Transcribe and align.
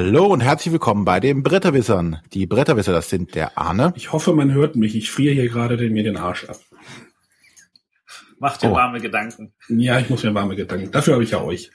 Hallo 0.00 0.26
und 0.26 0.42
herzlich 0.42 0.70
willkommen 0.70 1.04
bei 1.04 1.18
den 1.18 1.42
Bretterwissern. 1.42 2.22
Die 2.32 2.46
Bretterwisser, 2.46 2.92
das 2.92 3.10
sind 3.10 3.34
der 3.34 3.58
Arne. 3.58 3.92
Ich 3.96 4.12
hoffe, 4.12 4.32
man 4.32 4.52
hört 4.52 4.76
mich. 4.76 4.94
Ich 4.94 5.10
friere 5.10 5.34
hier 5.34 5.48
gerade 5.48 5.76
den, 5.76 5.92
mir 5.92 6.04
den 6.04 6.16
Arsch 6.16 6.44
ab. 6.44 6.60
Mach 8.38 8.56
dir 8.58 8.70
oh. 8.70 8.74
warme 8.74 9.00
Gedanken. 9.00 9.54
Ja, 9.68 9.98
ich 9.98 10.08
muss 10.08 10.22
mir 10.22 10.32
warme 10.32 10.54
Gedanken. 10.54 10.92
Dafür 10.92 11.14
habe 11.14 11.24
ich 11.24 11.32
ja 11.32 11.42
euch. 11.42 11.72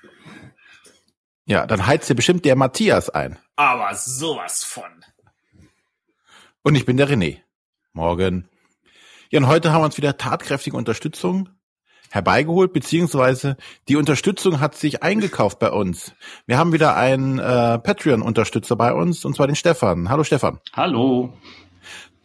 Ja, 1.48 1.68
dann 1.68 1.86
heizt 1.86 2.10
dir 2.10 2.16
bestimmt 2.16 2.46
der 2.46 2.56
Matthias 2.56 3.10
ein. 3.10 3.38
Aber 3.58 3.94
sowas 3.94 4.64
von. 4.64 5.04
Und 6.62 6.76
ich 6.76 6.86
bin 6.86 6.96
der 6.96 7.10
René. 7.10 7.40
Morgen. 7.92 8.48
Ja, 9.32 9.40
und 9.42 9.48
heute 9.48 9.74
haben 9.74 9.82
wir 9.82 9.86
uns 9.88 9.98
wieder 9.98 10.16
tatkräftige 10.16 10.78
Unterstützung 10.78 11.50
herbeigeholt, 12.14 12.74
beziehungsweise 12.74 13.58
die 13.90 13.96
Unterstützung 13.96 14.60
hat 14.60 14.76
sich 14.76 15.02
eingekauft 15.02 15.58
bei 15.58 15.72
uns. 15.72 16.14
Wir 16.46 16.60
haben 16.60 16.72
wieder 16.72 16.96
einen 16.96 17.40
äh, 17.40 17.80
Patreon-Unterstützer 17.80 18.76
bei 18.76 18.94
uns, 18.94 19.26
und 19.26 19.36
zwar 19.36 19.48
den 19.48 19.56
Stefan. 19.56 20.10
Hallo 20.10 20.24
Stefan. 20.24 20.60
Hallo. 20.74 21.34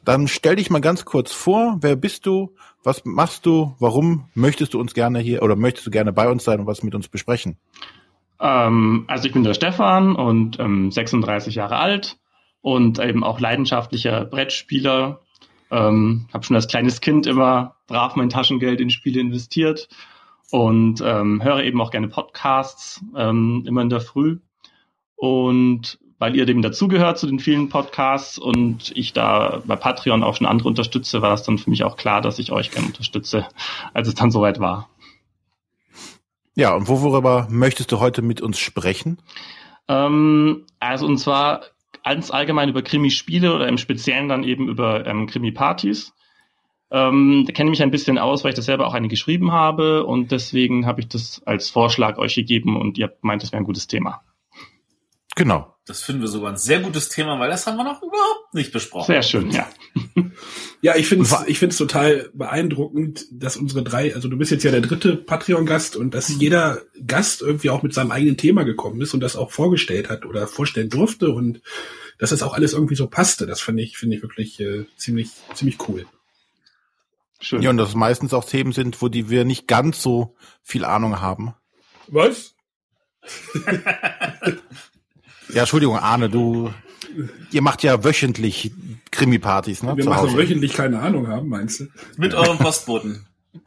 Dann 0.04 0.28
stell 0.28 0.56
dich 0.56 0.68
mal 0.68 0.82
ganz 0.82 1.06
kurz 1.06 1.32
vor, 1.32 1.78
wer 1.80 1.96
bist 1.96 2.26
du, 2.26 2.54
was 2.84 3.06
machst 3.06 3.46
du, 3.46 3.74
warum 3.78 4.28
möchtest 4.34 4.74
du 4.74 4.80
uns 4.80 4.92
gerne 4.92 5.20
hier 5.20 5.42
oder 5.42 5.56
möchtest 5.56 5.86
du 5.86 5.90
gerne 5.90 6.12
bei 6.12 6.28
uns 6.28 6.44
sein 6.44 6.60
und 6.60 6.66
was 6.66 6.82
mit 6.82 6.94
uns 6.94 7.08
besprechen? 7.08 7.56
Ähm, 8.40 9.06
also 9.08 9.26
ich 9.26 9.32
bin 9.32 9.42
der 9.42 9.54
Stefan 9.54 10.14
und 10.16 10.60
ähm, 10.60 10.90
36 10.90 11.54
Jahre 11.54 11.78
alt 11.78 12.18
und 12.60 12.98
eben 12.98 13.24
auch 13.24 13.40
leidenschaftlicher 13.40 14.26
Brettspieler 14.26 15.22
ähm, 15.70 16.26
habe 16.32 16.44
schon 16.44 16.56
als 16.56 16.68
kleines 16.68 17.00
Kind 17.00 17.26
immer 17.26 17.76
brav 17.86 18.16
mein 18.16 18.30
Taschengeld 18.30 18.80
in 18.80 18.90
Spiele 18.90 19.20
investiert 19.20 19.88
und 20.50 21.02
ähm, 21.04 21.42
höre 21.42 21.62
eben 21.62 21.80
auch 21.80 21.90
gerne 21.90 22.08
Podcasts, 22.08 23.02
ähm, 23.16 23.64
immer 23.66 23.82
in 23.82 23.90
der 23.90 24.00
Früh. 24.00 24.38
Und 25.16 25.98
weil 26.18 26.34
ihr 26.34 26.46
dem 26.46 26.62
dazugehört 26.62 27.18
zu 27.18 27.26
den 27.26 27.38
vielen 27.38 27.68
Podcasts 27.68 28.38
und 28.38 28.92
ich 28.96 29.12
da 29.12 29.62
bei 29.66 29.76
Patreon 29.76 30.22
auch 30.22 30.36
schon 30.36 30.46
andere 30.46 30.68
unterstütze, 30.68 31.22
war 31.22 31.34
es 31.34 31.42
dann 31.42 31.58
für 31.58 31.70
mich 31.70 31.84
auch 31.84 31.96
klar, 31.96 32.20
dass 32.20 32.38
ich 32.38 32.50
euch 32.50 32.70
gerne 32.70 32.88
unterstütze, 32.88 33.46
als 33.94 34.08
es 34.08 34.14
dann 34.14 34.30
soweit 34.30 34.58
war. 34.58 34.88
Ja, 36.56 36.74
und 36.74 36.88
worüber 36.88 37.46
möchtest 37.50 37.92
du 37.92 38.00
heute 38.00 38.20
mit 38.20 38.40
uns 38.40 38.58
sprechen? 38.58 39.18
Ähm, 39.86 40.66
also 40.80 41.06
und 41.06 41.18
zwar 41.18 41.62
ganz 42.04 42.30
allgemein 42.30 42.68
über 42.68 42.82
Krimi-Spiele 42.82 43.54
oder 43.54 43.68
im 43.68 43.78
Speziellen 43.78 44.28
dann 44.28 44.44
eben 44.44 44.68
über 44.68 45.06
ähm, 45.06 45.26
Krimi-Partys. 45.26 46.14
Ähm, 46.90 47.44
da 47.46 47.52
kenne 47.52 47.68
ich 47.68 47.78
mich 47.78 47.82
ein 47.82 47.90
bisschen 47.90 48.18
aus, 48.18 48.44
weil 48.44 48.50
ich 48.50 48.56
das 48.56 48.64
selber 48.64 48.86
auch 48.86 48.94
eine 48.94 49.08
geschrieben 49.08 49.52
habe 49.52 50.04
und 50.04 50.32
deswegen 50.32 50.86
habe 50.86 51.00
ich 51.00 51.08
das 51.08 51.42
als 51.44 51.68
Vorschlag 51.68 52.18
euch 52.18 52.34
gegeben 52.34 52.76
und 52.76 52.96
ihr 52.96 53.12
meint, 53.20 53.42
das 53.42 53.52
wäre 53.52 53.62
ein 53.62 53.66
gutes 53.66 53.86
Thema. 53.86 54.22
Genau. 55.38 55.72
Das 55.86 56.02
finden 56.02 56.20
wir 56.20 56.28
sogar 56.28 56.50
ein 56.50 56.56
sehr 56.56 56.80
gutes 56.80 57.10
Thema, 57.10 57.38
weil 57.38 57.48
das 57.48 57.64
haben 57.64 57.76
wir 57.76 57.84
noch 57.84 58.02
überhaupt 58.02 58.54
nicht 58.54 58.72
besprochen. 58.72 59.06
Sehr 59.06 59.22
schön, 59.22 59.52
ja. 59.52 59.70
ja, 60.82 60.96
ich 60.96 61.06
finde 61.06 61.26
es 61.26 61.36
ich 61.46 61.60
find's 61.60 61.76
total 61.76 62.28
beeindruckend, 62.34 63.24
dass 63.30 63.56
unsere 63.56 63.84
drei, 63.84 64.16
also 64.16 64.28
du 64.28 64.36
bist 64.36 64.50
jetzt 64.50 64.64
ja 64.64 64.72
der 64.72 64.80
dritte 64.80 65.14
Patreon-Gast 65.14 65.94
und 65.94 66.12
dass 66.12 66.28
jeder 66.28 66.82
Gast 67.06 67.40
irgendwie 67.40 67.70
auch 67.70 67.84
mit 67.84 67.94
seinem 67.94 68.10
eigenen 68.10 68.36
Thema 68.36 68.64
gekommen 68.64 69.00
ist 69.00 69.14
und 69.14 69.20
das 69.20 69.36
auch 69.36 69.52
vorgestellt 69.52 70.10
hat 70.10 70.26
oder 70.26 70.48
vorstellen 70.48 70.90
durfte 70.90 71.30
und 71.30 71.62
dass 72.18 72.30
das 72.30 72.42
auch 72.42 72.54
alles 72.54 72.72
irgendwie 72.72 72.96
so 72.96 73.06
passte. 73.06 73.46
Das 73.46 73.60
finde 73.60 73.84
ich, 73.84 73.96
finde 73.96 74.16
ich 74.16 74.22
wirklich 74.22 74.58
äh, 74.58 74.86
ziemlich, 74.96 75.30
ziemlich 75.54 75.88
cool. 75.88 76.04
Schön. 77.38 77.62
Ja, 77.62 77.70
und 77.70 77.76
dass 77.76 77.90
es 77.90 77.94
meistens 77.94 78.34
auch 78.34 78.44
Themen 78.44 78.72
sind, 78.72 79.00
wo 79.00 79.08
die 79.08 79.30
wir 79.30 79.44
nicht 79.44 79.68
ganz 79.68 80.02
so 80.02 80.34
viel 80.64 80.84
Ahnung 80.84 81.20
haben. 81.20 81.54
Was? 82.08 82.56
Ja, 85.50 85.60
Entschuldigung, 85.62 85.98
Arne, 85.98 86.28
du, 86.28 86.72
ihr 87.50 87.62
macht 87.62 87.82
ja 87.82 88.04
wöchentlich 88.04 88.70
Krimi-Partys, 89.10 89.82
ne? 89.82 89.96
Wir 89.96 90.04
machen 90.04 90.36
wöchentlich 90.36 90.74
keine 90.74 91.00
Ahnung 91.00 91.26
haben, 91.28 91.48
meinst 91.48 91.80
du? 91.80 91.86
Mit 92.16 92.34
eurem 92.34 92.58
Postboten. 92.58 93.26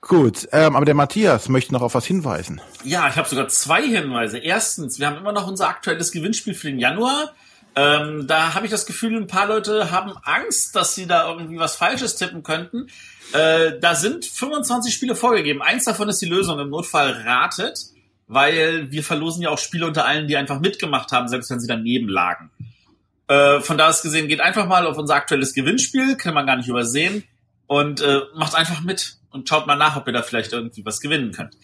Gut, 0.00 0.48
ähm, 0.52 0.74
aber 0.74 0.86
der 0.86 0.94
Matthias 0.94 1.50
möchte 1.50 1.74
noch 1.74 1.82
auf 1.82 1.94
was 1.94 2.06
hinweisen. 2.06 2.62
Ja, 2.82 3.08
ich 3.08 3.16
habe 3.16 3.28
sogar 3.28 3.48
zwei 3.48 3.82
Hinweise. 3.82 4.38
Erstens, 4.38 4.98
wir 4.98 5.06
haben 5.06 5.18
immer 5.18 5.32
noch 5.32 5.46
unser 5.46 5.68
aktuelles 5.68 6.12
Gewinnspiel 6.12 6.54
für 6.54 6.68
den 6.68 6.78
Januar. 6.78 7.34
Ähm, 7.76 8.26
da 8.26 8.54
habe 8.54 8.64
ich 8.64 8.72
das 8.72 8.86
Gefühl, 8.86 9.14
ein 9.18 9.26
paar 9.26 9.48
Leute 9.48 9.90
haben 9.90 10.14
Angst, 10.22 10.74
dass 10.74 10.94
sie 10.94 11.06
da 11.06 11.28
irgendwie 11.30 11.58
was 11.58 11.76
Falsches 11.76 12.16
tippen 12.16 12.42
könnten. 12.42 12.86
Äh, 13.34 13.78
da 13.78 13.94
sind 13.94 14.24
25 14.24 14.94
Spiele 14.94 15.14
vorgegeben. 15.14 15.60
Eins 15.60 15.84
davon 15.84 16.08
ist 16.08 16.22
die 16.22 16.26
Lösung. 16.26 16.58
Im 16.58 16.70
Notfall 16.70 17.10
ratet 17.26 17.78
weil 18.28 18.90
wir 18.92 19.02
verlosen 19.02 19.42
ja 19.42 19.50
auch 19.50 19.58
Spiele 19.58 19.86
unter 19.86 20.06
allen, 20.06 20.28
die 20.28 20.36
einfach 20.36 20.60
mitgemacht 20.60 21.10
haben, 21.12 21.28
selbst 21.28 21.50
wenn 21.50 21.60
sie 21.60 21.66
daneben 21.66 22.08
lagen. 22.08 22.50
Äh, 23.26 23.60
von 23.60 23.76
da 23.76 23.88
aus 23.88 24.02
gesehen, 24.02 24.28
geht 24.28 24.40
einfach 24.40 24.66
mal 24.66 24.86
auf 24.86 24.98
unser 24.98 25.14
aktuelles 25.14 25.54
Gewinnspiel, 25.54 26.16
kann 26.16 26.34
man 26.34 26.46
gar 26.46 26.56
nicht 26.56 26.68
übersehen, 26.68 27.24
und 27.66 28.00
äh, 28.00 28.20
macht 28.34 28.54
einfach 28.54 28.82
mit 28.82 29.16
und 29.30 29.48
schaut 29.48 29.66
mal 29.66 29.76
nach, 29.76 29.96
ob 29.96 30.06
ihr 30.06 30.12
da 30.12 30.22
vielleicht 30.22 30.52
irgendwie 30.52 30.84
was 30.84 31.00
gewinnen 31.00 31.32
könnt. 31.32 31.56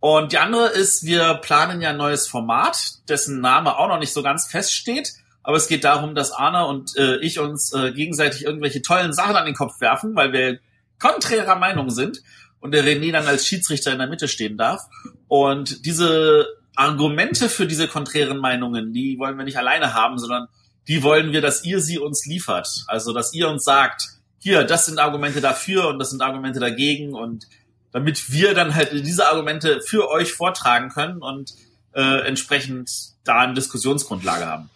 Und 0.00 0.32
die 0.32 0.38
andere 0.38 0.68
ist, 0.68 1.04
wir 1.04 1.34
planen 1.34 1.80
ja 1.82 1.90
ein 1.90 1.96
neues 1.96 2.26
Format, 2.26 2.78
dessen 3.08 3.40
Name 3.40 3.76
auch 3.76 3.88
noch 3.88 3.98
nicht 3.98 4.12
so 4.12 4.22
ganz 4.22 4.46
feststeht. 4.46 5.12
Aber 5.42 5.56
es 5.56 5.68
geht 5.68 5.84
darum, 5.84 6.14
dass 6.14 6.32
Arne 6.32 6.66
und 6.66 6.96
äh, 6.96 7.16
ich 7.18 7.38
uns 7.38 7.72
äh, 7.72 7.92
gegenseitig 7.92 8.44
irgendwelche 8.44 8.82
tollen 8.82 9.12
Sachen 9.12 9.36
an 9.36 9.46
den 9.46 9.54
Kopf 9.54 9.80
werfen, 9.80 10.14
weil 10.14 10.32
wir 10.32 10.58
konträrer 10.98 11.56
Meinung 11.56 11.90
sind 11.90 12.22
und 12.60 12.72
der 12.72 12.84
René 12.84 13.12
dann 13.12 13.26
als 13.26 13.46
Schiedsrichter 13.46 13.92
in 13.92 13.98
der 13.98 14.08
Mitte 14.08 14.28
stehen 14.28 14.56
darf. 14.56 14.82
Und 15.28 15.84
diese 15.86 16.46
Argumente 16.76 17.48
für 17.48 17.66
diese 17.66 17.88
konträren 17.88 18.38
Meinungen, 18.38 18.92
die 18.92 19.18
wollen 19.18 19.36
wir 19.36 19.44
nicht 19.44 19.58
alleine 19.58 19.94
haben, 19.94 20.18
sondern 20.18 20.48
die 20.88 21.02
wollen 21.02 21.32
wir, 21.32 21.40
dass 21.40 21.64
ihr 21.64 21.80
sie 21.80 21.98
uns 21.98 22.26
liefert. 22.26 22.84
Also, 22.86 23.12
dass 23.12 23.34
ihr 23.34 23.48
uns 23.48 23.64
sagt, 23.64 24.08
hier, 24.38 24.64
das 24.64 24.86
sind 24.86 24.98
Argumente 24.98 25.40
dafür 25.40 25.88
und 25.88 25.98
das 25.98 26.10
sind 26.10 26.22
Argumente 26.22 26.60
dagegen 26.60 27.14
und 27.14 27.46
damit 27.92 28.32
wir 28.32 28.54
dann 28.54 28.74
halt 28.74 28.92
diese 28.92 29.28
Argumente 29.28 29.80
für 29.82 30.08
euch 30.10 30.32
vortragen 30.32 30.88
können 30.90 31.22
und 31.22 31.54
äh, 31.92 32.26
entsprechend 32.26 32.90
da 33.24 33.40
eine 33.40 33.54
Diskussionsgrundlage 33.54 34.46
haben. 34.46 34.70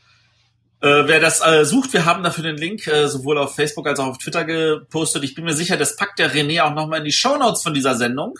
Äh, 0.84 1.09
wer 1.09 1.19
das 1.19 1.41
äh, 1.41 1.65
sucht, 1.65 1.95
wir 1.95 2.05
haben 2.05 2.22
dafür 2.22 2.45
den 2.45 2.59
Link 2.59 2.87
äh, 2.87 3.09
sowohl 3.09 3.39
auf 3.39 3.55
Facebook 3.55 3.87
als 3.89 3.99
auch 4.00 4.09
auf 4.09 4.19
Twitter 4.19 4.45
gepostet. 4.45 5.25
Ich 5.25 5.34
bin 5.34 5.47
mir 5.47 5.55
sicher, 5.55 5.78
das 5.78 5.97
packt 5.97 6.19
der 6.19 6.31
René 6.31 6.62
auch 6.62 6.75
nochmal 6.75 6.99
in 6.99 7.06
die 7.06 7.12
Shownotes 7.12 7.62
von 7.62 7.72
dieser 7.72 7.95
Sendung. 7.95 8.34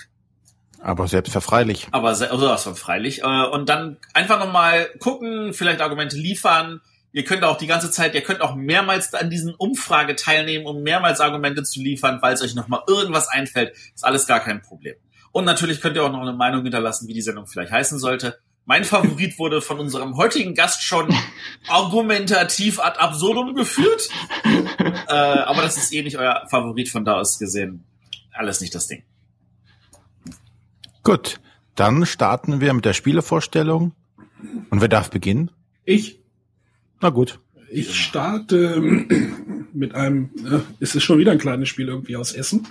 Aber 0.79 1.09
selbstverfreilich. 1.09 1.89
Aber 1.93 2.15
sowas 2.15 2.65
von 2.65 2.77
freilich. 2.77 3.23
Äh, 3.23 3.47
und 3.47 3.71
dann 3.71 3.97
einfach 4.13 4.39
nochmal 4.39 4.91
gucken, 4.99 5.55
vielleicht 5.55 5.81
Argumente 5.81 6.19
liefern. 6.19 6.83
Ihr 7.13 7.25
könnt 7.25 7.45
auch 7.45 7.57
die 7.57 7.67
ganze 7.67 7.91
Zeit, 7.91 8.15
ihr 8.15 8.21
könnt 8.21 8.43
auch 8.43 8.55
mehrmals 8.55 9.15
an 9.15 9.31
diesen 9.31 9.55
Umfrage 9.55 10.15
teilnehmen, 10.15 10.67
um 10.67 10.83
mehrmals 10.83 11.21
Argumente 11.23 11.63
zu 11.63 11.81
liefern, 11.81 12.19
falls 12.21 12.43
euch 12.43 12.55
nochmal 12.55 12.83
irgendwas 12.87 13.27
einfällt. 13.27 13.75
Ist 13.95 14.05
alles 14.05 14.27
gar 14.27 14.41
kein 14.41 14.61
Problem. 14.61 14.97
Und 15.33 15.47
natürlich 15.47 15.81
könnt 15.81 15.97
ihr 15.97 16.05
auch 16.05 16.13
noch 16.13 16.21
eine 16.21 16.35
Meinung 16.35 16.63
hinterlassen, 16.63 17.09
wie 17.09 17.15
die 17.15 17.23
Sendung 17.23 17.47
vielleicht 17.47 17.73
heißen 17.73 17.99
sollte. 17.99 18.39
Mein 18.67 18.85
Favorit 18.85 19.39
wurde 19.39 19.61
von 19.61 19.79
unserem 19.79 20.17
heutigen 20.17 20.55
Gast 20.55 20.83
schon 20.83 21.15
argumentativ 21.69 22.81
ad 22.81 22.99
absurdum 22.99 23.55
geführt. 23.55 24.09
äh, 24.45 25.13
aber 25.13 25.63
das 25.63 25.77
ist 25.77 25.93
eh 25.93 26.03
nicht 26.03 26.17
euer 26.17 26.47
Favorit 26.49 26.89
von 26.89 27.05
da 27.05 27.21
aus 27.21 27.39
gesehen. 27.39 27.85
Alles 28.33 28.61
nicht 28.61 28.75
das 28.75 28.87
Ding. 28.89 29.03
Gut, 31.03 31.41
dann 31.75 32.07
starten 32.07 32.61
wir 32.61 32.73
mit 32.73 32.87
der 32.87 32.95
Spielevorstellung. 32.95 33.93
Und 34.71 34.81
wer 34.81 34.89
darf 34.89 35.11
beginnen? 35.11 35.51
Ich. 35.85 36.21
Na 37.01 37.11
gut. 37.11 37.41
Ich 37.71 37.95
starte 37.95 38.81
mit 39.75 39.95
einem, 39.95 40.31
äh, 40.51 40.61
es 40.81 40.95
ist 40.95 41.03
schon 41.03 41.19
wieder 41.19 41.33
ein 41.33 41.39
kleines 41.39 41.69
Spiel 41.69 41.89
irgendwie 41.89 42.17
aus 42.17 42.33
Essen 42.33 42.67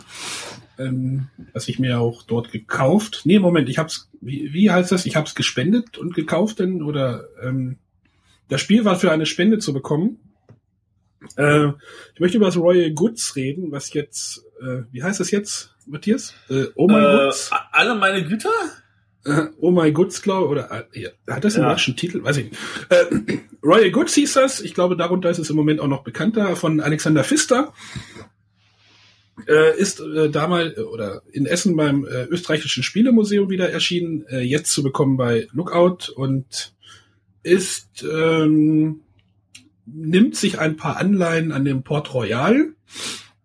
ähm, 0.78 1.28
was 1.54 1.68
ich 1.68 1.80
mir 1.80 2.00
auch 2.00 2.24
dort 2.24 2.52
gekauft. 2.52 3.22
Nee, 3.26 3.40
Moment, 3.40 3.70
ich 3.70 3.78
hab's, 3.78 4.10
wie, 4.22 4.54
wie 4.54 4.72
heißt 4.72 4.92
das? 4.92 5.06
Ich 5.06 5.16
hab's 5.16 5.36
gespendet 5.36 5.98
und 5.98 6.14
gekauft 6.14 6.60
denn 6.60 6.82
oder 6.82 7.26
ähm, 7.42 7.78
das 8.50 8.62
Spiel 8.62 8.86
war 8.86 8.96
für 8.96 9.12
eine 9.12 9.26
Spende 9.26 9.60
zu 9.60 9.74
bekommen. 9.74 10.20
Äh, 11.38 11.68
ich 12.14 12.20
möchte 12.20 12.38
über 12.38 12.48
das 12.48 12.58
Royal 12.58 12.92
Goods 12.92 13.36
reden, 13.36 13.72
was 13.72 13.94
jetzt, 13.94 14.44
äh, 14.62 14.84
wie 14.92 15.04
heißt 15.04 15.20
das 15.20 15.32
jetzt, 15.32 15.74
Matthias? 15.86 16.34
Äh, 16.50 16.66
oh 16.76 16.88
my 16.88 17.00
äh, 17.00 17.26
Goods? 17.26 17.52
Alle 17.72 17.96
meine 17.96 18.24
Güter? 18.24 18.50
Äh, 19.26 19.46
oh 19.60 19.72
my 19.72 19.92
Goods, 19.92 20.22
glaube 20.22 20.50
oder 20.50 20.86
äh, 20.94 21.10
hat 21.30 21.46
das 21.46 21.56
einen 21.56 21.64
ja. 21.64 21.72
deutschen 21.72 21.96
Titel? 21.96 22.24
Weiß 22.24 22.38
ich 22.38 22.52
nicht. 22.52 22.58
Äh, 22.90 23.06
Royal 23.64 23.92
Goods 23.92 24.14
hieß 24.16 24.34
das. 24.34 24.60
Ich 24.60 24.74
glaube, 24.74 24.98
darunter 24.98 25.30
ist 25.30 25.40
es 25.40 25.50
im 25.50 25.56
Moment 25.56 25.80
auch 25.80 25.88
noch 25.88 26.04
bekannter 26.04 26.56
von 26.56 26.82
Alexander 26.82 27.24
Pfister 27.24 27.74
äh, 29.48 29.78
ist 29.78 30.00
äh, 30.00 30.30
damals 30.30 30.78
äh, 30.78 30.82
oder 30.82 31.22
in 31.32 31.46
Essen 31.46 31.76
beim 31.76 32.06
äh, 32.06 32.26
österreichischen 32.26 32.84
Spielemuseum 32.84 33.50
wieder 33.50 33.70
erschienen, 33.70 34.26
äh, 34.28 34.42
jetzt 34.42 34.72
zu 34.72 34.84
bekommen 34.84 35.18
bei 35.18 35.48
Lookout 35.52 36.12
und 36.16 36.74
ist 37.42 38.04
ähm, 38.04 39.02
nimmt 39.86 40.36
sich 40.36 40.60
ein 40.60 40.78
paar 40.78 40.98
Anleihen 40.98 41.52
an 41.52 41.66
dem 41.66 41.84
Port 41.84 42.14
Royal, 42.14 42.70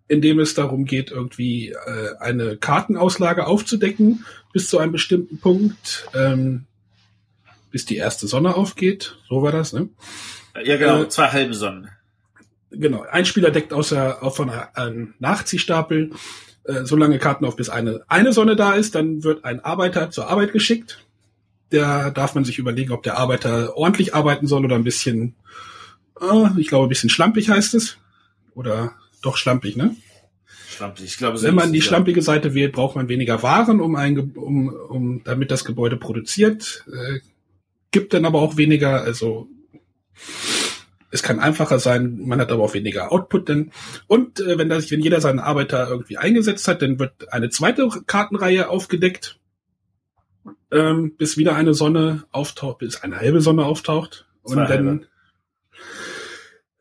in 0.07 0.23
dem 0.23 0.39
es 0.39 0.55
darum 0.55 0.85
geht, 0.85 1.11
irgendwie 1.11 1.71
äh, 1.71 2.17
eine 2.21 2.57
Kartenauslage 2.57 3.47
aufzudecken 3.47 4.25
bis 4.53 4.69
zu 4.69 4.79
einem 4.79 4.93
bestimmten 4.93 5.39
Punkt. 5.39 6.09
Ähm, 6.15 6.65
bis 7.71 7.85
die 7.85 7.97
erste 7.97 8.27
Sonne 8.27 8.55
aufgeht. 8.55 9.17
So 9.29 9.43
war 9.43 9.53
das, 9.53 9.73
ne? 9.73 9.89
Ja, 10.65 10.77
genau, 10.77 11.03
äh, 11.03 11.09
zwei 11.09 11.29
halbe 11.29 11.55
Sonnen. 11.55 11.91
Genau, 12.71 13.05
ein 13.11 13.25
Spieler 13.25 13.51
deckt 13.51 13.73
außer 13.73 14.23
auf 14.23 14.37
von 14.37 14.51
einem 14.51 15.15
Nachziehstapel 15.19 16.11
äh, 16.65 16.85
so 16.85 16.97
lange 16.97 17.19
Karten 17.19 17.45
auf, 17.45 17.57
bis 17.57 17.71
eine, 17.71 18.03
eine 18.09 18.33
Sonne 18.33 18.57
da 18.57 18.75
ist. 18.75 18.95
Dann 18.95 19.25
wird 19.25 19.45
ein 19.45 19.65
Arbeiter 19.65 20.11
zur 20.11 20.29
Arbeit 20.29 20.53
geschickt. 20.53 21.05
Da 21.71 22.11
darf 22.11 22.35
man 22.35 22.45
sich 22.45 22.59
überlegen, 22.59 22.93
ob 22.93 23.03
der 23.03 23.19
Arbeiter 23.19 23.77
ordentlich 23.77 24.15
arbeiten 24.15 24.47
soll 24.47 24.65
oder 24.65 24.77
ein 24.77 24.85
bisschen, 24.85 25.35
äh, 26.21 26.61
ich 26.61 26.69
glaube, 26.69 26.87
ein 26.87 26.91
bisschen 26.91 27.11
schlampig 27.11 27.49
heißt 27.49 27.75
es. 27.75 27.99
Oder 28.55 28.93
doch 29.23 29.37
schlampig, 29.37 29.77
ne? 29.77 29.97
Schlampig, 30.69 31.05
ich 31.05 31.17
glaube. 31.17 31.41
Wenn 31.43 31.55
man 31.55 31.73
die 31.73 31.83
schlampige 31.83 32.23
Seite 32.23 32.55
wählt, 32.55 32.73
braucht 32.73 32.97
man 32.97 33.09
weniger 33.09 33.43
Waren, 33.43 33.81
um 33.81 33.97
ein, 33.97 34.33
um, 34.37 34.69
um, 34.69 35.25
damit 35.25 35.51
das 35.51 35.65
Gebäude 35.65 35.97
produziert. 35.97 36.85
Äh, 36.93 37.21
gibt 37.91 38.13
dann 38.13 38.27
aber 38.27 38.41
auch 38.41 38.57
weniger, 38.57 39.03
also 39.03 39.49
es 41.11 41.23
kann 41.23 41.41
einfacher 41.41 41.79
sein, 41.79 42.19
man 42.25 42.41
hat 42.41 42.53
aber 42.53 42.63
auch 42.63 42.75
weniger 42.75 43.13
Output 43.13 43.49
denn. 43.49 43.73
Und 44.07 44.41
äh, 44.41 44.59
wenn 44.59 44.69
das, 44.69 44.91
wenn 44.91 45.01
jeder 45.01 45.21
seinen 45.21 45.39
Arbeiter 45.39 45.89
irgendwie 45.89 46.19
eingesetzt 46.19 46.69
hat, 46.69 46.83
dann 46.83 46.99
wird 46.99 47.33
eine 47.33 47.51
zweite 47.51 47.89
Kartenreihe 48.07 48.69
aufgedeckt, 48.69 49.39
ähm, 50.71 51.17
bis 51.17 51.37
wieder 51.37 51.55
eine 51.55 51.75
Sonne 51.75 52.25
auftaucht, 52.31 52.79
bis 52.79 53.03
eine 53.03 53.19
halbe 53.19 53.41
Sonne 53.41 53.65
auftaucht. 53.65 54.27
Zwei 54.45 54.63
und 54.63 54.71
dann 54.71 55.07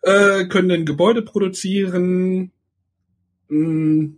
äh, 0.02 0.46
können 0.46 0.70
dann 0.70 0.86
Gebäude 0.86 1.22
produzieren, 1.22 2.52
mh, 3.48 4.10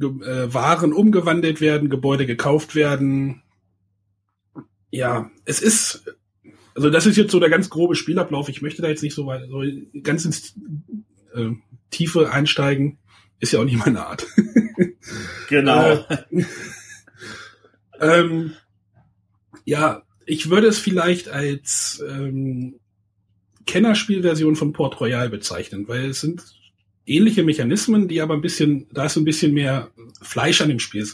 äh, 0.00 0.52
Waren 0.52 0.92
umgewandelt 0.92 1.60
werden, 1.60 1.90
Gebäude 1.90 2.26
gekauft 2.26 2.74
werden. 2.74 3.42
Ja, 4.90 5.30
es 5.44 5.60
ist 5.60 6.04
also 6.74 6.90
das 6.90 7.06
ist 7.06 7.16
jetzt 7.16 7.30
so 7.30 7.40
der 7.40 7.50
ganz 7.50 7.70
grobe 7.70 7.94
Spielablauf. 7.94 8.48
Ich 8.48 8.62
möchte 8.62 8.82
da 8.82 8.88
jetzt 8.88 9.02
nicht 9.02 9.14
so 9.14 9.26
weit, 9.26 9.48
so 9.48 9.62
ganz 10.02 10.24
ins 10.24 10.54
äh, 11.34 11.50
Tiefe 11.90 12.30
einsteigen. 12.30 12.98
Ist 13.40 13.52
ja 13.52 13.60
auch 13.60 13.64
nicht 13.64 13.84
meine 13.84 14.06
Art. 14.06 14.26
genau. 15.48 16.04
Äh, 16.08 16.44
ähm, 18.00 18.52
ja, 19.64 20.02
ich 20.26 20.50
würde 20.50 20.66
es 20.66 20.78
vielleicht 20.78 21.28
als 21.28 22.02
ähm, 22.08 22.80
Kennerspielversion 23.66 24.56
von 24.56 24.72
Port 24.72 25.00
Royal 25.00 25.28
bezeichnen, 25.28 25.86
weil 25.88 26.10
es 26.10 26.20
sind 26.20 26.42
ähnliche 27.06 27.42
Mechanismen, 27.42 28.08
die 28.08 28.20
aber 28.20 28.34
ein 28.34 28.40
bisschen, 28.40 28.86
da 28.92 29.06
ist 29.06 29.16
ein 29.16 29.24
bisschen 29.24 29.52
mehr 29.52 29.90
Fleisch 30.22 30.60
an 30.60 30.68
dem 30.68 30.80
Spiel. 30.80 31.06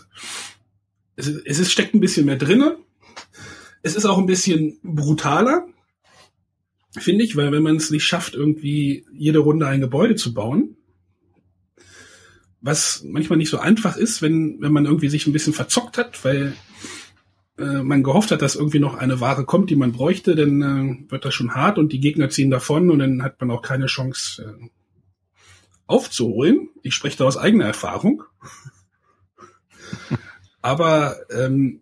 Es, 1.17 1.27
es 1.27 1.59
ist, 1.59 1.73
steckt 1.73 1.95
ein 1.95 2.01
bisschen 2.01 2.27
mehr 2.27 2.37
drinne, 2.37 2.79
es 3.83 3.97
ist 3.97 4.05
auch 4.05 4.19
ein 4.19 4.27
bisschen 4.27 4.79
brutaler, 4.83 5.67
finde 6.99 7.25
ich, 7.25 7.37
weil 7.37 7.53
wenn 7.53 7.63
man 7.63 7.77
es 7.77 7.91
nicht 7.91 8.05
schafft, 8.05 8.35
irgendwie 8.35 9.07
jede 9.13 9.39
Runde 9.39 9.67
ein 9.67 9.81
Gebäude 9.81 10.17
zu 10.17 10.35
bauen, 10.35 10.77
was 12.61 13.03
manchmal 13.05 13.39
nicht 13.39 13.51
so 13.51 13.59
einfach 13.59 13.97
ist, 13.97 14.23
wenn, 14.23 14.61
wenn 14.61 14.73
man 14.73 14.85
irgendwie 14.85 15.09
sich 15.09 15.27
ein 15.27 15.33
bisschen 15.33 15.53
verzockt 15.53 15.97
hat, 15.97 16.25
weil 16.25 16.55
äh, 17.59 17.83
man 17.83 18.03
gehofft 18.03 18.31
hat, 18.31 18.43
dass 18.43 18.57
irgendwie 18.57 18.81
noch 18.81 18.95
eine 18.95 19.21
Ware 19.21 19.45
kommt, 19.45 19.71
die 19.71 19.77
man 19.77 19.93
bräuchte, 19.93 20.35
dann 20.35 20.63
äh, 20.63 21.11
wird 21.11 21.25
das 21.25 21.35
schon 21.35 21.55
hart 21.55 21.79
und 21.79 21.93
die 21.93 22.01
Gegner 22.01 22.29
ziehen 22.29 22.51
davon 22.51 22.91
und 22.91 22.99
dann 22.99 23.23
hat 23.23 23.41
man 23.41 23.51
auch 23.51 23.63
keine 23.63 23.87
Chance 23.87 24.57
äh, 24.61 24.69
aufzuholen. 25.87 26.69
Ich 26.83 26.95
spreche 26.95 27.19
da 27.19 27.25
aus 27.25 27.37
eigener 27.37 27.65
Erfahrung. 27.65 28.25
Aber 30.63 31.17
ähm, 31.31 31.81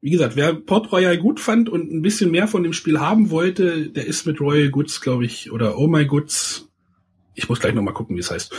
wie 0.00 0.10
gesagt, 0.10 0.36
wer 0.36 0.54
Port 0.54 0.92
Royal 0.92 1.18
gut 1.18 1.40
fand 1.40 1.68
und 1.68 1.92
ein 1.92 2.02
bisschen 2.02 2.30
mehr 2.30 2.46
von 2.46 2.62
dem 2.62 2.72
Spiel 2.72 3.00
haben 3.00 3.30
wollte, 3.30 3.88
der 3.88 4.06
ist 4.06 4.26
mit 4.26 4.40
Royal 4.40 4.70
Goods, 4.70 5.00
glaube 5.00 5.24
ich, 5.24 5.50
oder 5.50 5.78
Oh 5.78 5.88
My 5.88 6.06
Goods. 6.06 6.68
Ich 7.34 7.48
muss 7.48 7.60
gleich 7.60 7.74
noch 7.74 7.82
mal 7.82 7.92
gucken, 7.92 8.16
wie 8.16 8.20
es 8.20 8.30
heißt. 8.30 8.52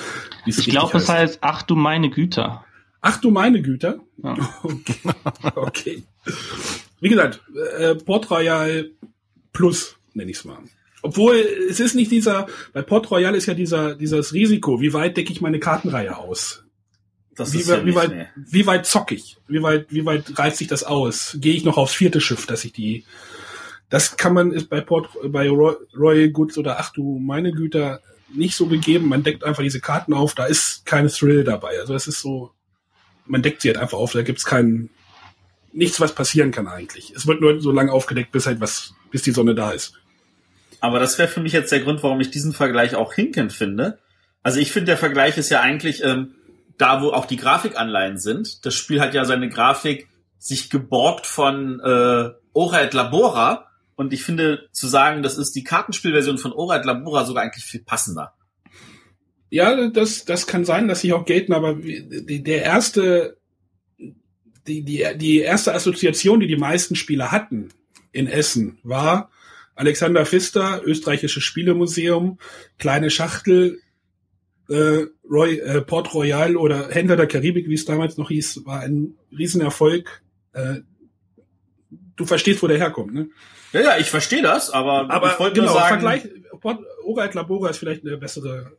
ich 0.46 0.66
glaube, 0.66 0.98
es 0.98 1.10
heißt 1.10 1.40
Ach 1.42 1.64
du 1.64 1.76
meine 1.76 2.10
Güter. 2.10 2.66
Ach 3.02 3.20
du 3.20 3.32
meine 3.32 3.62
Güter. 3.62 4.00
Ja. 4.24 4.36
Okay. 4.64 5.14
okay. 5.56 6.04
Wie 7.00 7.10
gesagt, 7.10 7.42
äh, 7.78 7.96
Port 7.96 8.30
Royal 8.30 8.92
Plus 9.54 9.98
nenne 10.14 10.32
ich 10.32 10.38
es 10.38 10.46
mal. 10.46 10.60
Obwohl 11.02 11.36
es 11.36 11.80
ist 11.80 11.96
nicht 11.96 12.12
dieser, 12.12 12.48
bei 12.74 12.82
Port 12.82 13.10
Royal 13.10 13.36
ist 13.36 13.46
ja 13.46 13.54
dieser 13.54 13.96
dieses 13.96 14.34
Risiko, 14.34 14.82
wie 14.82 14.94
weit 14.94 15.16
decke 15.16 15.32
ich 15.32 15.40
meine 15.40 15.60
Kartenreihe 15.60 16.18
aus? 16.18 16.66
Das 17.40 17.54
wie, 17.54 17.62
ja 17.62 17.86
wie, 17.86 17.96
weit, 17.96 18.10
mehr. 18.10 18.30
wie 18.36 18.66
weit 18.66 18.86
zock 18.86 19.12
ich? 19.12 19.38
Wie 19.48 19.62
weit, 19.64 19.88
wie 19.90 20.06
weit 20.06 20.38
reizt 20.38 20.58
sich 20.58 20.68
das 20.68 20.84
aus? 20.84 21.38
Gehe 21.40 21.54
ich 21.54 21.64
noch 21.64 21.78
aufs 21.78 21.94
vierte 21.94 22.20
Schiff, 22.20 22.46
dass 22.46 22.66
ich 22.66 22.74
die. 22.74 23.06
Das 23.90 24.18
kann 24.18 24.34
man 24.34 24.52
ist 24.52 24.70
bei 24.70 24.82
Port, 24.82 25.10
bei 25.24 25.50
Royal 25.50 26.30
Goods 26.30 26.58
oder 26.58 26.80
ach 26.80 26.92
du 26.92 27.18
meine 27.18 27.52
Güter 27.52 28.02
nicht 28.34 28.56
so 28.56 28.68
gegeben. 28.68 29.08
Man 29.08 29.24
deckt 29.24 29.44
einfach 29.44 29.64
diese 29.64 29.80
Karten 29.80 30.14
auf, 30.14 30.36
da 30.36 30.46
ist 30.46 30.86
kein 30.86 31.08
Thrill 31.08 31.44
dabei. 31.44 31.80
Also 31.80 31.96
es 31.96 32.08
ist 32.08 32.20
so, 32.20 32.52
man 33.26 33.42
deckt 33.42 33.62
sie 33.62 33.70
halt 33.70 33.78
einfach 33.78 33.98
auf, 33.98 34.12
da 34.12 34.22
gibt's 34.22 34.46
keinen, 34.46 34.90
nichts, 35.72 36.00
was 36.00 36.14
passieren 36.14 36.52
kann 36.52 36.68
eigentlich. 36.68 37.14
Es 37.16 37.26
wird 37.26 37.42
nur 37.42 37.62
so 37.62 37.72
lange 37.72 37.92
aufgedeckt, 37.92 38.32
bis 38.32 38.46
halt 38.46 38.60
was, 38.60 38.94
bis 39.12 39.22
die 39.22 39.32
Sonne 39.32 39.56
da 39.56 39.72
ist. 39.72 39.94
Aber 40.82 41.00
das 41.00 41.18
wäre 41.18 41.28
für 41.28 41.42
mich 41.42 41.54
jetzt 41.54 41.72
der 41.72 41.82
Grund, 41.82 42.04
warum 42.04 42.20
ich 42.20 42.32
diesen 42.32 42.54
Vergleich 42.54 42.96
auch 42.96 43.14
hinkend 43.14 43.54
finde. 43.54 44.00
Also 44.44 44.60
ich 44.60 44.72
finde, 44.72 44.88
der 44.88 44.98
Vergleich 44.98 45.38
ist 45.38 45.50
ja 45.50 45.62
eigentlich, 45.62 46.04
ähm, 46.04 46.36
da 46.80 47.02
wo 47.02 47.12
auch 47.12 47.26
die 47.26 47.38
Grafikanleihen 47.38 48.18
sind. 48.18 48.66
Das 48.66 48.74
Spiel 48.74 49.02
hat 49.02 49.14
ja 49.14 49.26
seine 49.26 49.50
Grafik 49.50 50.08
sich 50.40 50.70
geborgt 50.70 51.28
von 51.28 51.80
äh, 51.82 52.30
Ora 52.54 52.82
et 52.82 52.94
Labora. 52.94 53.68
Und 53.96 54.14
ich 54.14 54.24
finde, 54.24 54.70
zu 54.72 54.88
sagen, 54.88 55.22
das 55.22 55.38
ist 55.38 55.56
die 55.56 55.66
Kartenspielversion 55.66 56.38
von 56.38 56.54
Ora 56.54 56.78
et 56.78 56.86
Labora 56.86 57.26
sogar 57.26 57.44
eigentlich 57.44 57.66
viel 57.66 57.84
passender. 57.84 58.34
Ja, 59.50 59.90
das, 59.90 60.24
das 60.24 60.48
kann 60.48 60.64
sein, 60.64 60.88
dass 60.88 61.02
sie 61.02 61.12
auch 61.12 61.26
gelten, 61.26 61.54
aber 61.54 61.74
die, 61.74 62.44
der 62.44 62.64
erste, 62.64 63.38
die, 63.98 64.84
die, 64.84 65.06
die 65.18 65.40
erste 65.40 65.74
Assoziation, 65.74 66.40
die 66.40 66.48
die 66.48 66.56
meisten 66.56 66.96
Spieler 66.96 67.32
hatten 67.32 67.70
in 68.14 68.28
Essen, 68.28 68.80
war 68.84 69.32
Alexander 69.76 70.26
Pfister, 70.26 70.82
österreichisches 70.86 71.44
Spielemuseum, 71.44 72.38
kleine 72.78 73.10
Schachtel, 73.10 73.82
äh, 74.70 75.08
Roy, 75.30 75.60
äh, 75.60 75.82
Port 75.82 76.14
Royal 76.14 76.56
oder 76.56 76.90
Händler 76.90 77.18
der 77.18 77.28
Karibik, 77.28 77.68
wie 77.68 77.74
es 77.74 77.86
damals 77.86 78.18
noch 78.18 78.30
hieß, 78.30 78.66
war 78.66 78.82
ein 78.82 79.16
Riesenerfolg. 79.36 80.22
Äh, 80.54 80.82
du 82.16 82.26
verstehst, 82.26 82.62
wo 82.62 82.68
der 82.68 82.78
herkommt, 82.78 83.14
ne? 83.14 83.30
Ja, 83.74 83.82
ja, 83.82 83.98
ich 83.98 84.10
verstehe 84.10 84.42
das, 84.42 84.72
aber, 84.72 85.10
aber 85.12 85.34
ich 85.34 85.40
wollte 85.40 85.60
genau, 85.60 85.72
nur 85.72 85.80
sagen, 85.80 86.02
Vergleich, 86.02 86.28
Port, 86.60 86.80
Ora 87.04 87.26
et 87.26 87.34
Labora 87.34 87.70
ist 87.70 87.78
vielleicht 87.78 88.06
eine 88.06 88.18
bessere. 88.18 88.78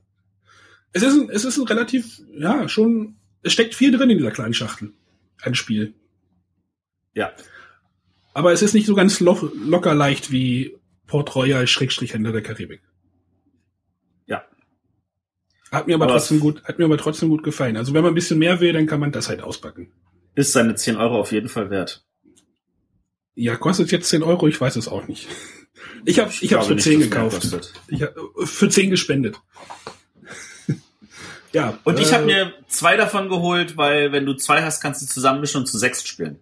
Es 0.92 1.02
ist 1.02 1.14
ein, 1.14 1.30
es 1.30 1.44
ist 1.44 1.58
ein 1.58 1.66
relativ, 1.66 2.20
ja, 2.36 2.68
schon, 2.68 3.16
es 3.42 3.52
steckt 3.52 3.74
viel 3.74 3.96
drin 3.96 4.10
in 4.10 4.18
dieser 4.18 4.32
kleinen 4.32 4.54
Schachtel. 4.54 4.92
Ein 5.42 5.54
Spiel. 5.54 5.94
Ja. 7.14 7.32
Aber 8.34 8.52
es 8.52 8.62
ist 8.62 8.74
nicht 8.74 8.86
so 8.86 8.94
ganz 8.94 9.20
lo 9.20 9.50
locker 9.54 9.94
leicht 9.94 10.30
wie 10.30 10.76
Port 11.06 11.34
Royal 11.34 11.66
Schrägstrich 11.66 12.14
Händler 12.14 12.32
der 12.32 12.42
Karibik. 12.42 12.82
Hat 15.70 15.86
mir 15.86 15.94
aber, 15.94 16.04
aber, 16.04 16.14
trotzdem 16.14 16.40
gut, 16.40 16.64
hat 16.64 16.78
mir 16.78 16.84
aber 16.84 16.98
trotzdem 16.98 17.28
gut 17.28 17.42
gefallen. 17.42 17.76
Also 17.76 17.94
wenn 17.94 18.02
man 18.02 18.12
ein 18.12 18.16
bisschen 18.16 18.38
mehr 18.38 18.60
will, 18.60 18.72
dann 18.72 18.86
kann 18.86 19.00
man 19.00 19.12
das 19.12 19.28
halt 19.28 19.42
auspacken. 19.42 19.92
Ist 20.34 20.52
seine 20.52 20.74
10 20.74 20.96
Euro 20.96 21.18
auf 21.18 21.32
jeden 21.32 21.48
Fall 21.48 21.70
wert. 21.70 22.04
Ja, 23.34 23.56
kostet 23.56 23.92
jetzt 23.92 24.08
10 24.08 24.22
Euro, 24.22 24.48
ich 24.48 24.60
weiß 24.60 24.76
es 24.76 24.88
auch 24.88 25.06
nicht. 25.06 25.28
Ich 26.04 26.18
habe 26.18 26.30
ich, 26.40 26.52
hab's 26.52 26.66
für 26.66 26.74
nicht, 26.74 26.84
10 26.84 27.00
gekauft. 27.00 27.72
Ich 27.88 28.02
hab, 28.02 28.14
für 28.44 28.68
10 28.68 28.90
gespendet. 28.90 29.40
ja. 31.52 31.78
Und 31.84 31.98
äh, 31.98 32.02
ich 32.02 32.12
habe 32.12 32.26
mir 32.26 32.52
zwei 32.66 32.96
davon 32.96 33.28
geholt, 33.28 33.76
weil 33.76 34.12
wenn 34.12 34.26
du 34.26 34.34
zwei 34.34 34.62
hast, 34.62 34.80
kannst 34.80 35.02
du 35.02 35.06
zusammenmischen 35.06 35.60
und 35.60 35.66
zu 35.66 35.78
sechs 35.78 36.06
spielen. 36.06 36.40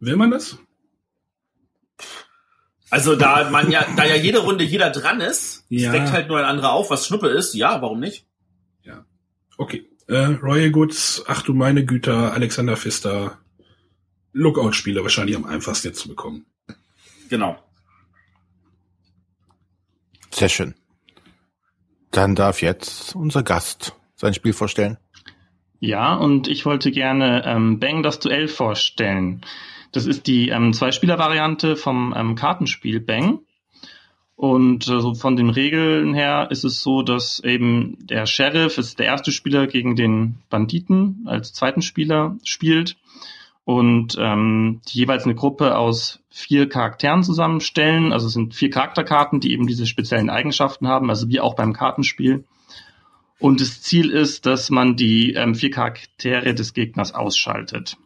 Will 0.00 0.16
man 0.16 0.30
das? 0.30 0.58
Also 2.90 3.16
da 3.16 3.50
man 3.50 3.70
ja, 3.70 3.86
da 3.96 4.04
ja 4.04 4.14
jede 4.14 4.38
Runde 4.38 4.64
jeder 4.64 4.90
dran 4.90 5.20
ist, 5.20 5.64
ja. 5.68 5.92
deckt 5.92 6.12
halt 6.12 6.28
nur 6.28 6.38
ein 6.38 6.44
anderer 6.44 6.72
auf, 6.72 6.90
was 6.90 7.06
Schnuppe 7.06 7.28
ist, 7.28 7.54
ja, 7.54 7.82
warum 7.82 8.00
nicht? 8.00 8.27
Okay. 9.58 9.86
Äh, 10.06 10.36
Royal 10.42 10.70
Goods, 10.70 11.22
ach 11.26 11.42
du 11.42 11.52
meine 11.52 11.84
Güter, 11.84 12.32
Alexander 12.32 12.76
Pfister, 12.76 13.38
Lookout-Spiele 14.32 15.02
wahrscheinlich 15.02 15.36
am 15.36 15.44
einfachsten 15.44 15.88
jetzt 15.88 16.00
zu 16.00 16.08
bekommen. 16.08 16.46
Genau. 17.28 17.58
Sehr 20.30 20.48
schön. 20.48 20.74
Dann 22.10 22.34
darf 22.34 22.62
jetzt 22.62 23.14
unser 23.14 23.42
Gast 23.42 23.96
sein 24.14 24.32
Spiel 24.32 24.54
vorstellen. 24.54 24.96
Ja, 25.80 26.14
und 26.14 26.48
ich 26.48 26.64
wollte 26.64 26.90
gerne 26.90 27.44
ähm, 27.44 27.78
Bang 27.78 28.02
das 28.02 28.18
Duell 28.18 28.48
vorstellen. 28.48 29.42
Das 29.92 30.06
ist 30.06 30.26
die 30.26 30.48
ähm, 30.48 30.72
Zwei-Spieler-Variante 30.72 31.76
vom 31.76 32.14
ähm, 32.16 32.34
Kartenspiel 32.34 33.00
Bang. 33.00 33.40
Und 34.38 34.86
äh, 34.86 35.00
so 35.00 35.14
von 35.14 35.34
den 35.34 35.50
Regeln 35.50 36.14
her 36.14 36.46
ist 36.52 36.62
es 36.62 36.80
so, 36.80 37.02
dass 37.02 37.40
eben 37.40 37.98
der 38.06 38.24
Sheriff 38.24 38.78
ist 38.78 39.00
der 39.00 39.06
erste 39.06 39.32
Spieler 39.32 39.66
gegen 39.66 39.96
den 39.96 40.36
Banditen 40.48 41.24
als 41.26 41.52
zweiten 41.52 41.82
Spieler 41.82 42.36
spielt. 42.44 42.96
und 43.64 44.16
ähm, 44.16 44.80
die 44.88 44.98
jeweils 45.00 45.24
eine 45.24 45.34
Gruppe 45.34 45.76
aus 45.76 46.20
vier 46.30 46.68
Charakteren 46.68 47.24
zusammenstellen. 47.24 48.12
Also 48.12 48.28
es 48.28 48.32
sind 48.32 48.54
vier 48.54 48.70
Charakterkarten, 48.70 49.40
die 49.40 49.50
eben 49.50 49.66
diese 49.66 49.88
speziellen 49.88 50.30
Eigenschaften 50.30 50.86
haben, 50.86 51.10
also 51.10 51.28
wie 51.28 51.40
auch 51.40 51.54
beim 51.56 51.72
Kartenspiel. 51.72 52.44
Und 53.40 53.60
das 53.60 53.82
Ziel 53.82 54.10
ist, 54.10 54.46
dass 54.46 54.70
man 54.70 54.94
die 54.94 55.32
ähm, 55.34 55.56
vier 55.56 55.72
Charaktere 55.72 56.54
des 56.54 56.74
Gegners 56.74 57.12
ausschaltet. 57.12 57.96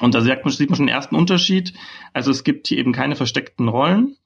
Und 0.00 0.14
da 0.14 0.22
sieht 0.22 0.44
man, 0.46 0.52
sieht 0.54 0.70
man 0.70 0.78
schon 0.78 0.86
den 0.86 0.94
ersten 0.94 1.14
Unterschied. 1.14 1.74
Also 2.14 2.30
es 2.30 2.42
gibt 2.42 2.68
hier 2.68 2.78
eben 2.78 2.92
keine 2.92 3.16
versteckten 3.16 3.68
Rollen, 3.68 4.16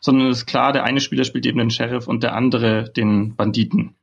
sondern 0.00 0.28
es 0.28 0.38
ist 0.38 0.46
klar, 0.46 0.72
der 0.72 0.84
eine 0.84 1.00
Spieler 1.00 1.24
spielt 1.24 1.46
eben 1.46 1.58
den 1.58 1.70
Sheriff 1.70 2.08
und 2.08 2.22
der 2.22 2.34
andere 2.34 2.90
den 2.90 3.36
Banditen. 3.36 3.94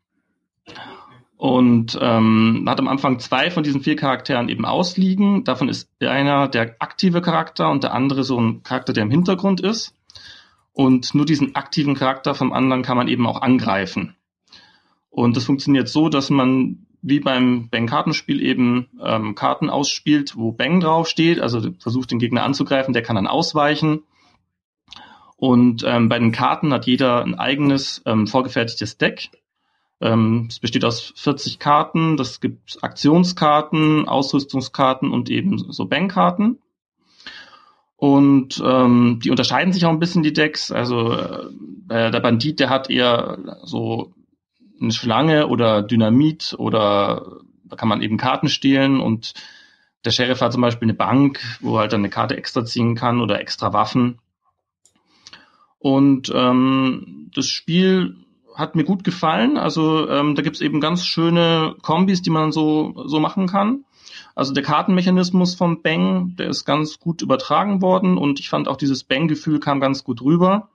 Und 1.38 1.98
ähm, 2.02 2.64
man 2.64 2.72
hat 2.72 2.80
am 2.80 2.88
Anfang 2.88 3.20
zwei 3.20 3.52
von 3.52 3.62
diesen 3.62 3.82
vier 3.82 3.96
Charakteren 3.96 4.50
eben 4.50 4.66
ausliegen. 4.66 5.44
Davon 5.44 5.70
ist 5.70 5.90
einer 6.02 6.48
der 6.48 6.76
aktive 6.80 7.22
Charakter 7.22 7.70
und 7.70 7.84
der 7.84 7.94
andere 7.94 8.24
so 8.24 8.40
ein 8.40 8.64
Charakter, 8.64 8.94
der 8.94 9.04
im 9.04 9.12
Hintergrund 9.12 9.62
ist. 9.62 9.94
Und 10.74 11.14
nur 11.14 11.26
diesen 11.26 11.56
aktiven 11.56 11.96
Charakter 11.96 12.34
vom 12.34 12.54
anderen 12.54 12.82
kann 12.82 12.98
man 12.98 13.08
eben 13.08 13.28
auch 13.28 13.42
angreifen. 13.42 14.16
Und 15.10 15.38
das 15.38 15.46
funktioniert 15.46 15.90
so, 15.90 16.10
dass 16.10 16.30
man 16.30 16.86
wie 17.02 17.20
beim 17.20 17.70
Bang-Kartenspiel 17.70 18.42
eben 18.42 18.88
ähm, 19.04 19.36
Karten 19.36 19.70
ausspielt, 19.70 20.36
wo 20.36 20.52
Bang 20.52 20.80
draufsteht, 20.80 21.40
also 21.40 21.72
versucht 21.80 22.12
den 22.12 22.20
Gegner 22.20 22.44
anzugreifen, 22.44 22.94
der 22.94 23.04
kann 23.04 23.16
dann 23.16 23.28
ausweichen. 23.28 24.04
Und 25.38 25.84
ähm, 25.86 26.10
bei 26.10 26.20
den 26.20 26.32
Karten 26.32 26.74
hat 26.74 26.88
jeder 26.88 27.24
ein 27.24 27.36
eigenes 27.36 28.02
ähm, 28.06 28.28
vorgefertigtes 28.28 28.98
Deck. 28.98 29.30
Ähm, 30.02 30.48
es 30.50 30.60
besteht 30.60 30.84
aus 30.84 31.14
40 31.16 31.60
Karten. 31.60 32.18
Das 32.18 32.42
gibt 32.42 32.80
Aktionskarten, 32.82 34.08
Ausrüstungskarten 34.08 35.12
und 35.12 35.30
eben 35.30 35.72
so 35.72 35.86
Bankkarten. 35.86 36.60
Und 37.96 38.62
ähm, 38.64 39.20
die 39.24 39.32
unterscheiden 39.32 39.74
sich 39.74 39.86
auch 39.86 39.92
ein 39.92 40.00
bisschen, 40.00 40.24
die 40.24 40.34
Decks. 40.34 40.72
Also 40.72 41.12
äh, 41.14 42.12
der 42.12 42.20
Bandit, 42.20 42.60
der 42.60 42.70
hat 42.70 42.90
eher 42.90 43.38
so 43.64 44.14
eine 44.80 44.92
Schlange 44.92 45.48
oder 45.48 45.82
Dynamit 45.82 46.56
oder 46.58 47.42
da 47.64 47.76
kann 47.76 47.90
man 47.90 48.02
eben 48.02 48.18
Karten 48.18 48.50
stehlen 48.50 49.00
und 49.00 49.34
der 50.06 50.12
Sheriff 50.12 50.42
hat 50.42 50.54
zum 50.54 50.62
Beispiel 50.62 50.86
eine 50.86 50.94
Bank, 50.94 51.42
wo 51.60 51.76
er 51.76 51.82
halt 51.82 51.94
dann 51.94 52.02
eine 52.02 52.10
Karte 52.10 52.38
extra 52.38 52.64
ziehen 52.64 52.96
kann 52.96 53.20
oder 53.20 53.40
extra 53.42 53.74
Waffen. 53.74 54.20
Und 55.80 56.32
ähm, 56.34 57.30
das 57.34 57.48
Spiel 57.48 58.16
hat 58.56 58.76
mir 58.76 58.84
gut 58.84 59.04
gefallen. 59.04 59.58
Also 59.58 60.10
ähm, 60.10 60.36
da 60.36 60.42
gibt's 60.42 60.62
eben 60.62 60.82
ganz 60.82 61.06
schöne 61.06 61.76
Kombis, 61.82 62.22
die 62.22 62.32
man 62.32 62.52
so, 62.52 63.04
so 63.06 63.20
machen 63.20 63.48
kann. 63.48 63.86
Also 64.36 64.54
der 64.54 64.64
Kartenmechanismus 64.64 65.56
vom 65.56 65.82
Bang, 65.82 66.36
der 66.38 66.50
ist 66.50 66.66
ganz 66.66 67.00
gut 67.00 67.22
übertragen 67.22 67.82
worden 67.82 68.18
und 68.18 68.40
ich 68.40 68.50
fand 68.50 68.68
auch 68.68 68.78
dieses 68.78 69.04
Bang-Gefühl 69.04 69.60
kam 69.60 69.80
ganz 69.80 70.04
gut 70.04 70.22
rüber. 70.22 70.70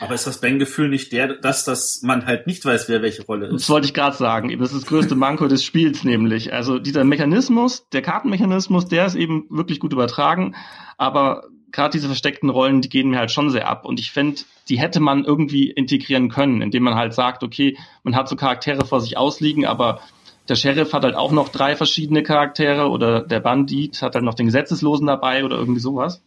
Aber 0.00 0.14
ist 0.14 0.26
das 0.26 0.40
Bang-Gefühl 0.40 0.88
nicht 0.88 1.12
der, 1.12 1.34
dass, 1.34 1.64
dass 1.64 2.02
man 2.02 2.26
halt 2.26 2.46
nicht 2.46 2.64
weiß, 2.64 2.88
wer 2.88 3.02
welche 3.02 3.24
Rolle 3.24 3.46
ist? 3.46 3.54
Das 3.54 3.70
wollte 3.70 3.86
ich 3.86 3.94
gerade 3.94 4.16
sagen. 4.16 4.56
Das 4.58 4.72
ist 4.72 4.82
das 4.82 4.88
größte 4.88 5.14
Manko 5.14 5.46
des 5.46 5.64
Spiels 5.64 6.02
nämlich. 6.04 6.52
Also 6.52 6.78
dieser 6.78 7.04
Mechanismus, 7.04 7.88
der 7.90 8.02
Kartenmechanismus, 8.02 8.86
der 8.86 9.06
ist 9.06 9.14
eben 9.14 9.46
wirklich 9.50 9.78
gut 9.78 9.92
übertragen, 9.92 10.56
aber 10.96 11.44
gerade 11.72 11.92
diese 11.92 12.06
versteckten 12.06 12.50
Rollen, 12.50 12.80
die 12.80 12.88
gehen 12.88 13.10
mir 13.10 13.18
halt 13.18 13.30
schon 13.30 13.50
sehr 13.50 13.68
ab. 13.68 13.84
Und 13.84 14.00
ich 14.00 14.10
finde, 14.10 14.42
die 14.68 14.78
hätte 14.78 15.00
man 15.00 15.24
irgendwie 15.24 15.70
integrieren 15.70 16.28
können, 16.28 16.62
indem 16.62 16.82
man 16.82 16.94
halt 16.94 17.14
sagt, 17.14 17.42
okay, 17.42 17.76
man 18.02 18.16
hat 18.16 18.28
so 18.28 18.36
Charaktere 18.36 18.84
vor 18.84 19.00
sich 19.00 19.16
ausliegen, 19.16 19.66
aber 19.66 20.00
der 20.48 20.56
Sheriff 20.56 20.92
hat 20.92 21.04
halt 21.04 21.14
auch 21.14 21.32
noch 21.32 21.48
drei 21.48 21.76
verschiedene 21.76 22.22
Charaktere 22.22 22.88
oder 22.88 23.22
der 23.22 23.40
Bandit 23.40 24.02
hat 24.02 24.14
halt 24.14 24.24
noch 24.24 24.34
den 24.34 24.46
Gesetzeslosen 24.46 25.06
dabei 25.06 25.44
oder 25.44 25.56
irgendwie 25.56 25.80
sowas. 25.80 26.22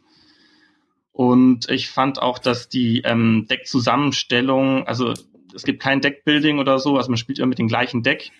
Und 1.11 1.69
ich 1.69 1.89
fand 1.89 2.21
auch, 2.21 2.39
dass 2.39 2.69
die 2.69 3.01
ähm, 3.01 3.47
Deckzusammenstellung, 3.49 4.87
also 4.87 5.13
es 5.53 5.63
gibt 5.63 5.81
kein 5.81 6.01
Deckbuilding 6.01 6.59
oder 6.59 6.79
so, 6.79 6.97
also 6.97 7.09
man 7.09 7.17
spielt 7.17 7.37
immer 7.37 7.47
mit 7.47 7.59
dem 7.59 7.67
gleichen 7.67 8.01
Deck. 8.01 8.31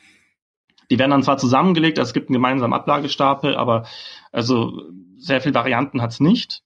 Die 0.89 0.99
werden 0.99 1.11
dann 1.11 1.23
zwar 1.23 1.37
zusammengelegt, 1.37 1.99
also 1.99 2.09
es 2.09 2.13
gibt 2.13 2.29
einen 2.29 2.35
gemeinsamen 2.35 2.73
Ablagestapel, 2.73 3.55
aber 3.55 3.85
also 4.31 4.81
sehr 5.17 5.41
viele 5.41 5.53
Varianten 5.53 6.01
hat's 6.01 6.19
nicht. 6.19 6.63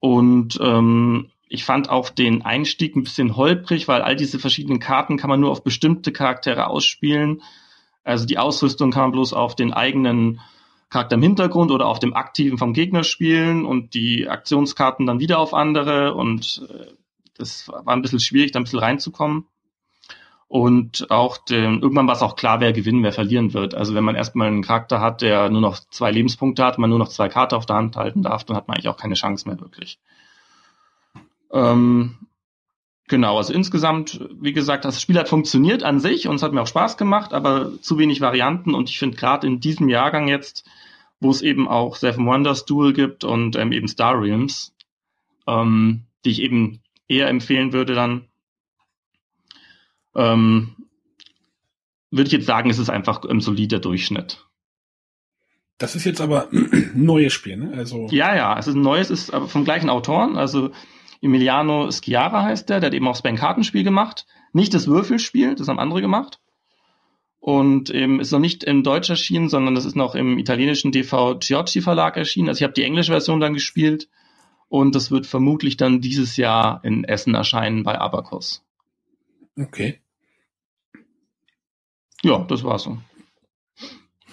Und 0.00 0.58
ähm, 0.60 1.30
ich 1.48 1.64
fand 1.64 1.88
auch 1.88 2.10
den 2.10 2.42
Einstieg 2.42 2.96
ein 2.96 3.04
bisschen 3.04 3.36
holprig, 3.36 3.88
weil 3.88 4.02
all 4.02 4.16
diese 4.16 4.38
verschiedenen 4.38 4.80
Karten 4.80 5.16
kann 5.16 5.30
man 5.30 5.40
nur 5.40 5.50
auf 5.50 5.62
bestimmte 5.62 6.12
Charaktere 6.12 6.68
ausspielen. 6.68 7.42
Also 8.04 8.26
die 8.26 8.38
Ausrüstung 8.38 8.90
kann 8.90 9.02
man 9.02 9.12
bloß 9.12 9.32
auf 9.32 9.56
den 9.56 9.72
eigenen 9.72 10.40
Charakter 10.90 11.16
im 11.16 11.22
Hintergrund 11.22 11.70
oder 11.70 11.86
auf 11.86 11.98
dem 11.98 12.14
aktiven 12.14 12.58
vom 12.58 12.72
Gegner 12.72 13.02
spielen 13.02 13.64
und 13.64 13.94
die 13.94 14.28
Aktionskarten 14.28 15.06
dann 15.06 15.20
wieder 15.20 15.38
auf 15.38 15.54
andere 15.54 16.14
und 16.14 16.66
äh, 16.70 16.92
das 17.36 17.68
war 17.68 17.88
ein 17.88 18.02
bisschen 18.02 18.20
schwierig, 18.20 18.52
da 18.52 18.60
ein 18.60 18.64
bisschen 18.64 18.78
reinzukommen. 18.78 19.46
Und 20.48 21.10
auch 21.10 21.38
den, 21.38 21.80
irgendwann 21.82 22.06
war 22.06 22.14
es 22.14 22.22
auch 22.22 22.36
klar, 22.36 22.60
wer 22.60 22.72
gewinnen, 22.72 23.02
wer 23.02 23.12
verlieren 23.12 23.52
wird. 23.52 23.74
Also 23.74 23.94
wenn 23.94 24.04
man 24.04 24.14
erstmal 24.14 24.46
einen 24.46 24.62
Charakter 24.62 25.00
hat, 25.00 25.20
der 25.20 25.50
nur 25.50 25.60
noch 25.60 25.78
zwei 25.90 26.12
Lebenspunkte 26.12 26.64
hat, 26.64 26.78
man 26.78 26.88
nur 26.88 27.00
noch 27.00 27.08
zwei 27.08 27.28
Karten 27.28 27.56
auf 27.56 27.66
der 27.66 27.76
Hand 27.76 27.96
halten 27.96 28.22
darf, 28.22 28.44
dann 28.44 28.56
hat 28.56 28.68
man 28.68 28.76
eigentlich 28.76 28.88
auch 28.88 28.96
keine 28.96 29.14
Chance 29.14 29.48
mehr 29.48 29.60
wirklich. 29.60 29.98
Ähm, 31.52 32.14
genau, 33.08 33.38
also 33.38 33.52
insgesamt, 33.52 34.20
wie 34.40 34.52
gesagt, 34.52 34.84
das 34.84 35.02
Spiel 35.02 35.18
hat 35.18 35.28
funktioniert 35.28 35.82
an 35.82 35.98
sich 35.98 36.28
und 36.28 36.36
es 36.36 36.42
hat 36.44 36.52
mir 36.52 36.62
auch 36.62 36.66
Spaß 36.68 36.96
gemacht, 36.96 37.32
aber 37.32 37.80
zu 37.80 37.98
wenig 37.98 38.20
Varianten 38.20 38.74
und 38.74 38.88
ich 38.88 39.00
finde 39.00 39.16
gerade 39.16 39.48
in 39.48 39.58
diesem 39.58 39.88
Jahrgang 39.88 40.28
jetzt, 40.28 40.64
wo 41.18 41.30
es 41.30 41.42
eben 41.42 41.66
auch 41.66 41.96
Seven 41.96 42.24
Wonders 42.24 42.66
Duel 42.66 42.92
gibt 42.92 43.24
und 43.24 43.56
ähm, 43.56 43.72
eben 43.72 43.88
Star 43.88 44.20
Realms, 44.20 44.76
ähm, 45.48 46.04
die 46.24 46.30
ich 46.30 46.42
eben 46.42 46.82
eher 47.08 47.28
empfehlen 47.28 47.72
würde 47.72 47.94
dann, 47.94 48.26
ähm, 50.16 50.76
würde 52.10 52.26
ich 52.26 52.32
jetzt 52.32 52.46
sagen, 52.46 52.70
es 52.70 52.78
ist 52.78 52.90
einfach 52.90 53.22
ein 53.24 53.40
solider 53.40 53.78
Durchschnitt. 53.78 54.46
Das 55.78 55.94
ist 55.94 56.04
jetzt 56.04 56.20
aber 56.20 56.48
ein 56.50 56.92
neues 56.94 57.32
Spiel, 57.32 57.56
ne? 57.56 57.72
Also 57.76 58.08
ja, 58.10 58.34
ja, 58.34 58.58
es 58.58 58.66
ist 58.66 58.74
ein 58.74 58.82
neues, 58.82 59.10
ist 59.10 59.32
aber 59.32 59.48
vom 59.48 59.64
gleichen 59.64 59.90
Autoren, 59.90 60.36
also 60.36 60.70
Emiliano 61.20 61.90
Schiara 61.90 62.42
heißt 62.42 62.68
der, 62.68 62.80
der 62.80 62.88
hat 62.88 62.94
eben 62.94 63.06
auch 63.08 63.12
das 63.12 63.22
Bank-Kartenspiel 63.22 63.84
gemacht. 63.84 64.26
Nicht 64.52 64.74
das 64.74 64.86
Würfelspiel, 64.86 65.54
das 65.54 65.68
haben 65.68 65.78
andere 65.78 66.00
gemacht. 66.00 66.40
Und 67.38 67.94
ähm, 67.94 68.20
ist 68.20 68.32
noch 68.32 68.40
nicht 68.40 68.64
in 68.64 68.82
Deutsch 68.82 69.08
erschienen, 69.08 69.48
sondern 69.48 69.74
das 69.74 69.84
ist 69.84 69.96
noch 69.96 70.14
im 70.14 70.38
italienischen 70.38 70.92
DV 70.92 71.38
Giocci 71.38 71.80
Verlag 71.80 72.16
erschienen. 72.16 72.48
Also 72.48 72.58
ich 72.58 72.62
habe 72.64 72.72
die 72.72 72.82
englische 72.82 73.12
Version 73.12 73.40
dann 73.40 73.54
gespielt 73.54 74.08
und 74.68 74.94
das 74.94 75.10
wird 75.10 75.26
vermutlich 75.26 75.76
dann 75.76 76.00
dieses 76.00 76.36
Jahr 76.36 76.80
in 76.82 77.04
Essen 77.04 77.34
erscheinen 77.34 77.82
bei 77.82 77.98
Abacus. 77.98 78.64
Okay. 79.58 80.00
Ja, 82.22 82.38
das 82.38 82.64
war's 82.64 82.84
so. 82.84 82.98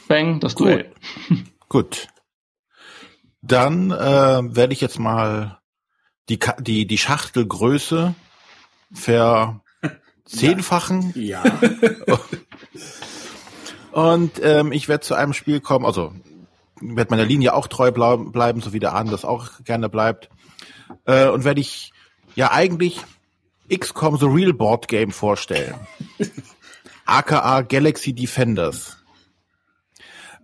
Bang, 0.08 0.40
das 0.40 0.56
Duell. 0.56 0.92
Gut. 1.70 2.08
Dann 3.42 3.92
äh, 3.92 4.56
werde 4.56 4.74
ich 4.74 4.82
jetzt 4.82 5.00
mal 5.00 5.60
die, 6.30 6.40
die, 6.60 6.88
die 6.88 6.98
Schachtelgröße 6.98 8.16
verzehnfachen. 8.94 11.14
Ja. 11.20 11.44
Und 13.92 14.42
ähm, 14.42 14.72
ich 14.72 14.88
werde 14.88 15.02
zu 15.02 15.14
einem 15.14 15.34
Spiel 15.34 15.60
kommen, 15.60 15.86
also 15.86 16.14
werde 16.82 17.12
meiner 17.12 17.26
Linie 17.26 17.54
auch 17.54 17.68
treu 17.68 17.92
bleiben, 17.92 18.62
so 18.62 18.74
wie 18.74 18.80
der 18.80 18.94
Arne 18.94 19.12
das 19.12 19.26
auch 19.26 19.64
gerne 19.64 19.90
bleibt. 19.90 20.30
Äh, 21.06 21.28
und 21.28 21.44
werde 21.44 21.62
ich 21.62 21.94
ja 22.36 22.52
eigentlich 22.52 23.02
XCOM 23.72 24.18
The 24.18 24.26
Real 24.26 24.54
Board 24.54 24.88
Game 24.88 25.12
vorstellen. 25.12 25.76
aka 27.06 27.62
Galaxy 27.62 28.14
Defenders. 28.14 28.98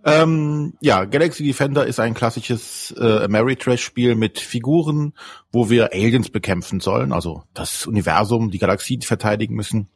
Ähm, 0.04 0.74
ja, 0.80 1.04
Galaxy 1.04 1.44
Defender 1.44 1.86
ist 1.86 2.00
ein 2.00 2.14
klassisches 2.14 2.94
äh, 2.96 3.24
Ameritrash-Spiel 3.24 4.14
mit 4.14 4.38
Figuren, 4.38 5.12
wo 5.52 5.68
wir 5.68 5.92
Aliens 5.92 6.30
bekämpfen 6.30 6.80
sollen, 6.80 7.12
also 7.12 7.42
das 7.52 7.86
Universum, 7.86 8.50
die 8.50 8.58
Galaxie 8.58 8.98
verteidigen 9.02 9.54
müssen. 9.54 9.88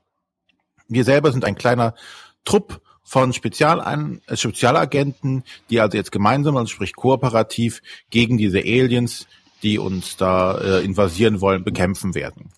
Wir 0.88 1.04
selber 1.04 1.32
sind 1.32 1.44
ein 1.46 1.54
kleiner 1.54 1.94
Trupp 2.44 2.82
von 3.02 3.32
Spezialein 3.32 4.20
äh, 4.26 4.36
Spezialagenten, 4.36 5.44
die 5.70 5.80
also 5.80 5.96
jetzt 5.96 6.12
gemeinsam, 6.12 6.56
also 6.56 6.68
sprich 6.68 6.94
kooperativ, 6.94 7.80
gegen 8.10 8.36
diese 8.36 8.58
Aliens, 8.58 9.26
die 9.62 9.78
uns 9.78 10.18
da 10.18 10.58
äh, 10.58 10.84
invasieren 10.84 11.40
wollen, 11.40 11.64
bekämpfen 11.64 12.14
werden. 12.14 12.50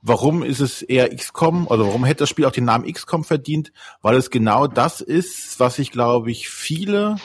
Warum 0.00 0.42
ist 0.42 0.60
es 0.60 0.82
eher 0.82 1.14
XCOM 1.14 1.66
oder 1.66 1.84
warum 1.86 2.04
hätte 2.04 2.20
das 2.20 2.28
Spiel 2.28 2.44
auch 2.44 2.52
den 2.52 2.64
Namen 2.64 2.90
XCOM 2.90 3.24
verdient? 3.24 3.72
Weil 4.00 4.16
es 4.16 4.30
genau 4.30 4.66
das 4.66 5.00
ist, 5.00 5.58
was 5.58 5.78
ich 5.78 5.90
glaube 5.90 6.30
ich 6.30 6.48
viele 6.48 7.16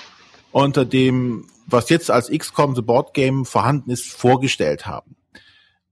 unter 0.52 0.86
dem, 0.86 1.48
was 1.68 1.90
jetzt 1.90 2.10
als 2.10 2.30
XCOM 2.30 2.76
The 2.76 2.82
Board 2.82 3.14
Game 3.14 3.46
vorhanden 3.46 3.92
ist, 3.92 4.12
vorgestellt 4.12 4.86
haben. 4.86 5.16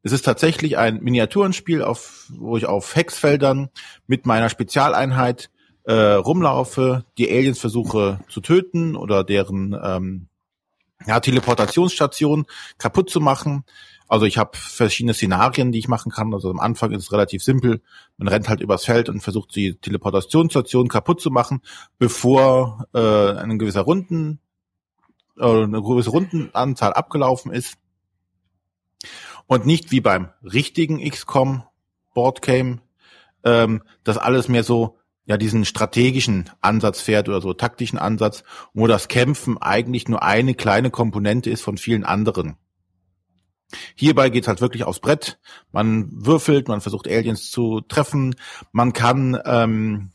Es 0.03 0.11
ist 0.11 0.23
tatsächlich 0.23 0.77
ein 0.77 1.01
Miniaturenspiel, 1.01 1.83
auf, 1.83 2.25
wo 2.29 2.57
ich 2.57 2.65
auf 2.65 2.95
Hexfeldern 2.95 3.69
mit 4.07 4.25
meiner 4.25 4.49
Spezialeinheit 4.49 5.51
äh, 5.83 5.93
rumlaufe, 5.93 7.05
die 7.17 7.29
Aliens 7.29 7.59
versuche 7.59 8.19
zu 8.27 8.41
töten 8.41 8.95
oder 8.95 9.23
deren 9.23 9.77
ähm, 9.81 10.27
ja, 11.05 11.19
Teleportationsstationen 11.19 12.45
kaputt 12.77 13.09
zu 13.09 13.19
machen. 13.19 13.63
Also 14.11 14.25
ich 14.25 14.37
habe 14.37 14.57
verschiedene 14.57 15.13
Szenarien, 15.13 15.71
die 15.71 15.79
ich 15.79 15.87
machen 15.87 16.11
kann. 16.11 16.33
Also 16.33 16.49
am 16.49 16.59
Anfang 16.59 16.91
ist 16.91 17.03
es 17.03 17.13
relativ 17.13 17.41
simpel. 17.41 17.81
Man 18.17 18.27
rennt 18.27 18.49
halt 18.49 18.59
übers 18.59 18.83
Feld 18.83 19.07
und 19.07 19.21
versucht 19.21 19.55
die 19.55 19.75
Teleportationsstation 19.75 20.89
kaputt 20.89 21.21
zu 21.21 21.29
machen, 21.29 21.61
bevor 21.97 22.87
äh, 22.93 22.99
eine 22.99 23.57
gewisse 23.57 23.79
Runden 23.79 24.41
äh, 25.39 25.45
eine 25.45 25.81
gewisse 25.81 26.09
Rundenanzahl 26.09 26.91
abgelaufen 26.91 27.53
ist. 27.53 27.77
Und 29.47 29.65
nicht 29.65 29.91
wie 29.91 30.01
beim 30.01 30.27
richtigen 30.43 30.99
XCOM 31.09 31.63
Boardgame, 32.13 32.81
ähm, 33.45 33.81
das 34.03 34.17
alles 34.17 34.49
mehr 34.49 34.65
so 34.65 34.97
ja 35.23 35.37
diesen 35.37 35.63
strategischen 35.63 36.49
Ansatz 36.59 36.99
fährt 36.99 37.29
oder 37.29 37.39
so 37.39 37.53
taktischen 37.53 37.97
Ansatz, 37.97 38.43
wo 38.73 38.87
das 38.87 39.07
Kämpfen 39.07 39.57
eigentlich 39.57 40.09
nur 40.09 40.21
eine 40.21 40.53
kleine 40.53 40.91
Komponente 40.91 41.49
ist 41.49 41.61
von 41.61 41.77
vielen 41.77 42.03
anderen. 42.03 42.57
Hierbei 43.95 44.29
geht's 44.29 44.47
halt 44.47 44.61
wirklich 44.61 44.83
aufs 44.83 44.99
Brett. 44.99 45.39
Man 45.71 46.09
würfelt, 46.11 46.67
man 46.67 46.81
versucht 46.81 47.07
Aliens 47.07 47.51
zu 47.51 47.81
treffen. 47.81 48.35
Man 48.71 48.93
kann, 48.93 49.39
ähm, 49.45 50.11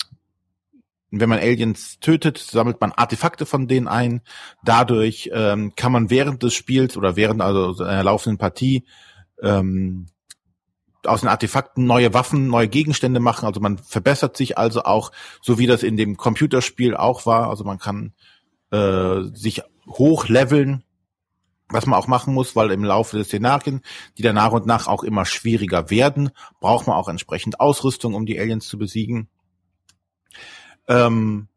wenn 1.10 1.28
man 1.28 1.38
Aliens 1.38 1.98
tötet, 2.00 2.38
sammelt 2.38 2.80
man 2.80 2.92
Artefakte 2.92 3.46
von 3.46 3.68
denen 3.68 3.88
ein. 3.88 4.22
Dadurch 4.64 5.30
ähm, 5.32 5.74
kann 5.76 5.92
man 5.92 6.10
während 6.10 6.42
des 6.42 6.54
Spiels 6.54 6.96
oder 6.96 7.16
während 7.16 7.40
also 7.42 7.82
einer 7.84 8.04
laufenden 8.04 8.38
Partie 8.38 8.84
ähm, 9.42 10.06
aus 11.04 11.20
den 11.20 11.28
Artefakten 11.28 11.86
neue 11.86 12.14
Waffen, 12.14 12.48
neue 12.48 12.68
Gegenstände 12.68 13.20
machen. 13.20 13.46
Also 13.46 13.60
man 13.60 13.78
verbessert 13.78 14.36
sich 14.36 14.58
also 14.58 14.82
auch, 14.82 15.12
so 15.40 15.58
wie 15.58 15.66
das 15.66 15.82
in 15.82 15.96
dem 15.96 16.16
Computerspiel 16.16 16.96
auch 16.96 17.26
war. 17.26 17.48
Also 17.48 17.64
man 17.64 17.78
kann 17.78 18.12
äh, 18.70 19.22
sich 19.32 19.62
hochleveln 19.88 20.82
was 21.68 21.86
man 21.86 21.98
auch 21.98 22.06
machen 22.06 22.34
muss, 22.34 22.54
weil 22.54 22.70
im 22.70 22.84
Laufe 22.84 23.16
des 23.16 23.28
Szenarien, 23.28 23.82
die 24.18 24.22
dann 24.22 24.36
nach 24.36 24.52
und 24.52 24.66
nach 24.66 24.86
auch 24.86 25.02
immer 25.02 25.24
schwieriger 25.24 25.90
werden, 25.90 26.30
braucht 26.60 26.86
man 26.86 26.96
auch 26.96 27.08
entsprechend 27.08 27.60
Ausrüstung, 27.60 28.14
um 28.14 28.26
die 28.26 28.38
Aliens 28.38 28.68
zu 28.68 28.78
besiegen. 28.78 29.28
Ähm, 30.88 31.48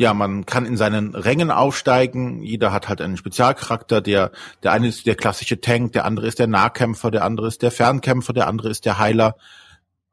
ja, 0.00 0.14
man 0.14 0.46
kann 0.46 0.64
in 0.64 0.78
seinen 0.78 1.14
Rängen 1.14 1.50
aufsteigen. 1.50 2.42
Jeder 2.42 2.72
hat 2.72 2.88
halt 2.88 3.02
einen 3.02 3.18
Spezialcharakter. 3.18 4.00
Der, 4.00 4.32
der 4.62 4.72
eine 4.72 4.88
ist 4.88 5.06
der 5.06 5.14
klassische 5.14 5.60
Tank, 5.60 5.92
der 5.92 6.06
andere 6.06 6.26
ist 6.26 6.38
der 6.38 6.46
Nahkämpfer, 6.46 7.10
der 7.10 7.24
andere 7.24 7.48
ist 7.48 7.60
der 7.60 7.70
Fernkämpfer, 7.70 8.32
der 8.32 8.46
andere 8.46 8.70
ist 8.70 8.86
der 8.86 8.98
Heiler. 8.98 9.36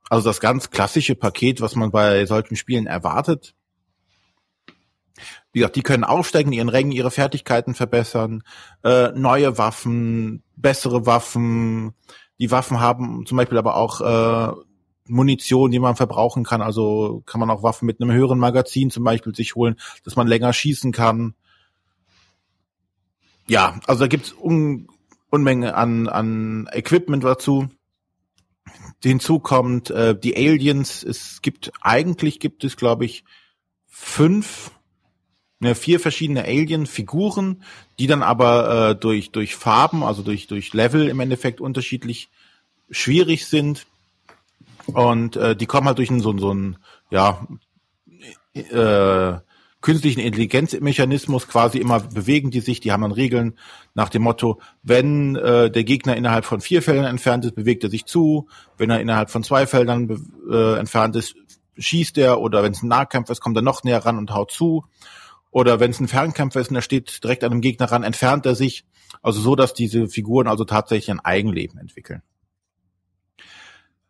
Also 0.10 0.30
das 0.30 0.40
ganz 0.40 0.72
klassische 0.72 1.16
Paket, 1.16 1.62
was 1.62 1.76
man 1.76 1.92
bei 1.92 2.26
solchen 2.26 2.56
Spielen 2.56 2.86
erwartet. 2.86 3.56
Wie 5.54 5.60
gesagt, 5.60 5.76
die 5.76 5.82
können 5.82 6.04
aufsteigen, 6.04 6.52
ihren 6.52 6.70
Rängen, 6.70 6.92
ihre 6.92 7.12
Fertigkeiten 7.12 7.74
verbessern, 7.74 8.44
äh, 8.84 9.12
neue 9.14 9.58
Waffen, 9.58 10.44
bessere 10.56 11.06
Waffen. 11.06 11.94
Die 12.40 12.52
Waffen 12.52 12.80
haben 12.80 13.26
zum 13.26 13.38
Beispiel 13.38 13.58
aber 13.58 13.76
auch 13.76 14.02
äh, 14.02 14.54
Munition, 15.08 15.72
die 15.72 15.80
man 15.80 15.96
verbrauchen 15.96 16.44
kann. 16.44 16.62
Also 16.62 17.24
kann 17.26 17.40
man 17.40 17.50
auch 17.50 17.64
Waffen 17.64 17.86
mit 17.86 18.02
einem 18.02 18.12
höheren 18.12 18.40
Magazin 18.40 18.92
zum 18.92 19.04
Beispiel 19.04 19.34
sich 19.34 19.56
holen, 19.56 19.78
dass 20.04 20.16
man 20.16 20.28
länger 20.28 20.54
schießen 20.54 20.92
kann. 20.92 21.34
Ja, 23.48 23.80
also 23.88 24.02
da 24.02 24.08
gibt's 24.08 24.34
Un 24.34 24.88
Unmenge 25.30 25.76
an, 25.76 26.08
an 26.08 26.70
Equipment 26.72 27.24
dazu. 27.24 27.68
Hinzu 29.04 29.40
kommt 29.40 29.90
äh, 29.90 30.18
die 30.18 30.36
Aliens. 30.36 31.04
Es 31.04 31.42
gibt 31.42 31.72
eigentlich 31.82 32.40
gibt 32.40 32.64
es 32.64 32.78
glaube 32.78 33.06
ich 33.06 33.24
fünf 33.88 34.72
ne, 35.60 35.76
vier 35.76 36.00
verschiedene 36.00 36.44
Alien-Figuren, 36.44 37.64
die 38.00 38.08
dann 38.08 38.24
aber 38.24 38.90
äh, 38.90 38.96
durch, 38.96 39.32
durch 39.32 39.56
Farben, 39.56 40.04
also 40.04 40.22
durch, 40.22 40.48
durch 40.48 40.74
Level 40.74 41.08
im 41.08 41.20
Endeffekt 41.20 41.62
unterschiedlich 41.62 42.30
schwierig 42.90 43.46
sind. 43.48 43.86
Und 44.88 45.36
äh, 45.36 45.56
die 45.56 45.66
kommen 45.66 45.88
halt 45.88 45.98
durch 45.98 46.10
einen, 46.10 46.22
so, 46.22 46.38
so 46.38 46.52
einen, 46.52 46.78
ja, 47.10 47.46
äh, 48.54 49.40
künstlichen 49.82 50.20
Intelligenzmechanismus 50.20 51.48
quasi 51.48 51.78
immer 51.78 52.00
bewegen 52.00 52.52
die 52.52 52.62
sich, 52.62 52.80
die 52.80 52.92
haben 52.92 53.04
dann 53.04 53.12
Regeln 53.12 53.58
nach 53.94 54.10
dem 54.10 54.24
Motto, 54.24 54.60
wenn 54.84 55.36
äh, 55.36 55.70
der 55.70 55.84
Gegner 55.84 56.16
innerhalb 56.18 56.46
von 56.46 56.62
vier 56.62 56.82
Feldern 56.82 57.06
entfernt 57.06 57.46
ist, 57.46 57.56
bewegt 57.56 57.84
er 57.84 57.90
sich 57.90 58.06
zu, 58.06 58.48
wenn 58.78 58.90
er 58.90 59.00
innerhalb 59.00 59.30
von 59.30 59.44
zwei 59.44 59.68
Feldern 59.68 60.28
äh, 60.52 60.80
entfernt 60.80 61.16
ist, 61.16 61.36
schießt 61.78 62.18
er 62.18 62.42
oder 62.42 62.64
wenn 62.64 62.72
es 62.72 62.82
ein 62.82 62.90
Nahkampf 62.90 63.30
ist, 63.30 63.40
kommt 63.40 63.56
er 63.56 63.62
noch 63.62 63.84
näher 63.84 64.04
ran 64.04 64.18
und 64.18 64.32
haut 64.32 64.52
zu. 64.52 64.84
Oder 65.52 65.80
wenn 65.80 65.92
es 65.92 66.00
ein 66.00 66.08
Fernkämpfer 66.08 66.60
ist 66.60 66.70
und 66.70 66.76
er 66.76 66.82
steht 66.82 67.24
direkt 67.24 67.44
an 67.44 67.52
einem 67.52 67.62
Gegner 67.62 67.92
ran, 67.92 68.04
entfernt 68.04 68.46
er 68.46 68.56
sich. 68.56 68.86
Also 69.22 69.40
so, 69.40 69.56
dass 69.56 69.74
diese 69.74 70.08
Figuren 70.08 70.48
also 70.48 70.66
tatsächlich 70.66 71.12
ein 71.12 71.20
Eigenleben 71.20 71.80
entwickeln. 71.80 72.22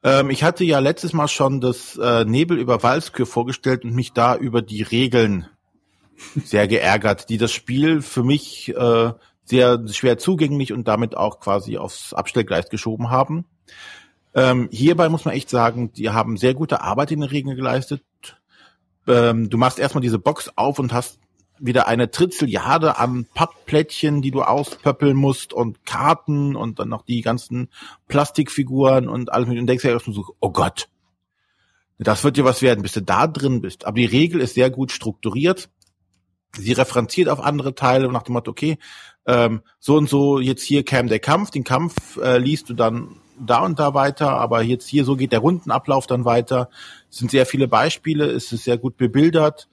Ähm, 0.04 0.30
ich 0.30 0.44
hatte 0.44 0.64
ja 0.64 0.80
letztes 0.80 1.14
Mal 1.14 1.28
schon 1.28 1.62
das 1.62 1.98
äh, 1.98 2.26
Nebel 2.26 2.58
über 2.58 2.84
Walskür 2.84 3.26
vorgestellt 3.26 3.84
und 3.84 3.94
mich 3.94 4.14
da 4.14 4.36
über 4.36 4.62
die 4.62 4.82
Regeln 4.82 5.48
sehr 6.44 6.68
geärgert, 6.68 7.30
die 7.30 7.38
das 7.38 7.52
Spiel 7.52 8.02
für 8.02 8.24
mich 8.24 8.76
äh, 8.76 9.14
sehr 9.44 9.88
schwer 9.88 10.18
zugänglich 10.18 10.74
und 10.74 10.88
damit 10.88 11.16
auch 11.16 11.40
quasi 11.40 11.78
aufs 11.78 12.14
Abstellgleis 12.14 12.70
geschoben 12.70 13.10
haben. 13.10 13.46
Ähm, 14.34 14.68
hierbei 14.72 15.10
muss 15.10 15.26
man 15.26 15.34
echt 15.34 15.50
sagen, 15.50 15.92
die 15.94 16.10
haben 16.10 16.38
sehr 16.38 16.54
gute 16.54 16.82
Arbeit 16.82 17.12
in 17.12 17.22
den 17.22 17.30
Regeln 17.30 17.56
geleistet. 17.56 18.04
Ähm, 19.08 19.50
du 19.50 19.58
machst 19.58 19.80
erstmal 19.80 20.02
diese 20.02 20.20
Box 20.20 20.52
auf 20.56 20.80
und 20.80 20.94
hast 20.94 21.20
wieder 21.60 21.88
eine 21.88 22.12
Tritzeljade 22.12 22.98
an 22.98 23.26
Pappplättchen, 23.34 24.22
die 24.22 24.32
du 24.32 24.44
auspöppeln 24.44 25.16
musst 25.16 25.54
und 25.54 25.86
Karten 25.86 26.56
und 26.56 26.80
dann 26.80 26.90
noch 26.90 27.04
die 27.04 27.22
ganzen 27.22 27.70
Plastikfiguren 28.08 29.08
und 29.08 29.32
alles 29.32 29.48
mit 29.48 29.60
und 29.60 29.68
denkst 29.68 29.84
ja 29.84 29.92
erstmal 29.92 30.16
so, 30.16 30.26
oh 30.40 30.52
Gott, 30.52 30.90
das 32.00 32.24
wird 32.24 32.38
dir 32.38 32.46
was 32.46 32.62
werden, 32.62 32.82
bis 32.82 32.94
du 32.94 33.02
da 33.02 33.28
drin 33.28 33.62
bist. 33.62 33.86
Aber 33.86 33.96
die 33.96 34.06
Regel 34.06 34.42
ist 34.42 34.54
sehr 34.54 34.70
gut 34.70 34.92
strukturiert. 34.92 35.70
Sie 36.56 36.74
referenziert 36.74 37.30
auf 37.30 37.40
andere 37.40 37.76
Teile 37.76 38.08
und 38.08 38.14
nach 38.14 38.24
dem 38.24 38.34
Motto, 38.34 38.52
okay, 38.52 38.78
ähm, 39.26 39.62
so 39.80 39.96
und 39.96 40.10
so, 40.10 40.40
jetzt 40.40 40.64
hier 40.64 40.84
käme 40.84 41.10
der 41.10 41.20
Kampf, 41.20 41.52
den 41.52 41.64
Kampf 41.64 42.18
äh, 42.18 42.38
liest 42.38 42.70
du 42.70 42.74
dann 42.74 43.20
da 43.40 43.64
und 43.64 43.80
da 43.80 43.94
weiter, 43.94 44.32
aber 44.32 44.62
jetzt 44.62 44.88
hier 44.88 45.06
so 45.06 45.16
geht 45.16 45.32
der 45.32 45.40
Rundenablauf 45.40 46.08
dann 46.08 46.26
weiter. 46.26 46.70
Es 47.12 47.18
sind 47.18 47.30
sehr 47.30 47.46
viele 47.46 47.68
Beispiele, 47.68 48.26
es 48.26 48.52
ist 48.52 48.64
sehr 48.64 48.78
gut 48.78 48.98
bebildert. 48.98 49.68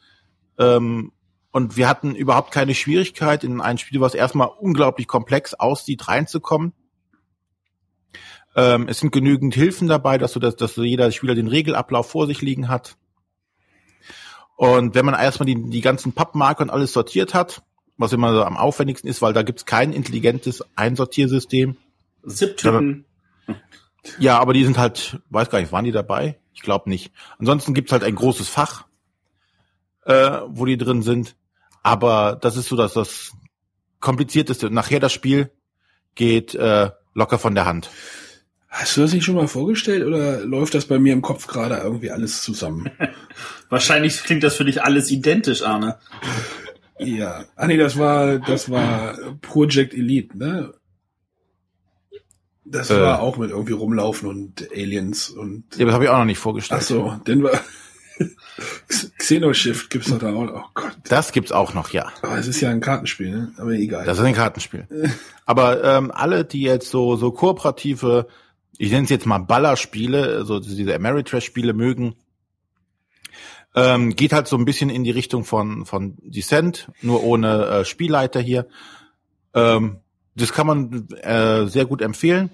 Ähm, 0.59 1.13
und 1.55 1.77
wir 1.77 1.89
hatten 1.89 2.17
überhaupt 2.17 2.51
keine 2.51 2.75
Schwierigkeit, 2.75 3.45
in 3.45 3.61
ein 3.61 3.79
Spiel, 3.79 4.01
was 4.01 4.17
erstmal 4.17 4.49
unglaublich 4.49 5.07
komplex 5.07 5.55
aussieht, 5.55 6.09
reinzukommen. 6.09 6.73
Ähm, 8.57 8.89
es 8.89 8.99
sind 8.99 9.13
genügend 9.13 9.55
Hilfen 9.55 9.87
dabei, 9.87 10.19
dass, 10.19 10.33
du 10.33 10.41
das, 10.41 10.57
dass 10.57 10.75
jeder 10.75 11.13
Spieler 11.13 11.37
den 11.37 11.47
Regelablauf 11.47 12.11
vor 12.11 12.27
sich 12.27 12.43
liegen 12.43 12.67
hat. 12.69 12.97
Und 14.57 14.97
wenn 14.97 15.05
man 15.05 15.15
erstmal 15.15 15.47
die, 15.47 15.71
die 15.71 15.81
ganzen 15.81 16.13
Pappmarker 16.13 16.65
und 16.65 16.71
alles 16.71 16.93
sortiert 16.93 17.35
hat, 17.35 17.63
was 17.99 18.13
immer 18.13 18.35
so 18.35 18.43
am 18.43 18.57
aufwendigsten 18.57 19.09
ist, 19.09 19.23
weil 19.23 19.33
da 19.33 19.43
gibt's 19.43 19.65
kein 19.65 19.93
intelligentes 19.93 20.65
Einsortiersystem. 20.75 21.77
Zip-Typen. 22.27 23.05
Ja, 24.19 24.41
aber 24.41 24.55
die 24.55 24.65
sind 24.65 24.77
halt, 24.77 25.21
weiß 25.31 25.51
gar 25.51 25.61
nicht, 25.61 25.71
waren 25.71 25.85
die 25.85 25.93
dabei? 25.93 26.37
Ich 26.53 26.63
glaube 26.63 26.91
nicht. 26.91 27.13
Ansonsten 27.39 27.75
gibt's 27.75 27.93
halt 27.93 28.03
ein 28.03 28.17
großes 28.17 28.49
Fach, 28.49 28.87
äh, 30.05 30.41
wo 30.49 30.67
die 30.67 30.77
drin 30.77 31.03
sind. 31.03 31.37
Aber 31.85 32.37
das 32.41 32.57
ist 32.57 32.69
so, 32.69 32.77
dass 32.77 32.95
das 32.95 33.33
komplizierteste. 34.01 34.71
Nachher 34.71 34.99
das 34.99 35.13
Spiel 35.13 35.53
geht 36.17 36.55
äh, 36.55 36.91
locker 37.13 37.39
von 37.39 37.55
der 37.55 37.67
Hand. 37.67 37.91
Hast 38.69 38.97
du 38.97 39.03
das 39.03 39.13
nicht 39.13 39.25
schon 39.25 39.37
mal 39.37 39.47
vorgestellt 39.47 40.03
oder 40.03 40.45
läuft 40.45 40.75
das 40.75 40.87
bei 40.87 40.99
mir 40.99 41.13
im 41.13 41.23
Kopf 41.23 41.47
gerade 41.47 41.77
irgendwie 41.77 42.11
alles 42.11 42.43
zusammen? 42.43 42.91
Wahrscheinlich 43.69 44.25
klingt 44.25 44.43
das 44.43 44.57
für 44.57 44.65
dich 44.65 44.83
alles 44.83 45.11
identisch, 45.11 45.63
Arne. 45.63 45.99
Ja. 46.99 47.45
Ah 47.55 47.67
nee, 47.67 47.77
das 47.77 47.99
war 47.99 48.39
das 48.39 48.71
war 48.71 49.17
Project 49.43 49.95
Elite, 49.95 50.37
ne? 50.37 50.73
Das 52.65 52.91
äh, 52.91 53.01
war 53.01 53.21
auch 53.21 53.37
mit 53.37 53.51
irgendwie 53.51 53.75
rumlaufen 53.75 54.29
und 54.29 54.69
Aliens 54.73 55.29
und. 55.29 55.65
Ja, 55.77 55.85
das 55.85 55.95
habe 55.95 56.05
ich 56.05 56.11
auch 56.11 56.19
noch 56.19 56.25
nicht 56.25 56.39
vorgestellt. 56.39 56.81
Ach 56.83 56.87
so, 56.87 57.21
denn 57.27 57.43
war 57.43 57.61
Xenoshift 59.19 59.91
gibt's 59.91 60.11
doch 60.11 60.19
da 60.19 60.33
auch. 60.33 60.49
Oh 60.53 60.69
Gott. 60.75 60.97
Das 61.05 61.33
gibt's 61.33 61.53
auch 61.53 61.75
noch, 61.75 61.91
ja. 61.91 62.13
Aber 62.23 62.39
es 62.39 62.47
ist 62.47 62.61
ja 62.61 62.71
ein 62.71 62.81
Kartenspiel, 62.81 63.31
ne? 63.31 63.53
Aber 63.59 63.71
egal. 63.73 64.05
Das 64.05 64.19
ist 64.19 64.25
ein 64.25 64.35
Kartenspiel. 64.35 64.87
Aber 65.47 65.83
ähm, 65.85 66.11
alle, 66.13 66.45
die 66.45 66.63
jetzt 66.63 66.91
so 66.91 67.17
so 67.17 67.33
kooperative, 67.33 68.29
ich 68.79 68.91
nenne 68.91 69.05
es 69.05 69.11
jetzt 69.11 69.27
mal 69.27 69.39
Ballerspiele, 69.39 70.45
so 70.45 70.61
diese 70.61 70.95
Ameritrash-Spiele 70.95 71.73
mögen, 71.73 72.15
ähm, 73.75 74.15
geht 74.15 74.33
halt 74.33 74.47
so 74.47 74.57
ein 74.57 74.65
bisschen 74.65 74.91
in 74.91 75.05
die 75.05 75.11
Richtung 75.11 75.45
von 75.45 75.85
von 75.85 76.17
Descent, 76.23 76.89
nur 77.03 77.25
ohne 77.25 77.67
äh, 77.67 77.85
Spielleiter 77.85 78.41
hier. 78.41 78.67
Ähm, 79.55 79.99
das 80.37 80.53
kann 80.53 80.67
man 80.67 81.09
äh, 81.23 81.67
sehr 81.67 81.87
gut 81.87 82.03
empfehlen. 82.03 82.51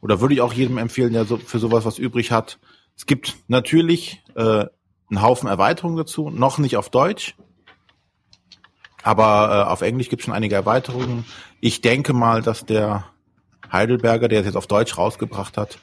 Oder 0.00 0.20
würde 0.20 0.34
ich 0.34 0.40
auch 0.40 0.52
jedem 0.52 0.78
empfehlen, 0.78 1.12
der 1.12 1.24
so 1.24 1.36
für 1.36 1.58
sowas 1.58 1.84
was 1.84 1.98
übrig 1.98 2.32
hat. 2.32 2.58
Es 2.96 3.06
gibt 3.06 3.36
natürlich 3.48 4.22
äh, 4.34 4.66
einen 5.10 5.22
Haufen 5.22 5.48
Erweiterungen 5.48 5.96
dazu, 5.96 6.30
noch 6.30 6.58
nicht 6.58 6.76
auf 6.76 6.90
Deutsch. 6.90 7.34
Aber 9.02 9.66
äh, 9.66 9.70
auf 9.70 9.82
Englisch 9.82 10.08
gibt 10.08 10.20
es 10.22 10.26
schon 10.26 10.34
einige 10.34 10.54
Erweiterungen. 10.54 11.24
Ich 11.60 11.80
denke 11.80 12.12
mal, 12.12 12.42
dass 12.42 12.66
der 12.66 13.06
Heidelberger, 13.72 14.28
der 14.28 14.40
es 14.40 14.46
jetzt 14.46 14.56
auf 14.56 14.66
Deutsch 14.66 14.96
rausgebracht 14.98 15.56
hat, 15.56 15.78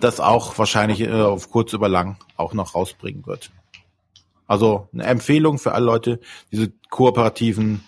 das 0.00 0.20
auch 0.20 0.58
wahrscheinlich 0.58 1.00
äh, 1.00 1.12
auf 1.12 1.50
kurz 1.50 1.72
über 1.72 1.88
lang 1.88 2.16
auch 2.36 2.54
noch 2.54 2.74
rausbringen 2.74 3.26
wird. 3.26 3.50
Also 4.46 4.88
eine 4.92 5.04
Empfehlung 5.04 5.58
für 5.58 5.72
alle 5.72 5.86
Leute, 5.86 6.20
diese 6.50 6.72
kooperativen 6.90 7.84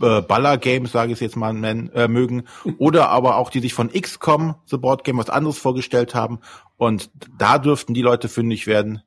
äh, 0.00 0.22
Baller-Games, 0.22 0.92
sage 0.92 1.12
ich 1.12 1.16
es 1.16 1.20
jetzt 1.20 1.36
mal, 1.36 1.52
nennen, 1.52 1.90
äh, 1.90 2.08
mögen, 2.08 2.44
oder 2.78 3.08
aber 3.08 3.36
auch 3.36 3.50
die 3.50 3.60
sich 3.60 3.74
von 3.74 3.90
XCOM, 3.90 4.54
The 4.66 4.76
Board 4.76 5.04
Game, 5.04 5.18
was 5.18 5.30
anderes 5.30 5.58
vorgestellt 5.58 6.14
haben. 6.14 6.40
Und 6.76 7.10
da 7.38 7.58
dürften 7.58 7.94
die 7.94 8.02
Leute 8.02 8.28
fündig 8.28 8.66
werden 8.66 9.02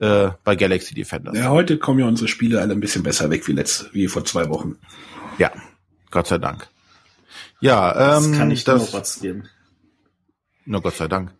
äh, 0.00 0.30
bei 0.42 0.56
Galaxy 0.56 0.94
Defenders. 0.94 1.36
Ja, 1.36 1.50
heute 1.50 1.78
kommen 1.78 2.00
ja 2.00 2.06
unsere 2.06 2.28
Spiele 2.28 2.60
alle 2.60 2.72
ein 2.72 2.80
bisschen 2.80 3.02
besser 3.02 3.30
weg 3.30 3.46
wie 3.48 3.52
letzt, 3.52 3.92
wie 3.94 4.08
vor 4.08 4.24
zwei 4.24 4.48
Wochen. 4.48 4.76
Ja, 5.38 5.50
Gott 6.10 6.26
sei 6.26 6.38
Dank. 6.38 6.68
Ja, 7.60 8.16
ähm, 8.16 8.30
das 8.30 8.38
kann 8.38 8.50
ich 8.50 8.64
das, 8.64 8.92
nur 8.92 9.00
was 9.00 9.20
geben. 9.20 9.48
Na 10.66 10.78
Gott 10.78 10.96
sei 10.96 11.08
Dank. 11.08 11.32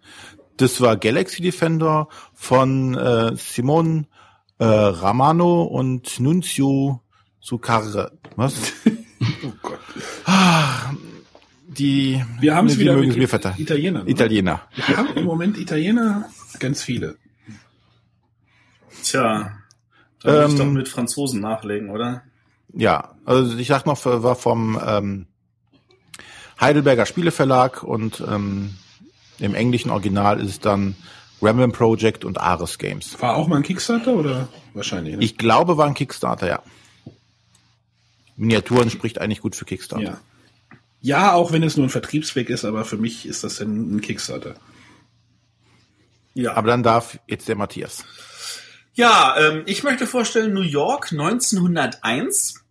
Das 0.56 0.80
war 0.80 0.96
Galaxy 0.96 1.42
Defender 1.42 2.08
von 2.32 2.94
äh, 2.94 3.36
Simon 3.36 4.06
äh, 4.58 4.64
Ramano 4.64 5.64
und 5.64 6.20
Nunzio 6.20 7.00
Sukarre. 7.44 8.10
Was? 8.36 8.54
Oh 9.42 9.52
Gott. 9.62 9.78
Ah, 10.26 10.92
die 11.66 12.22
Wir 12.40 12.54
haben 12.54 12.66
es 12.66 12.78
wieder 12.78 12.92
mögen 12.92 13.08
mit 13.08 13.16
es 13.16 13.16
mir 13.16 13.28
verzeihen. 13.28 13.54
Italienern. 13.58 14.02
oder? 14.02 14.10
Italiener. 14.10 14.62
Wir 14.86 14.96
haben 14.98 15.08
im 15.16 15.24
Moment 15.24 15.56
Italiener 15.56 16.28
ganz 16.58 16.82
viele. 16.82 17.16
Tja, 19.02 19.52
da 20.20 20.28
würde 20.30 20.46
ich 20.46 20.52
Ähm, 20.52 20.58
doch 20.58 20.72
mit 20.72 20.88
Franzosen 20.88 21.40
nachlegen, 21.40 21.88
oder? 21.90 22.22
Ja, 22.74 23.14
also 23.24 23.56
ich 23.56 23.68
sag 23.68 23.86
noch, 23.86 24.04
war 24.04 24.34
vom 24.34 24.78
ähm, 24.84 25.26
Heidelberger 26.60 27.06
Spieleverlag 27.06 27.82
und 27.82 28.22
ähm, 28.26 28.74
im 29.38 29.54
englischen 29.54 29.90
Original 29.90 30.38
ist 30.40 30.50
es 30.50 30.60
dann 30.60 30.96
Gremlin 31.40 31.72
Project 31.72 32.24
und 32.26 32.38
Ares 32.40 32.78
Games. 32.78 33.20
War 33.20 33.36
auch 33.36 33.48
mal 33.48 33.56
ein 33.56 33.62
Kickstarter 33.62 34.14
oder 34.14 34.48
wahrscheinlich? 34.74 35.16
Ne? 35.16 35.24
Ich 35.24 35.38
glaube, 35.38 35.76
war 35.78 35.86
ein 35.86 35.94
Kickstarter, 35.94 36.46
ja. 36.46 36.62
Miniaturen 38.36 38.90
spricht 38.90 39.20
eigentlich 39.20 39.40
gut 39.40 39.56
für 39.56 39.64
Kickstarter. 39.64 40.04
ja. 40.04 40.20
Ja, 41.04 41.34
auch 41.34 41.52
wenn 41.52 41.62
es 41.62 41.76
nur 41.76 41.84
ein 41.84 41.90
Vertriebsweg 41.90 42.48
ist, 42.48 42.64
aber 42.64 42.86
für 42.86 42.96
mich 42.96 43.26
ist 43.26 43.44
das 43.44 43.56
denn 43.56 43.96
ein 43.96 44.00
Kickstarter. 44.00 44.54
Ja. 46.32 46.54
Aber 46.54 46.68
dann 46.68 46.82
darf 46.82 47.18
jetzt 47.26 47.46
der 47.46 47.56
Matthias. 47.56 48.06
Ja, 48.94 49.36
ähm, 49.38 49.64
ich 49.66 49.82
möchte 49.82 50.06
vorstellen 50.06 50.54
New 50.54 50.62
York 50.62 51.12
1901. 51.12 52.64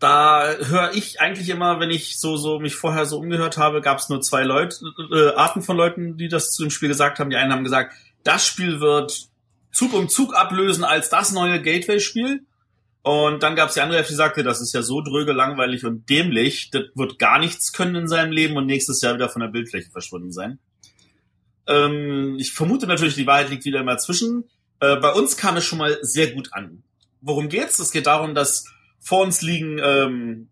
Da 0.00 0.54
höre 0.58 0.92
ich 0.92 1.22
eigentlich 1.22 1.48
immer, 1.48 1.80
wenn 1.80 1.90
ich 1.90 2.18
so 2.18 2.36
so 2.36 2.58
mich 2.58 2.74
vorher 2.74 3.06
so 3.06 3.18
umgehört 3.18 3.56
habe, 3.56 3.80
gab 3.80 4.00
es 4.00 4.10
nur 4.10 4.20
zwei 4.20 4.42
Leute, 4.42 4.76
äh, 5.10 5.34
Arten 5.34 5.62
von 5.62 5.78
Leuten, 5.78 6.18
die 6.18 6.28
das 6.28 6.50
zu 6.50 6.64
dem 6.64 6.70
Spiel 6.70 6.88
gesagt 6.88 7.20
haben. 7.20 7.30
Die 7.30 7.36
einen 7.36 7.52
haben 7.52 7.64
gesagt, 7.64 7.94
das 8.22 8.46
Spiel 8.46 8.80
wird 8.80 9.30
Zug 9.72 9.94
um 9.94 10.10
Zug 10.10 10.34
ablösen 10.34 10.84
als 10.84 11.08
das 11.08 11.32
neue 11.32 11.62
Gateway-Spiel. 11.62 12.44
Und 13.02 13.42
dann 13.42 13.56
gab 13.56 13.68
es 13.68 13.74
die 13.74 13.80
andere 13.80 14.02
die 14.02 14.14
sagte, 14.14 14.44
das 14.44 14.60
ist 14.60 14.72
ja 14.72 14.82
so 14.82 15.00
dröge, 15.00 15.32
langweilig 15.32 15.84
und 15.84 16.08
dämlich, 16.08 16.70
das 16.70 16.84
wird 16.94 17.18
gar 17.18 17.40
nichts 17.40 17.72
können 17.72 17.96
in 17.96 18.08
seinem 18.08 18.30
Leben 18.30 18.56
und 18.56 18.66
nächstes 18.66 19.00
Jahr 19.00 19.14
wieder 19.14 19.28
von 19.28 19.40
der 19.42 19.48
Bildfläche 19.48 19.90
verschwunden 19.90 20.30
sein. 20.30 20.60
Ähm, 21.66 22.36
ich 22.38 22.52
vermute 22.52 22.86
natürlich, 22.86 23.16
die 23.16 23.26
Wahrheit 23.26 23.50
liegt 23.50 23.64
wieder 23.64 23.80
immer 23.80 23.98
zwischen. 23.98 24.44
Äh, 24.78 24.96
bei 24.96 25.12
uns 25.12 25.36
kam 25.36 25.56
es 25.56 25.64
schon 25.64 25.78
mal 25.78 25.98
sehr 26.02 26.32
gut 26.32 26.50
an. 26.52 26.84
Worum 27.20 27.48
geht's? 27.48 27.78
Es 27.80 27.90
geht 27.90 28.06
darum, 28.06 28.34
dass 28.34 28.66
vor 29.00 29.22
uns 29.22 29.42
liegen, 29.42 29.80
ähm, 29.82 30.48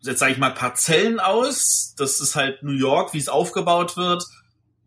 jetzt 0.00 0.18
sage 0.18 0.32
ich 0.32 0.38
mal, 0.38 0.50
Parzellen 0.50 1.20
aus. 1.20 1.94
Das 1.96 2.20
ist 2.20 2.36
halt 2.36 2.62
New 2.62 2.76
York, 2.76 3.14
wie 3.14 3.18
es 3.18 3.28
aufgebaut 3.28 3.96
wird. 3.96 4.24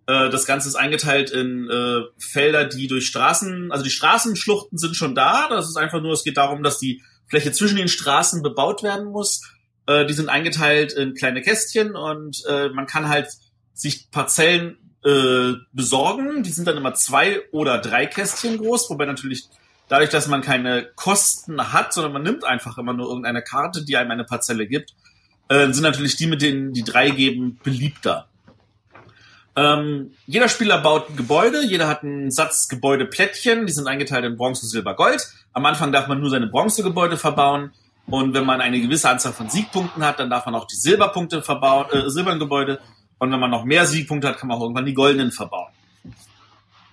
Äh, 0.08 0.30
das 0.30 0.46
Ganze 0.46 0.70
ist 0.70 0.76
eingeteilt 0.76 1.30
in 1.30 1.70
äh, 1.70 2.02
Felder, 2.18 2.66
die 2.66 2.88
durch 2.88 3.08
Straßen, 3.08 3.72
also 3.72 3.84
die 3.84 3.90
Straßenschluchten 3.92 4.78
sind 4.78 4.96
schon 4.96 5.14
da. 5.14 5.48
Das 5.50 5.68
ist 5.68 5.78
einfach 5.78 6.02
nur, 6.02 6.14
es 6.14 6.24
geht 6.24 6.38
darum, 6.38 6.64
dass 6.64 6.80
die 6.80 7.04
Fläche 7.28 7.52
zwischen 7.52 7.78
den 7.78 7.90
Straßen 7.90 8.42
bebaut 8.42 8.84
werden 8.84 9.08
muss. 9.08 9.42
Äh, 9.86 10.06
die 10.06 10.14
sind 10.14 10.30
eingeteilt 10.30 10.94
in 10.94 11.14
kleine 11.14 11.42
Kästchen 11.42 11.96
und 11.96 12.44
äh, 12.48 12.70
man 12.70 12.88
kann 12.88 13.10
halt 13.10 13.30
sich 13.74 14.10
Parzellen 14.10 14.78
äh, 15.04 15.54
besorgen. 15.74 16.44
Die 16.44 16.52
sind 16.52 16.68
dann 16.68 16.78
immer 16.78 16.94
zwei 16.94 17.42
oder 17.52 17.80
drei 17.80 18.06
Kästchen 18.06 18.58
groß, 18.58 18.90
wobei 18.90 19.06
natürlich 19.06 19.50
dadurch, 19.90 20.10
dass 20.10 20.28
man 20.28 20.42
keine 20.42 20.90
Kosten 20.96 21.74
hat, 21.74 21.94
sondern 21.94 22.14
man 22.14 22.24
nimmt 22.24 22.44
einfach 22.44 22.78
immer 22.78 22.94
nur 22.94 23.08
irgendeine 23.08 23.42
Karte, 23.42 23.84
die 23.84 23.98
einem 23.98 24.12
eine 24.12 24.24
Parzelle 24.24 24.68
gibt, 24.68 24.94
äh, 25.50 25.72
sind 25.72 25.84
natürlich 25.84 26.16
die, 26.16 26.28
mit 26.28 26.42
denen 26.42 26.74
die 26.74 26.84
drei 26.84 27.10
geben, 27.10 27.60
beliebter. 27.64 28.28
Ähm, 29.58 30.12
jeder 30.28 30.50
Spieler 30.50 30.78
baut 30.78 31.10
ein 31.10 31.16
Gebäude, 31.16 31.66
jeder 31.66 31.88
hat 31.88 32.04
einen 32.04 32.30
Satz 32.30 32.68
Gebäudeplättchen, 32.68 33.66
die 33.66 33.74
sind 33.74 33.88
eingeteilt 33.88 34.24
in 34.24 34.38
Bronze, 34.38 34.68
Silber, 34.68 34.96
Gold. 34.96 35.28
Am 35.52 35.66
Anfang 35.66 35.92
darf 35.92 36.08
man 36.08 36.20
nur 36.20 36.30
seine 36.30 36.46
Bronzegebäude 36.46 37.18
verbauen 37.18 37.72
und 38.06 38.36
wenn 38.36 38.46
man 38.46 38.62
eine 38.62 38.80
gewisse 38.80 39.10
Anzahl 39.10 39.34
von 39.34 39.50
Siegpunkten 39.50 40.06
hat, 40.06 40.20
dann 40.20 40.30
darf 40.30 40.46
man 40.46 40.54
auch 40.54 40.68
die 40.68 40.76
Silberpunkte 40.76 41.42
verbauen, 41.42 41.88
äh, 41.92 42.08
silbernen 42.12 42.40
Gebäude 42.40 42.80
und 43.18 43.32
wenn 43.32 43.40
man 43.40 43.50
noch 43.50 43.66
mehr 43.66 43.88
Siegpunkte 43.88 44.28
hat, 44.28 44.38
kann 44.38 44.48
man 44.48 44.60
auch 44.60 44.62
irgendwann 44.62 44.86
die 44.86 44.94
goldenen 44.94 45.32
verbauen. 45.32 45.74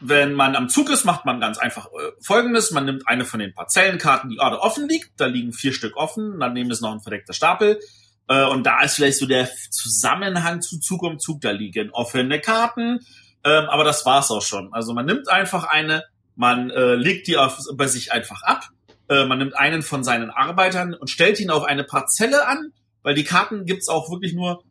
Wenn 0.00 0.32
man 0.32 0.56
am 0.56 0.70
Zug 0.70 0.88
ist, 0.88 1.04
macht 1.04 1.26
man 1.26 1.40
ganz 1.40 1.58
einfach 1.58 1.86
äh, 1.86 2.12
Folgendes. 2.22 2.70
Man 2.70 2.86
nimmt 2.86 3.06
eine 3.06 3.26
von 3.26 3.40
den 3.40 3.54
Parzellenkarten, 3.54 4.30
die 4.30 4.36
gerade 4.36 4.60
offen 4.60 4.88
liegt. 4.88 5.12
Da 5.18 5.26
liegen 5.26 5.52
vier 5.52 5.72
Stück 5.74 5.96
offen. 5.96 6.40
Daneben 6.40 6.70
ist 6.70 6.80
noch 6.80 6.92
ein 6.92 7.00
verdeckter 7.00 7.34
Stapel. 7.34 7.78
Äh, 8.28 8.44
und 8.46 8.64
da 8.64 8.82
ist 8.82 8.96
vielleicht 8.96 9.18
so 9.18 9.26
der 9.26 9.48
Zusammenhang 9.70 10.62
zu 10.62 10.78
Zug 10.78 11.02
um 11.02 11.18
Zug. 11.18 11.40
Da 11.40 11.50
liegen 11.50 11.90
offene 11.90 12.40
Karten. 12.40 13.00
Ähm, 13.44 13.66
aber 13.68 13.84
das 13.84 14.06
war's 14.06 14.30
auch 14.30 14.42
schon. 14.42 14.72
Also 14.72 14.94
man 14.94 15.06
nimmt 15.06 15.28
einfach 15.28 15.64
eine, 15.64 16.04
man 16.34 16.70
äh, 16.70 16.94
legt 16.94 17.26
die 17.26 17.36
auf, 17.36 17.58
bei 17.74 17.86
sich 17.86 18.12
einfach 18.12 18.42
ab. 18.42 18.68
Äh, 19.08 19.26
man 19.26 19.38
nimmt 19.38 19.56
einen 19.56 19.82
von 19.82 20.02
seinen 20.02 20.30
Arbeitern 20.30 20.94
und 20.94 21.10
stellt 21.10 21.38
ihn 21.40 21.50
auf 21.50 21.64
eine 21.64 21.84
Parzelle 21.84 22.46
an, 22.46 22.72
weil 23.02 23.14
die 23.14 23.24
Karten 23.24 23.66
gibt's 23.66 23.88
auch 23.88 24.10
wirklich 24.10 24.32
nur 24.32 24.64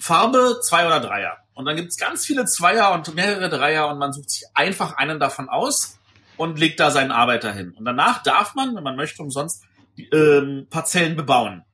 Farbe, 0.00 0.58
zwei 0.62 0.86
oder 0.86 1.00
Dreier. 1.00 1.38
Und 1.54 1.64
dann 1.64 1.76
gibt's 1.76 1.96
ganz 1.96 2.24
viele 2.24 2.44
Zweier 2.44 2.92
und 2.92 3.14
mehrere 3.14 3.48
Dreier 3.48 3.88
und 3.88 3.98
man 3.98 4.12
sucht 4.12 4.30
sich 4.30 4.44
einfach 4.54 4.96
einen 4.96 5.20
davon 5.20 5.48
aus 5.48 5.98
und 6.36 6.58
legt 6.58 6.80
da 6.80 6.90
seinen 6.90 7.10
Arbeiter 7.10 7.52
hin. 7.52 7.74
Und 7.76 7.84
danach 7.84 8.22
darf 8.22 8.54
man, 8.54 8.74
wenn 8.74 8.84
man 8.84 8.96
möchte, 8.96 9.22
umsonst 9.22 9.64
ähm, 10.12 10.66
Parzellen 10.70 11.16
bebauen. 11.16 11.64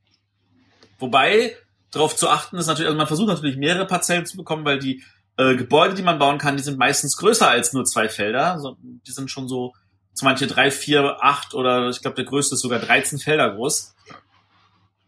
Wobei 1.04 1.54
darauf 1.90 2.16
zu 2.16 2.30
achten 2.30 2.56
ist 2.56 2.66
natürlich, 2.66 2.86
also 2.86 2.96
man 2.96 3.06
versucht 3.06 3.28
natürlich 3.28 3.58
mehrere 3.58 3.86
Parzellen 3.86 4.24
zu 4.24 4.38
bekommen, 4.38 4.64
weil 4.64 4.78
die 4.78 5.04
äh, 5.36 5.54
Gebäude, 5.54 5.94
die 5.94 6.02
man 6.02 6.18
bauen 6.18 6.38
kann, 6.38 6.56
die 6.56 6.62
sind 6.62 6.78
meistens 6.78 7.18
größer 7.18 7.46
als 7.46 7.74
nur 7.74 7.84
zwei 7.84 8.08
Felder. 8.08 8.58
So, 8.58 8.78
die 8.80 9.10
sind 9.12 9.30
schon 9.30 9.46
so, 9.48 9.74
so 10.14 10.24
manche 10.24 10.46
drei, 10.46 10.70
vier, 10.70 11.18
acht 11.20 11.52
oder 11.52 11.90
ich 11.90 12.00
glaube 12.00 12.16
der 12.16 12.24
größte 12.24 12.54
ist 12.54 12.62
sogar 12.62 12.78
13 12.78 13.18
Felder 13.18 13.54
groß. 13.54 13.94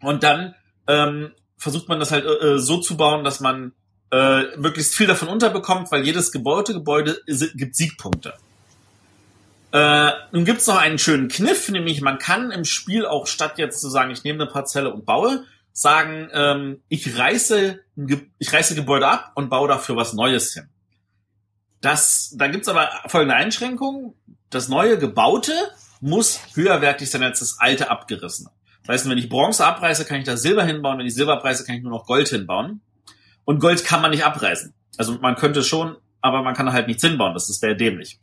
Und 0.03 0.23
dann 0.23 0.55
ähm, 0.87 1.33
versucht 1.57 1.89
man 1.89 1.99
das 1.99 2.13
halt 2.13 2.27
äh, 2.27 2.59
so 2.59 2.77
zu 2.77 2.99
bauen, 2.99 3.25
dass 3.25 3.41
man 3.41 3.73
äh, 4.13 4.55
möglichst 4.59 4.95
viel 4.95 5.07
davon 5.07 5.29
unterbekommt, 5.29 5.91
weil 5.91 6.05
jedes 6.05 6.31
Gebäude 6.31 7.19
is- 7.25 7.53
gibt 7.55 7.75
Siegpunkte. 7.75 8.35
Äh, 9.73 10.11
nun 10.33 10.45
gibt's 10.45 10.67
noch 10.67 10.77
einen 10.79 10.99
schönen 10.99 11.29
Kniff, 11.29 11.69
nämlich 11.71 12.01
man 12.03 12.19
kann 12.19 12.51
im 12.51 12.65
Spiel 12.65 13.07
auch 13.07 13.27
statt 13.27 13.55
jetzt 13.59 13.81
zu 13.81 13.89
sagen, 13.89 14.11
ich 14.11 14.23
nehme 14.25 14.43
eine 14.43 14.51
Parzelle 14.51 14.93
und 14.93 15.05
baue, 15.07 15.45
sagen, 15.77 16.31
ähm, 16.33 16.83
ich 16.89 17.19
reiße 17.19 17.81
ich 18.39 18.53
reiße 18.53 18.75
Gebäude 18.75 19.07
ab 19.07 19.33
und 19.35 19.51
baue 19.51 19.69
dafür 19.69 19.95
was 19.95 20.15
Neues 20.15 20.55
hin. 20.55 20.69
Das, 21.83 22.35
da 22.37 22.49
gibt's 22.49 22.69
aber 22.69 22.89
folgende 23.09 23.35
Einschränkung. 23.35 24.15
Das 24.49 24.69
neue 24.69 24.99
Gebaute 24.99 25.53
muss 26.01 26.41
höherwertig 26.55 27.11
sein 27.11 27.23
als 27.23 27.41
das 27.41 27.59
alte 27.59 27.91
abgerissene. 27.91 28.51
Das 28.83 28.95
heißt, 28.95 29.11
wenn 29.11 29.19
ich 29.19 29.29
Bronze 29.29 29.67
abreiße, 29.67 30.07
kann 30.07 30.19
ich 30.19 30.25
da 30.25 30.39
Silber 30.39 30.65
hinbauen. 30.65 30.99
Wenn 30.99 31.07
ich 31.07 31.15
Silber 31.15 31.35
abreiße, 31.35 31.65
kann 31.65 31.77
ich 31.77 31.83
nur 31.83 31.93
noch 31.93 32.07
Gold 32.07 32.29
hinbauen. 32.29 32.81
Und 33.45 33.61
Gold 33.61 33.85
kann 33.85 34.01
man 34.01 34.13
nicht 34.13 34.25
abreißen. 34.25 34.73
Also 34.97 35.19
man 35.19 35.37
könnte 35.37 35.63
schon, 35.63 35.97
aber 36.23 36.43
man 36.43 36.55
kann 36.55 36.73
halt 36.73 36.87
nichts 36.87 37.03
hinbauen. 37.03 37.35
Das 37.35 37.51
ist 37.51 37.61
sehr 37.61 37.75
dämlich. 37.75 38.19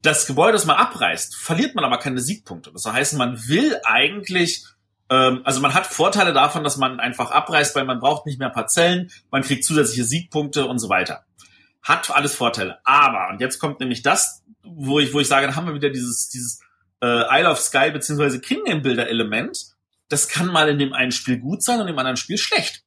Das 0.00 0.26
Gebäude, 0.26 0.52
das 0.52 0.64
man 0.64 0.76
abreißt, 0.76 1.36
verliert 1.36 1.74
man 1.74 1.84
aber 1.84 1.98
keine 1.98 2.20
Siegpunkte. 2.20 2.72
Das 2.72 2.86
heißt, 2.86 3.14
man 3.14 3.48
will 3.48 3.78
eigentlich, 3.84 4.64
also 5.08 5.60
man 5.60 5.74
hat 5.74 5.86
Vorteile 5.86 6.32
davon, 6.32 6.64
dass 6.64 6.76
man 6.76 6.98
einfach 6.98 7.30
abreißt, 7.30 7.76
weil 7.76 7.84
man 7.84 8.00
braucht 8.00 8.26
nicht 8.26 8.38
mehr 8.38 8.50
Parzellen, 8.50 9.10
man 9.30 9.42
kriegt 9.42 9.64
zusätzliche 9.64 10.04
Siegpunkte 10.04 10.66
und 10.66 10.78
so 10.78 10.88
weiter. 10.88 11.24
Hat 11.82 12.10
alles 12.10 12.34
Vorteile. 12.34 12.78
Aber, 12.84 13.28
und 13.30 13.40
jetzt 13.40 13.58
kommt 13.58 13.80
nämlich 13.80 14.02
das, 14.02 14.42
wo 14.62 14.98
ich, 14.98 15.12
wo 15.12 15.20
ich 15.20 15.28
sage, 15.28 15.46
da 15.46 15.56
haben 15.56 15.66
wir 15.66 15.74
wieder 15.74 15.90
dieses, 15.90 16.30
dieses 16.30 16.60
äh, 17.02 17.40
Isle 17.40 17.50
of 17.50 17.60
Sky 17.60 17.90
beziehungsweise 17.90 18.40
Kingdom 18.40 18.82
Builder 18.82 19.08
Element. 19.08 19.58
Das 20.08 20.28
kann 20.28 20.46
mal 20.46 20.68
in 20.68 20.78
dem 20.78 20.92
einen 20.94 21.12
Spiel 21.12 21.38
gut 21.38 21.62
sein 21.62 21.80
und 21.80 21.88
im 21.88 21.98
anderen 21.98 22.16
Spiel 22.16 22.38
schlecht. 22.38 22.82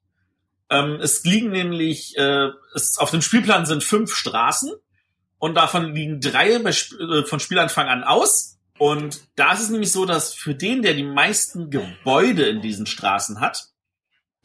Ähm, 0.70 1.00
es 1.02 1.24
liegen 1.24 1.52
nämlich, 1.52 2.18
äh, 2.18 2.50
es, 2.74 2.98
auf 2.98 3.12
dem 3.12 3.22
Spielplan 3.22 3.66
sind 3.66 3.84
fünf 3.84 4.14
Straßen 4.14 4.72
und 5.38 5.56
davon 5.56 5.94
liegen 5.94 6.20
drei 6.20 6.60
bei, 6.60 6.72
äh, 6.72 7.24
von 7.24 7.40
Spielanfang 7.40 7.88
an 7.88 8.04
aus 8.04 8.57
Und 8.78 9.22
da 9.36 9.54
ist 9.54 9.62
es 9.62 9.70
nämlich 9.70 9.92
so, 9.92 10.06
dass 10.06 10.34
für 10.34 10.56
den, 10.56 10.82
der 10.82 10.94
die 10.94 11.04
meisten 11.04 11.70
Gebäude 11.70 12.48
in 12.48 12.62
diesen 12.62 12.86
Straßen 12.86 13.40
hat, 13.40 13.70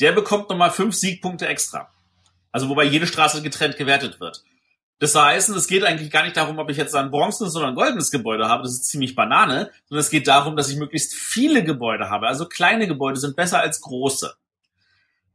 der 0.00 0.12
bekommt 0.12 0.48
nochmal 0.48 0.70
fünf 0.70 0.94
Siegpunkte 0.94 1.46
extra. 1.46 1.90
Also 2.50 2.68
wobei 2.68 2.84
jede 2.84 3.06
Straße 3.06 3.42
getrennt 3.42 3.76
gewertet 3.76 4.20
wird. 4.20 4.42
Das 4.98 5.14
heißt, 5.14 5.48
es 5.48 5.66
geht 5.66 5.84
eigentlich 5.84 6.10
gar 6.10 6.22
nicht 6.22 6.36
darum, 6.36 6.58
ob 6.58 6.70
ich 6.70 6.76
jetzt 6.76 6.94
ein 6.94 7.10
bronzenes 7.10 7.56
oder 7.56 7.66
ein 7.66 7.74
goldenes 7.74 8.10
Gebäude 8.10 8.48
habe. 8.48 8.62
Das 8.62 8.72
ist 8.72 8.86
ziemlich 8.86 9.16
Banane. 9.16 9.70
Sondern 9.88 10.00
es 10.00 10.10
geht 10.10 10.28
darum, 10.28 10.56
dass 10.56 10.68
ich 10.68 10.76
möglichst 10.76 11.14
viele 11.14 11.64
Gebäude 11.64 12.08
habe. 12.08 12.28
Also 12.28 12.46
kleine 12.46 12.86
Gebäude 12.86 13.18
sind 13.18 13.34
besser 13.34 13.58
als 13.58 13.80
große. 13.80 14.34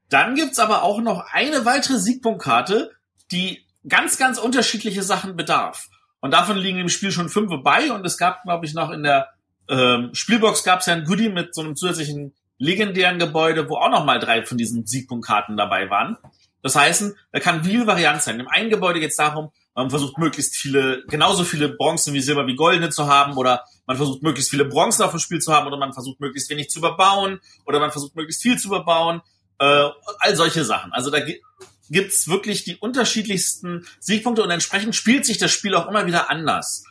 Dann 0.10 0.36
gibt's 0.36 0.60
aber 0.60 0.84
auch 0.84 1.02
noch 1.02 1.20
eine 1.32 1.66
weitere 1.66 2.00
Siegpunktkarte, 2.00 2.92
die 3.32 3.66
ganz, 3.90 4.18
ganz 4.18 4.38
unterschiedliche 4.38 5.04
Sachen 5.04 5.36
bedarf. 5.36 5.90
Und 6.28 6.32
davon 6.32 6.58
liegen 6.58 6.78
im 6.78 6.90
Spiel 6.90 7.14
schon 7.14 7.30
fünf 7.30 7.54
bei. 7.64 7.90
Und 7.90 8.06
es 8.06 8.18
gab, 8.18 8.44
glaube 8.44 8.66
ich, 8.66 8.74
noch 8.74 8.92
in 8.92 9.02
der 9.02 9.30
ähm, 9.70 10.10
Spielbox 10.12 10.66
gab 10.66 10.82
es 10.82 10.88
ja 10.88 10.94
ein 10.94 11.06
Goodie 11.06 11.30
mit 11.30 11.56
so 11.56 11.62
einem 11.62 11.78
zusätzlichen 11.78 12.34
legendären 12.58 13.18
Gebäude, 13.18 13.70
wo 13.70 13.78
auch 13.78 13.90
noch 13.90 14.04
mal 14.04 14.20
drei 14.20 14.44
von 14.44 14.58
diesen 14.58 14.86
Siegpunktkarten 14.86 15.56
dabei 15.56 15.90
waren. 15.90 16.18
Das 16.62 16.76
heißt, 16.76 17.14
da 17.32 17.40
kann 17.40 17.64
viel 17.64 17.88
Varianz 17.88 18.26
sein. 18.26 18.42
Im 18.42 18.50
einen 18.50 18.70
Gebäude 18.70 19.00
geht 19.00 19.12
es 19.12 19.16
darum, 19.16 19.52
man 19.74 19.90
versucht 19.90 20.18
möglichst 20.18 20.58
viele, 20.58 21.06
genauso 21.08 21.46
viele 21.46 21.70
Bronzen 21.70 22.14
wie 22.14 22.20
Silber 22.20 22.46
wie 22.46 22.58
Goldene 22.58 22.90
zu 22.90 23.08
haben 23.08 23.38
oder 23.38 23.64
man 23.86 23.96
versucht 23.96 24.22
möglichst 24.22 24.50
viele 24.50 24.66
Bronzen 24.66 25.04
auf 25.04 25.12
dem 25.12 25.22
Spiel 25.22 25.40
zu 25.40 25.54
haben 25.54 25.66
oder 25.66 25.78
man 25.78 25.94
versucht 25.94 26.20
möglichst 26.20 26.50
wenig 26.50 26.70
zu 26.70 26.80
überbauen 26.80 27.40
oder 27.66 27.80
man 27.80 27.92
versucht 27.92 28.18
möglichst 28.18 28.42
viel 28.42 28.58
zu 28.58 28.68
überbauen. 28.68 29.22
Äh, 29.60 29.86
all 30.20 30.36
solche 30.36 30.66
Sachen. 30.66 30.92
Also 30.92 31.10
da 31.10 31.20
gibt's 31.90 32.28
wirklich 32.28 32.64
die 32.64 32.76
unterschiedlichsten 32.76 33.88
Siegpunkte 34.00 34.44
und 34.44 34.52
entsprechend 34.52 34.96
spielt 34.96 35.26
sich 35.26 35.38
das 35.38 35.52
Spiel 35.52 35.76
auch 35.76 35.88
immer 35.88 36.06
wieder 36.06 36.30
anders. 36.30 36.84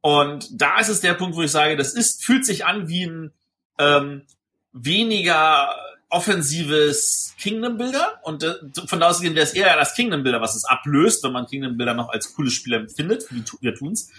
Und 0.00 0.48
da 0.52 0.78
ist 0.78 0.88
es 0.88 1.00
der 1.00 1.14
Punkt, 1.14 1.36
wo 1.36 1.42
ich 1.42 1.50
sage, 1.50 1.76
das 1.76 1.94
ist, 1.94 2.24
fühlt 2.24 2.44
sich 2.44 2.66
an 2.66 2.88
wie 2.88 3.06
ein 3.06 3.32
ähm, 3.78 4.22
weniger 4.72 5.74
offensives 6.10 7.34
Kingdom 7.38 7.76
Builder 7.76 8.20
und 8.22 8.44
äh, 8.44 8.54
von 8.86 9.00
da 9.00 9.08
aus 9.08 9.20
gehen 9.20 9.34
wäre 9.34 9.44
es 9.44 9.52
eher 9.52 9.76
das 9.76 9.94
Kingdom 9.94 10.22
Builder, 10.22 10.40
was 10.40 10.54
es 10.54 10.64
ablöst, 10.64 11.24
wenn 11.24 11.32
man 11.32 11.46
Kingdom 11.46 11.76
Builder 11.76 11.94
noch 11.94 12.10
als 12.10 12.34
cooles 12.34 12.52
Spiel 12.52 12.74
empfindet, 12.74 13.24
wie 13.30 13.42
wir 13.60 13.74
tun's. 13.74 14.10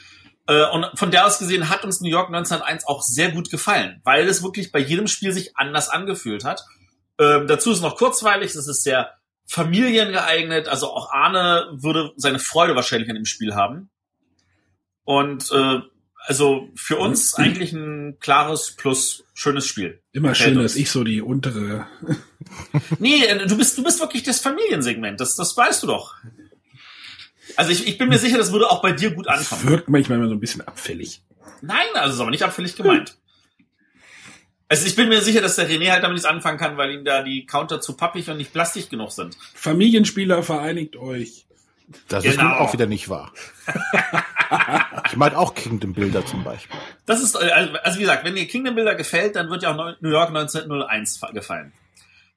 Äh, 0.47 0.65
und 0.71 0.87
von 0.95 1.11
der 1.11 1.25
aus 1.25 1.39
gesehen 1.39 1.69
hat 1.69 1.83
uns 1.85 2.01
New 2.01 2.09
York 2.09 2.27
1901 2.27 2.87
auch 2.87 3.01
sehr 3.01 3.31
gut 3.31 3.49
gefallen, 3.49 4.01
weil 4.03 4.27
es 4.27 4.43
wirklich 4.43 4.71
bei 4.71 4.79
jedem 4.79 5.07
Spiel 5.07 5.31
sich 5.31 5.55
anders 5.55 5.89
angefühlt 5.89 6.43
hat. 6.43 6.65
Ähm, 7.17 7.47
dazu 7.47 7.71
ist 7.71 7.81
noch 7.81 7.95
kurzweilig, 7.95 8.53
es 8.55 8.67
ist 8.67 8.83
sehr 8.83 9.11
familiengeeignet, 9.45 10.67
also 10.67 10.91
auch 10.91 11.11
Arne 11.11 11.69
würde 11.73 12.11
seine 12.15 12.39
Freude 12.39 12.75
wahrscheinlich 12.75 13.09
an 13.09 13.15
dem 13.15 13.25
Spiel 13.25 13.55
haben. 13.55 13.89
Und 15.03 15.51
äh, 15.51 15.79
also 16.27 16.69
für 16.75 16.97
uns 16.97 17.35
eigentlich 17.35 17.71
ein 17.73 18.17
klares 18.19 18.71
plus 18.71 19.23
schönes 19.33 19.67
Spiel. 19.67 20.01
Immer 20.11 20.33
schön, 20.33 20.57
dass 20.57 20.75
ich 20.75 20.89
so 20.89 21.03
die 21.03 21.21
untere. 21.21 21.85
nee, 22.99 23.23
äh, 23.23 23.45
du 23.45 23.57
bist, 23.57 23.77
du 23.77 23.83
bist 23.83 23.99
wirklich 23.99 24.23
das 24.23 24.39
Familiensegment. 24.39 25.19
Das, 25.19 25.35
das 25.35 25.55
weißt 25.55 25.83
du 25.83 25.87
doch. 25.87 26.15
Also 27.57 27.71
ich, 27.71 27.87
ich 27.87 27.97
bin 27.97 28.09
mir 28.09 28.17
sicher, 28.17 28.37
das 28.37 28.51
würde 28.51 28.69
auch 28.69 28.81
bei 28.81 28.91
dir 28.91 29.11
gut 29.11 29.27
ankommen. 29.27 29.61
Das 29.61 29.65
wirkt 29.65 29.89
manchmal 29.89 30.17
immer 30.17 30.27
so 30.27 30.33
ein 30.33 30.39
bisschen 30.39 30.61
abfällig. 30.61 31.21
Nein, 31.61 31.85
also 31.93 32.15
ist 32.15 32.19
aber 32.19 32.31
nicht 32.31 32.43
abfällig 32.43 32.75
gemeint. 32.75 33.17
Also 34.67 34.87
ich 34.87 34.95
bin 34.95 35.09
mir 35.09 35.21
sicher, 35.21 35.41
dass 35.41 35.57
der 35.57 35.69
René 35.69 35.91
halt 35.91 36.03
damit 36.03 36.15
nichts 36.15 36.27
anfangen 36.27 36.57
kann, 36.57 36.77
weil 36.77 36.91
ihm 36.91 37.05
da 37.05 37.21
die 37.21 37.45
Counter 37.45 37.81
zu 37.81 37.95
pappig 37.95 38.29
und 38.29 38.37
nicht 38.37 38.51
plastik 38.51 38.89
genug 38.89 39.11
sind. 39.11 39.37
Familienspieler, 39.53 40.41
vereinigt 40.41 40.95
euch. 40.95 41.45
Das 42.07 42.23
genau. 42.23 42.33
ist 42.33 42.41
nun 42.41 42.51
auch 42.53 42.73
wieder 42.73 42.87
nicht 42.87 43.09
wahr. 43.09 43.31
ich 45.05 45.15
meine 45.15 45.37
auch 45.37 45.53
Kingdom 45.53 45.93
Builder 45.93 46.25
zum 46.25 46.43
Beispiel. 46.43 46.79
Das 47.05 47.21
ist, 47.21 47.35
äh, 47.35 47.51
also 47.83 47.99
wie 47.99 48.03
gesagt, 48.03 48.23
wenn 48.23 48.35
dir 48.35 48.47
Kingdom 48.47 48.73
Builder 48.73 48.95
gefällt, 48.95 49.35
dann 49.35 49.51
wird 49.51 49.61
dir 49.61 49.69
auch 49.69 49.95
New 50.01 50.09
York 50.09 50.29
1901 50.29 51.21
gefallen. 51.33 51.73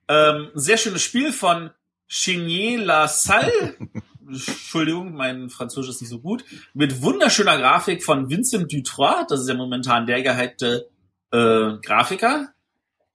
Ähm, 0.07 0.49
sehr 0.53 0.77
schönes 0.77 1.01
Spiel 1.01 1.33
von 1.33 1.71
Chenier 2.07 2.79
La 2.79 3.07
Salle. 3.07 3.75
Entschuldigung, 4.27 5.15
mein 5.15 5.49
Französisch 5.49 5.95
ist 5.95 6.01
nicht 6.01 6.11
so 6.11 6.19
gut. 6.19 6.45
Mit 6.75 7.01
wunderschöner 7.01 7.57
Grafik 7.57 8.03
von 8.03 8.29
Vincent 8.29 8.71
Dutrois. 8.71 9.25
Das 9.27 9.41
ist 9.41 9.49
ja 9.49 9.55
momentan 9.55 10.05
der 10.05 10.21
gehypte 10.21 10.87
äh, 11.31 11.77
Grafiker. 11.81 12.49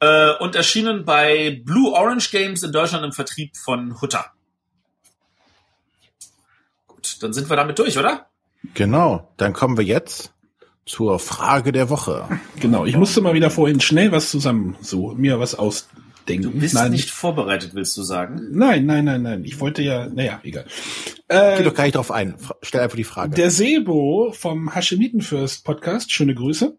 Äh, 0.01 0.33
und 0.41 0.57
erschienen 0.57 1.05
bei 1.05 1.63
Blue 1.65 1.93
Orange 1.93 2.31
Games 2.31 2.63
in 2.63 2.73
Deutschland 2.73 3.05
im 3.05 3.13
Vertrieb 3.13 3.57
von 3.57 4.01
Hutter 4.01 4.35
dann 7.21 7.33
sind 7.33 7.49
wir 7.49 7.57
damit 7.57 7.79
durch, 7.79 7.99
oder? 7.99 8.27
Genau, 8.75 9.29
dann 9.37 9.53
kommen 9.53 9.77
wir 9.77 9.85
jetzt 9.85 10.33
zur 10.87 11.19
Frage 11.19 11.73
der 11.73 11.91
Woche. 11.91 12.29
Genau, 12.61 12.85
ich 12.85 12.97
musste 12.97 13.21
mal 13.21 13.35
wieder 13.35 13.51
vorhin 13.51 13.81
schnell 13.81 14.13
was 14.13 14.31
zusammen, 14.31 14.77
so 14.81 15.15
mir 15.15 15.39
was 15.41 15.55
ausdenken. 15.55 16.43
Du 16.43 16.51
bist 16.51 16.75
nein. 16.75 16.91
nicht 16.91 17.11
vorbereitet, 17.11 17.75
willst 17.75 17.97
du 17.97 18.03
sagen? 18.03 18.49
Nein, 18.53 18.87
nein, 18.87 19.05
nein, 19.05 19.23
nein. 19.23 19.45
Ich 19.45 19.61
wollte 19.61 19.83
ja, 19.83 20.09
naja, 20.09 20.41
egal. 20.43 20.67
Äh, 21.29 21.59
Geh 21.59 21.65
doch 21.65 21.75
gar 21.75 21.85
nicht 21.85 21.97
drauf 21.97 22.11
ein. 22.11 22.35
Stell 22.63 22.83
einfach 22.83 22.97
die 22.97 23.05
Frage. 23.05 23.35
Der 23.35 23.51
Sebo 23.51 24.33
vom 24.33 24.75
Hashemitenfürst 24.75 25.65
Podcast, 25.65 26.13
schöne 26.13 26.35
Grüße, 26.35 26.77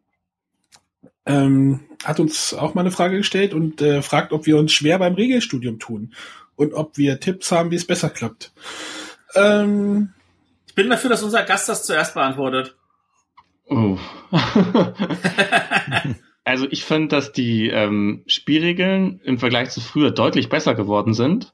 ähm, 1.25 1.81
hat 2.03 2.19
uns 2.19 2.53
auch 2.53 2.73
mal 2.75 2.81
eine 2.81 2.91
Frage 2.91 3.17
gestellt 3.17 3.53
und 3.53 3.81
äh, 3.81 4.01
fragt, 4.01 4.31
ob 4.31 4.45
wir 4.45 4.57
uns 4.57 4.71
schwer 4.73 4.99
beim 4.99 5.15
Regelstudium 5.15 5.79
tun 5.79 6.13
und 6.55 6.73
ob 6.73 6.97
wir 6.97 7.19
Tipps 7.19 7.51
haben, 7.51 7.71
wie 7.71 7.75
es 7.75 7.87
besser 7.87 8.09
klappt. 8.09 8.51
Ähm, 9.35 10.13
ich 10.67 10.75
bin 10.75 10.89
dafür, 10.89 11.09
dass 11.09 11.23
unser 11.23 11.43
Gast 11.43 11.69
das 11.69 11.85
zuerst 11.85 12.13
beantwortet. 12.13 12.75
Oh. 13.67 13.97
also 16.43 16.67
ich 16.69 16.85
finde, 16.85 17.07
dass 17.07 17.31
die 17.31 17.69
ähm, 17.69 18.23
Spielregeln 18.27 19.19
im 19.23 19.39
Vergleich 19.39 19.71
zu 19.71 19.81
früher 19.81 20.11
deutlich 20.11 20.49
besser 20.49 20.75
geworden 20.75 21.13
sind. 21.13 21.53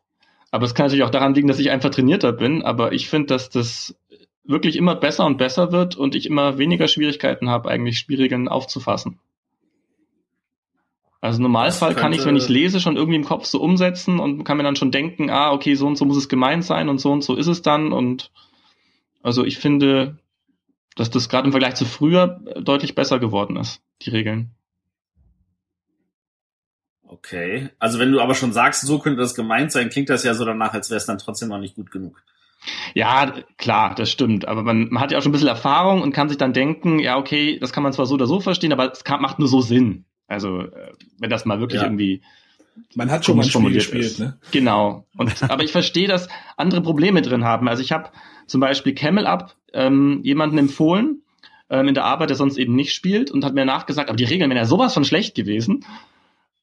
Aber 0.52 0.66
es 0.66 0.76
kann 0.76 0.88
natürlich 0.88 1.06
auch 1.06 1.12
daran 1.12 1.34
liegen, 1.34 1.48
dass 1.48 1.60
ich 1.60 1.72
einfach 1.72 1.92
trainierter 1.92 2.34
bin. 2.34 2.64
Aber 2.64 2.92
ich 2.92 3.10
finde, 3.10 3.28
dass 3.28 3.50
das 3.50 3.96
wirklich 4.44 4.76
immer 4.76 4.96
besser 4.96 5.26
und 5.26 5.38
besser 5.38 5.72
wird 5.72 5.96
und 5.96 6.14
ich 6.16 6.26
immer 6.26 6.58
weniger 6.58 6.90
Schwierigkeiten 6.90 7.50
habe, 7.50 7.70
eigentlich 7.70 7.98
Spielregeln 7.98 8.50
aufzufassen. 8.50 9.20
Also 11.22 11.38
im 11.38 11.44
Normalfall 11.44 11.94
kann 11.94 12.14
ich, 12.14 12.26
wenn 12.26 12.36
ich 12.36 12.50
lese, 12.50 12.80
schon 12.80 12.98
irgendwie 12.98 13.16
im 13.16 13.24
Kopf 13.24 13.46
so 13.46 13.62
umsetzen 13.62 14.20
und 14.20 14.44
kann 14.44 14.58
mir 14.58 14.64
dann 14.64 14.76
schon 14.76 14.90
denken, 14.90 15.30
ah, 15.30 15.52
okay, 15.52 15.76
so 15.76 15.86
und 15.86 15.96
so 15.96 16.04
muss 16.04 16.18
es 16.18 16.30
gemeint 16.30 16.66
sein 16.66 16.90
und 16.90 17.00
so 17.00 17.12
und 17.12 17.24
so 17.24 17.36
ist 17.36 17.46
es 17.46 17.62
dann. 17.62 17.94
Und 17.94 18.32
also 19.22 19.46
ich 19.46 19.60
finde, 19.60 20.18
dass 20.96 21.12
das 21.12 21.30
gerade 21.30 21.46
im 21.46 21.52
Vergleich 21.52 21.76
zu 21.76 21.86
früher 21.86 22.42
deutlich 22.60 22.96
besser 22.96 23.20
geworden 23.20 23.56
ist, 23.56 23.82
die 24.02 24.10
Regeln. 24.10 24.50
Okay. 27.04 27.70
Also 27.78 28.00
wenn 28.00 28.12
du 28.12 28.20
aber 28.20 28.34
schon 28.34 28.52
sagst, 28.52 28.82
so 28.82 28.98
könnte 28.98 29.22
das 29.22 29.36
gemeint 29.36 29.72
sein, 29.72 29.90
klingt 29.90 30.10
das 30.10 30.24
ja 30.24 30.34
so 30.34 30.44
danach, 30.44 30.74
als 30.74 30.90
wäre 30.90 30.98
es 30.98 31.06
dann 31.06 31.20
trotzdem 31.20 31.50
noch 31.50 31.60
nicht 31.60 31.76
gut 31.76 31.92
genug. 31.92 32.24
Ja, 32.96 33.32
klar, 33.58 33.94
das 33.94 34.10
stimmt. 34.10 34.48
Aber 34.48 34.64
man, 34.64 34.90
man 34.90 35.04
hat 35.04 35.12
ja 35.12 35.20
auch 35.20 35.22
schon 35.22 35.30
ein 35.30 35.34
bisschen 35.34 35.48
Erfahrung 35.48 36.02
und 36.02 36.14
kann 36.14 36.30
sich 36.30 36.38
dann 36.40 36.54
denken, 36.54 36.98
ja, 36.98 37.18
okay, 37.18 37.60
das 37.60 37.74
kann 37.74 37.84
man 37.84 37.94
zwar 37.94 38.08
so 38.08 38.16
oder 38.16 38.26
so 38.26 38.40
verstehen, 38.40 38.74
aber 38.74 38.92
es 38.92 39.04
kann, 39.04 39.22
macht 39.22 39.38
nur 39.38 39.48
so 39.48 39.62
Sinn. 39.62 40.06
Also, 40.32 40.62
äh, 40.62 40.94
wenn 41.20 41.30
das 41.30 41.46
mal 41.46 41.60
wirklich 41.60 41.82
ja. 41.82 41.88
irgendwie 41.88 42.22
man 42.96 43.12
hat 43.12 43.26
schon 43.26 43.38
mal 43.38 43.44
ein 43.44 43.50
Spiel 43.50 43.72
gespielt, 43.72 44.20
ne? 44.20 44.38
Genau. 44.52 45.06
Und, 45.18 45.44
aber 45.50 45.64
ich 45.64 45.72
verstehe, 45.72 46.08
dass 46.08 46.30
andere 46.58 46.82
Probleme 46.82 47.22
drin 47.22 47.44
haben. 47.44 47.68
Also 47.68 47.84
ich 47.84 47.92
habe 47.92 48.10
zum 48.48 48.62
Beispiel 48.62 48.94
Camel 48.94 49.28
Up 49.28 49.56
ähm, 49.74 50.22
jemanden 50.24 50.58
empfohlen 50.58 51.22
ähm, 51.70 51.88
in 51.88 51.94
der 51.94 52.06
Arbeit, 52.06 52.30
der 52.30 52.38
sonst 52.38 52.58
eben 52.58 52.76
nicht 52.76 52.94
spielt 52.94 53.32
und 53.32 53.46
hat 53.46 53.54
mir 53.54 53.66
nachgesagt, 53.66 54.10
aber 54.10 54.18
die 54.18 54.26
Regeln 54.26 54.50
wären 54.50 54.58
ja 54.58 54.66
sowas 54.66 54.94
von 54.94 55.04
schlecht 55.04 55.36
gewesen. 55.36 55.86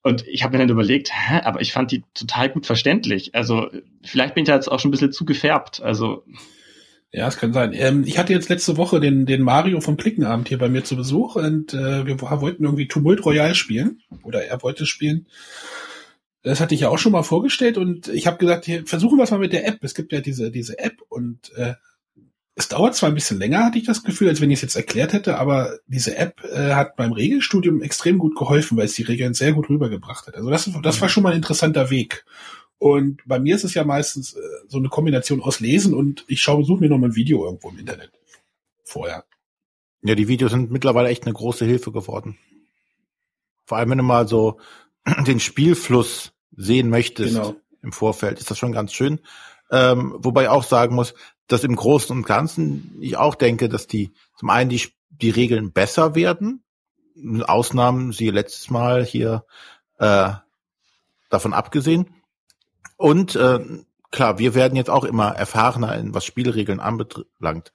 Und 0.02 0.26
ich 0.26 0.44
habe 0.44 0.56
mir 0.56 0.58
dann 0.64 0.70
überlegt, 0.70 1.10
hä, 1.12 1.40
aber 1.44 1.60
ich 1.60 1.72
fand 1.72 1.90
die 1.90 2.04
total 2.14 2.48
gut 2.50 2.66
verständlich. 2.66 3.34
Also 3.34 3.68
vielleicht 4.02 4.34
bin 4.34 4.42
ich 4.42 4.48
da 4.48 4.54
jetzt 4.54 4.70
auch 4.70 4.78
schon 4.80 4.88
ein 4.88 4.92
bisschen 4.92 5.12
zu 5.12 5.24
gefärbt. 5.24 5.82
Also 5.82 6.24
ja, 7.10 7.26
es 7.26 7.38
kann 7.38 7.52
sein. 7.52 7.72
Ähm, 7.72 8.04
ich 8.06 8.18
hatte 8.18 8.32
jetzt 8.32 8.50
letzte 8.50 8.76
Woche 8.76 9.00
den, 9.00 9.24
den 9.24 9.42
Mario 9.42 9.80
vom 9.80 9.96
Klickenabend 9.96 10.48
hier 10.48 10.58
bei 10.58 10.68
mir 10.68 10.84
zu 10.84 10.96
Besuch 10.96 11.36
und 11.36 11.72
äh, 11.72 12.06
wir 12.06 12.20
wollten 12.20 12.64
irgendwie 12.64 12.88
Tumult 12.88 13.24
Royal 13.24 13.54
spielen. 13.54 14.02
Oder 14.22 14.44
er 14.44 14.62
wollte 14.62 14.84
spielen. 14.84 15.26
Das 16.42 16.60
hatte 16.60 16.74
ich 16.74 16.82
ja 16.82 16.88
auch 16.90 16.98
schon 16.98 17.12
mal 17.12 17.22
vorgestellt 17.22 17.78
und 17.78 18.08
ich 18.08 18.26
habe 18.26 18.38
gesagt, 18.38 18.66
hier, 18.66 18.86
versuchen 18.86 19.18
wir 19.18 19.24
es 19.24 19.30
mal 19.30 19.40
mit 19.40 19.52
der 19.52 19.66
App. 19.66 19.78
Es 19.82 19.94
gibt 19.94 20.12
ja 20.12 20.20
diese, 20.20 20.50
diese 20.50 20.78
App 20.78 21.00
und 21.08 21.52
äh, 21.56 21.74
es 22.54 22.68
dauert 22.68 22.96
zwar 22.96 23.08
ein 23.08 23.14
bisschen 23.14 23.38
länger, 23.38 23.64
hatte 23.64 23.78
ich 23.78 23.84
das 23.84 24.02
Gefühl, 24.02 24.28
als 24.28 24.40
wenn 24.40 24.50
ich 24.50 24.58
es 24.58 24.62
jetzt 24.62 24.76
erklärt 24.76 25.12
hätte, 25.12 25.38
aber 25.38 25.78
diese 25.86 26.16
App 26.16 26.42
äh, 26.44 26.74
hat 26.74 26.96
beim 26.96 27.12
Regelstudium 27.12 27.82
extrem 27.82 28.18
gut 28.18 28.36
geholfen, 28.36 28.76
weil 28.76 28.86
es 28.86 28.94
die 28.94 29.04
Regeln 29.04 29.32
sehr 29.32 29.52
gut 29.52 29.68
rübergebracht 29.68 30.26
hat. 30.26 30.34
Also 30.34 30.50
das, 30.50 30.68
das 30.82 31.00
war 31.00 31.08
schon 31.08 31.22
mal 31.22 31.30
ein 31.30 31.36
interessanter 31.36 31.90
Weg. 31.90 32.24
Und 32.78 33.22
bei 33.26 33.40
mir 33.40 33.56
ist 33.56 33.64
es 33.64 33.74
ja 33.74 33.84
meistens 33.84 34.34
äh, 34.34 34.40
so 34.68 34.78
eine 34.78 34.88
Kombination 34.88 35.42
aus 35.42 35.60
Lesen 35.60 35.94
und 35.94 36.24
ich 36.28 36.40
schaue, 36.40 36.64
suche 36.64 36.80
mir 36.80 36.88
noch 36.88 36.98
mal 36.98 37.08
ein 37.08 37.16
Video 37.16 37.44
irgendwo 37.44 37.70
im 37.70 37.78
Internet 37.78 38.12
vorher. 38.84 39.24
Ja, 40.02 40.14
die 40.14 40.28
Videos 40.28 40.52
sind 40.52 40.70
mittlerweile 40.70 41.08
echt 41.08 41.24
eine 41.24 41.34
große 41.34 41.64
Hilfe 41.64 41.90
geworden. 41.90 42.38
Vor 43.66 43.78
allem, 43.78 43.90
wenn 43.90 43.98
du 43.98 44.04
mal 44.04 44.28
so 44.28 44.58
den 45.26 45.40
Spielfluss 45.40 46.32
sehen 46.56 46.88
möchtest 46.88 47.34
genau. 47.34 47.56
im 47.82 47.92
Vorfeld, 47.92 48.38
ist 48.38 48.50
das 48.50 48.58
schon 48.58 48.72
ganz 48.72 48.92
schön. 48.92 49.20
Ähm, 49.70 50.14
wobei 50.18 50.48
auch 50.48 50.64
sagen 50.64 50.94
muss, 50.94 51.14
dass 51.48 51.64
im 51.64 51.76
Großen 51.76 52.16
und 52.16 52.26
Ganzen 52.26 52.96
ich 53.00 53.16
auch 53.16 53.34
denke, 53.34 53.68
dass 53.68 53.86
die 53.86 54.12
zum 54.36 54.50
einen 54.50 54.70
die, 54.70 54.82
die 55.10 55.30
Regeln 55.30 55.72
besser 55.72 56.14
werden, 56.14 56.62
Ausnahmen, 57.42 58.12
siehe 58.12 58.30
letztes 58.30 58.70
Mal 58.70 59.04
hier, 59.04 59.44
äh, 59.98 60.30
davon 61.30 61.52
abgesehen. 61.52 62.06
Und 62.96 63.36
äh, 63.36 63.60
klar, 64.10 64.38
wir 64.38 64.54
werden 64.54 64.76
jetzt 64.76 64.90
auch 64.90 65.04
immer 65.04 65.28
erfahrener, 65.28 65.96
in 65.96 66.14
was 66.14 66.24
Spielregeln 66.24 66.80
anbelangt. 66.80 67.72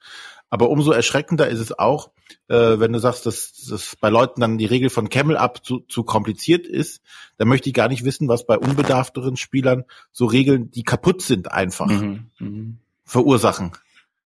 Aber 0.50 0.70
umso 0.70 0.92
erschreckender 0.92 1.48
ist 1.48 1.60
es 1.60 1.78
auch, 1.78 2.10
äh, 2.48 2.78
wenn 2.78 2.92
du 2.92 2.98
sagst, 2.98 3.26
dass, 3.26 3.66
dass 3.68 3.96
bei 3.96 4.08
Leuten 4.08 4.40
dann 4.40 4.58
die 4.58 4.66
Regel 4.66 4.90
von 4.90 5.08
Camel 5.08 5.36
Up 5.36 5.64
zu, 5.64 5.80
zu 5.80 6.04
kompliziert 6.04 6.66
ist, 6.66 7.02
dann 7.38 7.48
möchte 7.48 7.68
ich 7.68 7.74
gar 7.74 7.88
nicht 7.88 8.04
wissen, 8.04 8.28
was 8.28 8.46
bei 8.46 8.58
unbedarfteren 8.58 9.36
Spielern 9.36 9.84
so 10.12 10.26
Regeln, 10.26 10.70
die 10.70 10.84
kaputt 10.84 11.22
sind, 11.22 11.50
einfach 11.50 11.86
mhm, 11.86 12.30
mhm. 12.38 12.78
verursachen. 13.04 13.72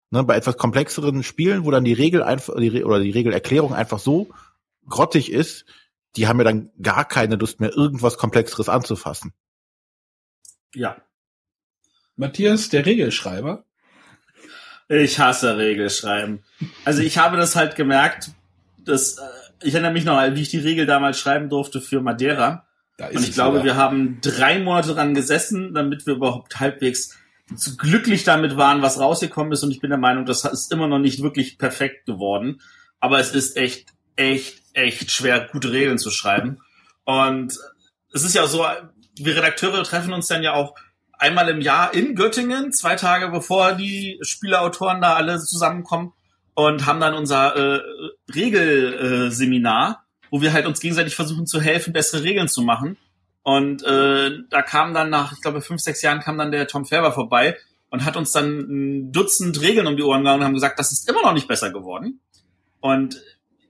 Ne, 0.09 0.23
bei 0.23 0.35
etwas 0.35 0.57
komplexeren 0.57 1.21
Spielen, 1.21 1.65
wo 1.65 1.71
dann 1.71 1.83
die 1.83 1.93
Regel 1.93 2.23
einfach 2.23 2.55
die, 2.55 2.83
oder 2.83 2.99
die 2.99 3.11
Regelerklärung 3.11 3.73
einfach 3.73 3.99
so 3.99 4.29
grottig 4.87 5.31
ist, 5.31 5.65
die 6.15 6.27
haben 6.27 6.39
ja 6.39 6.45
dann 6.45 6.69
gar 6.81 7.05
keine 7.05 7.35
Lust 7.35 7.59
mehr, 7.59 7.75
irgendwas 7.75 8.17
Komplexeres 8.17 8.69
anzufassen. 8.69 9.33
Ja. 10.73 10.97
Matthias, 12.15 12.69
der 12.69 12.85
Regelschreiber. 12.85 13.63
Ich 14.89 15.19
hasse 15.19 15.57
Regelschreiben. 15.57 16.43
Also 16.85 17.01
ich 17.01 17.17
habe 17.17 17.37
das 17.37 17.55
halt 17.55 17.75
gemerkt, 17.75 18.31
dass 18.77 19.17
äh, 19.17 19.21
ich 19.63 19.73
erinnere 19.73 19.91
mich 19.91 20.05
noch, 20.05 20.19
wie 20.33 20.41
ich 20.41 20.49
die 20.49 20.59
Regel 20.59 20.85
damals 20.85 21.19
schreiben 21.19 21.49
durfte 21.49 21.81
für 21.81 22.01
Madeira. 22.01 22.65
Und 22.99 23.23
ich 23.23 23.33
glaube, 23.33 23.57
wieder. 23.57 23.65
wir 23.65 23.75
haben 23.75 24.19
drei 24.21 24.59
Monate 24.59 24.95
dran 24.95 25.13
gesessen, 25.13 25.73
damit 25.73 26.07
wir 26.07 26.15
überhaupt 26.15 26.59
halbwegs 26.59 27.15
zu 27.55 27.77
glücklich 27.77 28.23
damit 28.23 28.57
waren, 28.57 28.81
was 28.81 28.99
rausgekommen 28.99 29.51
ist. 29.53 29.63
Und 29.63 29.71
ich 29.71 29.79
bin 29.79 29.89
der 29.89 29.99
Meinung, 29.99 30.25
das 30.25 30.45
ist 30.45 30.71
immer 30.71 30.87
noch 30.87 30.99
nicht 30.99 31.21
wirklich 31.21 31.57
perfekt 31.57 32.05
geworden. 32.05 32.61
Aber 32.99 33.19
es 33.19 33.33
ist 33.33 33.55
echt, 33.55 33.93
echt, 34.15 34.63
echt 34.73 35.11
schwer, 35.11 35.47
gute 35.51 35.71
Regeln 35.71 35.99
zu 35.99 36.09
schreiben. 36.09 36.59
Und 37.05 37.53
es 38.13 38.23
ist 38.23 38.33
ja 38.33 38.47
so, 38.47 38.65
wir 39.25 39.35
Redakteure 39.35 39.83
treffen 39.83 40.13
uns 40.13 40.27
dann 40.27 40.43
ja 40.43 40.53
auch 40.53 40.75
einmal 41.17 41.49
im 41.49 41.61
Jahr 41.61 41.93
in 41.93 42.15
Göttingen, 42.15 42.71
zwei 42.71 42.95
Tage 42.95 43.29
bevor 43.29 43.73
die 43.73 44.19
Spielerautoren 44.21 45.01
da 45.01 45.15
alle 45.15 45.39
zusammenkommen 45.39 46.13
und 46.53 46.85
haben 46.85 46.99
dann 46.99 47.13
unser 47.13 47.55
äh, 47.55 47.81
Regelseminar, 48.33 50.05
wo 50.29 50.41
wir 50.41 50.53
halt 50.53 50.65
uns 50.65 50.79
gegenseitig 50.79 51.15
versuchen 51.15 51.47
zu 51.47 51.61
helfen, 51.61 51.93
bessere 51.93 52.23
Regeln 52.23 52.47
zu 52.47 52.61
machen. 52.61 52.97
Und 53.43 53.83
äh, 53.83 54.31
da 54.49 54.61
kam 54.61 54.93
dann 54.93 55.09
nach, 55.09 55.31
ich 55.31 55.41
glaube, 55.41 55.61
fünf, 55.61 55.81
sechs 55.81 56.01
Jahren 56.01 56.19
kam 56.19 56.37
dann 56.37 56.51
der 56.51 56.67
Tom 56.67 56.85
Färber 56.85 57.13
vorbei 57.13 57.57
und 57.89 58.03
hat 58.03 58.17
uns 58.17 58.31
dann 58.31 58.59
ein 58.59 59.11
Dutzend 59.11 59.61
Regeln 59.61 59.87
um 59.87 59.95
die 59.95 60.03
Ohren 60.03 60.23
gehauen 60.23 60.39
und 60.39 60.45
haben 60.45 60.53
gesagt, 60.53 60.79
das 60.79 60.91
ist 60.91 61.09
immer 61.09 61.21
noch 61.21 61.33
nicht 61.33 61.47
besser 61.47 61.71
geworden. 61.71 62.19
Und 62.81 63.21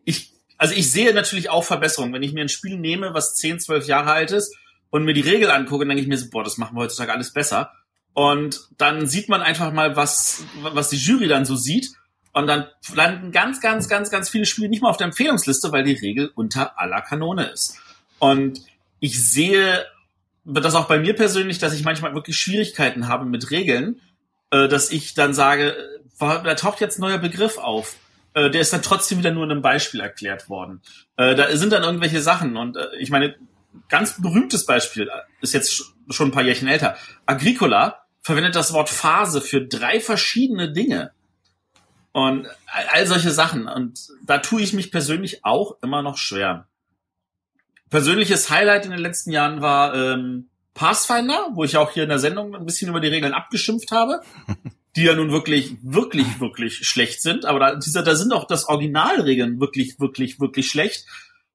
ich, 0.03 0.31
also 0.57 0.73
ich 0.73 0.91
sehe 0.91 1.13
natürlich 1.13 1.49
auch 1.49 1.63
Verbesserungen. 1.63 2.13
Wenn 2.13 2.23
ich 2.23 2.33
mir 2.33 2.41
ein 2.41 2.49
Spiel 2.49 2.77
nehme, 2.77 3.13
was 3.13 3.35
zehn, 3.35 3.59
zwölf 3.59 3.85
Jahre 3.85 4.11
alt 4.11 4.31
ist 4.31 4.55
und 4.89 5.03
mir 5.03 5.13
die 5.13 5.21
Regel 5.21 5.51
angucke, 5.51 5.83
dann 5.83 5.89
denke 5.89 6.01
ich 6.01 6.07
mir 6.07 6.17
so, 6.17 6.29
boah, 6.29 6.43
das 6.43 6.57
machen 6.57 6.75
wir 6.75 6.81
heutzutage 6.81 7.11
alles 7.11 7.33
besser. 7.33 7.71
Und 8.13 8.69
dann 8.77 9.05
sieht 9.05 9.29
man 9.29 9.41
einfach 9.41 9.71
mal, 9.71 9.95
was, 9.95 10.43
was 10.61 10.89
die 10.89 10.97
Jury 10.97 11.27
dann 11.27 11.45
so 11.45 11.55
sieht. 11.55 11.91
Und 12.33 12.47
dann 12.47 12.67
landen 12.93 13.31
ganz, 13.31 13.61
ganz, 13.61 13.87
ganz, 13.89 14.09
ganz 14.09 14.29
viele 14.29 14.45
Spiele 14.45 14.69
nicht 14.69 14.81
mal 14.81 14.89
auf 14.89 14.97
der 14.97 15.07
Empfehlungsliste, 15.07 15.71
weil 15.71 15.83
die 15.83 15.93
Regel 15.93 16.31
unter 16.33 16.79
aller 16.79 17.01
Kanone 17.01 17.45
ist. 17.45 17.79
Und 18.19 18.61
ich 18.99 19.23
sehe 19.23 19.85
das 20.45 20.75
auch 20.75 20.87
bei 20.87 20.99
mir 20.99 21.13
persönlich, 21.13 21.59
dass 21.59 21.73
ich 21.73 21.83
manchmal 21.83 22.15
wirklich 22.15 22.37
Schwierigkeiten 22.37 23.07
habe 23.07 23.25
mit 23.25 23.51
Regeln, 23.51 24.01
äh, 24.51 24.67
dass 24.67 24.91
ich 24.91 25.13
dann 25.13 25.33
sage, 25.33 25.75
da 26.19 26.55
taucht 26.55 26.79
jetzt 26.79 26.97
ein 26.97 27.01
neuer 27.01 27.17
Begriff 27.17 27.57
auf. 27.57 27.97
Äh, 28.33 28.49
der 28.49 28.61
ist 28.61 28.73
dann 28.73 28.81
trotzdem 28.81 29.19
wieder 29.19 29.31
nur 29.31 29.43
in 29.43 29.51
einem 29.51 29.61
Beispiel 29.61 29.99
erklärt 29.99 30.49
worden. 30.49 30.81
Äh, 31.17 31.35
da 31.35 31.55
sind 31.55 31.73
dann 31.73 31.83
irgendwelche 31.83 32.21
Sachen 32.21 32.55
und 32.55 32.77
ich 32.97 33.09
meine, 33.09 33.35
ganz 33.89 34.21
berühmtes 34.21 34.65
Beispiel 34.65 35.09
ist 35.41 35.53
jetzt 35.53 35.93
schon 36.09 36.29
ein 36.29 36.31
paar 36.31 36.43
Jährchen 36.43 36.67
älter. 36.67 36.97
Agricola 37.25 38.03
verwendet 38.21 38.55
das 38.55 38.73
Wort 38.73 38.89
Phase 38.89 39.41
für 39.41 39.65
drei 39.65 39.99
verschiedene 39.99 40.71
Dinge. 40.71 41.11
Und 42.11 42.47
all 42.65 43.05
solche 43.05 43.31
Sachen. 43.31 43.67
Und 43.67 44.07
da 44.25 44.39
tue 44.39 44.61
ich 44.61 44.73
mich 44.73 44.91
persönlich 44.91 45.45
auch 45.45 45.77
immer 45.81 46.01
noch 46.01 46.17
schwer 46.17 46.67
persönliches 47.89 48.49
Highlight 48.49 48.85
in 48.85 48.91
den 48.91 48.99
letzten 48.99 49.31
Jahren 49.31 49.61
war 49.61 49.95
ähm, 49.95 50.49
Pathfinder, 50.73 51.49
wo 51.53 51.63
ich 51.63 51.77
auch 51.77 51.91
hier 51.91 52.03
in 52.03 52.09
der 52.09 52.19
Sendung 52.19 52.55
ein 52.55 52.65
bisschen 52.65 52.89
über 52.89 52.99
die 52.99 53.07
Regeln 53.07 53.33
abgeschimpft 53.33 53.91
habe, 53.91 54.21
die 54.95 55.03
ja 55.03 55.15
nun 55.15 55.31
wirklich, 55.31 55.77
wirklich, 55.81 56.39
wirklich 56.39 56.87
schlecht 56.87 57.21
sind. 57.21 57.45
Aber 57.45 57.59
da, 57.59 57.75
dieser, 57.75 58.03
da 58.03 58.15
sind 58.15 58.33
auch 58.33 58.45
das 58.45 58.67
Originalregeln 58.67 59.59
wirklich, 59.59 59.99
wirklich, 59.99 60.39
wirklich 60.39 60.67
schlecht. 60.67 61.05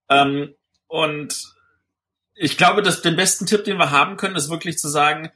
Ähm, 0.08 0.54
und 0.88 1.54
ich 2.34 2.56
glaube, 2.56 2.82
dass 2.82 3.02
den 3.02 3.16
besten 3.16 3.46
Tipp, 3.46 3.64
den 3.64 3.78
wir 3.78 3.90
haben 3.90 4.16
können, 4.16 4.36
ist 4.36 4.50
wirklich 4.50 4.78
zu 4.78 4.88
sagen, 4.88 5.30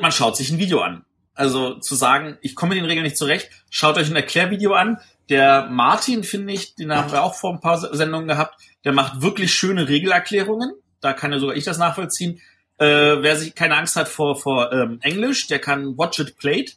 man 0.00 0.12
schaut 0.12 0.36
sich 0.36 0.50
ein 0.50 0.58
Video 0.58 0.80
an. 0.80 1.04
Also 1.34 1.78
zu 1.78 1.94
sagen, 1.94 2.36
ich 2.42 2.54
komme 2.54 2.74
mit 2.74 2.82
den 2.82 2.88
Regeln 2.88 3.04
nicht 3.04 3.16
zurecht, 3.16 3.48
schaut 3.70 3.96
euch 3.96 4.10
ein 4.10 4.16
Erklärvideo 4.16 4.74
an. 4.74 4.98
Der 5.28 5.68
Martin, 5.70 6.24
finde 6.24 6.52
ich, 6.52 6.74
den 6.74 6.92
haben 6.92 7.12
wir 7.12 7.22
auch 7.22 7.34
vor 7.34 7.52
ein 7.52 7.60
paar 7.60 7.78
Sendungen 7.78 8.28
gehabt, 8.28 8.60
der 8.84 8.92
macht 8.92 9.22
wirklich 9.22 9.54
schöne 9.54 9.88
Regelerklärungen. 9.88 10.72
Da 11.00 11.12
kann 11.12 11.32
ja 11.32 11.38
sogar 11.38 11.56
ich 11.56 11.64
das 11.64 11.78
nachvollziehen. 11.78 12.40
Äh, 12.78 13.22
wer 13.22 13.36
sich 13.36 13.54
keine 13.54 13.76
Angst 13.76 13.96
hat 13.96 14.08
vor, 14.08 14.36
vor 14.40 14.72
ähm, 14.72 14.98
Englisch, 15.02 15.46
der 15.46 15.60
kann 15.60 15.96
Watch 15.96 16.18
It 16.18 16.36
Played 16.36 16.76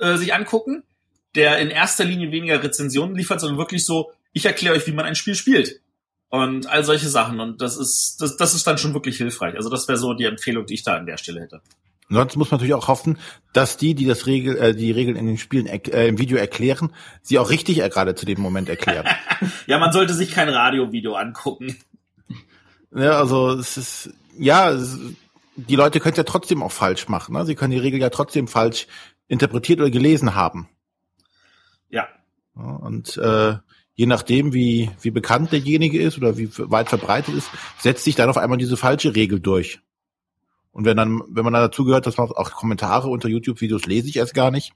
äh, 0.00 0.16
sich 0.16 0.32
angucken. 0.32 0.84
Der 1.34 1.58
in 1.58 1.70
erster 1.70 2.04
Linie 2.04 2.30
weniger 2.30 2.62
Rezensionen 2.62 3.16
liefert, 3.16 3.40
sondern 3.40 3.58
wirklich 3.58 3.84
so, 3.84 4.12
ich 4.32 4.46
erkläre 4.46 4.74
euch, 4.76 4.86
wie 4.86 4.92
man 4.92 5.04
ein 5.04 5.14
Spiel 5.14 5.34
spielt. 5.34 5.80
Und 6.30 6.66
all 6.66 6.84
solche 6.84 7.08
Sachen. 7.08 7.40
Und 7.40 7.60
das 7.62 7.76
ist, 7.76 8.16
das, 8.20 8.36
das 8.36 8.54
ist 8.54 8.66
dann 8.66 8.78
schon 8.78 8.94
wirklich 8.94 9.16
hilfreich. 9.16 9.54
Also 9.54 9.70
das 9.70 9.88
wäre 9.88 9.98
so 9.98 10.12
die 10.14 10.24
Empfehlung, 10.24 10.66
die 10.66 10.74
ich 10.74 10.82
da 10.82 10.96
an 10.96 11.06
der 11.06 11.16
Stelle 11.16 11.40
hätte. 11.40 11.62
Sonst 12.10 12.36
muss 12.36 12.50
man 12.50 12.58
natürlich 12.58 12.74
auch 12.74 12.88
hoffen, 12.88 13.18
dass 13.52 13.76
die, 13.76 13.94
die 13.94 14.06
das 14.06 14.26
Regel, 14.26 14.56
äh, 14.56 14.74
die 14.74 14.92
Regeln 14.92 15.16
in 15.16 15.26
den 15.26 15.38
Spielen 15.38 15.66
äh, 15.66 16.08
im 16.08 16.18
Video 16.18 16.38
erklären, 16.38 16.94
sie 17.22 17.38
auch 17.38 17.50
richtig 17.50 17.78
gerade 17.78 18.14
zu 18.14 18.24
dem 18.24 18.40
Moment 18.40 18.68
erklären. 18.68 19.06
ja, 19.66 19.78
man 19.78 19.92
sollte 19.92 20.14
sich 20.14 20.30
kein 20.30 20.48
Radiovideo 20.48 21.14
angucken. 21.14 21.76
Ja, 22.94 23.18
also 23.18 23.50
es 23.50 23.76
ist 23.76 24.10
ja, 24.38 24.70
es, 24.70 24.98
die 25.56 25.76
Leute 25.76 26.00
können 26.00 26.12
es 26.12 26.18
ja 26.18 26.24
trotzdem 26.24 26.62
auch 26.62 26.72
falsch 26.72 27.08
machen. 27.08 27.34
Ne? 27.34 27.44
Sie 27.44 27.54
können 27.54 27.72
die 27.72 27.78
Regel 27.78 28.00
ja 28.00 28.10
trotzdem 28.10 28.48
falsch 28.48 28.86
interpretiert 29.26 29.80
oder 29.80 29.90
gelesen 29.90 30.34
haben. 30.34 30.68
Ja. 31.90 32.08
ja 32.56 32.62
und 32.62 33.16
äh, 33.18 33.56
je 33.98 34.06
nachdem, 34.06 34.52
wie 34.54 34.90
wie 35.00 35.10
bekannt 35.10 35.50
derjenige 35.50 36.00
ist 36.00 36.16
oder 36.18 36.38
wie 36.38 36.48
weit 36.56 36.88
verbreitet 36.88 37.34
ist, 37.34 37.50
setzt 37.80 38.04
sich 38.04 38.14
dann 38.14 38.30
auf 38.30 38.36
einmal 38.36 38.56
diese 38.56 38.76
falsche 38.76 39.16
Regel 39.16 39.40
durch. 39.40 39.80
Und 40.70 40.84
wenn 40.84 40.96
dann, 40.96 41.20
wenn 41.28 41.42
man 41.42 41.52
dann 41.52 41.62
dazu 41.62 41.84
gehört, 41.84 42.06
dass 42.06 42.16
man 42.16 42.30
auch 42.30 42.52
Kommentare 42.52 43.08
unter 43.08 43.28
YouTube-Videos 43.28 43.86
lese 43.86 44.08
ich 44.08 44.16
erst 44.16 44.34
gar 44.34 44.52
nicht, 44.52 44.72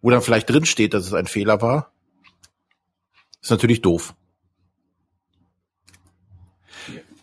wo 0.00 0.08
dann 0.08 0.22
vielleicht 0.22 0.48
drin 0.48 0.64
steht, 0.64 0.94
dass 0.94 1.04
es 1.04 1.12
ein 1.12 1.26
Fehler 1.26 1.60
war, 1.60 1.92
ist 3.42 3.50
natürlich 3.50 3.82
doof. 3.82 4.14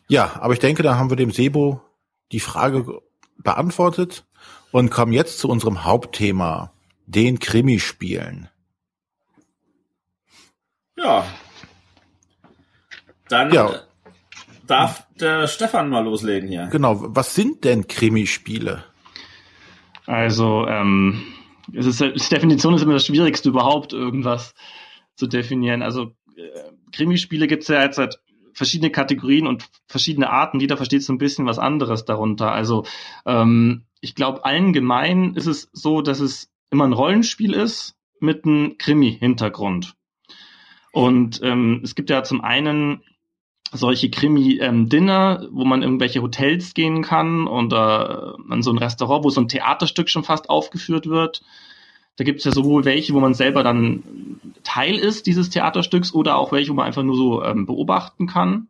Ja, 0.08 0.40
aber 0.40 0.54
ich 0.54 0.60
denke, 0.60 0.84
da 0.84 0.98
haben 0.98 1.10
wir 1.10 1.18
dem 1.18 1.32
Sebo 1.32 1.82
die 2.32 2.40
Frage 2.40 3.02
beantwortet 3.40 4.24
und 4.72 4.92
kommen 4.92 5.14
jetzt 5.14 5.40
zu 5.40 5.50
unserem 5.50 5.84
Hauptthema, 5.84 6.74
den 7.08 7.40
Krimispielen. 7.40 8.50
Ja. 10.98 11.26
Dann 13.30 13.54
ja 13.54 13.88
darf 14.68 15.08
der 15.20 15.48
Stefan 15.48 15.90
mal 15.90 16.04
loslegen 16.04 16.50
hier. 16.50 16.68
Genau, 16.68 16.98
was 17.00 17.34
sind 17.34 17.64
denn 17.64 17.88
Krimispiele? 17.88 18.84
Also, 20.06 20.68
ähm, 20.68 21.24
es 21.74 21.86
ist, 21.86 22.00
die 22.00 22.36
Definition 22.36 22.76
ist 22.76 22.84
immer 22.84 22.94
das 22.94 23.06
Schwierigste 23.06 23.50
überhaupt, 23.50 23.94
irgendwas 23.94 24.54
zu 25.16 25.28
definieren. 25.28 25.82
Also, 25.82 26.14
äh, 26.36 26.72
Krimispiele 26.92 27.48
gibt 27.48 27.64
es 27.64 27.70
ja 27.70 27.82
jetzt 27.82 27.96
seit 27.96 28.20
verschiedene 28.54 28.92
Kategorien 28.92 29.48
und 29.48 29.68
verschiedene 29.88 30.30
Arten. 30.30 30.60
Jeder 30.60 30.78
versteht 30.78 31.04
so 31.04 31.14
ein 31.14 31.18
bisschen 31.18 31.46
was 31.46 31.60
anderes 31.60 32.06
darunter. 32.06 32.52
Also, 32.52 32.86
ähm, 33.26 33.86
ich 34.00 34.16
glaube, 34.16 34.46
allen 34.46 34.74
gemein 34.74 35.34
ist 35.36 35.48
es 35.48 35.70
so, 35.74 36.02
dass 36.02 36.20
es 36.20 36.50
immer 36.70 36.86
ein 36.86 36.94
Rollenspiel 36.94 37.54
ist 37.54 37.96
mit 38.20 38.46
einem 38.46 38.78
Krimi-Hintergrund. 38.78 39.97
Und 40.98 41.42
ähm, 41.44 41.82
es 41.84 41.94
gibt 41.94 42.10
ja 42.10 42.24
zum 42.24 42.42
einen 42.42 43.04
solche 43.72 44.10
Krimi-Dinner, 44.10 45.42
ähm, 45.44 45.50
wo 45.52 45.64
man 45.64 45.84
irgendwelche 45.84 46.24
Hotels 46.24 46.74
gehen 46.74 47.04
kann 47.04 47.46
oder 47.46 48.36
äh, 48.40 48.52
an 48.52 48.64
so 48.64 48.72
ein 48.72 48.80
Restaurant, 48.80 49.24
wo 49.24 49.30
so 49.30 49.40
ein 49.40 49.48
Theaterstück 49.48 50.10
schon 50.10 50.24
fast 50.24 50.50
aufgeführt 50.50 51.06
wird. 51.06 51.44
Da 52.16 52.24
gibt 52.24 52.40
es 52.40 52.46
ja 52.46 52.52
sowohl 52.52 52.84
welche, 52.84 53.14
wo 53.14 53.20
man 53.20 53.36
selber 53.36 53.62
dann 53.62 54.40
Teil 54.64 54.96
ist 54.96 55.28
dieses 55.28 55.52
Theaterstücks 55.52 56.16
oder 56.16 56.36
auch 56.36 56.52
welche, 56.52 56.72
wo 56.72 56.74
man 56.74 56.88
einfach 56.88 57.04
nur 57.04 57.16
so 57.16 57.44
ähm, 57.44 57.68
beobachten 57.68 58.26
kann. 58.26 58.68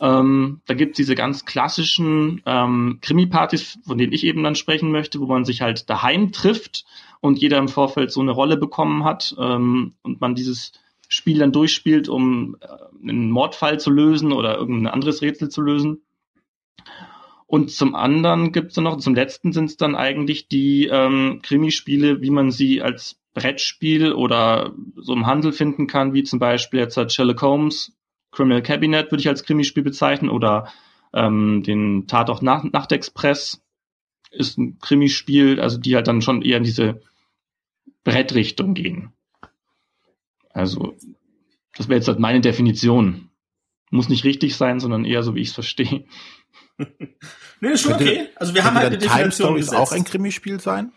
Ähm, 0.00 0.60
da 0.66 0.74
gibt 0.74 0.92
es 0.92 0.98
diese 0.98 1.16
ganz 1.16 1.46
klassischen 1.46 2.42
ähm, 2.46 2.98
Krimi-Partys, 3.02 3.80
von 3.84 3.98
denen 3.98 4.12
ich 4.12 4.22
eben 4.22 4.44
dann 4.44 4.54
sprechen 4.54 4.92
möchte, 4.92 5.18
wo 5.18 5.26
man 5.26 5.44
sich 5.44 5.62
halt 5.62 5.90
daheim 5.90 6.30
trifft 6.30 6.84
und 7.20 7.40
jeder 7.40 7.58
im 7.58 7.66
Vorfeld 7.66 8.12
so 8.12 8.20
eine 8.20 8.30
Rolle 8.30 8.56
bekommen 8.56 9.02
hat 9.02 9.34
ähm, 9.36 9.94
und 10.04 10.20
man 10.20 10.36
dieses 10.36 10.70
Spiel 11.10 11.40
dann 11.40 11.52
durchspielt, 11.52 12.08
um 12.08 12.56
äh, 12.60 13.08
einen 13.08 13.30
Mordfall 13.30 13.78
zu 13.78 13.90
lösen 13.90 14.32
oder 14.32 14.56
irgendein 14.56 14.94
anderes 14.94 15.20
Rätsel 15.20 15.50
zu 15.50 15.60
lösen. 15.60 16.02
Und 17.46 17.72
zum 17.72 17.96
anderen 17.96 18.52
gibt 18.52 18.68
es 18.68 18.74
dann 18.74 18.84
noch, 18.84 18.96
zum 18.98 19.14
letzten 19.14 19.52
sind 19.52 19.66
es 19.66 19.76
dann 19.76 19.96
eigentlich 19.96 20.46
die 20.46 20.86
ähm, 20.86 21.40
Krimispiele, 21.42 22.22
wie 22.22 22.30
man 22.30 22.52
sie 22.52 22.80
als 22.80 23.20
Brettspiel 23.34 24.12
oder 24.12 24.72
so 24.96 25.12
im 25.12 25.26
Handel 25.26 25.52
finden 25.52 25.88
kann, 25.88 26.14
wie 26.14 26.22
zum 26.22 26.38
Beispiel 26.38 26.78
jetzt 26.78 26.98
Sherlock 27.12 27.42
Holmes, 27.42 27.92
Criminal 28.30 28.62
Cabinet 28.62 29.10
würde 29.10 29.20
ich 29.20 29.28
als 29.28 29.42
Krimispiel 29.42 29.82
bezeichnen 29.82 30.30
oder 30.30 30.72
ähm, 31.12 31.64
den 31.64 32.06
Tatort 32.06 32.42
Nacht 32.42 32.72
Nachtexpress 32.72 33.60
ist 34.30 34.58
ein 34.58 34.78
Krimispiel, 34.78 35.60
also 35.60 35.78
die 35.78 35.96
halt 35.96 36.06
dann 36.06 36.22
schon 36.22 36.42
eher 36.42 36.58
in 36.58 36.62
diese 36.62 37.02
Brettrichtung 38.04 38.74
gehen. 38.74 39.12
Also, 40.52 40.96
das 41.76 41.88
wäre 41.88 41.98
jetzt 41.98 42.08
halt 42.08 42.18
meine 42.18 42.40
Definition. 42.40 43.30
Muss 43.90 44.08
nicht 44.08 44.24
richtig 44.24 44.56
sein, 44.56 44.80
sondern 44.80 45.04
eher 45.04 45.22
so, 45.22 45.34
wie 45.34 45.40
ich 45.40 45.48
es 45.48 45.54
verstehe. 45.54 46.04
nee, 47.60 47.68
ist 47.68 47.82
schon 47.82 47.94
okay. 47.94 48.28
Also 48.36 48.54
wir 48.54 48.64
haben 48.64 48.76
halt 48.76 48.88
eine 48.88 48.98
Definition 48.98 49.56
gesetzt. 49.56 49.76
auch 49.76 49.92
ein 49.92 50.04
Krimispiel 50.04 50.60
sein? 50.60 50.92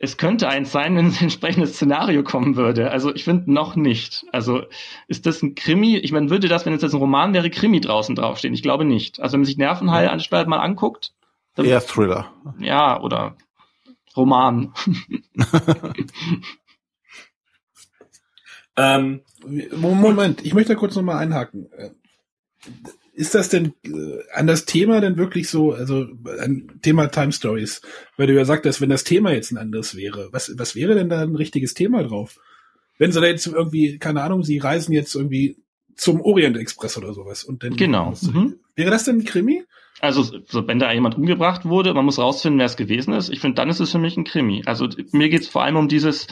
Es 0.00 0.16
könnte 0.16 0.48
eins 0.48 0.70
sein, 0.70 0.96
wenn 0.96 1.06
ein 1.06 1.16
entsprechendes 1.20 1.74
Szenario 1.74 2.22
kommen 2.22 2.56
würde. 2.56 2.90
Also 2.90 3.12
ich 3.14 3.24
finde 3.24 3.52
noch 3.52 3.74
nicht. 3.74 4.24
Also 4.32 4.62
ist 5.08 5.26
das 5.26 5.42
ein 5.42 5.54
Krimi? 5.54 5.96
Ich 5.96 6.12
meine, 6.12 6.30
würde 6.30 6.48
das, 6.48 6.64
wenn 6.64 6.72
es 6.72 6.82
jetzt 6.82 6.94
ein 6.94 7.00
Roman 7.00 7.34
wäre, 7.34 7.50
Krimi 7.50 7.80
draußen 7.80 8.14
draufstehen? 8.14 8.54
Ich 8.54 8.62
glaube 8.62 8.84
nicht. 8.84 9.20
Also 9.20 9.34
wenn 9.34 9.40
man 9.40 9.46
sich 9.46 9.58
Nervenheilanstalt 9.58 10.46
mal 10.46 10.60
anguckt. 10.60 11.12
Dann, 11.54 11.66
Eher 11.66 11.84
Thriller. 11.84 12.32
Ja, 12.60 13.00
oder 13.00 13.36
Roman. 14.16 14.72
ähm, 18.78 19.20
Moment, 19.76 20.44
ich 20.44 20.54
möchte 20.54 20.74
da 20.74 20.78
kurz 20.78 20.94
nochmal 20.94 21.18
einhaken. 21.18 21.68
Ist 23.12 23.34
das 23.34 23.48
denn 23.48 23.74
äh, 23.84 24.20
an 24.32 24.46
das 24.46 24.64
Thema 24.64 25.00
denn 25.00 25.16
wirklich 25.16 25.50
so, 25.50 25.72
also 25.72 26.06
ein 26.40 26.78
Thema 26.82 27.08
Time 27.08 27.32
Stories, 27.32 27.82
weil 28.16 28.28
du 28.28 28.34
ja 28.34 28.44
sagtest, 28.44 28.80
wenn 28.80 28.90
das 28.90 29.02
Thema 29.02 29.32
jetzt 29.32 29.50
ein 29.50 29.58
anderes 29.58 29.96
wäre, 29.96 30.28
was, 30.30 30.52
was 30.56 30.76
wäre 30.76 30.94
denn 30.94 31.08
da 31.08 31.22
ein 31.22 31.34
richtiges 31.34 31.74
Thema 31.74 32.04
drauf? 32.04 32.38
Wenn 32.96 33.10
sie 33.10 33.20
da 33.20 33.26
jetzt 33.26 33.46
irgendwie, 33.46 33.98
keine 33.98 34.22
Ahnung, 34.22 34.44
sie 34.44 34.58
reisen 34.58 34.92
jetzt 34.92 35.16
irgendwie 35.16 35.56
zum 35.96 36.20
Orient 36.20 36.56
Express 36.56 36.96
oder 36.96 37.12
sowas 37.12 37.42
und 37.42 37.64
dann. 37.64 37.76
Genau. 37.76 38.14
Mhm. 38.20 38.60
Wäre 38.76 38.90
das 38.90 39.04
denn 39.04 39.18
ein 39.18 39.24
Krimi? 39.24 39.64
Also, 40.00 40.22
so, 40.22 40.68
wenn 40.68 40.78
da 40.78 40.92
jemand 40.92 41.16
umgebracht 41.16 41.64
wurde, 41.64 41.92
man 41.92 42.04
muss 42.04 42.20
rausfinden, 42.20 42.60
wer 42.60 42.66
es 42.66 42.76
gewesen 42.76 43.14
ist. 43.14 43.30
Ich 43.30 43.40
finde, 43.40 43.56
dann 43.56 43.68
ist 43.68 43.80
es 43.80 43.90
für 43.90 43.98
mich 43.98 44.16
ein 44.16 44.22
Krimi. 44.22 44.62
Also, 44.64 44.88
mir 45.10 45.28
geht 45.28 45.42
es 45.42 45.48
vor 45.48 45.64
allem 45.64 45.76
um 45.76 45.88
dieses 45.88 46.28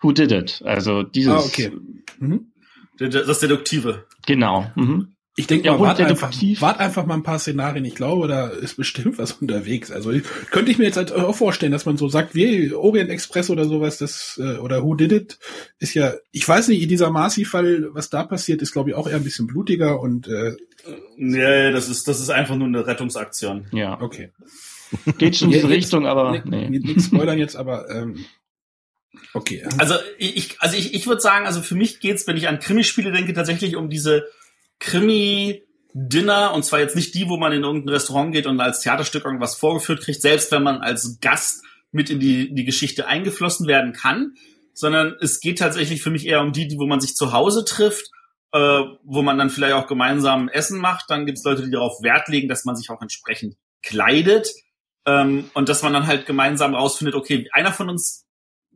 Who 0.00 0.12
did 0.12 0.32
it? 0.32 0.62
Also, 0.64 1.02
dieses. 1.02 1.32
Ah, 1.32 1.38
okay. 1.38 1.72
Mhm. 2.18 2.52
Das 2.98 3.40
Deduktive. 3.40 4.04
Genau. 4.26 4.70
Mhm. 4.74 5.14
Ich 5.36 5.46
denke 5.46 5.66
ja, 5.66 5.72
mal, 5.72 5.80
wart 5.80 6.00
einfach, 6.00 6.32
wart 6.58 6.80
einfach 6.80 7.06
mal 7.06 7.14
ein 7.14 7.22
paar 7.22 7.38
Szenarien. 7.38 7.84
Ich 7.86 7.94
glaube, 7.94 8.28
da 8.28 8.48
ist 8.48 8.76
bestimmt 8.76 9.16
was 9.16 9.32
unterwegs. 9.40 9.90
Also 9.90 10.12
könnte 10.50 10.70
ich 10.70 10.76
mir 10.76 10.84
jetzt 10.84 10.98
halt 10.98 11.12
auch 11.12 11.34
vorstellen, 11.34 11.72
dass 11.72 11.86
man 11.86 11.96
so 11.96 12.08
sagt, 12.08 12.34
wie 12.34 12.74
Orient 12.74 13.08
Express 13.08 13.48
oder 13.48 13.64
sowas, 13.64 13.96
das 13.96 14.38
äh, 14.42 14.58
oder 14.58 14.82
Who 14.82 14.96
Did 14.96 15.12
It 15.12 15.38
ist 15.78 15.94
ja, 15.94 16.12
ich 16.30 16.46
weiß 16.46 16.68
nicht, 16.68 16.90
dieser 16.90 17.10
Marcy-Fall, 17.10 17.88
was 17.92 18.10
da 18.10 18.24
passiert, 18.24 18.60
ist 18.60 18.72
glaube 18.72 18.90
ich 18.90 18.96
auch 18.96 19.08
eher 19.08 19.16
ein 19.16 19.24
bisschen 19.24 19.46
blutiger 19.46 20.00
und 20.00 20.28
äh, 20.28 20.56
Nee, 21.16 21.72
das 21.72 21.88
ist 21.88 22.08
das 22.08 22.20
ist 22.20 22.30
einfach 22.30 22.56
nur 22.56 22.68
eine 22.68 22.86
Rettungsaktion. 22.86 23.66
Ja. 23.72 24.00
Okay. 24.00 24.32
Geht 25.18 25.36
schon 25.36 25.48
in 25.48 25.54
diese 25.54 25.68
Richtung, 25.68 26.06
aber 26.06 26.42
nee. 26.44 26.68
Nichts 26.68 27.06
spoilern 27.06 27.38
jetzt, 27.38 27.56
aber 27.56 27.88
ähm, 27.90 28.24
Okay. 29.34 29.66
Also 29.78 29.94
ich, 30.18 30.60
also 30.60 30.76
ich, 30.76 30.94
ich 30.94 31.06
würde 31.06 31.20
sagen, 31.20 31.46
also 31.46 31.62
für 31.62 31.74
mich 31.74 32.00
geht's, 32.00 32.26
wenn 32.26 32.36
ich 32.36 32.48
an 32.48 32.58
Krimispiele 32.58 33.12
denke, 33.12 33.32
tatsächlich 33.32 33.76
um 33.76 33.90
diese 33.90 34.26
Krimi-Dinner, 34.78 36.54
und 36.54 36.64
zwar 36.64 36.80
jetzt 36.80 36.96
nicht 36.96 37.14
die, 37.14 37.28
wo 37.28 37.36
man 37.36 37.52
in 37.52 37.62
irgendein 37.62 37.94
Restaurant 37.94 38.32
geht 38.32 38.46
und 38.46 38.60
als 38.60 38.80
Theaterstück 38.80 39.24
irgendwas 39.24 39.56
vorgeführt 39.56 40.02
kriegt, 40.02 40.22
selbst 40.22 40.52
wenn 40.52 40.62
man 40.62 40.78
als 40.78 41.18
Gast 41.20 41.64
mit 41.92 42.10
in 42.10 42.20
die, 42.20 42.54
die 42.54 42.64
Geschichte 42.64 43.06
eingeflossen 43.06 43.66
werden 43.66 43.92
kann, 43.92 44.34
sondern 44.74 45.16
es 45.20 45.40
geht 45.40 45.58
tatsächlich 45.58 46.02
für 46.02 46.10
mich 46.10 46.26
eher 46.26 46.40
um 46.40 46.52
die, 46.52 46.68
die 46.68 46.78
wo 46.78 46.86
man 46.86 47.00
sich 47.00 47.14
zu 47.14 47.32
Hause 47.32 47.64
trifft, 47.64 48.10
äh, 48.52 48.82
wo 49.04 49.22
man 49.22 49.38
dann 49.38 49.50
vielleicht 49.50 49.74
auch 49.74 49.86
gemeinsam 49.86 50.48
Essen 50.48 50.78
macht. 50.78 51.10
Dann 51.10 51.26
gibt 51.26 51.38
es 51.38 51.44
Leute, 51.44 51.64
die 51.64 51.70
darauf 51.70 52.02
Wert 52.02 52.28
legen, 52.28 52.48
dass 52.48 52.64
man 52.64 52.76
sich 52.76 52.90
auch 52.90 53.02
entsprechend 53.02 53.56
kleidet 53.82 54.50
ähm, 55.06 55.50
und 55.54 55.68
dass 55.68 55.82
man 55.82 55.92
dann 55.92 56.06
halt 56.06 56.26
gemeinsam 56.26 56.74
rausfindet, 56.74 57.14
okay, 57.14 57.48
einer 57.52 57.72
von 57.72 57.88
uns 57.88 58.26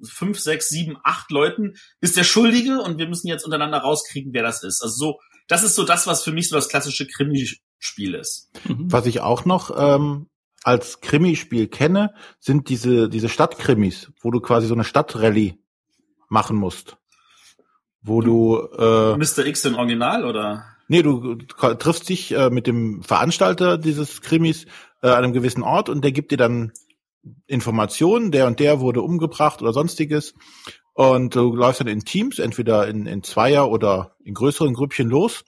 fünf, 0.04 0.38
sechs, 0.38 0.68
sieben, 0.68 0.96
acht 1.02 1.30
Leuten 1.30 1.74
ist 2.00 2.16
der 2.16 2.24
Schuldige 2.24 2.80
und 2.80 2.98
wir 2.98 3.08
müssen 3.08 3.28
jetzt 3.28 3.44
untereinander 3.44 3.78
rauskriegen, 3.78 4.32
wer 4.32 4.42
das 4.42 4.62
ist. 4.62 4.82
Also 4.82 4.94
so 4.94 5.18
das 5.48 5.62
ist 5.62 5.74
so 5.74 5.84
das, 5.84 6.06
was 6.06 6.22
für 6.22 6.32
mich 6.32 6.48
so 6.48 6.56
das 6.56 6.68
klassische 6.68 7.06
Krimi-Spiel 7.06 8.14
ist. 8.14 8.50
Mhm. 8.66 8.90
Was 8.90 9.06
ich 9.06 9.20
auch 9.20 9.44
noch 9.44 9.70
ähm, 9.76 10.26
als 10.62 11.00
Krimispiel 11.00 11.68
kenne, 11.68 12.14
sind 12.40 12.68
diese, 12.68 13.08
diese 13.08 13.28
Stadtkrimis, 13.28 14.12
wo 14.20 14.30
du 14.30 14.40
quasi 14.40 14.66
so 14.66 14.74
eine 14.74 14.84
Stadtrallye 14.84 15.58
machen 16.28 16.56
musst. 16.56 16.96
Wo 18.02 18.20
du 18.20 18.58
äh, 18.76 19.16
Mr. 19.16 19.46
X 19.46 19.64
in 19.64 19.74
Original 19.74 20.24
oder? 20.24 20.64
Nee, 20.88 21.02
du 21.02 21.36
triffst 21.36 22.08
dich 22.10 22.32
äh, 22.32 22.50
mit 22.50 22.66
dem 22.66 23.02
Veranstalter 23.02 23.78
dieses 23.78 24.20
Krimis 24.20 24.66
äh, 25.02 25.08
an 25.08 25.24
einem 25.24 25.32
gewissen 25.32 25.62
Ort 25.62 25.88
und 25.88 26.04
der 26.04 26.12
gibt 26.12 26.30
dir 26.30 26.36
dann 26.36 26.72
Informationen, 27.46 28.30
der 28.30 28.46
und 28.46 28.60
der 28.60 28.80
wurde 28.80 29.02
umgebracht 29.02 29.62
oder 29.62 29.72
sonstiges. 29.72 30.34
Und 30.92 31.34
du 31.34 31.54
läufst 31.54 31.80
dann 31.80 31.88
in 31.88 32.04
Teams, 32.04 32.38
entweder 32.38 32.86
in, 32.86 33.06
in 33.06 33.22
Zweier 33.22 33.70
oder 33.70 34.16
in 34.24 34.34
größeren 34.34 34.74
Grüppchen 34.74 35.08
los. 35.08 35.44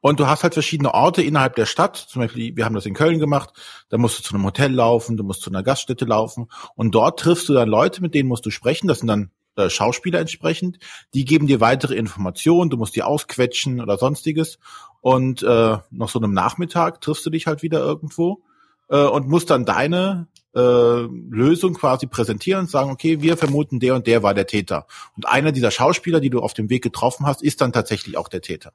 Und 0.00 0.20
du 0.20 0.26
hast 0.26 0.42
halt 0.42 0.54
verschiedene 0.54 0.94
Orte 0.94 1.22
innerhalb 1.22 1.56
der 1.56 1.66
Stadt. 1.66 1.96
Zum 1.96 2.22
Beispiel, 2.22 2.56
wir 2.56 2.64
haben 2.64 2.74
das 2.74 2.86
in 2.86 2.94
Köln 2.94 3.18
gemacht. 3.18 3.50
Da 3.88 3.98
musst 3.98 4.18
du 4.18 4.22
zu 4.22 4.34
einem 4.34 4.44
Hotel 4.44 4.72
laufen, 4.72 5.16
du 5.16 5.24
musst 5.24 5.42
zu 5.42 5.50
einer 5.50 5.62
Gaststätte 5.62 6.04
laufen. 6.04 6.48
Und 6.74 6.94
dort 6.94 7.20
triffst 7.20 7.48
du 7.48 7.52
dann 7.52 7.68
Leute, 7.68 8.02
mit 8.02 8.14
denen 8.14 8.28
musst 8.28 8.46
du 8.46 8.50
sprechen. 8.50 8.88
Das 8.88 8.98
sind 9.00 9.08
dann 9.08 9.30
äh, 9.56 9.70
Schauspieler 9.70 10.20
entsprechend. 10.20 10.78
Die 11.14 11.24
geben 11.24 11.46
dir 11.46 11.60
weitere 11.60 11.94
Informationen. 11.94 12.70
Du 12.70 12.76
musst 12.76 12.94
die 12.94 13.02
ausquetschen 13.02 13.80
oder 13.80 13.98
sonstiges. 13.98 14.58
Und 15.00 15.42
äh, 15.42 15.78
nach 15.90 16.08
so 16.08 16.18
einem 16.18 16.32
Nachmittag 16.32 17.00
triffst 17.00 17.24
du 17.26 17.30
dich 17.30 17.46
halt 17.46 17.62
wieder 17.62 17.80
irgendwo 17.80 18.42
äh, 18.88 19.04
und 19.04 19.28
musst 19.28 19.50
dann 19.50 19.64
deine 19.64 20.28
äh, 20.56 21.06
Lösung 21.30 21.74
quasi 21.74 22.06
präsentieren 22.06 22.60
und 22.62 22.70
sagen, 22.70 22.90
okay, 22.90 23.20
wir 23.20 23.36
vermuten, 23.36 23.78
der 23.78 23.94
und 23.94 24.06
der 24.06 24.22
war 24.22 24.32
der 24.32 24.46
Täter. 24.46 24.86
Und 25.14 25.28
einer 25.28 25.52
dieser 25.52 25.70
Schauspieler, 25.70 26.18
die 26.18 26.30
du 26.30 26.40
auf 26.40 26.54
dem 26.54 26.70
Weg 26.70 26.82
getroffen 26.82 27.26
hast, 27.26 27.42
ist 27.42 27.60
dann 27.60 27.72
tatsächlich 27.72 28.16
auch 28.16 28.28
der 28.28 28.40
Täter. 28.40 28.72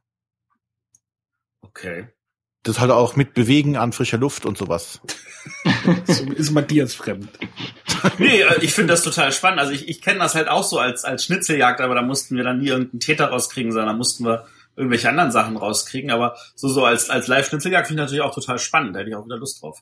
Okay. 1.62 2.08
Das 2.64 2.80
halt 2.80 2.92
auch 2.92 3.16
mit 3.16 3.34
Bewegen 3.34 3.76
an 3.76 3.92
frischer 3.92 4.20
Luft 4.20 4.46
und 4.46 4.58
sowas. 4.58 5.02
so 6.06 6.26
ist 6.32 6.52
Matthias 6.52 6.94
fremd. 6.94 7.30
nee, 8.20 8.42
äh, 8.42 8.64
ich 8.64 8.74
finde 8.74 8.94
das 8.94 9.02
total 9.04 9.32
spannend. 9.32 9.60
Also 9.60 9.72
ich, 9.72 9.90
ich 9.90 10.02
kenne 10.02 10.20
das 10.20 10.36
halt 10.36 10.48
auch 10.48 10.64
so 10.64 10.78
als, 10.78 11.04
als 11.04 11.26
Schnitzeljagd, 11.26 11.82
aber 11.82 11.96
da 11.96 12.04
mussten 12.04 12.38
wir 12.38 12.44
dann 12.44 12.60
nie 12.60 12.68
irgendeinen 12.68 13.00
Täter 13.00 13.30
rauskriegen, 13.30 13.72
sondern 13.72 13.90
da 13.90 13.98
mussten 13.98 14.24
wir 14.24 14.46
irgendwelche 14.76 15.10
anderen 15.10 15.32
Sachen 15.32 15.58
rauskriegen. 15.58 16.12
Aber 16.12 16.36
so, 16.54 16.68
so 16.68 16.86
als, 16.86 17.10
als 17.10 17.26
Live-Schnitzeljagd 17.26 17.88
finde 17.88 18.04
ich 18.04 18.06
natürlich 18.06 18.24
auch 18.24 18.36
total 18.36 18.60
spannend. 18.60 18.96
Da 18.96 19.00
hätte 19.00 19.10
ich 19.10 19.16
auch 19.16 19.26
wieder 19.26 19.38
Lust 19.38 19.64
drauf. 19.64 19.82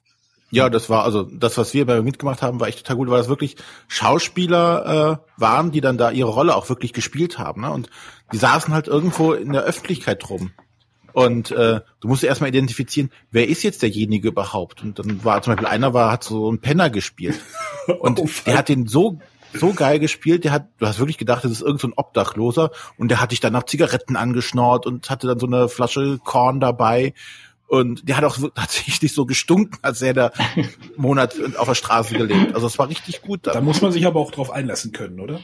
Ja, 0.51 0.69
das 0.69 0.89
war 0.89 1.03
also 1.03 1.23
das, 1.23 1.57
was 1.57 1.73
wir 1.73 1.85
bei 1.85 2.01
mitgemacht 2.01 2.41
haben, 2.41 2.59
war 2.59 2.67
echt 2.67 2.79
total 2.79 2.97
gut, 2.97 3.09
weil 3.09 3.19
das 3.19 3.29
wirklich 3.29 3.55
Schauspieler 3.87 5.19
äh, 5.19 5.41
waren, 5.41 5.71
die 5.71 5.81
dann 5.81 5.97
da 5.97 6.09
ihre 6.09 6.29
Rolle 6.29 6.55
auch 6.55 6.69
wirklich 6.69 6.93
gespielt 6.93 7.37
haben. 7.37 7.61
Ne? 7.61 7.71
Und 7.71 7.89
die 8.33 8.37
saßen 8.37 8.73
halt 8.73 8.87
irgendwo 8.87 9.33
in 9.33 9.53
der 9.53 9.63
Öffentlichkeit 9.63 10.27
rum. 10.29 10.51
Und 11.13 11.51
äh, 11.51 11.81
du 11.99 12.07
musst 12.07 12.23
erstmal 12.23 12.49
identifizieren, 12.49 13.11
wer 13.31 13.47
ist 13.47 13.63
jetzt 13.63 13.81
derjenige 13.81 14.29
überhaupt? 14.29 14.83
Und 14.83 14.99
dann 14.99 15.23
war 15.23 15.41
zum 15.41 15.53
Beispiel 15.53 15.67
einer 15.67 15.93
war, 15.93 16.11
hat 16.11 16.23
so 16.23 16.47
einen 16.47 16.61
Penner 16.61 16.89
gespielt. 16.89 17.39
Und 17.99 18.19
oh, 18.19 18.29
der 18.45 18.57
hat 18.57 18.69
den 18.69 18.87
so 18.87 19.19
so 19.53 19.73
geil 19.73 19.99
gespielt, 19.99 20.43
der 20.43 20.51
hat, 20.51 20.67
du 20.77 20.85
hast 20.85 20.99
wirklich 20.99 21.17
gedacht, 21.17 21.43
das 21.43 21.51
ist 21.51 21.61
irgendein 21.61 21.91
so 21.91 21.97
Obdachloser 21.97 22.69
und 22.97 23.09
der 23.09 23.19
hat 23.19 23.31
dich 23.31 23.39
dann 23.39 23.53
nach 23.53 23.63
Zigaretten 23.63 24.15
angeschnort 24.15 24.85
und 24.85 25.09
hatte 25.09 25.25
dann 25.25 25.39
so 25.39 25.47
eine 25.47 25.69
Flasche 25.69 26.19
Korn 26.23 26.59
dabei 26.59 27.13
und 27.69 28.09
der 28.09 28.17
hat 28.17 28.23
auch 28.23 28.37
tatsächlich 28.55 29.13
so 29.13 29.27
gestunken, 29.27 29.77
als 29.83 30.01
er 30.01 30.13
da 30.15 30.31
Monat 30.97 31.35
auf 31.55 31.67
der 31.67 31.75
Straße 31.75 32.15
gelebt. 32.15 32.55
Also 32.55 32.65
es 32.65 32.79
war 32.79 32.89
richtig 32.89 33.21
gut. 33.21 33.45
Da 33.45 33.61
muss 33.61 33.81
man 33.81 33.91
sich 33.91 34.07
aber 34.07 34.19
auch 34.19 34.31
drauf 34.31 34.49
einlassen 34.49 34.91
können, 34.91 35.19
oder? 35.19 35.39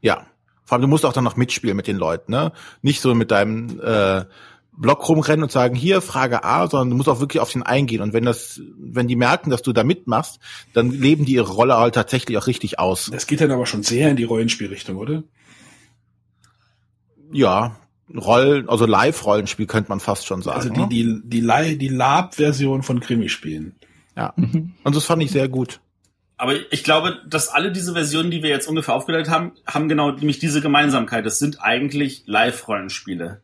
Ja. 0.00 0.26
Vor 0.64 0.76
allem, 0.76 0.82
du 0.82 0.88
musst 0.88 1.04
auch 1.04 1.12
dann 1.12 1.22
noch 1.22 1.36
mitspielen 1.36 1.76
mit 1.76 1.86
den 1.86 1.98
Leuten, 1.98 2.32
ne? 2.32 2.52
Nicht 2.80 3.02
so 3.02 3.14
mit 3.14 3.30
deinem 3.30 3.78
äh, 3.78 4.24
Block 4.72 5.06
rumrennen 5.06 5.42
und 5.42 5.52
sagen, 5.52 5.74
hier, 5.74 6.00
Frage 6.00 6.44
A, 6.44 6.66
sondern 6.66 6.90
du 6.90 6.96
musst 6.96 7.10
auch 7.10 7.20
wirklich 7.20 7.40
auf 7.40 7.52
den 7.52 7.62
eingehen. 7.62 8.00
Und 8.00 8.14
wenn 8.14 8.24
das, 8.24 8.60
wenn 8.78 9.06
die 9.06 9.14
merken, 9.14 9.50
dass 9.50 9.60
du 9.60 9.74
da 9.74 9.84
mitmachst, 9.84 10.40
dann 10.72 10.90
leben 10.90 11.26
die 11.26 11.34
ihre 11.34 11.52
Rolle 11.52 11.76
halt 11.76 11.94
tatsächlich 11.94 12.38
auch 12.38 12.46
richtig 12.46 12.78
aus. 12.78 13.10
Das 13.12 13.26
geht 13.26 13.42
dann 13.42 13.50
aber 13.50 13.66
schon 13.66 13.82
sehr 13.82 14.10
in 14.10 14.16
die 14.16 14.24
Rollenspielrichtung, 14.24 14.96
oder? 14.96 15.22
Ja, 17.32 17.76
Rollen, 18.14 18.68
also 18.68 18.86
Live-Rollenspiel 18.86 19.66
könnte 19.66 19.88
man 19.88 20.00
fast 20.00 20.26
schon 20.26 20.42
sagen. 20.42 20.56
Also 20.56 20.68
die, 20.68 20.80
ne? 20.80 20.88
die, 21.24 21.42
die, 21.42 21.78
die 21.78 21.88
Lab-Version 21.88 22.82
von 22.82 23.00
Krimispielen. 23.00 23.74
Ja. 24.16 24.32
Mhm. 24.36 24.74
Und 24.84 24.96
das 24.96 25.04
fand 25.04 25.22
ich 25.22 25.30
sehr 25.30 25.48
gut. 25.48 25.80
aber 26.38 26.54
ich 26.72 26.84
glaube, 26.84 27.20
dass 27.26 27.48
alle 27.48 27.72
diese 27.72 27.94
Versionen, 27.94 28.30
die 28.30 28.42
wir 28.42 28.50
jetzt 28.50 28.68
ungefähr 28.68 28.94
aufgeleitet 28.94 29.30
haben, 29.30 29.52
haben 29.66 29.88
genau 29.88 30.10
nämlich 30.12 30.38
diese 30.38 30.60
Gemeinsamkeit. 30.60 31.24
Das 31.24 31.38
sind 31.38 31.62
eigentlich 31.62 32.22
Live-Rollenspiele. 32.26 33.40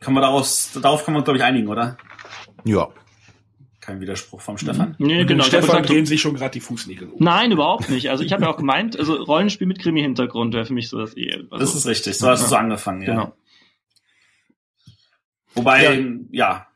Kann 0.00 0.14
man 0.14 0.22
daraus, 0.22 0.70
darauf 0.80 1.04
kann 1.04 1.14
man, 1.14 1.24
glaube 1.24 1.38
ich, 1.38 1.44
einigen, 1.44 1.68
oder? 1.68 1.96
Ja. 2.64 2.88
Kein 3.88 4.02
Widerspruch 4.02 4.42
vom 4.42 4.58
Stefan. 4.58 4.96
Nee, 4.98 5.22
Und 5.22 5.28
genau. 5.28 5.44
Stefan 5.44 5.66
Gesagt, 5.66 5.88
drehen 5.88 6.04
sich 6.04 6.20
schon 6.20 6.34
gerade 6.34 6.50
die 6.50 6.60
Fußnägel 6.60 7.08
um. 7.08 7.24
Nein, 7.24 7.52
überhaupt 7.52 7.88
nicht. 7.88 8.10
Also 8.10 8.22
ich 8.22 8.34
habe 8.34 8.42
ja 8.42 8.50
auch 8.50 8.58
gemeint, 8.58 8.98
also 8.98 9.14
Rollenspiel 9.14 9.66
mit 9.66 9.78
Krimi-Hintergrund 9.78 10.52
wäre 10.52 10.66
für 10.66 10.74
mich 10.74 10.90
so 10.90 10.98
das 10.98 11.16
eh. 11.16 11.32
Also, 11.32 11.56
Das 11.56 11.74
ist 11.74 11.86
richtig. 11.86 12.18
So 12.18 12.28
hast 12.28 12.44
du 12.44 12.48
so 12.48 12.56
angefangen, 12.56 13.00
ja. 13.00 13.06
Genau. 13.14 13.32
Wobei, 15.54 16.04
ja. 16.32 16.66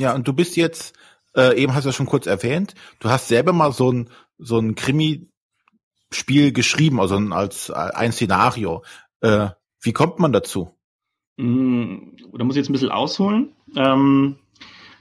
Ja, 0.00 0.14
und 0.14 0.26
du 0.26 0.32
bist 0.32 0.56
jetzt, 0.56 0.96
äh, 1.36 1.60
eben 1.62 1.74
hast 1.74 1.84
du 1.84 1.90
ja 1.90 1.92
schon 1.92 2.06
kurz 2.06 2.24
erwähnt, 2.24 2.74
du 3.00 3.10
hast 3.10 3.28
selber 3.28 3.52
mal 3.52 3.72
so 3.74 3.92
ein, 3.92 4.08
so 4.38 4.58
ein 4.58 4.76
Krimi-Spiel 4.76 6.52
geschrieben, 6.54 7.00
also 7.00 7.16
ein, 7.16 7.34
als 7.34 7.68
äh, 7.68 7.74
ein 7.74 8.12
Szenario. 8.12 8.82
Äh, 9.20 9.48
wie 9.82 9.92
kommt 9.92 10.20
man 10.20 10.32
dazu? 10.32 10.74
Mm, 11.36 12.16
Da 12.32 12.44
muss 12.44 12.56
ich 12.56 12.60
jetzt 12.60 12.70
ein 12.70 12.72
bisschen 12.72 12.90
ausholen. 12.92 13.52
Ähm, 13.76 14.36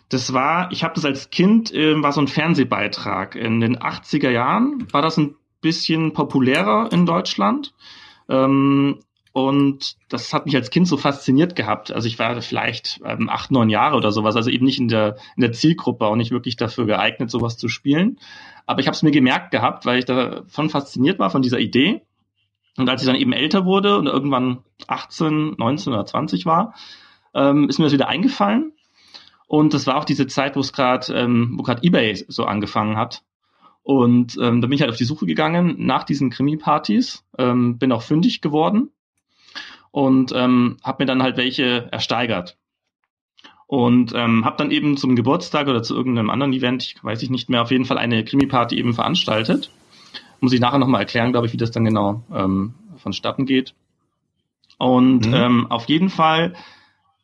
das 0.10 0.34
war, 0.34 0.72
ich 0.72 0.84
habe 0.84 0.94
das 0.96 1.06
als 1.06 1.30
Kind, 1.30 1.74
äh, 1.74 2.02
war 2.02 2.12
so 2.12 2.22
ein 2.22 2.28
Fernsehbeitrag. 2.28 3.36
In 3.36 3.60
den 3.60 3.78
80er 3.78 4.30
Jahren 4.30 4.88
war 4.92 5.02
das 5.02 5.18
ein 5.18 5.36
bisschen 5.62 6.14
populärer 6.14 6.90
in 6.92 7.06
Deutschland. 7.06 7.74
Ähm, 8.30 9.00
und 9.34 9.98
das 10.10 10.34
hat 10.34 10.46
mich 10.46 10.56
als 10.56 10.72
Kind 10.72 10.88
so 10.88 10.98
fasziniert 10.98 11.56
gehabt. 11.56 11.92
Also 11.92 12.08
ich 12.08 12.18
war 12.18 12.42
vielleicht 12.42 13.02
ähm, 13.06 13.30
acht, 13.30 13.52
neun 13.52 13.70
Jahre 13.70 13.96
oder 13.96 14.12
sowas, 14.12 14.36
also 14.36 14.50
eben 14.50 14.66
nicht 14.66 14.80
in 14.80 14.88
der, 14.88 15.18
in 15.36 15.42
der 15.42 15.52
Zielgruppe, 15.52 16.06
auch 16.06 16.16
nicht 16.16 16.32
wirklich 16.32 16.56
dafür 16.56 16.86
geeignet, 16.86 17.30
sowas 17.30 17.58
zu 17.58 17.68
spielen. 17.68 18.18
Aber 18.66 18.80
ich 18.80 18.88
habe 18.88 18.96
es 18.96 19.04
mir 19.04 19.12
gemerkt 19.12 19.52
gehabt, 19.52 19.86
weil 19.86 20.00
ich 20.00 20.06
davon 20.06 20.70
fasziniert 20.70 21.20
war, 21.20 21.30
von 21.30 21.44
dieser 21.44 21.60
Idee. 21.60 22.02
Und 22.78 22.90
als 22.90 23.02
ich 23.02 23.08
dann 23.08 23.16
eben 23.16 23.34
älter 23.34 23.66
wurde 23.66 23.98
und 23.98 24.08
irgendwann 24.08 24.64
18, 24.88 25.56
19 25.58 25.94
oder 25.94 26.06
20 26.06 26.46
war, 26.46 26.74
ähm, 27.36 27.70
ist 27.70 27.78
mir 27.78 27.86
das 27.86 27.94
wieder 27.94 28.08
eingefallen. 28.08 28.74
Und 29.48 29.74
das 29.74 29.88
war 29.88 29.98
auch 29.98 30.06
diese 30.06 30.28
Zeit, 30.28 30.56
wo 30.56 30.60
es 30.60 30.74
gerade, 30.74 31.14
ähm, 31.14 31.56
wo 31.58 31.64
gerade 31.64 31.82
eBay 31.84 32.26
so 32.28 32.44
angefangen 32.46 32.98
hat. 32.98 33.24
Und 33.82 34.38
ähm, 34.42 34.60
da 34.60 34.68
bin 34.68 34.74
ich 34.74 34.82
halt 34.82 34.92
auf 34.92 34.98
die 34.98 35.06
Suche 35.06 35.26
gegangen 35.26 35.76
nach 35.80 36.04
diesen 36.04 36.30
Krimi-Partys, 36.30 37.24
ähm, 37.38 37.78
bin 37.78 37.94
auch 37.94 38.02
fündig 38.02 38.42
geworden 38.42 38.90
und 39.92 40.34
ähm, 40.36 40.78
habe 40.84 41.04
mir 41.04 41.08
dann 41.08 41.24
halt 41.24 41.38
welche 41.38 41.88
ersteigert. 41.92 42.58
Und 43.66 44.14
ähm, 44.14 44.44
habe 44.46 44.58
dann 44.58 44.72
eben 44.72 44.98
zum 44.98 45.16
Geburtstag 45.16 45.68
oder 45.68 45.84
zu 45.84 45.96
irgendeinem 45.96 46.30
anderen 46.30 46.54
Event, 46.54 46.84
ich 46.84 47.02
weiß 47.04 47.22
ich 47.24 47.30
nicht 47.30 47.50
mehr, 47.50 47.62
auf 47.62 47.72
jeden 47.72 47.86
Fall 47.86 47.98
eine 47.98 48.24
Krimi-Party 48.24 48.78
eben 48.78 48.94
veranstaltet. 48.94 49.72
Muss 50.42 50.54
ich 50.54 50.60
nachher 50.60 50.80
nochmal 50.80 51.02
erklären, 51.02 51.32
glaube 51.32 51.48
ich, 51.48 51.54
wie 51.54 51.58
das 51.58 51.72
dann 51.72 51.86
genau 51.86 52.24
ähm, 52.34 52.74
vonstatten 52.98 53.46
geht. 53.46 53.74
Und 54.78 55.28
Mhm. 55.28 55.34
ähm, 55.34 55.68
auf 55.72 55.86
jeden 55.86 56.10
Fall 56.10 56.54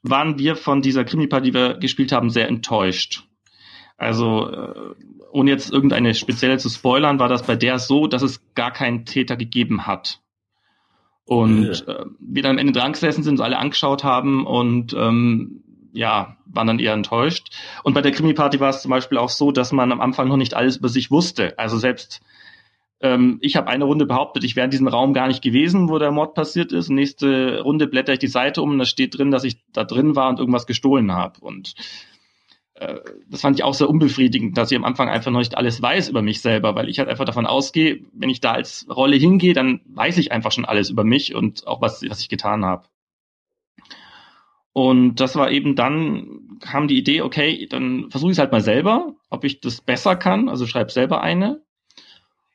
waren 0.04 0.38
wir 0.38 0.56
von 0.56 0.82
dieser 0.82 1.06
Krimi-Party, 1.06 1.52
die 1.52 1.54
wir 1.54 1.74
gespielt 1.76 2.12
haben, 2.12 2.30
sehr 2.30 2.48
enttäuscht. 2.48 3.24
Also, 3.98 4.50
äh, 4.50 4.96
ohne 5.32 5.50
jetzt 5.50 5.72
irgendeine 5.72 6.14
spezielle 6.14 6.58
zu 6.58 6.70
spoilern, 6.70 7.20
war 7.20 7.30
das 7.30 7.44
bei 7.44 7.56
der 7.56 7.80
so, 7.80 8.08
dass 8.08 8.22
es 8.22 8.42
gar 8.54 8.72
keinen 8.72 9.06
Täter 9.06 9.38
gegeben 9.38 9.88
hat. 9.88 10.20
Und 11.26 11.88
äh, 11.88 12.06
wir 12.20 12.44
dann 12.44 12.52
am 12.52 12.58
Ende 12.58 12.74
dran 12.74 12.92
gesessen 12.92 13.24
sind, 13.24 13.34
uns 13.34 13.42
alle 13.42 13.58
angeschaut 13.58 14.04
haben 14.04 14.46
und 14.46 14.94
ähm, 14.94 15.64
ja, 15.94 16.38
waren 16.46 16.68
dann 16.68 16.80
eher 16.80 16.94
enttäuscht. 16.94 17.56
Und 17.84 17.94
bei 17.94 18.02
der 18.02 18.12
Krimi-Party 18.12 18.60
war 18.60 18.70
es 18.70 18.82
zum 18.82 18.92
Beispiel 18.92 19.18
auch 19.18 19.30
so, 19.30 19.52
dass 19.52 19.72
man 19.72 19.92
am 19.92 20.02
Anfang 20.02 20.28
noch 20.28 20.38
nicht 20.38 20.54
alles 20.54 20.78
über 20.78 20.90
sich 20.90 21.12
wusste. 21.12 21.58
Also 21.58 21.78
selbst 21.78 22.22
ähm, 23.04 23.38
ich 23.42 23.58
habe 23.58 23.68
eine 23.68 23.84
Runde 23.84 24.06
behauptet, 24.06 24.46
ich 24.46 24.56
wäre 24.56 24.66
in 24.66 24.72
diesem 24.72 24.88
Raum 24.88 25.14
gar 25.14 25.28
nicht 25.28 25.44
gewesen, 25.44 25.90
wo 25.90 26.00
der 26.00 26.12
Mord 26.12 26.34
passiert 26.34 26.72
ist. 26.72 26.90
Nächste 26.90 27.62
Runde 27.62 27.86
blätter 27.86 28.14
ich 28.14 28.20
die 28.20 28.28
Seite 28.28 28.62
um 28.62 28.72
und 28.72 28.80
da 28.80 28.86
steht 28.86 29.18
drin, 29.18 29.30
dass 29.30 29.44
ich 29.44 29.58
da 29.74 29.84
drin 29.84 30.16
war 30.16 30.30
und 30.30 30.40
irgendwas 30.40 30.66
gestohlen 30.66 31.12
habe. 31.12 31.42
Und 31.42 31.76
äh, 32.76 33.02
das 33.30 33.42
fand 33.42 33.60
ich 33.60 33.66
auch 33.66 33.74
sehr 33.74 33.90
unbefriedigend, 33.90 34.58
dass 34.58 34.72
ich 34.72 34.78
am 34.78 34.86
Anfang 34.86 35.10
einfach 35.10 35.32
noch 35.32 35.40
nicht 35.40 35.58
alles 35.58 35.82
weiß 35.82 36.08
über 36.08 36.22
mich 36.22 36.42
selber, 36.42 36.76
weil 36.76 36.88
ich 36.88 36.98
halt 36.98 37.10
einfach 37.10 37.26
davon 37.26 37.46
ausgehe, 37.46 38.06
wenn 38.14 38.30
ich 38.30 38.40
da 38.40 38.54
als 38.54 38.88
Rolle 38.90 39.18
hingehe, 39.18 39.54
dann 39.54 39.82
weiß 39.86 40.18
ich 40.18 40.32
einfach 40.32 40.54
schon 40.54 40.66
alles 40.66 40.90
über 40.90 41.04
mich 41.04 41.36
und 41.36 41.68
auch 41.68 41.82
was, 41.82 42.02
was 42.08 42.22
ich 42.22 42.30
getan 42.30 42.64
habe. 42.64 42.88
Und 44.72 45.16
das 45.20 45.36
war 45.36 45.52
eben 45.52 45.76
dann, 45.76 46.58
kam 46.62 46.88
die 46.88 46.98
Idee, 46.98 47.22
okay, 47.22 47.68
dann 47.70 48.10
versuche 48.10 48.32
ich 48.32 48.36
es 48.36 48.40
halt 48.40 48.54
mal 48.54 48.62
selber, 48.62 49.14
ob 49.30 49.44
ich 49.44 49.60
das 49.60 49.82
besser 49.82 50.16
kann, 50.16 50.48
also 50.48 50.66
schreibe 50.66 50.92
selber 50.92 51.22
eine. 51.22 51.62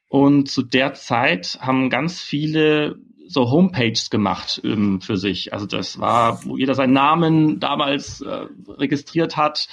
Und 0.08 0.50
zu 0.50 0.62
der 0.62 0.94
Zeit 0.94 1.58
haben 1.60 1.90
ganz 1.90 2.20
viele 2.20 2.96
so 3.26 3.50
Homepages 3.50 4.08
gemacht 4.08 4.60
ähm, 4.64 5.00
für 5.00 5.18
sich. 5.18 5.52
Also 5.52 5.66
das 5.66 6.00
war, 6.00 6.44
wo 6.44 6.56
jeder 6.56 6.74
seinen 6.74 6.94
Namen 6.94 7.60
damals 7.60 8.22
äh, 8.22 8.46
registriert 8.68 9.36
hat 9.36 9.68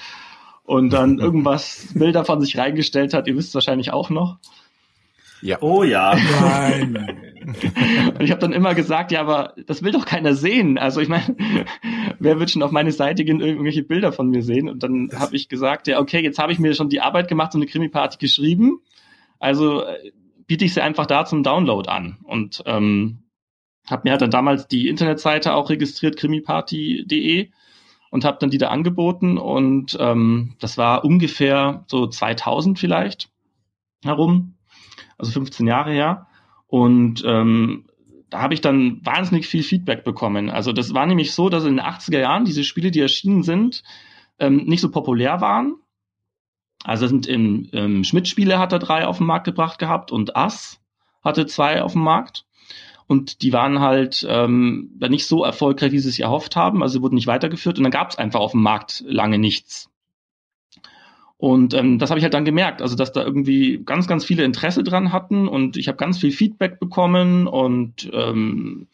und 0.63 0.91
dann 0.91 1.19
irgendwas 1.19 1.87
Bilder 1.93 2.25
von 2.25 2.41
sich 2.41 2.57
reingestellt 2.57 3.13
hat. 3.13 3.27
Ihr 3.27 3.37
wisst 3.37 3.55
wahrscheinlich 3.55 3.93
auch 3.93 4.09
noch. 4.09 4.37
Ja. 5.41 5.61
Oh 5.61 5.83
ja. 5.83 6.15
Nein, 6.41 6.91
nein. 6.93 8.13
Und 8.15 8.21
ich 8.21 8.31
habe 8.31 8.41
dann 8.41 8.51
immer 8.51 8.73
gesagt, 8.73 9.11
ja, 9.11 9.21
aber 9.21 9.53
das 9.67 9.83
will 9.83 9.91
doch 9.91 10.05
keiner 10.05 10.33
sehen. 10.33 10.79
Also 10.79 10.99
ich 11.01 11.07
meine, 11.07 11.35
wer 12.19 12.39
wird 12.39 12.49
schon 12.49 12.63
auf 12.63 12.71
meine 12.71 12.91
Seite 12.91 13.23
gehen 13.23 13.39
irgendwelche 13.39 13.83
Bilder 13.83 14.11
von 14.11 14.29
mir 14.29 14.41
sehen? 14.41 14.67
Und 14.67 14.81
dann 14.81 15.11
habe 15.15 15.35
ich 15.35 15.47
gesagt, 15.47 15.87
ja, 15.87 15.99
okay, 15.99 16.23
jetzt 16.23 16.39
habe 16.39 16.51
ich 16.51 16.59
mir 16.59 16.73
schon 16.73 16.89
die 16.89 17.01
Arbeit 17.01 17.27
gemacht, 17.27 17.51
so 17.51 17.59
eine 17.59 17.67
Krimi-Party 17.67 18.17
geschrieben. 18.17 18.79
Also 19.39 19.83
äh, 19.83 20.11
biete 20.47 20.65
ich 20.65 20.73
sie 20.73 20.81
einfach 20.81 21.05
da 21.05 21.25
zum 21.25 21.43
Download 21.43 21.89
an. 21.89 22.17
Und 22.23 22.63
ähm, 22.65 23.23
habe 23.87 24.01
mir 24.05 24.11
halt 24.11 24.21
dann 24.21 24.31
damals 24.31 24.67
die 24.67 24.87
Internetseite 24.87 25.53
auch 25.53 25.69
registriert, 25.69 26.17
krimiparty.de 26.17 27.49
und 28.09 28.25
habe 28.25 28.37
dann 28.39 28.49
die 28.49 28.57
da 28.57 28.69
angeboten. 28.69 29.37
Und 29.37 29.97
ähm, 29.99 30.55
das 30.59 30.77
war 30.77 31.03
ungefähr 31.03 31.83
so 31.87 32.07
2000 32.07 32.79
vielleicht 32.79 33.29
herum, 34.03 34.55
also 35.17 35.31
15 35.31 35.67
Jahre 35.67 35.91
her. 35.91 36.27
Und 36.67 37.23
ähm, 37.25 37.85
da 38.29 38.41
habe 38.41 38.53
ich 38.53 38.61
dann 38.61 38.99
wahnsinnig 39.05 39.47
viel 39.47 39.63
Feedback 39.63 40.03
bekommen. 40.03 40.49
Also 40.49 40.73
das 40.73 40.93
war 40.93 41.05
nämlich 41.05 41.33
so, 41.33 41.49
dass 41.49 41.63
in 41.65 41.77
den 41.77 41.85
80er 41.85 42.19
Jahren 42.19 42.45
diese 42.45 42.63
Spiele, 42.63 42.91
die 42.91 42.99
erschienen 42.99 43.43
sind, 43.43 43.83
ähm, 44.39 44.65
nicht 44.65 44.81
so 44.81 44.91
populär 44.91 45.41
waren. 45.41 45.75
Also 46.85 47.07
sind 47.07 47.25
im 47.25 47.67
ähm, 47.73 48.03
Schmidt-Spiele 48.03 48.59
hat 48.59 48.71
er 48.71 48.77
drei 48.77 49.07
auf 49.07 49.17
den 49.17 49.25
Markt 49.25 49.45
gebracht 49.45 49.79
gehabt 49.79 50.11
und 50.11 50.35
Ass 50.35 50.79
hatte 51.23 51.47
zwei 51.47 51.81
auf 51.81 51.93
dem 51.93 52.03
Markt. 52.03 52.45
Und 53.07 53.41
die 53.41 53.53
waren 53.53 53.79
halt 53.79 54.25
ähm, 54.29 54.91
dann 54.99 55.09
nicht 55.09 55.25
so 55.25 55.43
erfolgreich, 55.43 55.91
wie 55.91 55.99
sie 55.99 56.09
es 56.09 56.19
erhofft 56.19 56.55
haben. 56.55 56.83
Also 56.83 56.93
sie 56.93 57.01
wurden 57.01 57.15
nicht 57.15 57.25
weitergeführt 57.25 57.79
und 57.79 57.83
dann 57.83 57.91
gab 57.91 58.11
es 58.11 58.17
einfach 58.19 58.39
auf 58.39 58.51
dem 58.51 58.61
Markt 58.61 59.03
lange 59.07 59.39
nichts. 59.39 59.89
Und 61.37 61.73
ähm, 61.73 61.97
das 61.97 62.11
habe 62.11 62.19
ich 62.19 62.23
halt 62.23 62.35
dann 62.35 62.45
gemerkt, 62.45 62.83
also 62.83 62.95
dass 62.95 63.11
da 63.11 63.23
irgendwie 63.23 63.81
ganz, 63.83 64.07
ganz 64.07 64.23
viele 64.23 64.43
Interesse 64.43 64.83
dran 64.83 65.11
hatten 65.11 65.47
und 65.47 65.77
ich 65.77 65.87
habe 65.87 65.97
ganz 65.97 66.19
viel 66.19 66.31
Feedback 66.31 66.79
bekommen 66.79 67.47
und 67.47 68.09
ähm, 68.13 68.87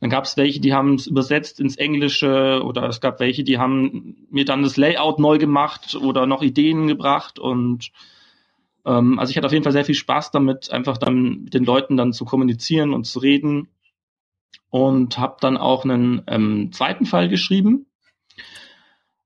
dann 0.00 0.10
gab 0.10 0.24
es 0.24 0.36
welche, 0.36 0.60
die 0.60 0.74
haben 0.74 0.94
es 0.94 1.06
übersetzt 1.06 1.58
ins 1.58 1.76
Englische 1.76 2.62
oder 2.64 2.88
es 2.88 3.00
gab 3.00 3.18
welche, 3.20 3.44
die 3.44 3.58
haben 3.58 4.26
mir 4.30 4.44
dann 4.44 4.62
das 4.62 4.76
Layout 4.76 5.18
neu 5.18 5.38
gemacht 5.38 5.94
oder 5.94 6.26
noch 6.26 6.42
Ideen 6.42 6.86
gebracht 6.86 7.38
und 7.38 7.92
ähm, 8.84 9.18
also 9.18 9.30
ich 9.30 9.36
hatte 9.36 9.46
auf 9.46 9.52
jeden 9.52 9.64
Fall 9.64 9.72
sehr 9.72 9.84
viel 9.84 9.94
Spaß 9.94 10.30
damit, 10.30 10.70
einfach 10.70 10.98
dann 10.98 11.44
mit 11.44 11.54
den 11.54 11.64
Leuten 11.64 11.96
dann 11.96 12.12
zu 12.12 12.24
kommunizieren 12.24 12.92
und 12.92 13.04
zu 13.04 13.20
reden 13.20 13.68
und 14.70 15.18
habe 15.18 15.36
dann 15.40 15.56
auch 15.56 15.84
einen 15.84 16.22
ähm, 16.26 16.72
zweiten 16.72 17.06
Fall 17.06 17.28
geschrieben. 17.28 17.86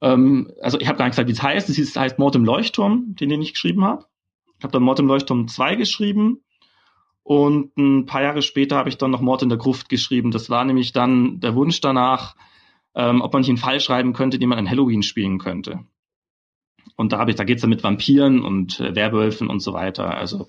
Ähm, 0.01 0.53
also 0.61 0.79
ich 0.79 0.87
habe 0.87 0.99
gar 0.99 1.07
nicht 1.07 1.13
gesagt, 1.13 1.29
wie 1.29 1.33
es 1.33 1.43
heißt. 1.43 1.69
Es 1.69 1.97
heißt 1.97 2.19
Mord 2.19 2.37
im 2.37 2.45
Leuchtturm, 2.45 3.17
den, 3.17 3.29
den 3.29 3.43
ich 3.43 3.55
geschrieben 3.55 3.85
habe. 3.85 4.07
Ich 4.59 4.65
habe 4.65 4.73
dann 4.73 4.83
Mord 4.83 5.01
im 5.01 5.07
Leuchtturm 5.07 5.49
2 5.49 5.75
geschrieben 5.75 6.43
und 7.23 7.77
ein 7.77 8.07
paar 8.07 8.23
Jahre 8.23 8.43
später 8.43 8.77
habe 8.77 8.89
ich 8.89 8.99
dann 8.99 9.11
noch 9.11 9.21
Mord 9.21 9.43
in 9.43 9.49
der 9.49 9.59
Gruft 9.59 9.89
geschrieben. 9.89 10.31
Das 10.31 10.51
war 10.51 10.65
nämlich 10.65 10.93
dann 10.93 11.41
der 11.41 11.55
Wunsch 11.55 11.81
danach, 11.81 12.35
ähm, 12.95 13.21
ob 13.21 13.33
man 13.33 13.41
nicht 13.41 13.51
einen 13.51 13.59
Fall 13.59 13.81
schreiben 13.81 14.13
könnte, 14.13 14.39
den 14.39 14.49
man 14.49 14.59
an 14.59 14.71
Halloween 14.71 15.03
spielen 15.03 15.39
könnte. 15.39 15.81
Und 16.97 17.13
da 17.13 17.19
habe 17.19 17.31
ich, 17.31 17.37
da 17.37 17.45
geht's 17.45 17.61
dann 17.61 17.71
mit 17.71 17.85
Vampiren 17.85 18.43
und 18.43 18.81
äh, 18.81 18.95
Werwölfen 18.95 19.49
und 19.49 19.61
so 19.61 19.73
weiter. 19.73 20.17
Also 20.17 20.49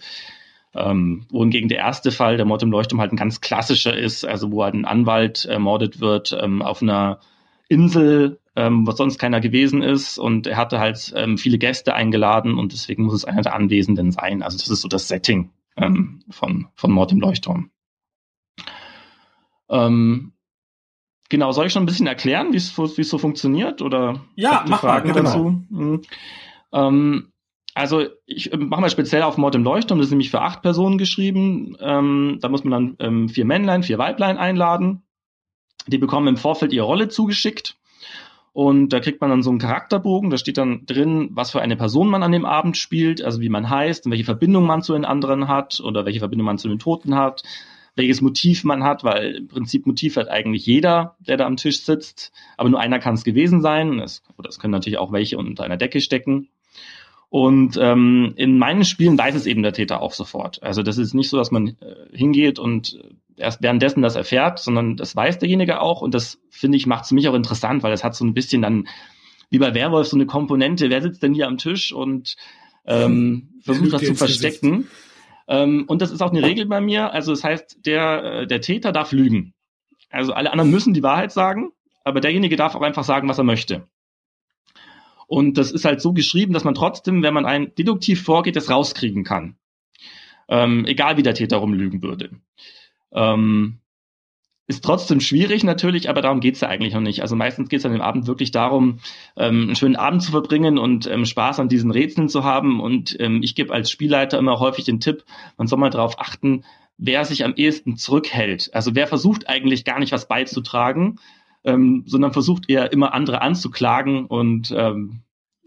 ähm, 0.73 1.25
wohingegen 1.29 1.69
der 1.69 1.79
erste 1.79 2.11
Fall, 2.11 2.37
der 2.37 2.45
Mord 2.45 2.63
im 2.63 2.71
Leuchtturm, 2.71 3.01
halt 3.01 3.11
ein 3.11 3.17
ganz 3.17 3.41
klassischer 3.41 3.95
ist, 3.95 4.25
also 4.25 4.51
wo 4.51 4.63
halt 4.63 4.73
ein 4.73 4.85
Anwalt 4.85 5.45
ermordet 5.45 5.99
wird 5.99 6.37
ähm, 6.41 6.61
auf 6.61 6.81
einer 6.81 7.19
Insel, 7.67 8.39
ähm, 8.55 8.87
wo 8.87 8.91
sonst 8.91 9.19
keiner 9.19 9.39
gewesen 9.39 9.81
ist 9.81 10.17
und 10.17 10.47
er 10.47 10.57
hatte 10.57 10.79
halt 10.79 11.13
ähm, 11.15 11.37
viele 11.37 11.57
Gäste 11.57 11.93
eingeladen 11.93 12.57
und 12.57 12.73
deswegen 12.73 13.03
muss 13.03 13.13
es 13.13 13.25
einer 13.25 13.41
der 13.41 13.55
Anwesenden 13.55 14.11
sein. 14.11 14.41
Also 14.41 14.57
das 14.57 14.69
ist 14.69 14.81
so 14.81 14.87
das 14.87 15.07
Setting 15.07 15.51
ähm, 15.77 16.23
von, 16.29 16.67
von 16.75 16.91
Mord 16.91 17.11
im 17.11 17.19
Leuchtturm. 17.19 17.71
Ähm, 19.69 20.33
genau, 21.29 21.51
soll 21.51 21.67
ich 21.67 21.73
schon 21.73 21.83
ein 21.83 21.87
bisschen 21.87 22.07
erklären, 22.07 22.51
wie 22.51 22.57
es 22.57 22.73
so 22.75 23.17
funktioniert 23.17 23.81
oder 23.81 24.25
Ja, 24.35 24.63
mach 24.67 24.69
mal, 24.69 24.77
Fragen 24.77 25.13
genau. 25.13 25.23
dazu? 25.23 25.63
Mhm. 25.69 26.01
Ähm, 26.73 27.31
Also 27.73 28.05
ich 28.25 28.51
ähm, 28.51 28.67
mache 28.67 28.81
mal 28.81 28.89
speziell 28.89 29.21
auf 29.23 29.37
Mord 29.37 29.55
im 29.55 29.63
Leuchtturm, 29.63 29.99
das 29.99 30.07
ist 30.07 30.11
nämlich 30.11 30.29
für 30.29 30.41
acht 30.41 30.61
Personen 30.61 30.97
geschrieben. 30.97 31.77
Ähm, 31.79 32.39
da 32.41 32.49
muss 32.49 32.65
man 32.65 32.71
dann 32.71 32.95
ähm, 32.99 33.29
vier 33.29 33.45
Männlein, 33.45 33.83
vier 33.83 33.97
Weiblein 33.97 34.37
einladen. 34.37 35.03
Die 35.87 35.97
bekommen 35.97 36.27
im 36.27 36.37
Vorfeld 36.37 36.73
ihre 36.73 36.85
Rolle 36.85 37.07
zugeschickt. 37.07 37.77
Und 38.53 38.89
da 38.89 38.99
kriegt 38.99 39.21
man 39.21 39.29
dann 39.29 39.43
so 39.43 39.49
einen 39.49 39.59
Charakterbogen, 39.59 40.29
da 40.29 40.37
steht 40.37 40.57
dann 40.57 40.85
drin, 40.85 41.29
was 41.31 41.51
für 41.51 41.61
eine 41.61 41.77
Person 41.77 42.09
man 42.09 42.21
an 42.21 42.33
dem 42.33 42.45
Abend 42.45 42.75
spielt, 42.75 43.23
also 43.23 43.39
wie 43.39 43.49
man 43.49 43.69
heißt 43.69 44.05
und 44.05 44.11
welche 44.11 44.25
Verbindung 44.25 44.65
man 44.65 44.81
zu 44.81 44.93
den 44.93 45.05
anderen 45.05 45.47
hat 45.47 45.79
oder 45.79 46.05
welche 46.05 46.19
Verbindung 46.19 46.45
man 46.47 46.57
zu 46.57 46.67
den 46.67 46.79
Toten 46.79 47.15
hat, 47.15 47.43
welches 47.95 48.21
Motiv 48.21 48.65
man 48.65 48.83
hat, 48.83 49.05
weil 49.05 49.35
im 49.35 49.47
Prinzip 49.47 49.85
Motiv 49.85 50.17
hat 50.17 50.27
eigentlich 50.27 50.65
jeder, 50.65 51.15
der 51.19 51.37
da 51.37 51.45
am 51.45 51.55
Tisch 51.55 51.81
sitzt, 51.81 52.33
aber 52.57 52.69
nur 52.69 52.79
einer 52.79 52.99
kann 52.99 53.13
es 53.13 53.23
gewesen 53.23 53.61
sein. 53.61 53.97
Das, 53.99 54.21
oder 54.37 54.49
es 54.49 54.59
können 54.59 54.71
natürlich 54.71 54.99
auch 54.99 55.13
welche 55.13 55.37
unter 55.37 55.63
einer 55.63 55.77
Decke 55.77 56.01
stecken. 56.01 56.49
Und 57.31 57.79
ähm, 57.81 58.33
in 58.35 58.57
meinen 58.57 58.83
Spielen 58.83 59.17
weiß 59.17 59.35
es 59.35 59.45
eben 59.45 59.63
der 59.63 59.71
Täter 59.71 60.01
auch 60.01 60.11
sofort. 60.11 60.61
Also 60.61 60.83
das 60.83 60.97
ist 60.97 61.13
nicht 61.13 61.29
so, 61.29 61.37
dass 61.37 61.49
man 61.49 61.77
äh, 61.79 61.95
hingeht 62.11 62.59
und 62.59 62.99
erst 63.37 63.61
währenddessen 63.61 64.01
das 64.01 64.17
erfährt, 64.17 64.59
sondern 64.59 64.97
das 64.97 65.15
weiß 65.15 65.39
derjenige 65.39 65.79
auch. 65.79 66.01
Und 66.01 66.13
das 66.13 66.41
finde 66.49 66.77
ich 66.77 66.87
macht 66.87 67.05
es 67.05 67.11
mich 67.13 67.29
auch 67.29 67.33
interessant, 67.33 67.83
weil 67.83 67.93
es 67.93 68.03
hat 68.03 68.15
so 68.15 68.25
ein 68.25 68.33
bisschen 68.33 68.61
dann 68.61 68.85
wie 69.49 69.59
bei 69.59 69.73
Werwolf 69.73 70.07
so 70.07 70.17
eine 70.17 70.25
Komponente. 70.25 70.89
Wer 70.89 71.01
sitzt 71.01 71.23
denn 71.23 71.33
hier 71.33 71.47
am 71.47 71.57
Tisch 71.57 71.93
und 71.93 72.35
ähm, 72.85 73.47
versucht 73.61 73.93
das 73.93 74.03
zu 74.03 74.13
verstecken? 74.13 74.89
Ähm, 75.47 75.85
und 75.87 76.01
das 76.01 76.11
ist 76.11 76.21
auch 76.21 76.31
eine 76.31 76.43
Regel 76.43 76.65
bei 76.65 76.81
mir. 76.81 77.13
Also 77.13 77.31
das 77.31 77.45
heißt, 77.45 77.85
der 77.85 78.41
äh, 78.41 78.47
der 78.47 78.59
Täter 78.59 78.91
darf 78.91 79.13
lügen. 79.13 79.53
Also 80.09 80.33
alle 80.33 80.51
anderen 80.51 80.69
müssen 80.69 80.93
die 80.93 81.01
Wahrheit 81.01 81.31
sagen, 81.31 81.71
aber 82.03 82.19
derjenige 82.19 82.57
darf 82.57 82.75
auch 82.75 82.81
einfach 82.81 83.05
sagen, 83.05 83.29
was 83.29 83.37
er 83.37 83.45
möchte. 83.45 83.87
Und 85.31 85.57
das 85.57 85.71
ist 85.71 85.85
halt 85.85 86.01
so 86.01 86.11
geschrieben, 86.11 86.51
dass 86.51 86.65
man 86.65 86.73
trotzdem, 86.73 87.23
wenn 87.23 87.33
man 87.33 87.45
ein 87.45 87.73
deduktiv 87.75 88.21
vorgeht, 88.21 88.57
das 88.57 88.69
rauskriegen 88.69 89.23
kann. 89.23 89.55
Ähm, 90.49 90.83
egal 90.85 91.15
wie 91.15 91.23
der 91.23 91.33
Täter 91.33 91.55
rumlügen 91.55 92.03
würde. 92.03 92.31
Ähm, 93.13 93.79
ist 94.67 94.83
trotzdem 94.83 95.21
schwierig 95.21 95.63
natürlich, 95.63 96.09
aber 96.09 96.21
darum 96.21 96.41
geht's 96.41 96.59
ja 96.59 96.67
eigentlich 96.67 96.93
noch 96.93 96.99
nicht. 96.99 97.21
Also 97.21 97.37
meistens 97.37 97.69
geht's 97.69 97.85
an 97.85 97.93
dem 97.93 98.01
Abend 98.01 98.27
wirklich 98.27 98.51
darum, 98.51 98.99
ähm, 99.37 99.67
einen 99.67 99.75
schönen 99.77 99.95
Abend 99.95 100.21
zu 100.21 100.31
verbringen 100.31 100.77
und 100.77 101.07
ähm, 101.07 101.23
Spaß 101.23 101.61
an 101.61 101.69
diesen 101.69 101.91
Rätseln 101.91 102.27
zu 102.27 102.43
haben. 102.43 102.81
Und 102.81 103.15
ähm, 103.21 103.41
ich 103.41 103.55
gebe 103.55 103.73
als 103.73 103.89
Spielleiter 103.89 104.37
immer 104.37 104.59
häufig 104.59 104.83
den 104.83 104.99
Tipp, 104.99 105.23
man 105.55 105.67
soll 105.67 105.79
mal 105.79 105.89
darauf 105.89 106.19
achten, 106.19 106.65
wer 106.97 107.23
sich 107.23 107.45
am 107.45 107.53
ehesten 107.55 107.95
zurückhält. 107.95 108.69
Also 108.73 108.95
wer 108.95 109.07
versucht 109.07 109.47
eigentlich 109.47 109.85
gar 109.85 109.99
nicht 109.99 110.11
was 110.11 110.27
beizutragen, 110.27 111.19
ähm, 111.63 112.03
sondern 112.05 112.33
versucht 112.33 112.69
eher 112.69 112.91
immer 112.91 113.13
andere 113.13 113.41
anzuklagen 113.41 114.25
und 114.25 114.73
ähm, 114.75 115.21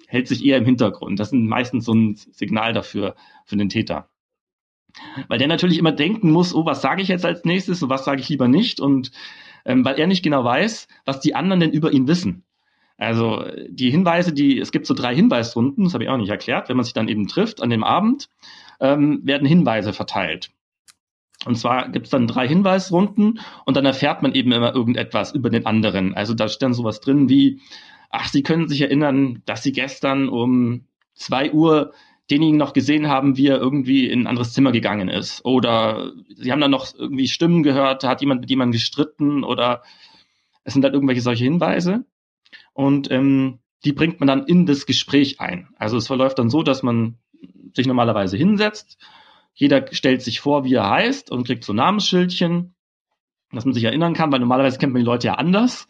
hält 0.07 0.29
sich 0.29 0.45
eher 0.45 0.59
im 0.59 0.65
Hintergrund. 0.65 1.19
Das 1.19 1.29
ist 1.29 1.35
meistens 1.35 1.85
so 1.85 1.95
ein 1.95 2.15
Signal 2.15 2.73
dafür, 2.73 3.15
für 3.45 3.57
den 3.57 3.69
Täter. 3.69 4.09
Weil 5.29 5.39
der 5.39 5.49
natürlich 5.49 5.79
immer 5.79 5.93
denken 5.93 6.31
muss, 6.31 6.55
oh, 6.55 6.65
was 6.67 6.83
sage 6.83 7.03
ich 7.03 7.09
jetzt 7.09 7.25
als 7.25 7.45
nächstes 7.45 7.83
und 7.83 7.91
was 7.91 8.05
sage 8.05 8.21
ich 8.21 8.29
lieber 8.29 8.49
nicht 8.49 8.81
und 8.81 9.11
ähm, 9.65 9.85
weil 9.85 9.99
er 9.99 10.07
nicht 10.07 10.23
genau 10.23 10.45
weiß, 10.45 10.89
was 11.05 11.21
die 11.21 11.35
anderen 11.35 11.61
denn 11.61 11.73
über 11.73 11.93
ihn 11.93 12.07
wissen. 12.07 12.45
Also 12.97 13.45
die 13.69 13.91
Hinweise, 13.91 14.33
die 14.33 14.59
es 14.59 14.71
gibt 14.71 14.87
so 14.87 14.95
drei 14.95 15.15
Hinweisrunden, 15.15 15.85
das 15.85 15.95
habe 15.95 16.05
ich 16.05 16.11
auch 16.11 16.17
nicht 16.17 16.31
erklärt, 16.31 16.69
wenn 16.69 16.77
man 16.77 16.85
sich 16.85 16.93
dann 16.93 17.09
eben 17.09 17.27
trifft 17.27 17.61
an 17.61 17.71
dem 17.71 17.83
Abend, 17.83 18.29
ähm, 18.81 19.21
werden 19.25 19.49
Hinweise 19.49 19.93
verteilt. 19.93 20.51
Und 21.45 21.57
zwar 21.57 21.89
gibt 21.91 22.07
es 22.07 22.11
dann 22.11 22.27
drei 22.27 22.49
Hinweisrunden 22.49 23.41
und 23.65 23.77
dann 23.77 23.85
erfährt 23.85 24.23
man 24.23 24.35
eben 24.35 24.53
immer 24.53 24.75
irgendetwas 24.75 25.33
über 25.35 25.51
den 25.51 25.67
anderen. 25.67 26.15
Also 26.15 26.35
da 26.35 26.49
steht 26.49 26.63
dann 26.63 26.75
sowas 26.75 27.01
drin 27.01 27.29
wie, 27.29 27.61
ach, 28.11 28.29
Sie 28.29 28.43
können 28.43 28.69
sich 28.69 28.81
erinnern, 28.81 29.43
dass 29.45 29.63
Sie 29.63 29.73
gestern 29.73 30.29
um 30.29 30.87
zwei 31.15 31.53
Uhr 31.53 31.93
denjenigen 32.31 32.59
noch 32.59 32.73
gesehen 32.73 33.09
haben, 33.09 33.37
wie 33.37 33.49
er 33.49 33.59
irgendwie 33.59 34.09
in 34.09 34.23
ein 34.23 34.27
anderes 34.27 34.53
Zimmer 34.53 34.73
gegangen 34.73 35.09
ist. 35.09 35.45
Oder 35.45 36.13
Sie 36.35 36.51
haben 36.51 36.61
dann 36.61 36.71
noch 36.71 36.95
irgendwie 36.97 37.29
Stimmen 37.29 37.63
gehört, 37.63 38.03
da 38.03 38.09
hat 38.09 38.21
jemand 38.21 38.41
mit 38.41 38.51
jemandem 38.51 38.73
gestritten 38.73 39.45
oder 39.45 39.83
es 40.65 40.73
sind 40.73 40.83
dann 40.83 40.95
irgendwelche 40.95 41.21
solche 41.21 41.45
Hinweise. 41.45 42.05
Und 42.73 43.11
ähm, 43.11 43.59
die 43.85 43.93
bringt 43.93 44.21
man 44.21 44.27
dann 44.27 44.47
in 44.47 44.65
das 44.65 44.87
Gespräch 44.87 45.41
ein. 45.41 45.69
Also 45.77 45.99
es 45.99 46.07
verläuft 46.07 46.39
dann 46.39 46.49
so, 46.49 46.63
dass 46.63 46.83
man 46.83 47.19
sich 47.75 47.87
normalerweise 47.87 48.37
hinsetzt 48.37 48.99
jeder 49.55 49.87
stellt 49.93 50.23
sich 50.23 50.41
vor, 50.41 50.65
wie 50.65 50.75
er 50.75 50.91
heißt 50.91 51.31
und 51.31 51.47
kriegt 51.47 51.65
so 51.65 51.73
Namensschildchen, 51.73 52.75
dass 53.53 53.65
man 53.65 53.75
sich 53.75 53.85
erinnern 53.85 54.15
kann, 54.15 54.33
weil 54.33 54.41
normalerweise 54.41 54.79
kennt 54.79 54.93
man 54.93 55.01
die 55.01 55.07
Leute 55.07 55.29
ja 55.29 55.35
anders. 55.35 55.87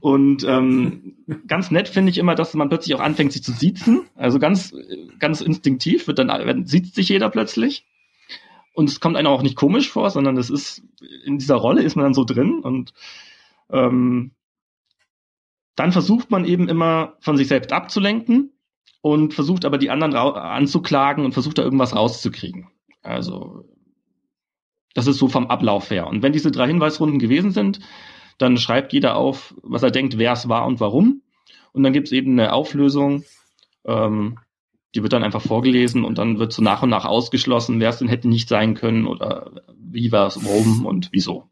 Und 0.00 0.44
ähm, 0.44 1.16
ganz 1.46 1.70
nett 1.70 1.88
finde 1.88 2.10
ich 2.10 2.18
immer, 2.18 2.34
dass 2.34 2.54
man 2.54 2.68
plötzlich 2.68 2.94
auch 2.94 3.00
anfängt, 3.00 3.32
sich 3.32 3.42
zu 3.42 3.52
siezen. 3.52 4.06
Also 4.14 4.38
ganz, 4.38 4.74
ganz 5.18 5.40
instinktiv 5.40 6.06
wird 6.06 6.18
dann 6.18 6.66
sieht 6.66 6.94
sich 6.94 7.08
jeder 7.08 7.28
plötzlich. 7.30 7.86
Und 8.72 8.88
es 8.88 9.00
kommt 9.00 9.16
einem 9.16 9.28
auch 9.28 9.42
nicht 9.42 9.56
komisch 9.56 9.90
vor, 9.90 10.10
sondern 10.10 10.36
es 10.36 10.50
ist 10.50 10.82
in 11.24 11.38
dieser 11.38 11.56
Rolle 11.56 11.82
ist 11.82 11.96
man 11.96 12.04
dann 12.04 12.14
so 12.14 12.24
drin 12.24 12.60
und 12.60 12.92
ähm, 13.70 14.32
dann 15.74 15.92
versucht 15.92 16.30
man 16.30 16.44
eben 16.44 16.68
immer 16.68 17.16
von 17.20 17.36
sich 17.36 17.48
selbst 17.48 17.72
abzulenken 17.72 18.52
und 19.00 19.34
versucht 19.34 19.64
aber 19.64 19.78
die 19.78 19.90
anderen 19.90 20.14
anzuklagen 20.14 21.24
und 21.24 21.32
versucht 21.32 21.58
da 21.58 21.62
irgendwas 21.62 21.94
rauszukriegen. 21.94 22.68
Also 23.02 23.64
das 24.94 25.06
ist 25.06 25.18
so 25.18 25.28
vom 25.28 25.46
Ablauf 25.46 25.90
her. 25.90 26.06
Und 26.06 26.22
wenn 26.22 26.32
diese 26.32 26.50
drei 26.50 26.66
Hinweisrunden 26.66 27.18
gewesen 27.18 27.52
sind, 27.52 27.80
dann 28.38 28.56
schreibt 28.56 28.92
jeder 28.92 29.16
auf, 29.16 29.54
was 29.62 29.82
er 29.82 29.90
denkt, 29.90 30.18
wer 30.18 30.32
es 30.32 30.48
war 30.48 30.66
und 30.66 30.80
warum. 30.80 31.22
Und 31.72 31.82
dann 31.82 31.92
gibt 31.92 32.08
es 32.08 32.12
eben 32.12 32.32
eine 32.32 32.52
Auflösung, 32.52 33.24
ähm, 33.84 34.38
die 34.94 35.02
wird 35.02 35.12
dann 35.12 35.22
einfach 35.22 35.42
vorgelesen 35.42 36.04
und 36.04 36.18
dann 36.18 36.38
wird 36.38 36.52
so 36.52 36.62
nach 36.62 36.82
und 36.82 36.90
nach 36.90 37.04
ausgeschlossen, 37.04 37.78
wer 37.78 37.90
es 37.90 37.98
denn 37.98 38.08
hätte 38.08 38.28
nicht 38.28 38.48
sein 38.48 38.74
können 38.74 39.06
oder 39.06 39.62
wie 39.76 40.10
war 40.12 40.26
es, 40.26 40.42
warum 40.44 40.86
und 40.86 41.10
wieso. 41.12 41.48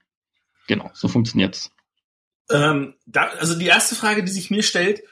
Genau, 0.67 0.91
so 0.95 1.07
funktioniert's. 1.07 1.71
Ähm, 2.51 2.95
also 3.13 3.59
die 3.59 3.67
erste 3.67 3.95
Frage, 3.95 4.25
die 4.25 4.31
sich 4.31 4.51
mir 4.51 4.63
stellt, 4.63 5.03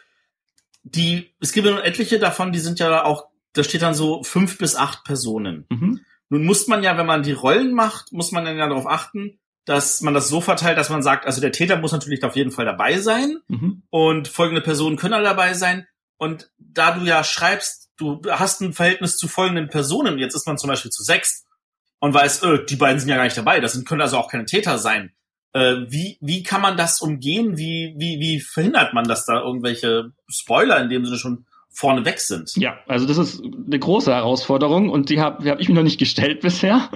die, 0.84 1.34
es 1.40 1.52
gibt 1.52 1.66
ja 1.66 1.72
nun 1.72 1.82
etliche 1.82 2.18
davon, 2.18 2.52
die 2.52 2.60
sind 2.60 2.78
ja 2.78 3.04
auch, 3.04 3.26
da 3.54 3.64
steht 3.64 3.82
dann 3.82 3.94
so 3.94 4.22
fünf 4.22 4.58
bis 4.58 4.76
acht 4.76 5.04
Personen. 5.04 5.66
Mhm. 5.70 6.00
Nun 6.28 6.44
muss 6.44 6.66
man 6.68 6.82
ja, 6.82 6.96
wenn 6.96 7.06
man 7.06 7.22
die 7.22 7.32
Rollen 7.32 7.74
macht, 7.74 8.12
muss 8.12 8.32
man 8.32 8.44
dann 8.44 8.56
ja 8.56 8.68
darauf 8.68 8.86
achten, 8.86 9.40
dass 9.64 10.02
man 10.02 10.14
das 10.14 10.28
so 10.28 10.40
verteilt, 10.40 10.76
dass 10.76 10.90
man 10.90 11.02
sagt, 11.02 11.26
also 11.26 11.40
der 11.40 11.52
Täter 11.52 11.78
muss 11.78 11.92
natürlich 11.92 12.22
auf 12.22 12.36
jeden 12.36 12.50
Fall 12.50 12.66
dabei 12.66 12.98
sein 12.98 13.38
mhm. 13.48 13.82
und 13.88 14.28
folgende 14.28 14.60
Personen 14.60 14.96
können 14.96 15.14
alle 15.14 15.24
dabei 15.24 15.54
sein. 15.54 15.86
Und 16.18 16.50
da 16.58 16.92
du 16.92 17.04
ja 17.04 17.24
schreibst, 17.24 17.90
du 17.96 18.20
hast 18.28 18.60
ein 18.60 18.74
Verhältnis 18.74 19.16
zu 19.16 19.26
folgenden 19.26 19.68
Personen, 19.68 20.18
jetzt 20.18 20.34
ist 20.34 20.46
man 20.46 20.58
zum 20.58 20.68
Beispiel 20.68 20.90
zu 20.90 21.02
sechs 21.02 21.46
und 21.98 22.12
weiß, 22.12 22.42
äh, 22.42 22.64
die 22.66 22.76
beiden 22.76 23.00
sind 23.00 23.08
ja 23.08 23.16
gar 23.16 23.24
nicht 23.24 23.38
dabei, 23.38 23.60
das 23.60 23.82
können 23.84 24.02
also 24.02 24.18
auch 24.18 24.30
keine 24.30 24.44
Täter 24.44 24.78
sein. 24.78 25.14
Äh, 25.54 25.86
wie, 25.88 26.18
wie 26.20 26.42
kann 26.42 26.60
man 26.60 26.76
das 26.76 27.00
umgehen? 27.00 27.56
Wie, 27.56 27.94
wie, 27.96 28.18
wie 28.18 28.40
verhindert 28.40 28.92
man, 28.92 29.04
dass 29.04 29.24
da 29.24 29.40
irgendwelche 29.40 30.12
Spoiler 30.28 30.82
in 30.82 30.90
dem 30.90 31.04
Sinne 31.04 31.16
schon 31.16 31.46
vorne 31.70 32.04
weg 32.04 32.18
sind? 32.18 32.56
Ja, 32.56 32.78
also 32.88 33.06
das 33.06 33.18
ist 33.18 33.40
eine 33.40 33.78
große 33.78 34.12
Herausforderung 34.12 34.90
und 34.90 35.10
die 35.10 35.20
habe 35.20 35.48
hab 35.48 35.60
ich 35.60 35.68
mir 35.68 35.76
noch 35.76 35.84
nicht 35.84 35.98
gestellt 35.98 36.40
bisher, 36.42 36.90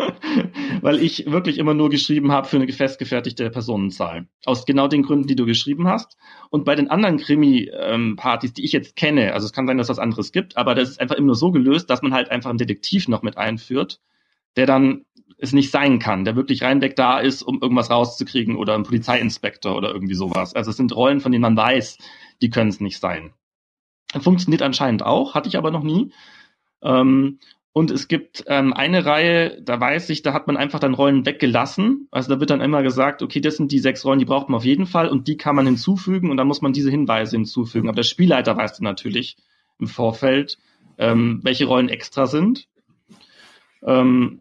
weil 0.81 1.01
ich 1.01 1.31
wirklich 1.31 1.59
immer 1.59 1.73
nur 1.73 1.89
geschrieben 1.89 2.33
habe 2.33 2.49
für 2.49 2.57
eine 2.57 2.73
festgefertigte 2.73 3.49
Personenzahl. 3.51 4.27
Aus 4.45 4.67
genau 4.67 4.89
den 4.89 5.05
Gründen, 5.05 5.29
die 5.29 5.37
du 5.37 5.47
geschrieben 5.47 5.87
hast. 5.87 6.17
Und 6.51 6.65
bei 6.65 6.75
den 6.75 6.91
anderen 6.91 7.19
Krimi-Partys, 7.19 8.55
die 8.55 8.65
ich 8.65 8.73
jetzt 8.73 8.97
kenne, 8.97 9.35
also 9.35 9.47
es 9.47 9.53
kann 9.53 9.69
sein, 9.69 9.79
dass 9.79 9.87
es 9.87 9.91
was 9.91 10.03
anderes 10.03 10.33
gibt, 10.33 10.57
aber 10.57 10.75
das 10.75 10.91
ist 10.91 11.01
einfach 11.01 11.15
immer 11.15 11.29
nur 11.29 11.37
so 11.37 11.53
gelöst, 11.53 11.89
dass 11.91 12.03
man 12.03 12.13
halt 12.13 12.29
einfach 12.33 12.51
einen 12.51 12.59
Detektiv 12.59 13.07
noch 13.07 13.23
mit 13.23 13.37
einführt, 13.37 14.01
der 14.57 14.67
dann 14.67 15.05
es 15.39 15.53
nicht 15.53 15.71
sein 15.71 15.99
kann, 16.01 16.25
der 16.25 16.37
wirklich 16.37 16.63
reinweg 16.63 16.97
da 16.97 17.19
ist, 17.19 17.43
um 17.43 17.63
irgendwas 17.63 17.91
rauszukriegen 17.91 18.57
oder 18.57 18.75
ein 18.75 18.83
Polizeiinspektor 18.83 19.77
oder 19.77 19.93
irgendwie 19.93 20.15
sowas. 20.15 20.55
Also 20.55 20.71
es 20.71 20.77
sind 20.77 20.95
Rollen, 20.95 21.21
von 21.21 21.33
denen 21.33 21.43
man 21.43 21.57
weiß, 21.57 21.99
die 22.43 22.51
können 22.51 22.71
es 22.71 22.81
nicht 22.81 22.99
sein. 22.99 23.33
Funktioniert 24.21 24.63
anscheinend 24.63 25.03
auch, 25.03 25.35
hatte 25.35 25.49
ich 25.49 25.57
aber 25.57 25.71
noch 25.71 25.83
nie. 25.83 26.13
Ähm, 26.83 27.39
und 27.73 27.93
es 27.93 28.09
gibt 28.09 28.43
ähm, 28.49 28.73
eine 28.73 29.05
Reihe, 29.05 29.63
da 29.63 29.79
weiß 29.79 30.11
ich, 30.11 30.23
da 30.23 30.33
hat 30.33 30.49
man 30.49 30.57
einfach 30.57 30.81
dann 30.81 30.95
Rollen 30.95 31.25
weggelassen. 31.25 32.09
Also 32.11 32.35
da 32.35 32.41
wird 32.41 32.51
dann 32.51 32.61
immer 32.61 32.83
gesagt, 32.83 33.23
okay, 33.23 33.41
das 33.41 33.57
sind 33.57 33.71
die 33.71 33.79
sechs 33.79 34.05
Rollen, 34.05 34.19
die 34.19 34.25
braucht 34.25 34.49
man 34.49 34.57
auf 34.57 34.65
jeden 34.65 34.87
Fall 34.87 35.09
und 35.09 35.29
die 35.29 35.37
kann 35.37 35.55
man 35.55 35.67
hinzufügen 35.67 36.31
und 36.31 36.39
dann 36.39 36.49
muss 36.49 36.63
man 36.63 36.73
diese 36.73 36.91
Hinweise 36.91 37.37
hinzufügen. 37.37 37.89
Aber 37.89 37.97
der 37.97 38.03
Spielleiter 38.03 38.57
weiß 38.57 38.79
dann 38.79 38.85
natürlich 38.85 39.37
im 39.79 39.87
Vorfeld, 39.87 40.59
ähm, 40.97 41.39
welche 41.45 41.67
Rollen 41.67 41.89
extra 41.89 42.27
sind. 42.27 42.67
Ähm, 43.87 44.41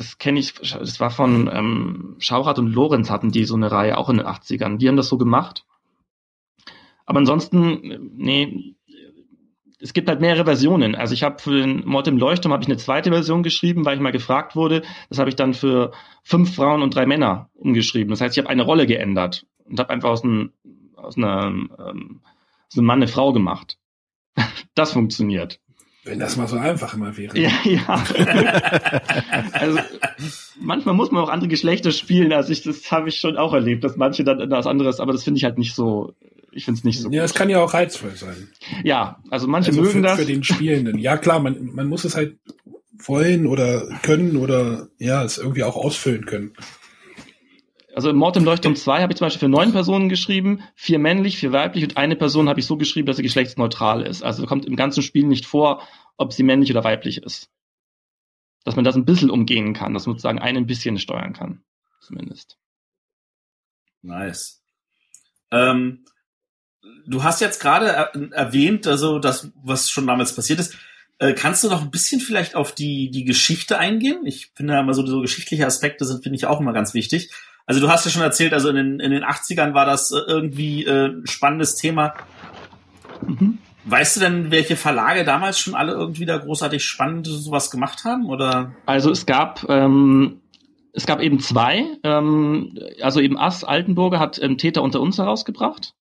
das 0.00 0.16
kenne 0.16 0.40
ich, 0.40 0.54
das 0.54 0.98
war 0.98 1.10
von 1.10 1.50
ähm, 1.52 2.16
Schaurat 2.20 2.58
und 2.58 2.72
Lorenz 2.72 3.10
hatten 3.10 3.32
die 3.32 3.44
so 3.44 3.54
eine 3.54 3.70
Reihe 3.70 3.98
auch 3.98 4.08
in 4.08 4.16
den 4.16 4.26
80ern. 4.26 4.78
Die 4.78 4.88
haben 4.88 4.96
das 4.96 5.10
so 5.10 5.18
gemacht. 5.18 5.66
Aber 7.04 7.18
ansonsten, 7.18 8.14
nee, 8.16 8.76
es 9.78 9.92
gibt 9.92 10.08
halt 10.08 10.22
mehrere 10.22 10.46
Versionen. 10.46 10.94
Also 10.94 11.12
ich 11.12 11.22
habe 11.22 11.38
für 11.38 11.50
den 11.50 11.84
Mord 11.84 12.08
im 12.08 12.16
Leuchtturm 12.16 12.50
habe 12.50 12.62
ich 12.62 12.68
eine 12.68 12.78
zweite 12.78 13.10
Version 13.10 13.42
geschrieben, 13.42 13.84
weil 13.84 13.96
ich 13.96 14.00
mal 14.00 14.10
gefragt 14.10 14.56
wurde. 14.56 14.80
Das 15.10 15.18
habe 15.18 15.28
ich 15.28 15.36
dann 15.36 15.52
für 15.52 15.92
fünf 16.22 16.54
Frauen 16.54 16.80
und 16.80 16.94
drei 16.94 17.04
Männer 17.04 17.50
umgeschrieben. 17.52 18.08
Das 18.08 18.22
heißt, 18.22 18.34
ich 18.34 18.42
habe 18.42 18.48
eine 18.48 18.62
Rolle 18.62 18.86
geändert 18.86 19.44
und 19.64 19.78
habe 19.78 19.90
einfach 19.90 20.08
aus, 20.08 20.24
einem, 20.24 20.54
aus, 20.96 21.18
einer, 21.18 21.44
ähm, 21.44 22.22
aus 22.68 22.78
einem 22.78 22.86
Mann 22.86 23.00
eine 23.00 23.08
Frau 23.08 23.34
gemacht. 23.34 23.76
das 24.74 24.94
funktioniert. 24.94 25.60
Wenn 26.04 26.18
das 26.18 26.36
mal 26.36 26.48
so 26.48 26.56
einfach 26.56 26.94
immer 26.94 27.16
wäre. 27.16 27.38
Ja, 27.38 27.50
ja. 27.64 28.04
also 29.52 29.78
manchmal 30.58 30.94
muss 30.94 31.10
man 31.10 31.22
auch 31.22 31.28
andere 31.28 31.48
Geschlechter 31.48 31.92
spielen. 31.92 32.32
Also 32.32 32.52
ich, 32.52 32.62
das 32.62 32.90
habe 32.90 33.10
ich 33.10 33.16
schon 33.16 33.36
auch 33.36 33.52
erlebt, 33.52 33.84
dass 33.84 33.96
manche 33.96 34.24
dann 34.24 34.40
etwas 34.40 34.66
anderes, 34.66 34.98
aber 34.98 35.12
das 35.12 35.24
finde 35.24 35.38
ich 35.38 35.44
halt 35.44 35.58
nicht 35.58 35.74
so. 35.74 36.14
Ich 36.52 36.64
finde 36.64 36.78
es 36.78 36.84
nicht 36.84 37.00
so. 37.00 37.10
Ja, 37.10 37.22
es 37.22 37.34
kann 37.34 37.48
ja 37.48 37.62
auch 37.62 37.74
reizvoll 37.74 38.16
sein. 38.16 38.48
Ja, 38.82 39.22
also 39.30 39.46
manche 39.46 39.70
Also 39.70 39.82
mögen 39.82 39.92
für, 39.92 40.02
das. 40.02 40.18
für 40.18 40.26
den 40.26 40.42
Spielenden. 40.42 40.98
Ja, 40.98 41.16
klar, 41.16 41.38
man, 41.38 41.70
man 41.74 41.86
muss 41.86 42.04
es 42.04 42.16
halt 42.16 42.38
wollen 43.06 43.46
oder 43.46 43.86
können 44.02 44.36
oder 44.36 44.88
ja, 44.98 45.22
es 45.22 45.38
irgendwie 45.38 45.62
auch 45.62 45.76
ausfüllen 45.76 46.26
können. 46.26 46.52
Also 48.00 48.14
Mord 48.14 48.34
im 48.38 48.46
Leuchtturm 48.46 48.76
2 48.76 49.02
habe 49.02 49.12
ich 49.12 49.18
zum 49.18 49.26
Beispiel 49.26 49.40
für 49.40 49.48
neun 49.50 49.72
Personen 49.72 50.08
geschrieben, 50.08 50.62
vier 50.74 50.98
männlich, 50.98 51.36
vier 51.36 51.52
weiblich 51.52 51.84
und 51.84 51.98
eine 51.98 52.16
Person 52.16 52.48
habe 52.48 52.58
ich 52.58 52.64
so 52.64 52.78
geschrieben, 52.78 53.04
dass 53.04 53.18
sie 53.18 53.22
geschlechtsneutral 53.22 54.00
ist. 54.06 54.22
Also 54.22 54.46
kommt 54.46 54.64
im 54.64 54.74
ganzen 54.74 55.02
Spiel 55.02 55.26
nicht 55.26 55.44
vor, 55.44 55.86
ob 56.16 56.32
sie 56.32 56.42
männlich 56.42 56.70
oder 56.70 56.82
weiblich 56.82 57.22
ist. 57.22 57.50
Dass 58.64 58.74
man 58.74 58.86
das 58.86 58.96
ein 58.96 59.04
bisschen 59.04 59.28
umgehen 59.28 59.74
kann, 59.74 59.92
dass 59.92 60.06
man 60.06 60.14
sozusagen 60.14 60.38
einen 60.38 60.56
ein 60.56 60.66
bisschen 60.66 60.98
steuern 60.98 61.34
kann. 61.34 61.62
Zumindest. 62.00 62.56
Nice. 64.00 64.62
Ähm, 65.50 66.06
du 67.06 67.22
hast 67.22 67.42
jetzt 67.42 67.60
gerade 67.60 67.88
er 67.88 68.14
erwähnt, 68.32 68.86
also 68.86 69.18
das, 69.18 69.52
was 69.62 69.90
schon 69.90 70.06
damals 70.06 70.34
passiert 70.34 70.58
ist. 70.58 70.74
Äh, 71.18 71.34
kannst 71.34 71.64
du 71.64 71.68
noch 71.68 71.82
ein 71.82 71.90
bisschen 71.90 72.22
vielleicht 72.22 72.54
auf 72.54 72.74
die, 72.74 73.10
die 73.10 73.26
Geschichte 73.26 73.76
eingehen? 73.76 74.24
Ich 74.24 74.52
finde 74.54 74.72
ja 74.72 74.80
immer 74.80 74.94
so, 74.94 75.04
so 75.04 75.20
geschichtliche 75.20 75.66
Aspekte 75.66 76.06
sind, 76.06 76.22
finde 76.22 76.36
ich 76.36 76.46
auch 76.46 76.60
immer 76.60 76.72
ganz 76.72 76.94
wichtig. 76.94 77.30
Also 77.66 77.80
du 77.80 77.88
hast 77.88 78.04
ja 78.04 78.10
schon 78.10 78.22
erzählt, 78.22 78.52
also 78.52 78.68
in 78.68 78.76
den, 78.76 79.00
in 79.00 79.10
den 79.10 79.24
80ern 79.24 79.74
war 79.74 79.86
das 79.86 80.10
äh, 80.10 80.18
irgendwie 80.26 80.84
äh, 80.84 81.08
ein 81.08 81.26
spannendes 81.26 81.76
Thema. 81.76 82.14
Mhm. 83.26 83.58
Weißt 83.84 84.16
du 84.16 84.20
denn, 84.20 84.50
welche 84.50 84.76
Verlage 84.76 85.24
damals 85.24 85.58
schon 85.58 85.74
alle 85.74 85.92
irgendwie 85.92 86.26
da 86.26 86.36
großartig 86.36 86.84
spannend 86.84 87.26
sowas 87.26 87.70
gemacht 87.70 88.04
haben? 88.04 88.26
Oder? 88.26 88.72
Also 88.86 89.10
es 89.10 89.24
gab 89.24 89.64
ähm, 89.68 90.40
es 90.92 91.06
gab 91.06 91.20
eben 91.20 91.40
zwei. 91.40 91.86
Ähm, 92.02 92.78
also 93.02 93.20
eben 93.20 93.38
Ass 93.38 93.64
Altenburger 93.64 94.18
hat 94.18 94.40
ähm, 94.42 94.58
Täter 94.58 94.82
unter 94.82 95.00
uns 95.00 95.18
herausgebracht. 95.18 95.94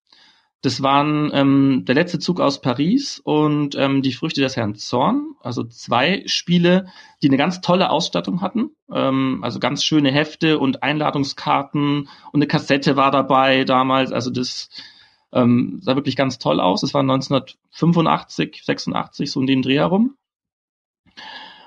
Das 0.61 0.83
waren 0.83 1.31
ähm, 1.33 1.85
der 1.85 1.95
letzte 1.95 2.19
Zug 2.19 2.41
aus 2.41 2.59
Paris 2.59 3.21
und 3.23 3.75
ähm, 3.75 4.01
die 4.01 4.11
Früchte 4.11 4.41
des 4.41 4.57
Herrn 4.57 4.75
Zorn. 4.75 5.35
Also 5.41 5.63
zwei 5.63 6.23
Spiele, 6.25 6.87
die 7.23 7.29
eine 7.29 7.37
ganz 7.37 7.61
tolle 7.61 7.89
Ausstattung 7.89 8.41
hatten. 8.41 8.71
Ähm, 8.91 9.39
also 9.41 9.59
ganz 9.59 9.85
schöne 9.85 10.11
Hefte 10.11 10.59
und 10.59 10.83
Einladungskarten 10.83 12.09
und 12.31 12.35
eine 12.35 12.47
Kassette 12.47 12.97
war 12.97 13.11
dabei 13.11 13.63
damals. 13.63 14.11
Also 14.11 14.31
das 14.31 14.69
ähm, 15.31 15.79
sah 15.81 15.95
wirklich 15.95 16.17
ganz 16.17 16.39
toll 16.39 16.59
aus. 16.59 16.81
Das 16.81 16.93
war 16.93 17.01
1985, 17.01 18.61
86, 18.65 19.31
so 19.31 19.39
in 19.39 19.47
dem 19.47 19.61
Dreh 19.61 19.77
herum. 19.77 20.15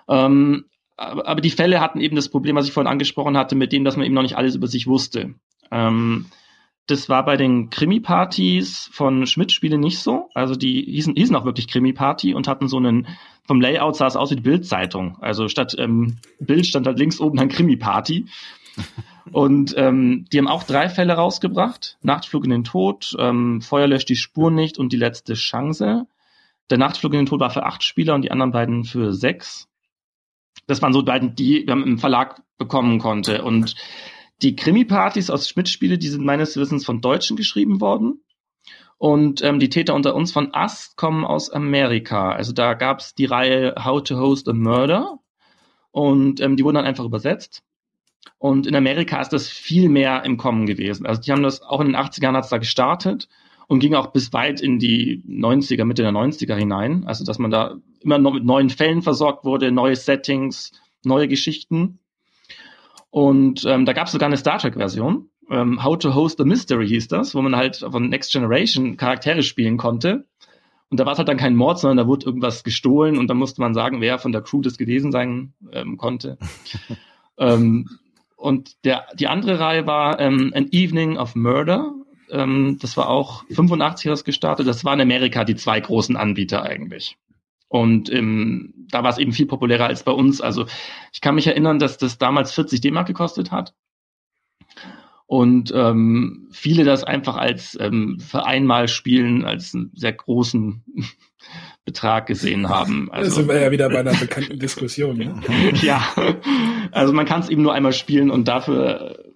Ähm, 0.08 0.66
aber, 0.96 1.40
die 1.40 1.50
Fälle 1.50 1.80
hatten 1.80 2.00
eben 2.00 2.16
das 2.16 2.28
Problem, 2.28 2.54
was 2.54 2.66
ich 2.66 2.72
vorhin 2.72 2.90
angesprochen 2.90 3.36
hatte, 3.36 3.54
mit 3.54 3.72
dem, 3.72 3.84
dass 3.84 3.96
man 3.96 4.04
eben 4.04 4.14
noch 4.14 4.22
nicht 4.22 4.36
alles 4.36 4.54
über 4.54 4.66
sich 4.66 4.86
wusste. 4.86 5.34
Ähm, 5.70 6.26
das 6.86 7.08
war 7.08 7.24
bei 7.24 7.36
den 7.36 7.70
Krimi-Partys 7.70 8.90
von 8.92 9.26
Schmidt-Spiele 9.26 9.78
nicht 9.78 10.00
so. 10.00 10.28
Also 10.34 10.56
die 10.56 10.82
hießen, 10.82 11.14
hießen 11.14 11.36
auch 11.36 11.44
wirklich 11.44 11.68
Krimi-Party 11.68 12.34
und 12.34 12.48
hatten 12.48 12.68
so 12.68 12.78
einen, 12.78 13.06
vom 13.44 13.60
Layout 13.60 13.96
sah 13.96 14.06
es 14.06 14.16
aus 14.16 14.30
wie 14.30 14.36
die 14.36 14.42
Bild-Zeitung. 14.42 15.16
Also 15.20 15.48
statt 15.48 15.76
ähm, 15.78 16.18
Bild 16.40 16.66
stand 16.66 16.86
halt 16.86 16.98
links 16.98 17.20
oben 17.20 17.38
ein 17.38 17.48
Krimi-Party. 17.48 18.26
Und 19.30 19.74
ähm, 19.76 20.26
die 20.32 20.38
haben 20.38 20.48
auch 20.48 20.64
drei 20.64 20.88
Fälle 20.88 21.14
rausgebracht. 21.14 21.96
Nachtflug 22.02 22.44
in 22.44 22.50
den 22.50 22.64
Tod, 22.64 23.14
ähm, 23.18 23.60
Feuer 23.60 23.86
löscht 23.86 24.08
die 24.08 24.16
Spur 24.16 24.50
nicht 24.50 24.78
und 24.78 24.92
die 24.92 24.96
letzte 24.96 25.34
Chance. 25.34 26.06
Der 26.70 26.78
Nachtflug 26.78 27.12
in 27.12 27.20
den 27.20 27.26
Tod 27.26 27.40
war 27.40 27.50
für 27.50 27.64
acht 27.64 27.82
Spieler 27.84 28.14
und 28.14 28.22
die 28.22 28.30
anderen 28.30 28.52
beiden 28.52 28.84
für 28.84 29.12
sechs. 29.12 29.68
Das 30.66 30.82
waren 30.82 30.92
so 30.92 31.02
beiden, 31.02 31.34
die 31.34 31.64
man 31.66 31.82
im 31.82 31.98
Verlag 31.98 32.42
bekommen 32.58 32.98
konnte. 32.98 33.42
Und 33.42 33.74
die 34.42 34.56
Krimi-Partys 34.56 35.30
aus 35.30 35.48
Schmidt-Spiele, 35.48 35.98
die 35.98 36.08
sind 36.08 36.24
meines 36.24 36.56
Wissens 36.56 36.84
von 36.84 37.00
Deutschen 37.00 37.36
geschrieben 37.36 37.80
worden. 37.80 38.22
Und 38.98 39.42
ähm, 39.42 39.58
die 39.58 39.68
Täter 39.68 39.94
unter 39.94 40.14
uns 40.14 40.32
von 40.32 40.54
Ast 40.54 40.96
kommen 40.96 41.24
aus 41.24 41.50
Amerika. 41.50 42.32
Also 42.32 42.52
da 42.52 42.74
gab 42.74 43.00
es 43.00 43.14
die 43.14 43.24
Reihe 43.24 43.74
How 43.84 44.02
to 44.02 44.16
Host 44.16 44.48
a 44.48 44.52
Murder. 44.52 45.18
Und 45.90 46.40
ähm, 46.40 46.56
die 46.56 46.64
wurden 46.64 46.76
dann 46.76 46.84
einfach 46.84 47.04
übersetzt. 47.04 47.62
Und 48.38 48.66
in 48.66 48.76
Amerika 48.76 49.20
ist 49.20 49.32
das 49.32 49.48
viel 49.48 49.88
mehr 49.88 50.24
im 50.24 50.36
Kommen 50.36 50.66
gewesen. 50.66 51.06
Also 51.06 51.20
die 51.20 51.32
haben 51.32 51.42
das 51.42 51.62
auch 51.62 51.80
in 51.80 51.88
den 51.88 51.96
80ern 51.96 52.34
hat's 52.34 52.48
da 52.48 52.58
gestartet 52.58 53.28
und 53.66 53.80
ging 53.80 53.94
auch 53.94 54.12
bis 54.12 54.32
weit 54.32 54.60
in 54.60 54.78
die 54.78 55.22
90er, 55.26 55.84
Mitte 55.84 56.02
der 56.02 56.12
90er 56.12 56.54
hinein. 56.54 57.04
Also 57.04 57.24
dass 57.24 57.38
man 57.38 57.50
da 57.50 57.76
immer 58.00 58.18
noch 58.18 58.34
mit 58.34 58.44
neuen 58.44 58.70
Fällen 58.70 59.02
versorgt 59.02 59.44
wurde, 59.44 59.72
neue 59.72 59.96
Settings, 59.96 60.72
neue 61.04 61.26
Geschichten. 61.28 61.98
Und 63.12 63.66
ähm, 63.66 63.84
da 63.84 63.92
gab 63.92 64.06
es 64.06 64.12
sogar 64.12 64.26
eine 64.26 64.38
Star 64.38 64.58
Trek-Version. 64.58 65.28
Ähm, 65.50 65.84
How 65.84 65.98
to 65.98 66.14
Host 66.14 66.40
a 66.40 66.44
Mystery 66.44 66.88
hieß 66.88 67.08
das, 67.08 67.34
wo 67.34 67.42
man 67.42 67.54
halt 67.54 67.76
von 67.76 68.08
Next 68.08 68.32
Generation 68.32 68.96
Charaktere 68.96 69.42
spielen 69.42 69.76
konnte. 69.76 70.24
Und 70.88 70.98
da 70.98 71.04
war 71.04 71.12
es 71.12 71.18
halt 71.18 71.28
dann 71.28 71.36
kein 71.36 71.54
Mord, 71.54 71.78
sondern 71.78 71.98
da 71.98 72.06
wurde 72.06 72.24
irgendwas 72.24 72.64
gestohlen 72.64 73.18
und 73.18 73.28
da 73.28 73.34
musste 73.34 73.60
man 73.60 73.74
sagen, 73.74 74.00
wer 74.00 74.18
von 74.18 74.32
der 74.32 74.40
Crew 74.40 74.62
das 74.62 74.78
gewesen 74.78 75.12
sein 75.12 75.52
ähm, 75.72 75.98
konnte. 75.98 76.38
ähm, 77.38 77.86
und 78.36 78.82
der, 78.84 79.04
die 79.14 79.28
andere 79.28 79.60
Reihe 79.60 79.86
war 79.86 80.18
ähm, 80.18 80.50
An 80.54 80.68
Evening 80.70 81.18
of 81.18 81.34
Murder. 81.34 81.92
Ähm, 82.30 82.78
das 82.80 82.96
war 82.96 83.10
auch 83.10 83.44
85 83.50 84.10
das 84.10 84.24
gestartet. 84.24 84.66
Das 84.66 84.86
war 84.86 84.94
in 84.94 85.02
Amerika 85.02 85.44
die 85.44 85.56
zwei 85.56 85.78
großen 85.80 86.16
Anbieter 86.16 86.62
eigentlich. 86.62 87.18
Und 87.72 88.12
ähm, 88.12 88.74
da 88.90 89.02
war 89.02 89.08
es 89.08 89.16
eben 89.16 89.32
viel 89.32 89.46
populärer 89.46 89.86
als 89.86 90.02
bei 90.02 90.12
uns. 90.12 90.42
Also 90.42 90.66
ich 91.10 91.22
kann 91.22 91.34
mich 91.34 91.46
erinnern, 91.46 91.78
dass 91.78 91.96
das 91.96 92.18
damals 92.18 92.52
40 92.52 92.82
D-Mark 92.82 93.06
gekostet 93.06 93.50
hat. 93.50 93.72
Und 95.24 95.72
ähm, 95.74 96.48
viele 96.52 96.84
das 96.84 97.02
einfach 97.02 97.38
als 97.38 97.74
ähm, 97.80 98.18
für 98.20 98.44
einmal 98.44 98.88
spielen, 98.88 99.46
als 99.46 99.74
einen 99.74 99.90
sehr 99.94 100.12
großen 100.12 100.84
Betrag 101.86 102.26
gesehen 102.26 102.68
haben. 102.68 103.10
Also, 103.10 103.30
da 103.30 103.36
sind 103.36 103.48
wir 103.48 103.62
ja 103.62 103.70
wieder 103.70 103.88
bei 103.88 104.00
einer 104.00 104.12
bekannten 104.12 104.58
Diskussion. 104.58 105.16
Ne? 105.16 105.40
ja, 105.80 106.06
also 106.90 107.14
man 107.14 107.24
kann 107.24 107.40
es 107.40 107.48
eben 107.48 107.62
nur 107.62 107.72
einmal 107.72 107.94
spielen 107.94 108.30
und 108.30 108.48
dafür 108.48 109.32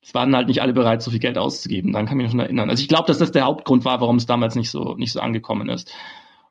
es 0.00 0.14
waren 0.14 0.34
halt 0.34 0.48
nicht 0.48 0.62
alle 0.62 0.72
bereit, 0.72 1.02
so 1.02 1.10
viel 1.10 1.20
Geld 1.20 1.36
auszugeben. 1.36 1.92
Dann 1.92 2.06
kann 2.06 2.18
ich 2.20 2.24
mich 2.24 2.34
noch 2.34 2.44
erinnern. 2.44 2.70
Also 2.70 2.80
ich 2.80 2.88
glaube, 2.88 3.06
dass 3.06 3.18
das 3.18 3.32
der 3.32 3.44
Hauptgrund 3.44 3.84
war, 3.84 4.00
warum 4.00 4.16
es 4.16 4.24
damals 4.24 4.54
nicht 4.54 4.70
so 4.70 4.94
nicht 4.96 5.12
so 5.12 5.20
angekommen 5.20 5.68
ist. 5.68 5.94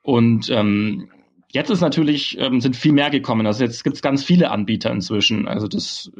Und 0.04 0.49
ähm, 0.49 1.10
jetzt 1.47 1.72
ist 1.72 1.82
natürlich 1.82 2.38
ähm, 2.38 2.62
sind 2.62 2.76
viel 2.76 2.91
mehr 2.91 3.10
gekommen. 3.10 3.47
Also 3.47 3.64
jetzt 3.64 3.84
gibt 3.84 3.95
es 3.95 4.01
ganz 4.01 4.24
viele 4.24 4.51
Anbieter 4.51 4.91
inzwischen. 4.91 5.47
Also 5.47 5.68
das 5.68 6.12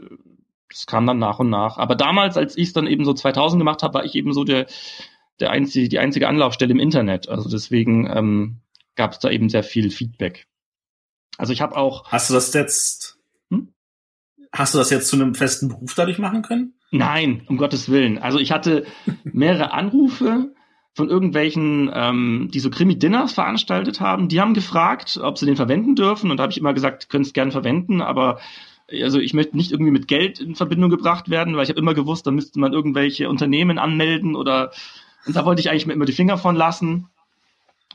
das 0.70 0.88
kam 0.88 1.06
dann 1.06 1.20
nach 1.20 1.38
und 1.38 1.50
nach. 1.50 1.78
Aber 1.78 1.96
damals, 1.96 2.36
als 2.36 2.58
ich 2.58 2.70
es 2.70 2.74
dann 2.74 2.88
eben 2.88 3.06
so 3.06 3.14
2000 3.14 3.60
gemacht 3.60 3.84
habe, 3.84 3.94
war 3.94 4.06
ich 4.06 4.16
eben 4.16 4.34
so 4.34 4.44
der 4.44 4.66
der 5.40 5.52
einzige 5.52 5.90
die 5.90 6.00
einzige 6.00 6.28
Anlaufstelle 6.28 6.72
im 6.72 6.80
Internet. 6.80 7.30
Also 7.30 7.50
deswegen 7.50 8.10
ähm, 8.10 8.62
gab 8.96 9.12
es 9.12 9.20
da 9.20 9.30
eben 9.30 9.50
sehr 9.50 9.64
viel 9.64 9.92
Feedback. 9.92 10.48
Also 11.38 11.52
ich 11.52 11.62
habe 11.62 11.76
auch. 11.76 12.10
Hast 12.10 12.30
du 12.30 12.34
das 12.34 12.54
jetzt? 12.54 13.20
Hm? 13.50 13.74
Hast 14.52 14.74
du 14.74 14.78
das 14.78 14.90
jetzt 14.92 15.10
zu 15.10 15.18
einem 15.18 15.36
festen 15.36 15.68
Beruf 15.68 15.94
dadurch 15.94 16.20
machen 16.20 16.42
können? 16.42 16.76
Nein, 16.92 17.44
um 17.48 17.58
Gottes 17.58 17.90
Willen. 17.90 18.20
Also 18.20 18.38
ich 18.38 18.52
hatte 18.52 18.86
mehrere 19.24 19.72
Anrufe 19.74 20.54
von 20.94 21.10
irgendwelchen, 21.10 21.92
ähm, 21.94 22.50
die 22.54 22.60
so 22.60 22.70
Krimi-Dinners 22.70 23.34
veranstaltet 23.34 24.00
haben. 24.00 24.28
Die 24.28 24.40
haben 24.40 24.54
gefragt, 24.54 25.20
ob 25.22 25.38
sie 25.38 25.46
den 25.46 25.56
verwenden 25.56 25.96
dürfen. 25.96 26.30
Und 26.30 26.38
da 26.38 26.44
habe 26.44 26.52
ich 26.52 26.60
immer 26.60 26.74
gesagt, 26.74 27.10
können 27.10 27.24
es 27.24 27.34
gerne 27.34 27.52
verwenden, 27.52 28.02
aber 28.02 28.40
also 29.02 29.20
ich 29.20 29.34
möchte 29.34 29.58
nicht 29.58 29.72
irgendwie 29.72 29.92
mit 29.92 30.08
Geld 30.08 30.40
in 30.40 30.56
Verbindung 30.56 30.90
gebracht 30.90 31.30
werden, 31.30 31.56
weil 31.56 31.64
ich 31.64 31.70
habe 31.70 31.80
immer 31.80 31.94
gewusst, 31.94 32.28
da 32.28 32.32
müsste 32.32 32.60
man 32.60 32.74
irgendwelche 32.74 33.30
Unternehmen 33.30 33.80
anmelden 33.80 34.36
oder 34.36 34.72
und 35.26 35.36
da 35.36 35.46
wollte 35.46 35.62
ich 35.62 35.70
eigentlich 35.70 35.86
mir 35.86 35.94
immer 35.94 36.04
die 36.06 36.12
Finger 36.12 36.38
von 36.38 36.56
lassen. 36.56 37.08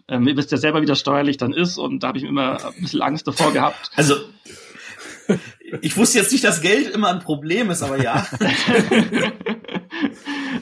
Ähm, 0.09 0.26
ihr 0.26 0.36
wisst 0.36 0.51
ja 0.51 0.57
selber, 0.57 0.80
wie 0.80 0.86
das 0.86 0.99
steuerlich 0.99 1.36
dann 1.36 1.53
ist 1.53 1.76
und 1.76 2.03
da 2.03 2.09
habe 2.09 2.18
ich 2.18 2.24
immer 2.24 2.64
ein 2.64 2.80
bisschen 2.80 3.03
Angst 3.03 3.28
davor 3.28 3.53
gehabt. 3.53 3.90
Also 3.96 4.14
ich 5.82 5.96
wusste 5.96 6.18
jetzt 6.18 6.32
nicht, 6.32 6.44
dass 6.44 6.62
Geld 6.62 6.88
immer 6.88 7.09
ein 7.09 7.20
Problem 7.20 7.70
ist, 7.70 7.82
aber 7.82 8.03
ja. 8.03 8.26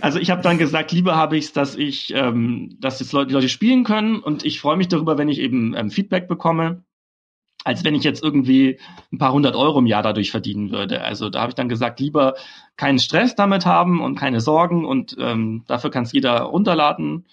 also 0.01 0.19
ich 0.19 0.31
habe 0.31 0.43
dann 0.43 0.59
gesagt, 0.59 0.93
lieber 0.93 1.17
habe 1.17 1.37
ich 1.37 1.47
es, 1.47 1.53
dass 1.53 1.77
ich, 1.77 2.13
ähm, 2.15 2.77
dass 2.81 3.01
jetzt 3.01 3.13
Leute, 3.13 3.29
die 3.29 3.35
Leute 3.35 3.49
spielen 3.49 3.85
können 3.85 4.19
und 4.19 4.45
ich 4.45 4.61
freue 4.61 4.77
mich 4.77 4.89
darüber, 4.89 5.19
wenn 5.19 5.29
ich 5.29 5.39
eben 5.39 5.75
ähm, 5.75 5.91
Feedback 5.91 6.29
bekomme, 6.29 6.85
als 7.65 7.85
wenn 7.85 7.95
ich 7.95 8.05
jetzt 8.05 8.23
irgendwie 8.23 8.79
ein 9.13 9.19
paar 9.19 9.33
hundert 9.33 9.57
Euro 9.57 9.79
im 9.79 9.87
Jahr 9.87 10.03
dadurch 10.03 10.31
verdienen 10.31 10.71
würde. 10.71 11.03
Also 11.03 11.31
da 11.31 11.41
habe 11.41 11.51
ich 11.51 11.57
dann 11.57 11.69
gesagt, 11.69 12.01
lieber 12.01 12.35
keinen 12.77 12.99
Stress 12.99 13.35
damit 13.35 13.67
haben 13.67 14.01
und 14.01 14.17
keine 14.17 14.41
Sorgen 14.41 14.85
und 14.85 15.17
ähm, 15.19 15.65
dafür 15.67 15.91
kann 15.91 16.05
es 16.05 16.13
jeder 16.13 16.41
runterladen. 16.43 17.27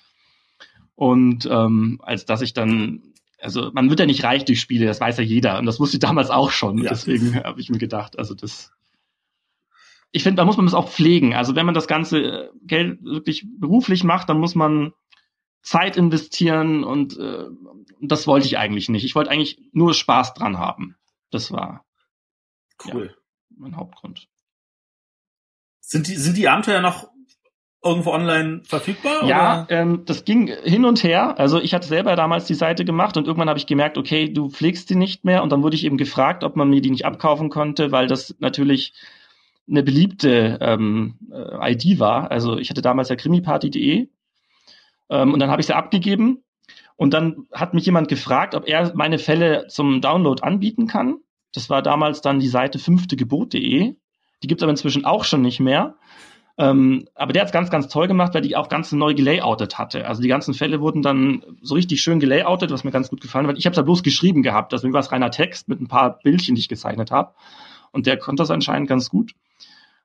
Und 0.96 1.48
ähm, 1.52 2.00
als 2.04 2.26
dass 2.26 2.42
ich 2.42 2.54
dann 2.54 3.14
also 3.44 3.72
man 3.74 3.90
wird 3.90 4.00
ja 4.00 4.06
nicht 4.06 4.24
reich 4.24 4.46
durch 4.46 4.62
Spiele, 4.62 4.86
das 4.86 5.02
weiß 5.02 5.18
ja 5.18 5.24
jeder. 5.24 5.60
Und 5.60 5.66
das 5.66 5.80
wusste 5.80 5.98
ich 5.98 6.02
damals 6.02 6.30
auch 6.30 6.52
schon. 6.52 6.78
Ja. 6.80 6.90
Deswegen 6.92 7.36
habe 7.44 7.60
ich 7.60 7.70
mir 7.70 7.78
gedacht, 7.78 8.18
also 8.18 8.34
das. 8.34 8.72
Ich 10.16 10.24
finde, 10.24 10.38
da 10.38 10.46
muss 10.46 10.58
man 10.58 10.68
das 10.68 10.76
auch 10.76 10.90
pflegen. 10.90 11.34
Also 11.34 11.56
wenn 11.56 11.66
man 11.66 11.76
das 11.76 11.88
ganze 11.88 12.52
Geld 12.62 13.04
wirklich 13.04 13.46
beruflich 13.60 14.04
macht, 14.04 14.30
dann 14.30 14.40
muss 14.40 14.56
man 14.56 14.94
Zeit 15.64 15.98
investieren 15.98 16.84
und 16.84 17.18
äh, 17.18 17.46
das 18.00 18.28
wollte 18.28 18.46
ich 18.46 18.58
eigentlich 18.58 18.90
nicht. 18.90 19.04
Ich 19.06 19.16
wollte 19.16 19.32
eigentlich 19.32 19.60
nur 19.72 19.94
Spaß 19.94 20.36
dran 20.36 20.60
haben. 20.60 20.96
Das 21.32 21.52
war 21.52 21.84
cool. 22.86 23.08
Ja, 23.08 23.58
mein 23.58 23.76
Hauptgrund. 23.76 24.28
Sind 25.80 26.08
die, 26.08 26.16
sind 26.16 26.38
die 26.38 26.48
Abenteuer 26.48 26.82
noch 26.82 27.10
irgendwo 27.84 28.12
online 28.12 28.62
verfügbar? 28.64 29.26
Ja, 29.26 29.66
ähm, 29.70 30.06
das 30.06 30.26
ging 30.26 30.48
hin 30.48 30.86
und 30.86 31.04
her. 31.04 31.40
Also 31.40 31.60
ich 31.60 31.74
hatte 31.74 31.88
selber 31.88 32.16
damals 32.16 32.46
die 32.46 32.54
Seite 32.54 32.86
gemacht 32.86 33.18
und 33.18 33.26
irgendwann 33.26 33.50
habe 33.50 33.60
ich 33.60 33.68
gemerkt, 33.68 33.98
okay, 33.98 34.32
du 34.32 34.50
pflegst 34.50 34.90
die 34.90 34.96
nicht 34.96 35.26
mehr 35.26 35.44
und 35.44 35.52
dann 35.52 35.64
wurde 35.64 35.76
ich 35.76 35.86
eben 35.86 35.98
gefragt, 35.98 36.44
ob 36.44 36.56
man 36.56 36.70
mir 36.70 36.82
die 36.82 36.92
nicht 36.92 37.06
abkaufen 37.06 37.50
konnte, 37.50 37.92
weil 37.92 38.08
das 38.08 38.36
natürlich 38.40 38.94
eine 39.68 39.84
beliebte 39.84 40.58
ähm, 40.62 41.16
äh, 41.32 41.74
ID 41.74 42.00
war. 42.00 42.32
Also 42.32 42.58
ich 42.58 42.70
hatte 42.70 42.82
damals 42.82 43.10
ja 43.10 43.16
krimiparty.de 43.16 44.10
ähm, 45.10 45.34
und 45.34 45.40
dann 45.40 45.50
habe 45.50 45.62
ich 45.62 45.68
sie 45.68 45.76
abgegeben 45.76 46.44
und 46.96 47.14
dann 47.14 47.48
hat 47.54 47.74
mich 47.74 47.86
jemand 47.86 48.08
gefragt, 48.08 48.56
ob 48.56 48.68
er 48.68 48.94
meine 48.96 49.20
Fälle 49.20 49.68
zum 49.68 50.02
Download 50.02 50.42
anbieten 50.42 50.88
kann. 50.88 51.18
Das 51.54 51.70
war 51.70 51.82
damals 51.82 52.22
dann 52.22 52.40
die 52.40 52.48
Seite 52.48 52.80
fünftegebot.de. 52.80 53.96
Die 54.44 54.48
gibt 54.48 54.62
es 54.62 54.64
aber 54.64 54.72
inzwischen 54.72 55.06
auch 55.06 55.24
schon 55.24 55.42
nicht 55.42 55.60
mehr. 55.60 55.96
Ähm, 56.58 57.08
aber 57.16 57.34
der 57.34 57.42
hat 57.42 57.48
es 57.48 57.54
ganz, 57.54 57.72
ganz 57.72 57.88
toll 57.88 58.08
gemacht, 58.08 58.36
weil 58.36 58.42
die 58.42 58.56
auch 58.56 58.70
ganz 58.70 58.92
neu 58.92 59.16
gelayoutet 59.16 59.80
hatte. 59.80 60.08
Also 60.08 60.22
die 60.22 60.28
ganzen 60.28 60.54
Fälle 60.54 60.82
wurden 60.82 61.02
dann 61.02 61.44
so 61.62 61.74
richtig 61.74 62.02
schön 62.02 62.20
gelayoutet, 62.20 62.70
was 62.70 62.84
mir 62.84 62.92
ganz 62.92 63.10
gut 63.10 63.22
gefallen 63.22 63.48
hat. 63.48 63.58
Ich 63.58 63.66
habe 63.66 63.72
es 63.72 63.78
ja 63.78 63.84
bloß 63.84 64.04
geschrieben 64.04 64.44
gehabt, 64.44 64.72
also 64.72 64.86
mir 64.86 64.94
war 64.94 65.00
es 65.00 65.12
reiner 65.12 65.32
Text 65.32 65.68
mit 65.68 65.82
ein 65.82 65.88
paar 65.88 66.20
Bildchen, 66.20 66.54
die 66.54 66.62
ich 66.62 66.70
gezeichnet 66.70 67.10
habe. 67.10 67.34
Und 67.92 68.06
der 68.06 68.18
konnte 68.18 68.42
das 68.42 68.52
anscheinend 68.52 68.88
ganz 68.88 69.10
gut. 69.10 69.34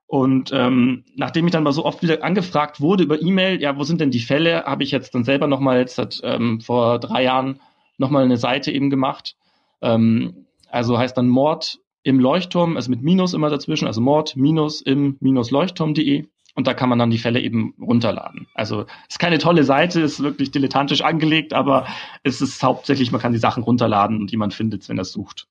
Und 0.08 0.52
ähm, 0.54 1.04
nachdem 1.16 1.46
ich 1.46 1.52
dann 1.52 1.62
mal 1.62 1.72
so 1.72 1.84
oft 1.84 2.02
wieder 2.02 2.24
angefragt 2.24 2.80
wurde 2.80 3.04
über 3.04 3.20
E-Mail, 3.20 3.60
ja, 3.60 3.76
wo 3.76 3.84
sind 3.84 4.00
denn 4.00 4.10
die 4.10 4.20
Fälle, 4.20 4.64
habe 4.64 4.82
ich 4.82 4.90
jetzt 4.90 5.14
dann 5.14 5.22
selber 5.22 5.46
nochmal 5.46 5.80
jetzt 5.80 5.96
seit, 5.96 6.20
ähm, 6.24 6.62
vor 6.62 6.98
drei 6.98 7.24
Jahren 7.24 7.60
nochmal 7.98 8.24
eine 8.24 8.38
Seite 8.38 8.72
eben 8.72 8.88
gemacht. 8.88 9.36
Ähm, 9.82 10.46
also 10.70 10.98
heißt 10.98 11.16
dann 11.18 11.28
Mord 11.28 11.78
im 12.04 12.20
Leuchtturm, 12.20 12.76
also 12.76 12.90
mit 12.90 13.02
Minus 13.02 13.34
immer 13.34 13.50
dazwischen, 13.50 13.86
also 13.86 14.00
Mord 14.00 14.34
minus 14.34 14.80
im 14.80 15.18
minus 15.20 15.50
Leuchtturm.de. 15.50 16.26
Und 16.54 16.66
da 16.66 16.72
kann 16.72 16.88
man 16.88 16.98
dann 16.98 17.10
die 17.10 17.18
Fälle 17.18 17.40
eben 17.40 17.74
runterladen. 17.78 18.48
Also 18.54 18.86
ist 19.08 19.18
keine 19.18 19.38
tolle 19.38 19.62
Seite, 19.62 20.00
ist 20.00 20.22
wirklich 20.22 20.50
dilettantisch 20.50 21.02
angelegt, 21.02 21.52
aber 21.52 21.86
es 22.22 22.40
ist 22.40 22.62
hauptsächlich, 22.62 23.12
man 23.12 23.20
kann 23.20 23.34
die 23.34 23.38
Sachen 23.38 23.62
runterladen 23.62 24.18
und 24.18 24.32
die 24.32 24.38
man 24.38 24.52
findet, 24.52 24.88
wenn 24.88 24.96
er 24.96 25.04
sucht. 25.04 25.46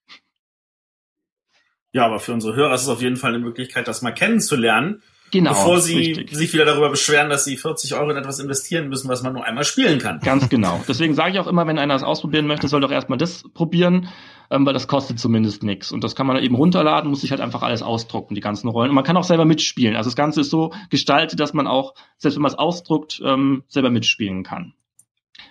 Ja, 1.98 2.06
aber 2.06 2.20
für 2.20 2.32
unsere 2.32 2.56
Hörer 2.56 2.76
ist 2.76 2.84
es 2.84 2.90
auf 2.90 3.02
jeden 3.02 3.16
Fall 3.16 3.34
eine 3.34 3.44
Möglichkeit, 3.44 3.88
das 3.88 4.04
mal 4.04 4.12
kennenzulernen. 4.12 5.02
Genau. 5.32 5.50
Bevor 5.50 5.82
sie 5.82 5.98
richtig. 5.98 6.30
sich 6.30 6.54
wieder 6.54 6.64
darüber 6.64 6.92
beschweren, 6.92 7.28
dass 7.32 7.44
sie 7.44 7.58
40 7.58 7.96
Euro 7.96 8.12
in 8.12 8.18
etwas 8.18 8.38
investieren 8.38 8.88
müssen, 8.88 9.10
was 9.10 9.24
man 9.24 9.34
nur 9.34 9.44
einmal 9.44 9.64
spielen 9.64 9.98
kann. 9.98 10.20
Ganz 10.20 10.48
genau. 10.48 10.80
Deswegen 10.88 11.16
sage 11.16 11.32
ich 11.32 11.40
auch 11.40 11.48
immer, 11.48 11.66
wenn 11.66 11.80
einer 11.80 11.96
das 11.96 12.04
ausprobieren 12.04 12.46
möchte, 12.46 12.68
soll 12.68 12.82
doch 12.82 12.92
erstmal 12.92 13.18
das 13.18 13.46
probieren, 13.52 14.10
ähm, 14.52 14.64
weil 14.64 14.74
das 14.74 14.88
kostet 14.88 15.20
zumindest 15.20 15.64
nichts. 15.64 15.92
Und 15.92 16.04
das 16.04 16.16
kann 16.16 16.28
man 16.28 16.38
eben 16.38 16.54
runterladen, 16.54 17.10
muss 17.10 17.22
sich 17.22 17.32
halt 17.32 17.42
einfach 17.42 17.64
alles 17.64 17.82
ausdrucken, 17.82 18.36
die 18.36 18.42
ganzen 18.42 18.68
Rollen. 18.68 18.90
Und 18.90 18.96
man 18.96 19.04
kann 19.04 19.18
auch 19.18 19.24
selber 19.24 19.46
mitspielen. 19.46 19.96
Also 19.96 20.12
das 20.12 20.16
Ganze 20.16 20.42
ist 20.42 20.52
so 20.52 20.72
gestaltet, 20.92 21.40
dass 21.40 21.56
man 21.56 21.66
auch, 21.66 21.96
selbst 22.20 22.36
wenn 22.36 22.44
man 22.44 22.52
es 22.52 22.60
ausdruckt, 22.60 23.20
ähm, 23.26 23.64
selber 23.70 23.90
mitspielen 23.90 24.44
kann. 24.44 24.76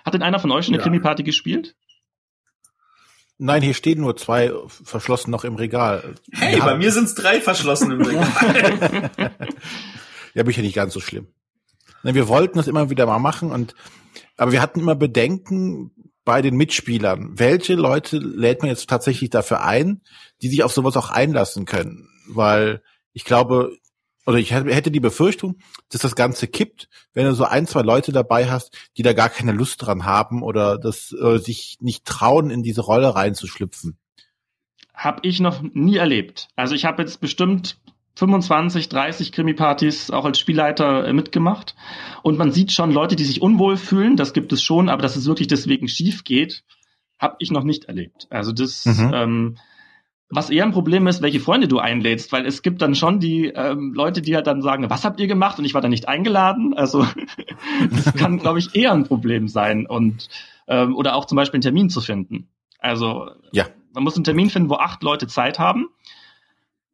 Hat 0.05 0.14
denn 0.14 0.22
einer 0.22 0.38
von 0.38 0.53
euch 0.53 0.66
schon 0.66 0.74
eine 0.74 0.80
ja. 0.80 0.84
Krimi-Party 0.84 1.24
gespielt? 1.24 1.74
Nein, 3.39 3.62
hier 3.62 3.74
stehen 3.74 4.01
nur 4.01 4.16
zwei 4.16 4.53
verschlossen 4.68 5.30
noch 5.30 5.45
im 5.45 5.57
Regal. 5.57 6.14
Hey, 6.32 6.59
ja. 6.59 6.64
bei 6.64 6.76
mir 6.76 6.91
sind 6.91 7.05
es 7.05 7.14
drei 7.14 7.41
verschlossen 7.41 7.91
im 7.93 8.01
Regal. 8.01 9.11
ja, 10.34 10.43
bin 10.43 10.51
ich 10.51 10.57
ja 10.57 10.62
nicht 10.62 10.74
ganz 10.74 10.95
so 10.95 11.01
schlimm. 11.01 11.28
Wir 12.03 12.28
wollten 12.28 12.57
das 12.57 12.68
immer 12.68 12.89
wieder 12.89 13.05
mal 13.05 13.18
machen 13.18 13.51
und 13.51 13.74
aber 14.37 14.53
wir 14.53 14.62
hatten 14.62 14.80
immer 14.80 14.95
Bedenken 14.95 15.91
bei 16.24 16.43
den 16.43 16.57
Mitspielern. 16.57 17.39
Welche 17.39 17.74
Leute 17.74 18.18
lädt 18.18 18.62
man 18.62 18.70
jetzt 18.70 18.89
tatsächlich 18.89 19.30
dafür 19.30 19.62
ein, 19.62 20.03
die 20.43 20.49
sich 20.49 20.62
auf 20.62 20.72
sowas 20.72 20.97
auch 20.97 21.11
einlassen 21.11 21.64
können? 21.64 22.09
Weil 22.28 22.82
ich 23.12 23.24
glaube, 23.24 23.76
oder 24.27 24.39
ich 24.39 24.51
hätte 24.53 24.91
die 24.91 25.01
Befürchtung, 25.01 25.59
dass 25.91 26.01
das 26.01 26.16
Ganze 26.16 26.49
kippt, 26.49 26.89
wenn 27.14 27.24
du 27.24 27.35
so 27.35 27.45
ein, 27.45 27.66
zwei 27.66 27.83
Leute 27.83 28.12
dabei 28.12 28.51
hast, 28.51 28.77
die 28.97 29.03
da 29.03 29.12
gar 29.12 29.29
keine 29.29 29.53
Lust 29.53 29.87
dran 29.87 30.05
haben 30.05 30.43
oder 30.43 30.79
das 30.79 31.12
äh, 31.12 31.39
sich 31.39 31.79
nicht 31.81 32.05
trauen, 32.05 32.51
in 32.51 32.62
diese 32.62 32.81
Rolle 32.81 33.14
reinzuschlüpfen. 33.14 33.97
Hab 34.93 35.24
ich 35.24 35.41
noch 35.41 35.62
nie 35.62 35.97
erlebt. 35.97 36.49
Also 36.57 36.74
ich 36.74 36.85
habe 36.85 37.03
jetzt 37.03 37.20
bestimmt 37.20 37.79
25, 38.16 38.89
30 38.89 39.31
Krimi-Partys 39.31 40.11
auch 40.11 40.24
als 40.24 40.41
Spielleiter 40.41 41.07
äh, 41.07 41.12
mitgemacht. 41.12 41.77
Und 42.22 42.39
man 42.39 42.51
sieht 42.51 42.72
schon 42.72 42.91
Leute, 42.91 43.14
die 43.14 43.24
sich 43.24 43.43
unwohl 43.43 43.77
fühlen, 43.77 44.16
das 44.16 44.33
gibt 44.33 44.53
es 44.53 44.62
schon, 44.62 44.89
aber 44.89 45.03
dass 45.03 45.16
es 45.16 45.27
wirklich 45.27 45.49
deswegen 45.49 45.87
schief 45.87 46.24
geht, 46.24 46.64
habe 47.18 47.37
ich 47.39 47.51
noch 47.51 47.64
nicht 47.64 47.85
erlebt. 47.85 48.27
Also 48.31 48.53
das 48.53 48.87
mhm. 48.87 49.11
ähm, 49.14 49.57
was 50.29 50.51
eher 50.51 50.64
ein 50.64 50.72
Problem 50.72 51.07
ist, 51.07 51.22
welche 51.22 51.39
Freunde 51.39 51.68
du 51.68 51.79
einlädst, 51.79 52.33
weil 52.33 52.47
es 52.47 52.62
gibt 52.62 52.83
dann 52.83 52.95
schon 52.95 53.20
die 53.20 53.47
ähm, 53.47 53.93
Leute, 53.95 54.22
die 54.22 54.35
halt 54.35 54.47
dann 54.47 54.61
sagen, 54.61 54.91
was 54.91 55.05
habt 55.05 55.20
ihr 55.20 55.29
gemacht 55.29 55.59
und 55.59 55.64
ich 55.64 55.74
war 55.74 55.81
da 55.81 55.89
nicht 55.89 56.09
eingeladen. 56.09 56.74
Also 56.74 57.07
das 57.91 58.14
kann, 58.14 58.39
glaube 58.39 58.59
ich, 58.59 58.74
eher 58.74 58.93
ein 58.93 59.05
Problem 59.05 59.47
sein 59.47 59.87
und 59.87 60.29
ähm, 60.66 60.97
oder 60.97 61.14
auch 61.14 61.27
zum 61.27 61.37
Beispiel 61.37 61.59
einen 61.59 61.62
Termin 61.62 61.91
zu 61.91 62.01
finden. 62.01 62.49
Also 62.79 63.31
ja. 63.53 63.66
man 63.95 64.03
muss 64.03 64.16
einen 64.16 64.24
Termin 64.24 64.51
finden, 64.51 64.68
wo 64.68 64.74
acht 64.74 65.03
Leute 65.05 65.29
Zeit 65.29 65.61
haben, 65.61 65.87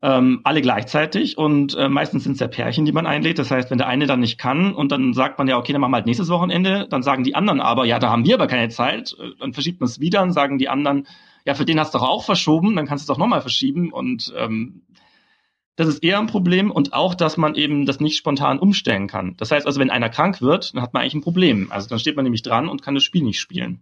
ähm, 0.02 0.40
alle 0.44 0.60
gleichzeitig 0.60 1.38
und 1.38 1.74
äh, 1.74 1.88
meistens 1.88 2.24
sind 2.24 2.34
es 2.34 2.40
ja 2.40 2.48
Pärchen, 2.48 2.84
die 2.84 2.92
man 2.92 3.06
einlädt. 3.06 3.38
Das 3.38 3.50
heißt, 3.50 3.70
wenn 3.70 3.78
der 3.78 3.86
eine 3.86 4.06
dann 4.06 4.20
nicht 4.20 4.36
kann 4.36 4.74
und 4.74 4.92
dann 4.92 5.14
sagt 5.14 5.38
man 5.38 5.48
ja, 5.48 5.56
okay, 5.56 5.72
dann 5.72 5.80
machen 5.80 5.92
wir 5.92 5.96
halt 5.96 6.06
nächstes 6.06 6.28
Wochenende, 6.28 6.86
dann 6.90 7.02
sagen 7.02 7.24
die 7.24 7.34
anderen 7.34 7.60
aber, 7.62 7.86
ja, 7.86 7.98
da 7.98 8.10
haben 8.10 8.26
wir 8.26 8.34
aber 8.34 8.46
keine 8.46 8.68
Zeit, 8.68 9.16
äh, 9.18 9.30
dann 9.40 9.54
verschiebt 9.54 9.80
man 9.80 9.88
es 9.88 10.00
wieder 10.00 10.22
und 10.22 10.32
sagen 10.32 10.58
die 10.58 10.68
anderen, 10.68 11.06
ja, 11.44 11.54
für 11.54 11.64
den 11.64 11.80
hast 11.80 11.94
du 11.94 11.98
doch 11.98 12.08
auch 12.08 12.24
verschoben, 12.24 12.76
dann 12.76 12.86
kannst 12.86 13.02
du 13.02 13.12
es 13.12 13.14
doch 13.14 13.18
nochmal 13.18 13.40
verschieben 13.40 13.92
und 13.92 14.32
ähm, 14.36 14.82
das 15.76 15.88
ist 15.88 16.02
eher 16.02 16.18
ein 16.18 16.26
Problem 16.26 16.70
und 16.70 16.92
auch, 16.92 17.14
dass 17.14 17.36
man 17.36 17.54
eben 17.54 17.86
das 17.86 17.98
nicht 17.98 18.16
spontan 18.16 18.58
umstellen 18.58 19.06
kann. 19.06 19.36
Das 19.38 19.50
heißt 19.50 19.66
also, 19.66 19.80
wenn 19.80 19.90
einer 19.90 20.10
krank 20.10 20.42
wird, 20.42 20.74
dann 20.74 20.82
hat 20.82 20.92
man 20.92 21.02
eigentlich 21.02 21.14
ein 21.14 21.22
Problem. 21.22 21.72
Also 21.72 21.88
dann 21.88 21.98
steht 21.98 22.16
man 22.16 22.24
nämlich 22.24 22.42
dran 22.42 22.68
und 22.68 22.82
kann 22.82 22.94
das 22.94 23.04
Spiel 23.04 23.22
nicht 23.22 23.40
spielen. 23.40 23.80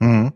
Mhm. 0.00 0.32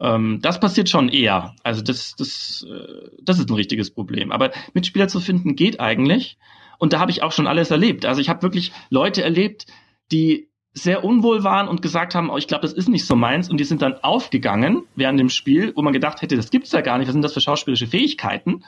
Ähm, 0.00 0.38
das 0.40 0.60
passiert 0.60 0.88
schon 0.88 1.08
eher. 1.10 1.54
Also 1.62 1.82
das, 1.82 2.16
das, 2.16 2.66
äh, 2.68 3.10
das 3.22 3.38
ist 3.38 3.50
ein 3.50 3.54
richtiges 3.54 3.90
Problem. 3.90 4.32
Aber 4.32 4.50
Mitspieler 4.72 5.08
zu 5.08 5.20
finden 5.20 5.56
geht 5.56 5.78
eigentlich. 5.78 6.38
Und 6.78 6.92
da 6.92 7.00
habe 7.00 7.10
ich 7.10 7.22
auch 7.22 7.32
schon 7.32 7.46
alles 7.46 7.70
erlebt. 7.70 8.06
Also 8.06 8.20
ich 8.20 8.28
habe 8.28 8.42
wirklich 8.42 8.72
Leute 8.88 9.22
erlebt, 9.22 9.66
die 10.10 10.48
sehr 10.74 11.04
unwohl 11.04 11.44
waren 11.44 11.68
und 11.68 11.82
gesagt 11.82 12.16
haben, 12.16 12.30
oh, 12.30 12.36
ich 12.36 12.48
glaube, 12.48 12.62
das 12.62 12.72
ist 12.72 12.88
nicht 12.88 13.06
so 13.06 13.14
meins 13.14 13.48
und 13.48 13.58
die 13.58 13.64
sind 13.64 13.80
dann 13.80 13.94
aufgegangen 14.02 14.82
während 14.96 15.20
dem 15.20 15.30
Spiel, 15.30 15.72
wo 15.76 15.82
man 15.82 15.92
gedacht 15.92 16.20
hätte, 16.20 16.36
das 16.36 16.50
gibt's 16.50 16.72
ja 16.72 16.80
gar 16.80 16.98
nicht, 16.98 17.06
was 17.06 17.12
sind 17.12 17.22
das 17.22 17.32
für 17.32 17.40
schauspielerische 17.40 17.86
Fähigkeiten? 17.86 18.64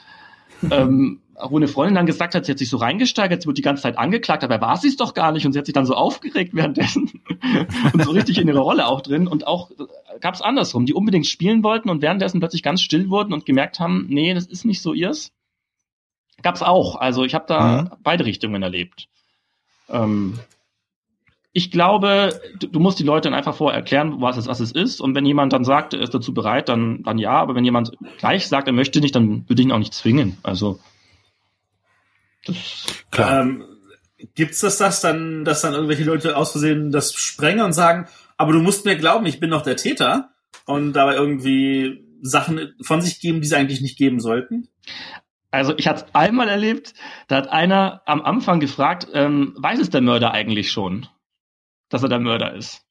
ähm, 0.71 1.21
wo 1.39 1.57
eine 1.57 1.67
Freundin 1.67 1.93
dann 1.93 2.07
gesagt 2.07 2.33
hat, 2.33 2.45
sie 2.45 2.51
hat 2.51 2.57
sich 2.57 2.69
so 2.69 2.77
reingesteigert, 2.77 3.41
sie 3.41 3.47
wurde 3.47 3.55
die 3.55 3.61
ganze 3.61 3.83
Zeit 3.83 3.97
angeklagt, 3.99 4.41
dabei 4.41 4.59
war 4.59 4.75
sie 4.77 4.87
es 4.87 4.97
doch 4.97 5.13
gar 5.13 5.31
nicht 5.31 5.45
und 5.45 5.53
sie 5.53 5.59
hat 5.59 5.67
sich 5.67 5.73
dann 5.73 5.85
so 5.85 5.93
aufgeregt 5.93 6.55
währenddessen 6.55 7.21
und 7.93 8.03
so 8.03 8.11
richtig 8.11 8.39
in 8.39 8.47
ihrer 8.47 8.61
Rolle 8.61 8.87
auch 8.87 9.01
drin 9.01 9.27
und 9.27 9.45
auch 9.45 9.69
äh, 9.71 10.19
gab 10.19 10.33
es 10.33 10.41
andersrum, 10.41 10.87
die 10.87 10.93
unbedingt 10.93 11.27
spielen 11.27 11.61
wollten 11.61 11.89
und 11.89 12.01
währenddessen 12.01 12.39
plötzlich 12.39 12.63
ganz 12.63 12.81
still 12.81 13.09
wurden 13.09 13.33
und 13.33 13.45
gemerkt 13.45 13.79
haben, 13.79 14.07
nee, 14.09 14.33
das 14.33 14.47
ist 14.47 14.65
nicht 14.65 14.81
so 14.81 14.93
ihrs. 14.93 15.31
Gab's 16.41 16.63
auch, 16.63 16.95
also 16.95 17.23
ich 17.23 17.35
habe 17.35 17.45
da 17.47 17.83
mhm. 17.83 17.89
beide 18.01 18.25
Richtungen 18.25 18.63
erlebt. 18.63 19.07
Ähm, 19.89 20.39
ich 21.57 21.71
glaube, 21.71 22.39
du, 22.59 22.79
musst 22.79 22.99
die 22.99 23.03
Leute 23.03 23.29
dann 23.29 23.33
einfach 23.33 23.55
vorher 23.55 23.79
erklären, 23.79 24.21
was 24.21 24.37
es, 24.37 24.45
was 24.45 24.59
es 24.59 24.71
ist. 24.71 25.01
Und 25.01 25.15
wenn 25.15 25.25
jemand 25.25 25.53
dann 25.53 25.63
sagt, 25.63 25.95
er 25.95 26.01
ist 26.01 26.13
dazu 26.13 26.31
bereit, 26.31 26.69
dann, 26.69 27.01
dann 27.01 27.17
ja. 27.17 27.31
Aber 27.31 27.55
wenn 27.55 27.65
jemand 27.65 27.93
gleich 28.19 28.47
sagt, 28.47 28.67
er 28.67 28.73
möchte 28.73 29.01
nicht, 29.01 29.15
dann 29.15 29.49
würde 29.49 29.59
ich 29.59 29.67
ihn 29.67 29.71
auch 29.71 29.79
nicht 29.79 29.95
zwingen. 29.95 30.37
Also 30.43 30.79
klar. 33.09 33.41
Ähm, 33.41 33.65
gibt's 34.35 34.59
das, 34.59 34.77
das 34.77 35.01
dann, 35.01 35.45
dass 35.45 35.61
dann 35.61 35.73
irgendwelche 35.73 36.03
Leute 36.03 36.37
aus 36.37 36.51
Versehen 36.51 36.91
das 36.91 37.15
sprengen 37.15 37.65
und 37.65 37.73
sagen, 37.73 38.07
aber 38.37 38.53
du 38.53 38.59
musst 38.59 38.85
mir 38.85 38.95
glauben, 38.95 39.25
ich 39.25 39.39
bin 39.39 39.49
noch 39.49 39.63
der 39.63 39.77
Täter 39.77 40.29
und 40.67 40.93
dabei 40.93 41.15
irgendwie 41.15 42.05
Sachen 42.21 42.75
von 42.81 43.01
sich 43.01 43.19
geben, 43.19 43.41
die 43.41 43.47
sie 43.47 43.55
eigentlich 43.55 43.81
nicht 43.81 43.97
geben 43.97 44.19
sollten? 44.19 44.67
Also 45.49 45.73
ich 45.75 45.87
hatte 45.87 46.05
es 46.05 46.13
einmal 46.13 46.49
erlebt, 46.49 46.93
da 47.27 47.37
hat 47.37 47.49
einer 47.49 48.03
am 48.05 48.21
Anfang 48.21 48.59
gefragt, 48.59 49.07
ähm, 49.11 49.55
weiß 49.57 49.79
es 49.79 49.89
der 49.89 50.01
Mörder 50.01 50.33
eigentlich 50.33 50.69
schon? 50.69 51.07
Dass 51.89 52.03
er 52.03 52.09
der 52.09 52.19
Mörder 52.19 52.53
ist. 52.53 52.87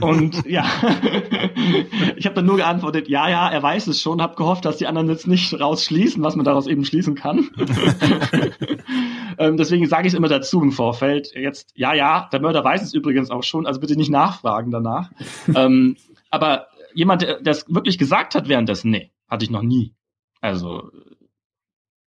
Und 0.00 0.46
ja, 0.46 0.64
ich 2.16 2.26
habe 2.26 2.34
dann 2.34 2.46
nur 2.46 2.56
geantwortet, 2.56 3.08
ja, 3.08 3.28
ja, 3.28 3.48
er 3.48 3.62
weiß 3.62 3.86
es 3.86 4.00
schon, 4.00 4.22
habe 4.22 4.36
gehofft, 4.36 4.64
dass 4.64 4.78
die 4.78 4.86
anderen 4.86 5.08
jetzt 5.08 5.26
nicht 5.26 5.58
rausschließen, 5.58 6.22
was 6.22 6.36
man 6.36 6.44
daraus 6.44 6.66
eben 6.66 6.84
schließen 6.84 7.14
kann. 7.14 7.50
ähm, 9.38 9.56
deswegen 9.56 9.86
sage 9.86 10.06
ich 10.06 10.14
es 10.14 10.16
immer 10.16 10.28
dazu 10.28 10.62
im 10.62 10.72
Vorfeld. 10.72 11.32
Jetzt, 11.34 11.72
ja, 11.74 11.94
ja, 11.94 12.28
der 12.32 12.40
Mörder 12.40 12.64
weiß 12.64 12.82
es 12.82 12.94
übrigens 12.94 13.30
auch 13.30 13.42
schon, 13.42 13.66
also 13.66 13.80
bitte 13.80 13.96
nicht 13.96 14.10
nachfragen 14.10 14.70
danach. 14.70 15.10
ähm, 15.54 15.96
aber 16.30 16.68
jemand, 16.94 17.22
der 17.22 17.46
es 17.46 17.66
wirklich 17.68 17.98
gesagt 17.98 18.34
hat 18.34 18.48
währenddessen, 18.48 18.90
nee, 18.90 19.10
hatte 19.28 19.44
ich 19.44 19.50
noch 19.50 19.62
nie. 19.62 19.94
Also, 20.40 20.90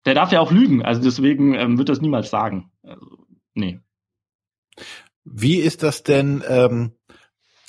der 0.06 0.14
darf 0.14 0.32
ja 0.32 0.40
auch 0.40 0.52
lügen, 0.52 0.84
also 0.84 1.02
deswegen 1.02 1.54
ähm, 1.54 1.78
wird 1.78 1.90
das 1.90 2.02
niemals 2.02 2.30
sagen. 2.30 2.72
Also, 2.84 3.06
nee. 3.54 3.80
Wie 5.30 5.58
ist 5.58 5.84
das 5.84 6.04
denn? 6.04 6.44
Ähm, 6.48 6.94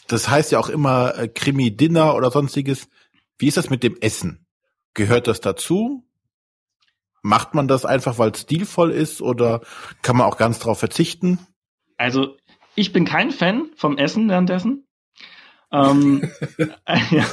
das 0.06 0.28
heißt 0.28 0.52
ja 0.52 0.58
auch 0.58 0.68
immer 0.68 1.16
äh, 1.18 1.28
Krimi-Dinner 1.28 2.14
oder 2.14 2.30
sonstiges. 2.30 2.88
Wie 3.36 3.48
ist 3.48 3.56
das 3.56 3.70
mit 3.70 3.82
dem 3.82 3.96
Essen? 4.00 4.46
Gehört 4.94 5.26
das 5.26 5.40
dazu? 5.40 6.04
Macht 7.22 7.54
man 7.54 7.68
das 7.68 7.84
einfach, 7.84 8.18
weil 8.18 8.30
es 8.30 8.42
stilvoll 8.42 8.90
ist 8.90 9.20
oder 9.20 9.60
kann 10.02 10.16
man 10.16 10.26
auch 10.26 10.36
ganz 10.36 10.60
drauf 10.60 10.78
verzichten? 10.78 11.38
Also 11.96 12.36
ich 12.74 12.92
bin 12.92 13.04
kein 13.04 13.32
Fan 13.32 13.70
vom 13.76 13.98
Essen 13.98 14.28
währenddessen. 14.28 14.86
ähm, 15.72 16.30
ja. 17.10 17.26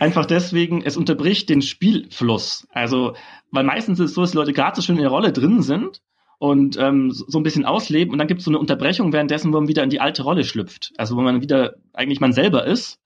Einfach 0.00 0.26
deswegen, 0.26 0.82
es 0.82 0.96
unterbricht 0.96 1.48
den 1.48 1.62
Spielfluss. 1.62 2.66
Also, 2.72 3.14
weil 3.52 3.64
meistens 3.64 4.00
ist 4.00 4.10
es 4.10 4.14
so, 4.14 4.22
dass 4.22 4.32
die 4.32 4.36
Leute 4.36 4.52
gerade 4.52 4.76
so 4.76 4.82
schön 4.82 4.96
in 4.96 5.02
der 5.02 5.10
Rolle 5.10 5.32
drin 5.32 5.62
sind 5.62 6.02
und 6.44 6.76
ähm, 6.78 7.10
so 7.10 7.38
ein 7.38 7.42
bisschen 7.42 7.64
ausleben 7.64 8.12
und 8.12 8.18
dann 8.18 8.28
gibt 8.28 8.40
es 8.40 8.44
so 8.44 8.50
eine 8.50 8.58
Unterbrechung 8.58 9.14
währenddessen, 9.14 9.50
wo 9.50 9.56
man 9.56 9.66
wieder 9.66 9.82
in 9.82 9.88
die 9.88 10.02
alte 10.02 10.22
Rolle 10.24 10.44
schlüpft. 10.44 10.92
Also 10.98 11.16
wo 11.16 11.22
man 11.22 11.40
wieder 11.40 11.76
eigentlich 11.94 12.20
man 12.20 12.34
selber 12.34 12.66
ist. 12.66 13.00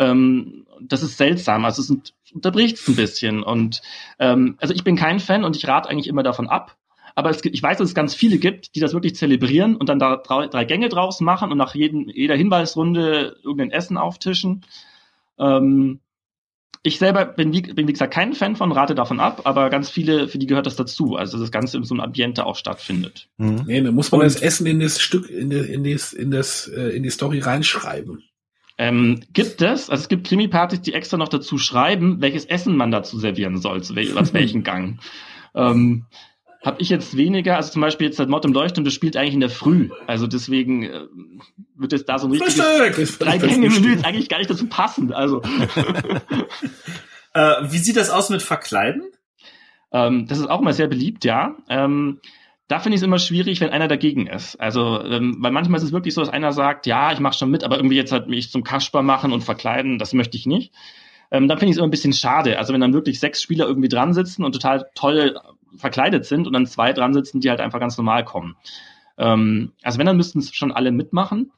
Ähm, 0.00 0.66
das 0.80 1.04
ist 1.04 1.16
seltsam. 1.16 1.64
Also 1.64 1.82
es 1.82 2.12
unterbricht 2.34 2.78
es 2.78 2.88
ein 2.88 2.96
bisschen. 2.96 3.44
Und 3.44 3.80
ähm, 4.18 4.56
also 4.60 4.74
ich 4.74 4.82
bin 4.82 4.96
kein 4.96 5.20
Fan 5.20 5.44
und 5.44 5.54
ich 5.54 5.68
rate 5.68 5.88
eigentlich 5.88 6.08
immer 6.08 6.24
davon 6.24 6.48
ab. 6.48 6.76
Aber 7.14 7.30
es 7.30 7.44
ich 7.44 7.62
weiß, 7.62 7.78
dass 7.78 7.90
es 7.90 7.94
ganz 7.94 8.12
viele 8.12 8.38
gibt, 8.38 8.74
die 8.74 8.80
das 8.80 8.92
wirklich 8.92 9.14
zelebrieren 9.14 9.76
und 9.76 9.88
dann 9.88 10.00
da 10.00 10.16
drei, 10.16 10.48
drei 10.48 10.64
Gänge 10.64 10.88
draus 10.88 11.20
machen 11.20 11.52
und 11.52 11.58
nach 11.58 11.76
jedem, 11.76 12.08
jeder 12.08 12.34
Hinweisrunde 12.34 13.36
irgendein 13.44 13.70
Essen 13.70 13.98
auftischen. 13.98 14.64
Ähm, 15.38 16.00
ich 16.82 16.98
selber 16.98 17.26
bin 17.26 17.52
wie, 17.52 17.60
bin 17.60 17.86
wie 17.88 17.92
gesagt 17.92 18.14
kein 18.14 18.32
Fan 18.32 18.56
von, 18.56 18.72
rate 18.72 18.94
davon 18.94 19.20
ab, 19.20 19.42
aber 19.44 19.68
ganz 19.68 19.90
viele, 19.90 20.28
für 20.28 20.38
die 20.38 20.46
gehört 20.46 20.66
das 20.66 20.76
dazu, 20.76 21.16
also 21.16 21.38
das 21.38 21.50
Ganze 21.50 21.76
in 21.76 21.84
so 21.84 21.94
einem 21.94 22.00
Ambiente 22.00 22.46
auch 22.46 22.56
stattfindet. 22.56 23.28
Mhm. 23.36 23.64
Nee, 23.66 23.82
dann 23.82 23.94
muss 23.94 24.10
man 24.10 24.20
und, 24.20 24.26
das 24.26 24.40
Essen 24.40 24.66
in 24.66 24.80
das 24.80 25.00
Stück, 25.00 25.28
in, 25.28 25.50
die, 25.50 25.58
in, 25.58 25.84
das, 25.84 26.12
in, 26.12 26.30
das, 26.30 26.68
äh, 26.68 26.96
in 26.96 27.02
die 27.02 27.10
Story 27.10 27.40
reinschreiben. 27.40 28.24
Ähm, 28.78 29.20
gibt 29.34 29.60
es, 29.60 29.90
also 29.90 30.00
es 30.00 30.08
gibt 30.08 30.26
Krimi-Partys, 30.26 30.80
die 30.80 30.94
extra 30.94 31.18
noch 31.18 31.28
dazu 31.28 31.58
schreiben, 31.58 32.22
welches 32.22 32.46
Essen 32.46 32.76
man 32.76 32.90
dazu 32.90 33.18
servieren 33.18 33.58
soll, 33.58 33.82
zu 33.82 33.94
wel 33.94 34.16
aus 34.18 34.32
welchem 34.32 34.62
Gang. 34.62 35.00
Ähm, 35.54 36.06
habe 36.62 36.80
ich 36.80 36.90
jetzt 36.90 37.16
weniger, 37.16 37.56
also 37.56 37.72
zum 37.72 37.80
Beispiel 37.80 38.06
jetzt 38.06 38.18
das 38.18 38.28
Mord 38.28 38.44
im 38.44 38.52
Leuchtturm, 38.52 38.84
das 38.84 38.92
spielt 38.92 39.16
eigentlich 39.16 39.34
in 39.34 39.40
der 39.40 39.48
Früh. 39.48 39.88
Also 40.06 40.26
deswegen 40.26 40.82
äh, 40.82 41.06
wird 41.74 41.92
es 41.92 42.04
da 42.04 42.18
so 42.18 42.26
ein 42.26 42.32
richtiges 42.32 43.18
drei 43.18 43.38
Gänge 43.38 43.70
Menü 43.70 43.94
ist 43.94 44.04
eigentlich 44.04 44.28
gar 44.28 44.38
nicht 44.38 44.50
dazu 44.50 44.66
passen. 44.66 45.12
Also 45.12 45.40
äh, 47.34 47.54
wie 47.62 47.78
sieht 47.78 47.96
das 47.96 48.10
aus 48.10 48.28
mit 48.28 48.42
Verkleiden? 48.42 49.04
Ähm, 49.92 50.26
das 50.26 50.38
ist 50.38 50.48
auch 50.48 50.60
immer 50.60 50.74
sehr 50.74 50.88
beliebt, 50.88 51.24
ja. 51.24 51.56
Ähm, 51.68 52.20
da 52.68 52.78
finde 52.78 52.94
ich 52.94 53.00
es 53.00 53.06
immer 53.06 53.18
schwierig, 53.18 53.60
wenn 53.60 53.70
einer 53.70 53.88
dagegen 53.88 54.28
ist. 54.28 54.60
Also, 54.60 55.02
ähm, 55.02 55.38
weil 55.40 55.50
manchmal 55.50 55.78
ist 55.78 55.84
es 55.84 55.92
wirklich 55.92 56.14
so, 56.14 56.20
dass 56.20 56.30
einer 56.30 56.52
sagt, 56.52 56.86
ja, 56.86 57.10
ich 57.10 57.18
mache 57.18 57.36
schon 57.36 57.50
mit, 57.50 57.64
aber 57.64 57.76
irgendwie 57.76 57.96
jetzt 57.96 58.12
halt 58.12 58.28
mich 58.28 58.50
zum 58.50 58.62
Kasper 58.62 59.02
machen 59.02 59.32
und 59.32 59.42
verkleiden, 59.42 59.98
das 59.98 60.12
möchte 60.12 60.36
ich 60.36 60.46
nicht. 60.46 60.72
Ähm, 61.32 61.48
dann 61.48 61.58
finde 61.58 61.70
ich 61.70 61.72
es 61.72 61.78
immer 61.78 61.88
ein 61.88 61.92
bisschen 61.92 62.12
schade. 62.12 62.58
Also 62.58 62.72
wenn 62.72 62.80
dann 62.80 62.92
wirklich 62.92 63.18
sechs 63.18 63.42
Spieler 63.42 63.66
irgendwie 63.66 63.88
dran 63.88 64.12
sitzen 64.12 64.44
und 64.44 64.52
total 64.52 64.86
toll 64.94 65.36
verkleidet 65.76 66.24
sind 66.24 66.46
und 66.46 66.52
dann 66.52 66.66
zwei 66.66 66.92
dran 66.92 67.14
sitzen, 67.14 67.40
die 67.40 67.50
halt 67.50 67.60
einfach 67.60 67.80
ganz 67.80 67.96
normal 67.96 68.24
kommen. 68.24 68.56
Ähm, 69.18 69.72
also 69.82 69.98
wenn, 69.98 70.06
dann 70.06 70.16
müssten 70.16 70.38
es 70.38 70.54
schon 70.54 70.72
alle 70.72 70.92
mitmachen. 70.92 71.52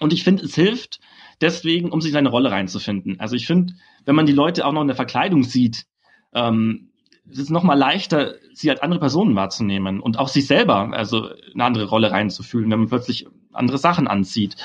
Und 0.00 0.12
ich 0.12 0.24
finde, 0.24 0.44
es 0.44 0.54
hilft 0.54 1.00
deswegen, 1.40 1.90
um 1.90 2.00
sich 2.00 2.12
seine 2.12 2.28
Rolle 2.28 2.50
reinzufinden. 2.50 3.18
Also 3.20 3.36
ich 3.36 3.46
finde, 3.46 3.74
wenn 4.04 4.14
man 4.14 4.26
die 4.26 4.32
Leute 4.32 4.66
auch 4.66 4.72
noch 4.72 4.82
in 4.82 4.88
der 4.88 4.96
Verkleidung 4.96 5.42
sieht, 5.42 5.86
ähm, 6.34 6.90
es 7.30 7.38
ist 7.38 7.50
noch 7.50 7.62
mal 7.62 7.74
leichter, 7.74 8.34
sie 8.54 8.70
als 8.70 8.80
andere 8.80 9.00
Personen 9.00 9.36
wahrzunehmen 9.36 10.00
und 10.00 10.18
auch 10.18 10.28
sich 10.28 10.46
selber, 10.46 10.92
also 10.92 11.28
eine 11.52 11.64
andere 11.64 11.86
Rolle 11.86 12.10
reinzufühlen, 12.10 12.70
wenn 12.70 12.80
man 12.80 12.88
plötzlich 12.88 13.26
andere 13.52 13.78
Sachen 13.78 14.08
anzieht. 14.08 14.56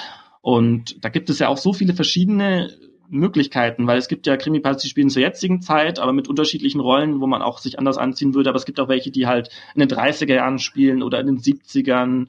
Und 0.41 1.03
da 1.03 1.09
gibt 1.09 1.29
es 1.29 1.39
ja 1.39 1.49
auch 1.49 1.57
so 1.57 1.73
viele 1.73 1.93
verschiedene 1.93 2.69
Möglichkeiten, 3.09 3.87
weil 3.87 3.97
es 3.97 4.07
gibt 4.07 4.25
ja 4.27 4.37
Krimi-Partys, 4.37 4.83
die 4.83 4.89
spielen 4.89 5.09
zur 5.09 5.21
jetzigen 5.21 5.61
Zeit, 5.61 5.99
aber 5.99 6.13
mit 6.13 6.27
unterschiedlichen 6.27 6.79
Rollen, 6.79 7.21
wo 7.21 7.27
man 7.27 7.41
auch 7.41 7.59
sich 7.59 7.77
anders 7.77 7.97
anziehen 7.97 8.33
würde. 8.33 8.49
Aber 8.49 8.57
es 8.57 8.65
gibt 8.65 8.79
auch 8.79 8.87
welche, 8.87 9.11
die 9.11 9.27
halt 9.27 9.49
in 9.75 9.79
den 9.79 9.89
30er 9.89 10.33
Jahren 10.33 10.59
spielen 10.59 11.03
oder 11.03 11.19
in 11.19 11.27
den 11.27 11.39
70ern 11.39 12.27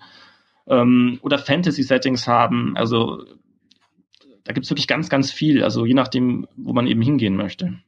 ähm, 0.66 1.18
oder 1.22 1.39
Fantasy-Settings 1.39 2.27
haben. 2.27 2.77
Also 2.77 3.25
da 4.45 4.53
gibt's 4.53 4.70
wirklich 4.70 4.87
ganz, 4.87 5.09
ganz 5.09 5.33
viel. 5.33 5.64
Also 5.64 5.87
je 5.87 5.95
nachdem, 5.95 6.47
wo 6.57 6.72
man 6.72 6.87
eben 6.87 7.03
hingehen 7.03 7.37
möchte. 7.37 7.79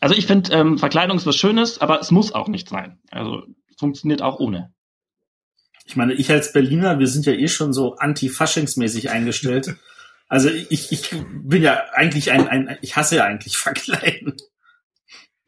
Also 0.00 0.14
ich 0.14 0.26
finde, 0.26 0.52
ähm, 0.52 0.78
Verkleidung 0.78 1.16
ist 1.16 1.26
was 1.26 1.36
Schönes, 1.36 1.80
aber 1.80 2.00
es 2.00 2.10
muss 2.10 2.32
auch 2.32 2.48
nicht 2.48 2.68
sein. 2.68 2.98
Also 3.10 3.44
es 3.70 3.76
funktioniert 3.78 4.22
auch 4.22 4.38
ohne. 4.38 4.72
Ich 5.86 5.96
meine, 5.96 6.14
ich 6.14 6.30
als 6.30 6.52
Berliner, 6.52 6.98
wir 6.98 7.06
sind 7.06 7.26
ja 7.26 7.32
eh 7.32 7.48
schon 7.48 7.72
so 7.72 7.96
anti-faschingsmäßig 7.96 9.10
eingestellt. 9.10 9.76
Also 10.28 10.48
ich, 10.48 10.90
ich 10.90 11.10
bin 11.42 11.62
ja 11.62 11.84
eigentlich 11.92 12.32
ein, 12.32 12.48
ein 12.48 12.78
ich 12.82 12.96
hasse 12.96 13.16
ja 13.16 13.24
eigentlich 13.24 13.56
Verkleiden. 13.56 14.36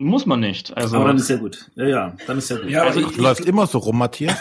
Muss 0.00 0.26
man 0.26 0.38
nicht. 0.38 0.76
Also 0.76 0.96
Aber 0.96 1.08
dann 1.08 1.16
ist 1.16 1.28
ja 1.28 1.38
gut. 1.38 1.72
Ja, 1.74 1.86
ja, 1.86 2.16
dann 2.28 2.38
ist 2.38 2.50
ja 2.50 2.56
gut. 2.56 2.70
Ja, 2.70 2.84
also 2.84 3.00
ich, 3.00 3.16
läuft 3.16 3.44
immer 3.44 3.66
so 3.66 3.78
rum, 3.78 3.98
Matthias. 3.98 4.38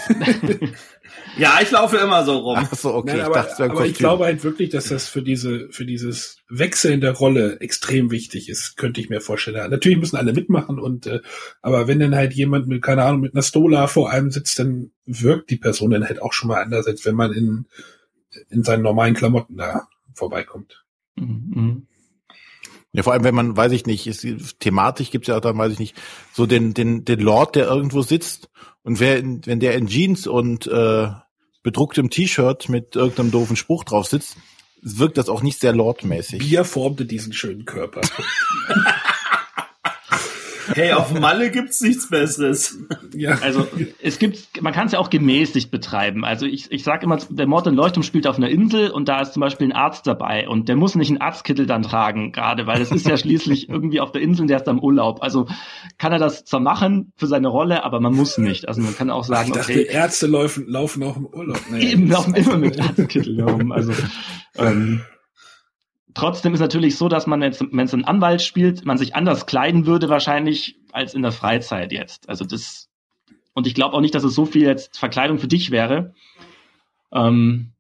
ja, 1.39 1.57
ich 1.63 1.71
laufe 1.71 1.97
immer 1.97 2.23
so 2.23 2.37
rum. 2.37 2.59
Ach 2.59 2.75
so, 2.75 2.93
okay. 2.93 3.17
Nein, 3.17 3.25
aber, 3.25 3.39
ich, 3.39 3.45
dachte, 3.47 3.63
aber 3.63 3.85
ich 3.87 3.95
glaube 3.95 4.25
halt 4.25 4.43
wirklich, 4.43 4.69
dass 4.69 4.89
das 4.89 5.07
für 5.07 5.23
diese, 5.23 5.67
für 5.71 5.83
dieses 5.83 6.43
Wechseln 6.47 7.01
der 7.01 7.13
Rolle 7.13 7.59
extrem 7.59 8.11
wichtig 8.11 8.49
ist, 8.49 8.77
könnte 8.77 9.01
ich 9.01 9.09
mir 9.09 9.19
vorstellen. 9.19 9.71
Natürlich 9.71 9.97
müssen 9.97 10.17
alle 10.17 10.31
mitmachen 10.31 10.77
und, 10.77 11.07
äh, 11.07 11.21
aber 11.63 11.87
wenn 11.87 11.99
dann 11.99 12.13
halt 12.13 12.33
jemand 12.33 12.67
mit, 12.67 12.83
keine 12.83 13.01
Ahnung, 13.01 13.21
mit 13.21 13.33
einer 13.33 13.41
Stola 13.41 13.87
vor 13.87 14.11
einem 14.11 14.29
sitzt, 14.29 14.59
dann 14.59 14.91
wirkt 15.07 15.49
die 15.49 15.57
Person 15.57 15.89
dann 15.89 16.05
halt 16.05 16.21
auch 16.21 16.33
schon 16.33 16.49
mal 16.49 16.61
anders, 16.61 16.85
als 16.85 17.03
wenn 17.03 17.15
man 17.15 17.33
in, 17.33 17.65
in 18.51 18.61
seinen 18.61 18.83
normalen 18.83 19.15
Klamotten 19.15 19.57
da 19.57 19.87
vorbeikommt. 20.17 20.85
Mhm. 21.15 21.87
Ja, 22.93 23.03
vor 23.03 23.13
allem, 23.13 23.23
wenn 23.23 23.35
man, 23.35 23.55
weiß 23.55 23.71
ich 23.73 23.85
nicht, 23.85 24.07
ist, 24.07 24.59
thematisch 24.59 25.11
gibt's 25.11 25.27
ja 25.27 25.37
auch 25.37 25.41
dann, 25.41 25.57
weiß 25.57 25.73
ich 25.73 25.79
nicht, 25.79 25.95
so 26.33 26.45
den, 26.45 26.73
den, 26.73 27.05
den 27.05 27.19
Lord, 27.19 27.55
der 27.55 27.67
irgendwo 27.67 28.01
sitzt 28.01 28.49
und 28.83 28.99
wer 28.99 29.17
in, 29.19 29.45
wenn 29.45 29.59
der 29.59 29.75
in 29.75 29.87
Jeans 29.87 30.27
und 30.27 30.67
äh, 30.67 31.09
bedrucktem 31.61 32.09
T-Shirt 32.09 32.69
mit 32.69 32.95
irgendeinem 32.95 33.31
doofen 33.31 33.55
Spruch 33.55 33.83
drauf 33.83 34.07
sitzt, 34.07 34.37
wirkt 34.81 35.17
das 35.17 35.29
auch 35.29 35.41
nicht 35.41 35.59
sehr 35.59 35.73
lordmäßig. 35.73 36.39
Bier 36.39 36.63
formte 36.63 37.05
diesen 37.05 37.33
schönen 37.33 37.65
Körper. 37.65 38.01
Hey, 40.73 40.93
auf 40.93 41.13
Malle 41.19 41.51
gibt's 41.51 41.81
nichts 41.81 42.09
Besseres. 42.09 42.77
Ja. 43.13 43.39
Also 43.41 43.67
es 44.01 44.19
gibt, 44.19 44.61
man 44.61 44.73
kann 44.73 44.87
es 44.87 44.93
ja 44.93 44.99
auch 44.99 45.09
gemäßigt 45.09 45.71
betreiben. 45.71 46.25
Also 46.25 46.45
ich, 46.45 46.71
ich 46.71 46.83
sage 46.83 47.05
immer, 47.05 47.17
der 47.29 47.47
Mord 47.47 47.67
in 47.67 47.75
Leuchtturm 47.75 48.03
spielt 48.03 48.27
auf 48.27 48.37
einer 48.37 48.49
Insel 48.49 48.91
und 48.91 49.07
da 49.07 49.21
ist 49.21 49.33
zum 49.33 49.41
Beispiel 49.41 49.67
ein 49.67 49.73
Arzt 49.73 50.07
dabei 50.07 50.47
und 50.47 50.69
der 50.69 50.75
muss 50.75 50.95
nicht 50.95 51.09
einen 51.09 51.21
Arztkittel 51.21 51.65
dann 51.65 51.83
tragen, 51.83 52.31
gerade, 52.31 52.67
weil 52.67 52.81
es 52.81 52.91
ist 52.91 53.07
ja 53.07 53.17
schließlich 53.17 53.69
irgendwie 53.69 53.99
auf 53.99 54.11
der 54.11 54.21
Insel 54.21 54.41
und 54.41 54.47
der 54.49 54.57
ist 54.57 54.67
am 54.67 54.79
Urlaub. 54.79 55.21
Also 55.21 55.47
kann 55.97 56.11
er 56.11 56.19
das 56.19 56.45
zwar 56.45 56.59
machen 56.59 57.13
für 57.15 57.27
seine 57.27 57.47
Rolle, 57.47 57.83
aber 57.83 57.99
man 57.99 58.13
muss 58.13 58.37
nicht. 58.37 58.67
Also 58.67 58.81
man 58.81 58.95
kann 58.95 59.09
auch 59.09 59.23
sagen, 59.23 59.49
ich 59.49 59.55
dachte, 59.55 59.71
okay. 59.71 59.87
Ärzte 59.89 60.27
laufen, 60.27 60.67
laufen 60.67 61.03
auch 61.03 61.17
im 61.17 61.25
Urlaub. 61.25 61.59
Nee, 61.71 61.91
Eben 61.91 62.07
laufen 62.07 62.35
immer 62.35 62.57
mit 62.57 62.79
Arztkittel 62.79 63.37
herum. 63.37 63.71
Also 63.71 63.93
ähm, 64.57 65.01
Trotzdem 66.17 66.55
ist 66.55 66.61
natürlich 66.61 66.97
so, 66.97 67.09
dass 67.09 67.27
man 67.27 67.43
jetzt, 67.43 67.61
wenn 67.61 67.85
es 67.85 67.93
ein 67.93 68.03
Anwalt 68.03 68.41
spielt, 68.41 68.85
man 68.85 68.97
sich 68.97 69.15
anders 69.15 69.45
kleiden 69.45 69.85
würde 69.85 70.09
wahrscheinlich 70.09 70.79
als 70.91 71.13
in 71.13 71.21
der 71.21 71.31
Freizeit 71.31 71.91
jetzt. 71.91 72.27
Also 72.27 72.43
das 72.43 72.89
und 73.53 73.67
ich 73.67 73.75
glaube 73.75 73.95
auch 73.95 74.01
nicht, 74.01 74.15
dass 74.15 74.23
es 74.23 74.33
so 74.33 74.47
viel 74.47 74.63
jetzt 74.63 74.97
Verkleidung 74.97 75.37
für 75.37 75.47
dich 75.47 75.69
wäre. 75.69 76.15
Ähm, 77.11 77.73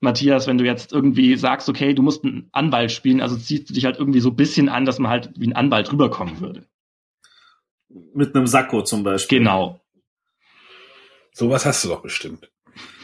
Matthias, 0.00 0.48
wenn 0.48 0.58
du 0.58 0.64
jetzt 0.64 0.92
irgendwie 0.92 1.36
sagst, 1.36 1.68
okay, 1.68 1.94
du 1.94 2.02
musst 2.02 2.24
einen 2.24 2.48
Anwalt 2.50 2.90
spielen, 2.90 3.20
also 3.20 3.36
ziehst 3.36 3.70
du 3.70 3.74
dich 3.74 3.84
halt 3.84 3.98
irgendwie 4.00 4.20
so 4.20 4.30
ein 4.30 4.36
bisschen 4.36 4.68
an, 4.68 4.84
dass 4.84 4.98
man 4.98 5.08
halt 5.08 5.30
wie 5.36 5.46
ein 5.46 5.56
Anwalt 5.56 5.92
rüberkommen 5.92 6.40
würde. 6.40 6.66
Mit 7.88 8.34
einem 8.34 8.48
Sakko 8.48 8.82
zum 8.82 9.04
Beispiel. 9.04 9.38
Genau. 9.38 9.80
Sowas 11.32 11.64
hast 11.64 11.84
du 11.84 11.88
doch 11.88 12.02
bestimmt. 12.02 12.50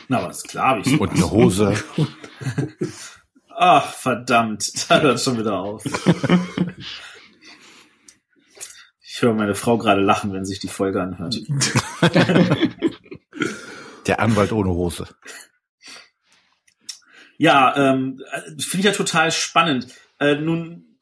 Na, 0.08 0.24
was 0.26 0.42
klar. 0.42 0.80
Ich 0.84 1.00
Und 1.00 1.10
eine 1.12 1.30
Hose. 1.30 1.74
Ach, 3.56 3.92
verdammt, 3.92 4.72
da 4.90 5.00
hört 5.00 5.20
schon 5.20 5.38
wieder 5.38 5.58
auf. 5.58 5.84
Ich 9.16 9.22
höre 9.22 9.32
meine 9.32 9.54
Frau 9.54 9.78
gerade 9.78 10.00
lachen, 10.00 10.32
wenn 10.32 10.44
sich 10.44 10.58
die 10.58 10.66
Folge 10.66 11.00
anhört. 11.00 11.36
Der 14.08 14.18
Anwalt 14.18 14.50
ohne 14.50 14.70
Hose. 14.70 15.06
Ja, 17.38 17.76
ähm, 17.76 18.20
finde 18.58 18.78
ich 18.78 18.84
ja 18.86 18.90
total 18.90 19.30
spannend. 19.30 19.86
Äh, 20.18 20.34
nun, 20.34 20.98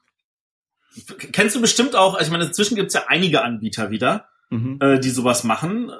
kennst 1.32 1.56
du 1.56 1.62
bestimmt 1.62 1.96
auch, 1.96 2.12
also 2.12 2.26
ich 2.26 2.30
meine, 2.30 2.44
inzwischen 2.44 2.74
gibt 2.74 2.88
es 2.88 2.94
ja 2.94 3.04
einige 3.08 3.40
Anbieter 3.40 3.90
wieder, 3.90 4.28
mhm. 4.50 4.78
äh, 4.82 5.00
die 5.00 5.08
sowas 5.08 5.42
machen. 5.42 5.90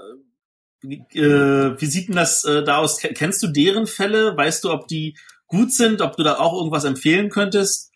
Äh, 0.82 1.80
wie 1.80 1.86
sieht 1.86 2.08
denn 2.08 2.16
das 2.16 2.44
äh, 2.44 2.62
da 2.62 2.76
aus? 2.76 2.98
Kennst 2.98 3.42
du 3.42 3.46
deren 3.46 3.86
Fälle? 3.86 4.36
Weißt 4.36 4.64
du, 4.64 4.70
ob 4.70 4.86
die 4.86 5.16
gut 5.52 5.72
sind, 5.72 6.00
ob 6.00 6.16
du 6.16 6.24
da 6.24 6.38
auch 6.38 6.56
irgendwas 6.56 6.84
empfehlen 6.84 7.28
könntest? 7.28 7.92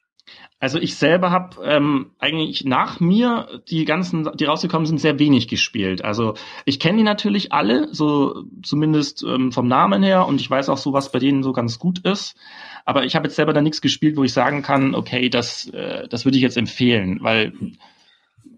Also 0.58 0.78
ich 0.78 0.96
selber 0.96 1.30
habe 1.30 1.62
ähm, 1.64 2.12
eigentlich 2.18 2.64
nach 2.64 3.00
mir 3.00 3.62
die 3.68 3.84
ganzen, 3.84 4.30
die 4.36 4.44
rausgekommen 4.44 4.86
sind, 4.86 4.98
sehr 4.98 5.18
wenig 5.18 5.48
gespielt. 5.48 6.02
Also 6.02 6.34
ich 6.64 6.80
kenne 6.80 6.98
die 6.98 7.04
natürlich 7.04 7.52
alle, 7.52 7.92
so 7.92 8.44
zumindest 8.62 9.22
ähm, 9.22 9.52
vom 9.52 9.68
Namen 9.68 10.02
her, 10.02 10.26
und 10.26 10.40
ich 10.40 10.50
weiß 10.50 10.68
auch 10.68 10.78
so, 10.78 10.92
was 10.92 11.12
bei 11.12 11.18
denen 11.18 11.42
so 11.42 11.52
ganz 11.52 11.78
gut 11.78 11.98
ist. 12.00 12.36
Aber 12.86 13.04
ich 13.04 13.16
habe 13.16 13.26
jetzt 13.26 13.36
selber 13.36 13.52
da 13.52 13.60
nichts 13.60 13.80
gespielt, 13.80 14.16
wo 14.16 14.24
ich 14.24 14.32
sagen 14.32 14.62
kann, 14.62 14.94
okay, 14.94 15.28
das, 15.28 15.68
äh, 15.70 16.08
das 16.08 16.24
würde 16.24 16.36
ich 16.36 16.42
jetzt 16.42 16.56
empfehlen, 16.56 17.18
weil 17.20 17.52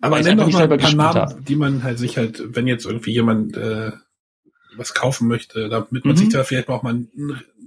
aber 0.01 0.21
nenn 0.21 0.39
doch 0.39 0.51
mal 0.53 0.71
ein 0.71 0.79
paar 0.79 0.95
Namen, 0.95 1.15
hab. 1.17 1.45
die 1.45 1.57
man 1.57 1.83
halt 1.83 1.99
sich 1.99 2.17
halt, 2.17 2.41
wenn 2.55 2.69
jetzt 2.69 2.87
irgendwie 2.87 3.13
jemand 3.13 3.57
äh, 3.57 3.91
was 4.77 4.95
kaufen 4.95 5.27
möchte, 5.27 5.69
damit 5.69 6.05
man 6.05 6.15
mhm. 6.15 6.19
sich 6.19 6.29
da 6.29 6.45
vielleicht 6.45 6.69
auch 6.69 6.85
mal 6.85 6.95
ein 6.95 7.11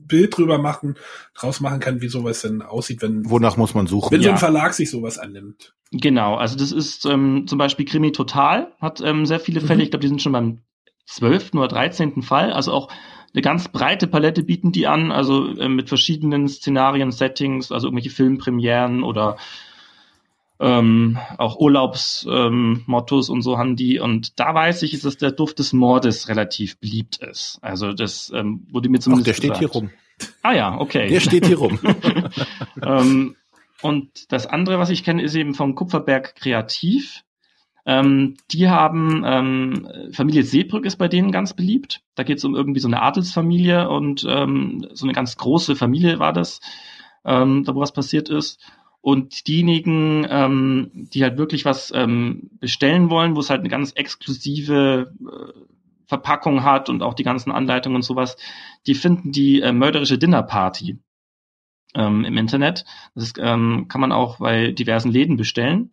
Bild 0.07 0.37
drüber 0.37 0.57
machen, 0.57 0.95
draus 1.35 1.59
machen 1.59 1.79
kann, 1.79 2.01
wie 2.01 2.07
sowas 2.07 2.41
denn 2.41 2.61
aussieht, 2.61 3.01
wenn. 3.01 3.29
Wonach 3.29 3.57
muss 3.57 3.73
man 3.73 3.87
suchen? 3.87 4.11
Wenn 4.11 4.21
ja. 4.21 4.29
so 4.29 4.31
ein 4.31 4.37
Verlag 4.37 4.73
sich 4.73 4.89
sowas 4.89 5.17
annimmt. 5.17 5.73
Genau, 5.91 6.35
also 6.35 6.57
das 6.57 6.71
ist 6.71 7.05
ähm, 7.05 7.45
zum 7.47 7.57
Beispiel 7.57 7.85
Krimi 7.85 8.11
Total, 8.11 8.71
hat 8.79 9.01
ähm, 9.01 9.25
sehr 9.25 9.39
viele 9.39 9.59
Fälle, 9.61 9.77
mhm. 9.77 9.83
ich 9.83 9.89
glaube, 9.91 10.01
die 10.01 10.07
sind 10.07 10.21
schon 10.21 10.31
beim 10.31 10.59
zwölften 11.05 11.57
oder 11.57 11.67
dreizehnten 11.67 12.23
Fall, 12.23 12.53
also 12.53 12.71
auch 12.71 12.89
eine 13.33 13.41
ganz 13.41 13.69
breite 13.69 14.07
Palette 14.07 14.43
bieten 14.43 14.71
die 14.71 14.87
an, 14.87 15.11
also 15.11 15.47
äh, 15.57 15.69
mit 15.69 15.89
verschiedenen 15.89 16.47
Szenarien, 16.47 17.11
Settings, 17.11 17.71
also 17.71 17.87
irgendwelche 17.87 18.09
Filmpremieren 18.09 19.03
oder 19.03 19.37
ähm, 20.61 21.17
auch 21.37 21.59
Urlaubsmottos 21.59 23.29
ähm, 23.29 23.33
und 23.33 23.41
so 23.41 23.57
haben 23.57 23.75
die. 23.75 23.99
Und 23.99 24.39
da 24.39 24.53
weiß 24.53 24.83
ich, 24.83 24.99
dass 25.01 25.17
der 25.17 25.31
Duft 25.31 25.59
des 25.59 25.73
Mordes 25.73 26.29
relativ 26.29 26.79
beliebt 26.79 27.17
ist. 27.17 27.57
Also 27.61 27.93
das 27.93 28.31
ähm, 28.33 28.67
wurde 28.71 28.89
mir 28.89 28.99
zumindest 28.99 29.27
Ach, 29.27 29.41
der 29.41 29.55
steht 29.55 29.57
hier 29.57 29.71
rum. 29.71 29.89
Ah 30.43 30.53
ja, 30.53 30.77
okay. 30.79 31.09
Der 31.09 31.19
steht 31.19 31.47
hier 31.47 31.57
rum. 31.57 31.79
ähm, 32.85 33.35
und 33.81 34.31
das 34.31 34.45
andere, 34.45 34.77
was 34.77 34.91
ich 34.91 35.03
kenne, 35.03 35.23
ist 35.23 35.33
eben 35.33 35.55
vom 35.55 35.73
Kupferberg 35.73 36.35
Kreativ. 36.35 37.23
Ähm, 37.83 38.37
die 38.51 38.69
haben, 38.69 39.23
ähm, 39.25 39.87
Familie 40.13 40.43
Seebrück 40.43 40.85
ist 40.85 40.97
bei 40.97 41.07
denen 41.07 41.31
ganz 41.31 41.55
beliebt. 41.55 42.01
Da 42.13 42.21
geht 42.21 42.37
es 42.37 42.45
um 42.45 42.55
irgendwie 42.55 42.79
so 42.79 42.87
eine 42.87 43.01
Adelsfamilie 43.01 43.89
und 43.89 44.23
ähm, 44.29 44.87
so 44.93 45.07
eine 45.07 45.13
ganz 45.13 45.35
große 45.37 45.75
Familie 45.75 46.19
war 46.19 46.33
das, 46.33 46.61
ähm, 47.25 47.63
da 47.63 47.73
wo 47.73 47.79
was 47.79 47.91
passiert 47.91 48.29
ist. 48.29 48.59
Und 49.01 49.47
diejenigen, 49.47 50.27
ähm, 50.29 50.91
die 50.93 51.23
halt 51.23 51.37
wirklich 51.37 51.65
was 51.65 51.91
ähm, 51.95 52.51
bestellen 52.59 53.09
wollen, 53.09 53.35
wo 53.35 53.39
es 53.39 53.49
halt 53.49 53.61
eine 53.61 53.69
ganz 53.69 53.93
exklusive 53.93 55.11
äh, 55.19 55.59
Verpackung 56.05 56.63
hat 56.63 56.87
und 56.89 57.01
auch 57.01 57.15
die 57.15 57.23
ganzen 57.23 57.51
Anleitungen 57.51 57.95
und 57.95 58.03
sowas, 58.03 58.37
die 58.85 58.93
finden 58.93 59.31
die 59.31 59.61
äh, 59.61 59.71
mörderische 59.71 60.19
Dinnerparty 60.19 60.99
ähm, 61.95 62.25
im 62.25 62.37
Internet. 62.37 62.85
Das 63.15 63.33
ähm, 63.39 63.87
kann 63.87 64.01
man 64.01 64.11
auch 64.11 64.37
bei 64.37 64.71
diversen 64.71 65.11
Läden 65.11 65.35
bestellen. 65.35 65.91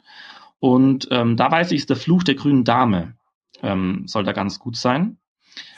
Und 0.60 1.08
ähm, 1.10 1.36
da 1.36 1.50
weiß 1.50 1.70
ich, 1.70 1.78
ist 1.78 1.90
der 1.90 1.96
Fluch 1.96 2.24
der 2.24 2.34
grünen 2.34 2.64
Dame 2.64 3.14
ähm, 3.62 4.02
soll 4.06 4.24
da 4.24 4.32
ganz 4.32 4.58
gut 4.58 4.76
sein. 4.76 5.18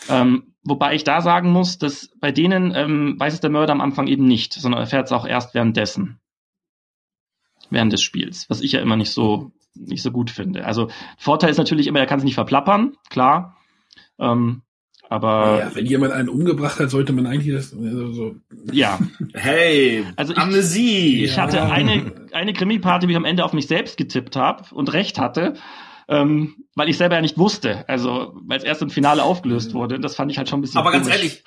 Ähm, 0.09 0.55
wobei 0.65 0.95
ich 0.95 1.05
da 1.05 1.21
sagen 1.21 1.53
muss, 1.53 1.79
dass 1.79 2.11
bei 2.21 2.33
denen 2.33 2.75
ähm, 2.75 3.19
weiß 3.19 3.35
es 3.35 3.41
der 3.41 3.51
Mörder 3.51 3.73
am 3.73 3.81
Anfang 3.81 4.07
eben 4.07 4.25
nicht, 4.25 4.55
sondern 4.55 4.81
erfährt 4.81 5.07
es 5.07 5.13
auch 5.13 5.27
erst 5.27 5.55
währenddessen 5.55 6.21
während 7.71 7.93
des 7.93 8.03
Spiels, 8.03 8.49
was 8.49 8.61
ich 8.61 8.73
ja 8.73 8.81
immer 8.81 8.97
nicht 8.97 9.11
so 9.11 9.53
nicht 9.75 10.03
so 10.03 10.11
gut 10.11 10.31
finde. 10.31 10.65
Also 10.65 10.89
Vorteil 11.17 11.51
ist 11.51 11.59
natürlich 11.59 11.87
immer, 11.87 12.01
er 12.01 12.07
kann 12.07 12.19
es 12.19 12.25
nicht 12.25 12.35
verplappern, 12.35 12.97
klar. 13.09 13.57
Ähm, 14.19 14.63
aber 15.09 15.59
ja, 15.59 15.75
wenn 15.75 15.87
jemand 15.87 16.13
einen 16.13 16.29
umgebracht 16.29 16.79
hat, 16.79 16.89
sollte 16.89 17.13
man 17.13 17.27
eigentlich 17.27 17.53
das 17.53 17.73
also 17.75 18.13
so. 18.13 18.37
Ja. 18.71 18.99
Hey, 19.35 20.05
also 20.17 20.33
ich, 20.33 20.39
Amnesie. 20.39 21.25
Ich 21.25 21.39
hatte 21.39 21.63
eine 21.63 22.13
eine 22.33 22.53
Krimi-Party, 22.53 23.09
wie 23.09 23.13
ich 23.13 23.17
am 23.17 23.25
Ende 23.25 23.45
auf 23.45 23.53
mich 23.53 23.67
selbst 23.67 23.97
getippt 23.97 24.37
habe 24.37 24.73
und 24.73 24.93
recht 24.93 25.19
hatte. 25.19 25.55
Ähm, 26.09 26.57
weil 26.75 26.89
ich 26.89 26.97
selber 26.97 27.17
ja 27.17 27.21
nicht 27.21 27.39
wusste, 27.39 27.89
also 27.89 28.35
weil 28.43 28.59
es 28.59 28.65
erst 28.65 28.83
im 28.83 28.91
Finale 28.91 29.23
aufgelöst 29.23 29.75
wurde. 29.75 30.01
Das 30.01 30.17
fand 30.17 30.31
ich 30.31 30.39
halt 30.39 30.49
schon 30.49 30.59
ein 30.59 30.63
bisschen. 30.63 30.79
Aber 30.79 30.91
komisch. 30.91 31.07
ganz 31.07 31.17
ehrlich, 31.17 31.45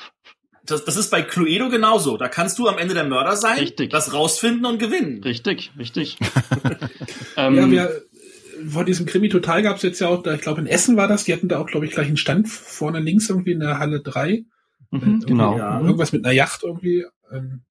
das, 0.65 0.85
das 0.85 0.95
ist 0.95 1.11
bei 1.11 1.21
Cluedo 1.21 1.69
genauso. 1.69 2.17
Da 2.17 2.29
kannst 2.29 2.57
du 2.59 2.67
am 2.67 2.77
Ende 2.77 2.93
der 2.93 3.03
Mörder 3.03 3.35
sein, 3.35 3.59
richtig. 3.59 3.91
das 3.91 4.13
rausfinden 4.13 4.65
und 4.65 4.79
gewinnen. 4.79 5.21
Richtig, 5.23 5.71
richtig. 5.77 6.17
ähm, 7.37 7.55
ja, 7.55 7.71
wir, 7.71 8.01
vor 8.69 8.85
diesem 8.85 9.05
Krimi 9.05 9.29
Total 9.29 9.61
gab 9.61 9.77
es 9.77 9.83
jetzt 9.83 9.99
ja 9.99 10.07
auch, 10.07 10.23
da, 10.23 10.33
ich 10.33 10.41
glaube 10.41 10.61
in 10.61 10.67
Essen 10.67 10.95
war 10.95 11.07
das, 11.07 11.25
die 11.25 11.33
hatten 11.33 11.49
da 11.49 11.59
auch, 11.59 11.67
glaube 11.67 11.85
ich, 11.85 11.91
gleich 11.91 12.07
einen 12.07 12.17
Stand 12.17 12.47
vorne 12.47 12.99
links 12.99 13.29
irgendwie 13.29 13.51
in 13.51 13.59
der 13.59 13.79
Halle 13.79 14.01
3. 14.01 14.45
Mhm, 14.91 15.21
äh, 15.21 15.25
genau. 15.25 15.57
Ja. 15.57 15.81
Irgendwas 15.81 16.13
mit 16.13 16.25
einer 16.25 16.33
Yacht 16.33 16.63
irgendwie. 16.63 17.05
Ähm, 17.31 17.63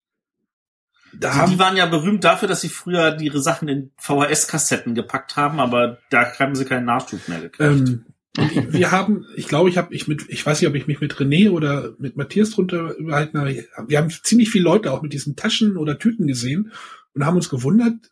da 1.15 1.31
also 1.31 1.53
die 1.53 1.59
waren 1.59 1.77
ja 1.77 1.87
berühmt 1.87 2.25
dafür, 2.25 2.49
dass 2.49 2.63
sie 2.63 2.69
früher 2.69 3.21
ihre 3.21 3.41
Sachen 3.41 3.69
in 3.69 3.93
VHS-Kassetten 3.99 4.95
gepackt 4.95 5.37
haben, 5.37 5.61
aber 5.61 5.99
da 6.11 6.39
haben 6.39 6.55
sie 6.55 6.65
keinen 6.65 6.87
Nachschub 6.87 7.29
mehr 7.29 7.41
gekriegt. 7.41 7.89
Ähm, 7.89 8.07
wir 8.35 8.91
haben, 8.91 9.27
ich 9.37 9.47
glaube, 9.47 9.69
ich 9.69 9.77
habe 9.77 9.95
ich 9.95 10.09
mit, 10.09 10.29
ich 10.29 10.45
weiß 10.45 10.61
nicht, 10.61 10.69
ob 10.69 10.75
ich 10.75 10.87
mich 10.87 11.01
mit 11.01 11.15
René 11.15 11.51
oder 11.51 11.95
mit 11.99 12.17
Matthias 12.17 12.51
drunter 12.51 12.95
überhalten 12.97 13.39
habe. 13.39 13.67
Wir 13.87 13.99
haben 13.99 14.11
ziemlich 14.11 14.51
viele 14.51 14.65
Leute 14.65 14.93
auch 14.93 15.03
mit 15.03 15.13
diesen 15.13 15.37
Taschen 15.37 15.77
oder 15.77 15.99
Tüten 15.99 16.27
gesehen 16.27 16.73
und 17.15 17.27
haben 17.27 17.37
uns 17.37 17.51
gewundert, 17.51 18.11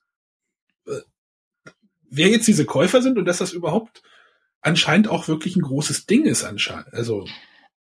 äh, 0.86 1.00
wer 2.10 2.28
jetzt 2.28 2.48
diese 2.48 2.66
Käufer 2.66 3.00
sind 3.00 3.16
und 3.16 3.24
dass 3.24 3.38
das 3.38 3.52
überhaupt 3.52 4.02
anscheinend 4.60 5.08
auch 5.08 5.26
wirklich 5.26 5.56
ein 5.56 5.62
großes 5.62 6.04
Ding 6.06 6.24
ist 6.24 6.44
anscheinend. 6.44 6.92
Also 6.92 7.26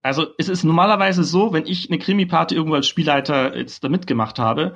also 0.03 0.27
es 0.37 0.49
ist 0.49 0.65
normalerweise 0.65 1.23
so, 1.23 1.53
wenn 1.53 1.65
ich 1.65 1.89
eine 1.89 1.97
Krimi-Party 1.97 2.55
irgendwo 2.55 2.75
als 2.75 2.87
Spielleiter 2.87 3.55
jetzt 3.55 3.83
da 3.85 3.89
mitgemacht 3.89 4.37
habe, 4.37 4.75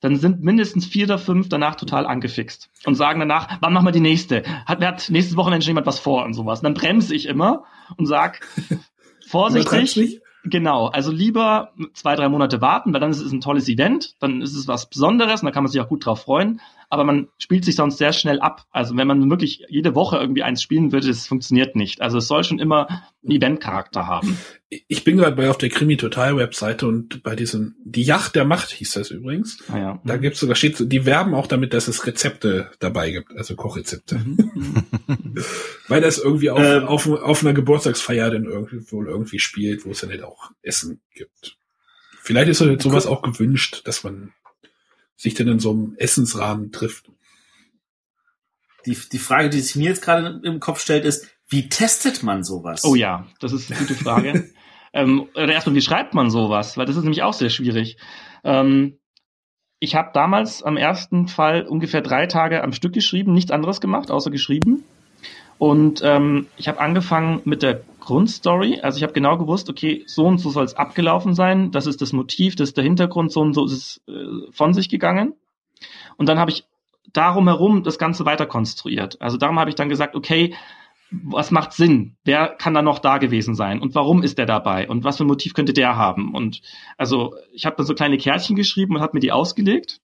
dann 0.00 0.16
sind 0.16 0.42
mindestens 0.42 0.86
vier 0.86 1.06
oder 1.06 1.18
fünf 1.18 1.48
danach 1.48 1.74
total 1.74 2.06
angefixt 2.06 2.70
und 2.84 2.94
sagen 2.94 3.20
danach, 3.20 3.58
wann 3.60 3.72
machen 3.72 3.86
wir 3.86 3.92
die 3.92 4.00
nächste? 4.00 4.42
Hat, 4.66 4.84
hat 4.84 5.10
nächstes 5.10 5.36
Wochenende 5.36 5.64
schon 5.64 5.70
jemand 5.70 5.86
was 5.86 5.98
vor 5.98 6.24
und 6.24 6.34
sowas. 6.34 6.60
Und 6.60 6.64
dann 6.64 6.74
bremse 6.74 7.14
ich 7.14 7.26
immer 7.26 7.64
und 7.96 8.06
sag, 8.06 8.40
vorsichtig. 9.26 10.20
Genau, 10.44 10.86
also 10.86 11.10
lieber 11.10 11.72
zwei, 11.94 12.14
drei 12.14 12.28
Monate 12.28 12.60
warten, 12.60 12.92
weil 12.92 13.00
dann 13.00 13.10
ist 13.10 13.20
es 13.20 13.32
ein 13.32 13.40
tolles 13.40 13.68
Event, 13.68 14.14
dann 14.20 14.40
ist 14.40 14.54
es 14.54 14.68
was 14.68 14.86
Besonderes 14.88 15.42
und 15.42 15.46
da 15.46 15.52
kann 15.52 15.64
man 15.64 15.70
sich 15.70 15.80
auch 15.80 15.88
gut 15.88 16.06
drauf 16.06 16.22
freuen 16.22 16.60
aber 16.90 17.04
man 17.04 17.28
spielt 17.38 17.64
sich 17.64 17.76
sonst 17.76 17.98
sehr 17.98 18.12
schnell 18.12 18.40
ab. 18.40 18.66
Also 18.70 18.96
wenn 18.96 19.06
man 19.06 19.28
wirklich 19.28 19.64
jede 19.68 19.94
Woche 19.94 20.16
irgendwie 20.16 20.42
eins 20.42 20.62
spielen 20.62 20.90
würde, 20.90 21.08
das 21.08 21.26
funktioniert 21.26 21.76
nicht. 21.76 22.00
Also 22.00 22.18
es 22.18 22.28
soll 22.28 22.44
schon 22.44 22.58
immer 22.58 22.88
einen 23.22 23.36
Event-Charakter 23.36 24.06
haben. 24.06 24.38
Ich 24.70 25.04
bin 25.04 25.18
gerade 25.18 25.36
bei 25.36 25.50
auf 25.50 25.58
der 25.58 25.68
Krimi 25.68 25.96
Total 25.96 26.36
Webseite 26.36 26.86
und 26.86 27.22
bei 27.22 27.36
diesem 27.36 27.76
die 27.84 28.02
Yacht 28.02 28.36
der 28.36 28.44
Macht 28.44 28.70
hieß 28.70 28.92
das 28.92 29.10
übrigens. 29.10 29.58
Ah, 29.68 29.78
ja. 29.78 30.02
Da 30.04 30.16
gibt's 30.16 30.40
da 30.40 30.54
steht 30.54 30.92
die 30.92 31.04
werben 31.04 31.34
auch 31.34 31.46
damit, 31.46 31.74
dass 31.74 31.88
es 31.88 32.06
Rezepte 32.06 32.70
dabei 32.78 33.10
gibt, 33.10 33.36
also 33.36 33.54
Kochrezepte. 33.54 34.16
Mhm. 34.16 34.84
Weil 35.88 36.00
das 36.00 36.18
irgendwie 36.18 36.50
auf, 36.50 36.60
ähm, 36.60 36.84
auf, 36.84 37.06
auf 37.06 37.42
einer 37.42 37.52
Geburtstagsfeier 37.52 38.30
dann 38.30 38.44
irgendwie 38.44 38.90
wohl 38.90 39.08
irgendwie 39.08 39.38
spielt, 39.38 39.84
wo 39.84 39.90
es 39.90 40.00
dann 40.00 40.10
halt 40.10 40.22
auch 40.22 40.50
Essen 40.62 41.00
gibt. 41.14 41.56
Vielleicht 42.22 42.48
ist 42.48 42.60
halt 42.60 42.82
sowas 42.82 43.06
auch 43.06 43.22
gewünscht, 43.22 43.82
dass 43.84 44.04
man 44.04 44.32
sich 45.18 45.34
denn 45.34 45.48
in 45.48 45.58
so 45.58 45.72
einem 45.72 45.94
Essensrahmen 45.98 46.72
trifft. 46.72 47.10
Die, 48.86 48.96
die 49.12 49.18
Frage, 49.18 49.50
die 49.50 49.60
sich 49.60 49.76
mir 49.76 49.90
jetzt 49.90 50.00
gerade 50.00 50.40
im 50.44 50.60
Kopf 50.60 50.80
stellt, 50.80 51.04
ist, 51.04 51.28
wie 51.48 51.68
testet 51.68 52.22
man 52.22 52.44
sowas? 52.44 52.84
Oh 52.84 52.94
ja, 52.94 53.26
das 53.40 53.52
ist 53.52 53.70
eine 53.70 53.80
gute 53.80 53.94
Frage. 53.94 54.48
ähm, 54.92 55.28
oder 55.34 55.52
erstmal, 55.52 55.74
wie 55.74 55.82
schreibt 55.82 56.14
man 56.14 56.30
sowas? 56.30 56.76
Weil 56.76 56.86
das 56.86 56.96
ist 56.96 57.02
nämlich 57.02 57.22
auch 57.22 57.32
sehr 57.32 57.50
schwierig. 57.50 57.98
Ähm, 58.44 58.98
ich 59.80 59.96
habe 59.96 60.10
damals 60.14 60.62
am 60.62 60.76
ersten 60.76 61.26
Fall 61.26 61.66
ungefähr 61.66 62.00
drei 62.00 62.26
Tage 62.26 62.62
am 62.62 62.72
Stück 62.72 62.92
geschrieben, 62.92 63.34
nichts 63.34 63.50
anderes 63.50 63.80
gemacht, 63.80 64.10
außer 64.10 64.30
geschrieben. 64.30 64.84
Und 65.58 66.00
ähm, 66.04 66.46
ich 66.56 66.68
habe 66.68 66.80
angefangen 66.80 67.42
mit 67.44 67.62
der 67.62 67.82
Grundstory. 68.00 68.80
Also 68.80 68.96
ich 68.96 69.02
habe 69.02 69.12
genau 69.12 69.36
gewusst, 69.36 69.68
okay, 69.68 70.04
so 70.06 70.24
und 70.24 70.38
so 70.38 70.50
soll 70.50 70.64
es 70.64 70.74
abgelaufen 70.74 71.34
sein. 71.34 71.72
Das 71.72 71.86
ist 71.86 72.00
das 72.00 72.12
Motiv, 72.12 72.54
das 72.56 72.70
ist 72.70 72.76
der 72.76 72.84
Hintergrund, 72.84 73.32
so 73.32 73.40
und 73.40 73.54
so 73.54 73.64
ist 73.66 73.72
es 73.72 74.00
äh, 74.08 74.52
von 74.52 74.72
sich 74.72 74.88
gegangen. 74.88 75.34
Und 76.16 76.28
dann 76.28 76.38
habe 76.38 76.50
ich 76.50 76.64
darum 77.12 77.48
herum 77.48 77.82
das 77.82 77.98
Ganze 77.98 78.24
weiter 78.24 78.46
konstruiert. 78.46 79.20
Also 79.20 79.36
darum 79.36 79.58
habe 79.58 79.70
ich 79.70 79.76
dann 79.76 79.88
gesagt, 79.88 80.14
okay, 80.14 80.54
was 81.10 81.50
macht 81.50 81.72
Sinn? 81.72 82.16
Wer 82.24 82.48
kann 82.48 82.74
da 82.74 82.82
noch 82.82 82.98
da 82.98 83.18
gewesen 83.18 83.54
sein? 83.54 83.80
Und 83.80 83.94
warum 83.94 84.22
ist 84.22 84.38
der 84.38 84.46
dabei? 84.46 84.88
Und 84.88 85.04
was 85.04 85.16
für 85.16 85.24
ein 85.24 85.28
Motiv 85.28 85.54
könnte 85.54 85.72
der 85.72 85.96
haben? 85.96 86.34
Und 86.34 86.60
also 86.98 87.34
ich 87.52 87.66
habe 87.66 87.76
dann 87.76 87.86
so 87.86 87.94
kleine 87.94 88.18
Kärtchen 88.18 88.56
geschrieben 88.56 88.94
und 88.94 89.02
habe 89.02 89.12
mir 89.14 89.20
die 89.20 89.32
ausgelegt 89.32 90.00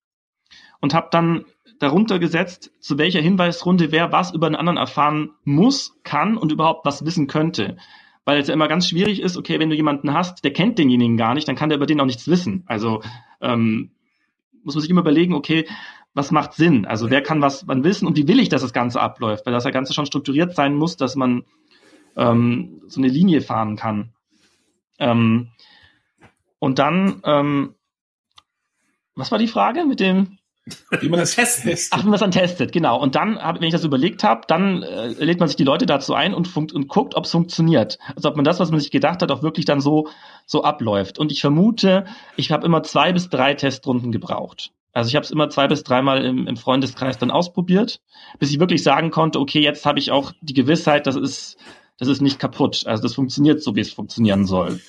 und 0.80 0.94
habe 0.94 1.08
dann 1.10 1.44
darunter 1.78 2.18
gesetzt, 2.18 2.72
zu 2.80 2.98
welcher 2.98 3.20
Hinweisrunde 3.20 3.92
wer 3.92 4.12
was 4.12 4.32
über 4.32 4.46
einen 4.46 4.56
anderen 4.56 4.76
erfahren 4.76 5.30
muss, 5.44 5.98
kann 6.02 6.36
und 6.36 6.52
überhaupt 6.52 6.86
was 6.86 7.04
wissen 7.04 7.26
könnte. 7.26 7.76
Weil 8.24 8.38
es 8.38 8.48
ja 8.48 8.54
immer 8.54 8.68
ganz 8.68 8.88
schwierig 8.88 9.20
ist, 9.20 9.36
okay, 9.36 9.58
wenn 9.58 9.70
du 9.70 9.76
jemanden 9.76 10.14
hast, 10.14 10.44
der 10.44 10.52
kennt 10.52 10.78
denjenigen 10.78 11.16
gar 11.16 11.34
nicht, 11.34 11.46
dann 11.46 11.56
kann 11.56 11.68
der 11.68 11.76
über 11.76 11.86
den 11.86 12.00
auch 12.00 12.06
nichts 12.06 12.26
wissen. 12.28 12.64
Also 12.66 13.02
ähm, 13.40 13.90
muss 14.62 14.74
man 14.74 14.82
sich 14.82 14.90
immer 14.90 15.02
überlegen, 15.02 15.34
okay, 15.34 15.66
was 16.14 16.30
macht 16.30 16.54
Sinn? 16.54 16.86
Also 16.86 17.10
wer 17.10 17.22
kann 17.22 17.42
was 17.42 17.66
wann 17.66 17.84
wissen 17.84 18.06
und 18.06 18.16
wie 18.16 18.28
will 18.28 18.38
ich, 18.38 18.48
dass 18.48 18.62
das 18.62 18.72
Ganze 18.72 19.00
abläuft? 19.00 19.44
Weil 19.44 19.52
das 19.52 19.64
ja 19.64 19.70
Ganze 19.70 19.92
schon 19.92 20.06
strukturiert 20.06 20.54
sein 20.54 20.74
muss, 20.74 20.96
dass 20.96 21.16
man 21.16 21.44
ähm, 22.16 22.80
so 22.86 23.00
eine 23.00 23.08
Linie 23.08 23.40
fahren 23.40 23.76
kann. 23.76 24.12
Ähm, 24.98 25.48
und 26.60 26.78
dann, 26.78 27.20
ähm, 27.24 27.74
was 29.16 29.32
war 29.32 29.38
die 29.38 29.48
Frage 29.48 29.84
mit 29.84 30.00
dem 30.00 30.38
Wie 31.00 31.08
man 31.08 31.20
das 31.20 31.34
testet. 31.34 31.88
Ach, 31.90 32.00
wie 32.00 32.04
man 32.04 32.12
das 32.12 32.20
dann 32.20 32.30
testet, 32.30 32.72
genau. 32.72 33.00
Und 33.00 33.14
dann, 33.14 33.38
hab, 33.38 33.56
wenn 33.56 33.64
ich 33.64 33.72
das 33.72 33.84
überlegt 33.84 34.24
habe, 34.24 34.42
dann 34.48 34.82
äh, 34.82 35.08
lädt 35.08 35.38
man 35.38 35.48
sich 35.48 35.56
die 35.56 35.64
Leute 35.64 35.86
dazu 35.86 36.14
ein 36.14 36.34
und, 36.34 36.48
funkt, 36.48 36.72
und 36.72 36.88
guckt, 36.88 37.14
ob 37.14 37.24
es 37.24 37.30
funktioniert. 37.30 37.98
Also 38.16 38.28
ob 38.30 38.36
man 38.36 38.44
das, 38.44 38.60
was 38.60 38.70
man 38.70 38.80
sich 38.80 38.90
gedacht 38.90 39.20
hat, 39.22 39.30
auch 39.30 39.42
wirklich 39.42 39.66
dann 39.66 39.80
so, 39.80 40.08
so 40.46 40.64
abläuft. 40.64 41.18
Und 41.18 41.32
ich 41.32 41.40
vermute, 41.40 42.06
ich 42.36 42.50
habe 42.50 42.64
immer 42.64 42.82
zwei 42.82 43.12
bis 43.12 43.28
drei 43.28 43.54
Testrunden 43.54 44.10
gebraucht. 44.10 44.72
Also 44.94 45.08
ich 45.08 45.16
habe 45.16 45.24
es 45.24 45.32
immer 45.32 45.50
zwei 45.50 45.66
bis 45.66 45.82
dreimal 45.82 46.24
im, 46.24 46.46
im 46.46 46.56
Freundeskreis 46.56 47.18
dann 47.18 47.32
ausprobiert, 47.32 48.00
bis 48.38 48.50
ich 48.50 48.60
wirklich 48.60 48.82
sagen 48.82 49.10
konnte, 49.10 49.40
okay, 49.40 49.60
jetzt 49.60 49.84
habe 49.84 49.98
ich 49.98 50.12
auch 50.12 50.32
die 50.40 50.54
Gewissheit, 50.54 51.06
das 51.06 51.16
ist, 51.16 51.56
das 51.98 52.08
ist 52.08 52.22
nicht 52.22 52.38
kaputt. 52.38 52.84
Also 52.86 53.02
das 53.02 53.14
funktioniert 53.14 53.60
so, 53.60 53.74
wie 53.74 53.80
es 53.80 53.92
funktionieren 53.92 54.46
soll. 54.46 54.80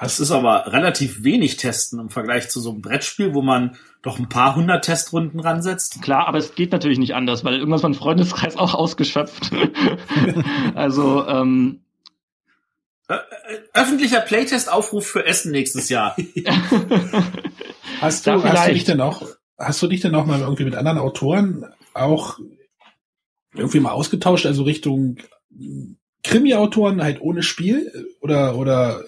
Das 0.00 0.18
ist 0.18 0.30
aber 0.30 0.72
relativ 0.72 1.24
wenig 1.24 1.58
Testen 1.58 2.00
im 2.00 2.08
Vergleich 2.08 2.48
zu 2.48 2.58
so 2.58 2.70
einem 2.70 2.80
Brettspiel, 2.80 3.34
wo 3.34 3.42
man 3.42 3.76
doch 4.00 4.18
ein 4.18 4.30
paar 4.30 4.56
hundert 4.56 4.86
Testrunden 4.86 5.40
ransetzt. 5.40 6.00
Klar, 6.00 6.26
aber 6.26 6.38
es 6.38 6.54
geht 6.54 6.72
natürlich 6.72 6.98
nicht 6.98 7.14
anders, 7.14 7.44
weil 7.44 7.58
irgendwas 7.58 7.82
mein 7.82 7.92
Freundeskreis 7.92 8.56
auch 8.58 8.74
ausgeschöpft. 8.74 9.50
also 10.74 11.26
ähm, 11.26 11.82
öffentlicher 13.74 14.20
Playtest-Aufruf 14.20 15.06
für 15.06 15.26
Essen 15.26 15.52
nächstes 15.52 15.90
Jahr. 15.90 16.16
hast, 18.00 18.26
du, 18.26 18.42
hast 18.42 18.68
du 18.68 18.72
dich 18.72 18.84
denn 18.84 19.02
auch, 19.02 19.26
hast 19.58 19.82
du 19.82 19.86
dich 19.86 20.00
denn 20.00 20.14
auch 20.14 20.24
mal 20.24 20.40
irgendwie 20.40 20.64
mit 20.64 20.76
anderen 20.76 20.98
Autoren 20.98 21.66
auch 21.92 22.38
irgendwie 23.52 23.80
mal 23.80 23.90
ausgetauscht, 23.90 24.46
also 24.46 24.62
Richtung 24.62 25.18
Krimi-Autoren 26.22 27.02
halt 27.02 27.20
ohne 27.20 27.42
Spiel 27.42 27.92
oder 28.20 28.56
oder 28.56 29.02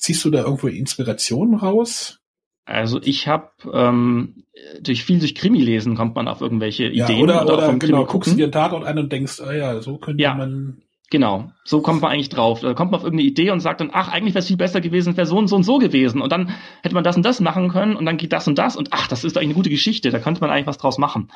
Ziehst 0.00 0.24
du 0.24 0.30
da 0.30 0.44
irgendwo 0.44 0.66
Inspirationen 0.66 1.56
raus? 1.56 2.20
Also 2.64 3.00
ich 3.02 3.28
habe 3.28 3.50
ähm, 3.70 4.44
durch 4.80 5.04
viel 5.04 5.18
durch 5.18 5.34
Krimi 5.34 5.60
lesen 5.60 5.94
kommt 5.94 6.14
man 6.14 6.26
auf 6.26 6.40
irgendwelche 6.40 6.84
ja, 6.84 7.04
Ideen. 7.04 7.22
Oder, 7.22 7.42
oder, 7.42 7.58
oder 7.58 7.74
genau, 7.74 8.06
guckst 8.06 8.32
du 8.32 8.36
dir 8.36 8.44
einen 8.44 8.52
Tatort 8.52 8.84
an 8.84 8.98
und 8.98 9.12
denkst, 9.12 9.40
ah 9.40 9.52
ja, 9.52 9.80
so 9.80 9.98
könnte 9.98 10.22
ja. 10.22 10.34
man. 10.34 10.82
Genau, 11.10 11.50
so 11.64 11.82
kommt 11.82 12.00
man 12.00 12.12
eigentlich 12.12 12.28
drauf. 12.28 12.60
Da 12.60 12.72
kommt 12.72 12.92
man 12.92 13.00
auf 13.00 13.04
irgendeine 13.04 13.28
Idee 13.28 13.50
und 13.50 13.58
sagt 13.58 13.80
dann, 13.80 13.90
ach, 13.92 14.08
eigentlich 14.08 14.32
wäre 14.34 14.40
es 14.40 14.46
viel 14.46 14.56
besser 14.56 14.80
gewesen, 14.80 15.16
wäre 15.16 15.26
so 15.26 15.36
und 15.36 15.48
so 15.48 15.56
und 15.56 15.64
so 15.64 15.78
gewesen. 15.78 16.22
Und 16.22 16.30
dann 16.30 16.54
hätte 16.82 16.94
man 16.94 17.02
das 17.02 17.16
und 17.16 17.24
das 17.24 17.40
machen 17.40 17.68
können 17.68 17.96
und 17.96 18.06
dann 18.06 18.16
geht 18.16 18.32
das 18.32 18.46
und 18.46 18.56
das 18.58 18.76
und 18.76 18.90
ach, 18.92 19.08
das 19.08 19.24
ist 19.24 19.36
eigentlich 19.36 19.48
eine 19.48 19.54
gute 19.54 19.70
Geschichte, 19.70 20.10
da 20.10 20.20
könnte 20.20 20.40
man 20.40 20.50
eigentlich 20.50 20.68
was 20.68 20.78
draus 20.78 20.98
machen. 20.98 21.32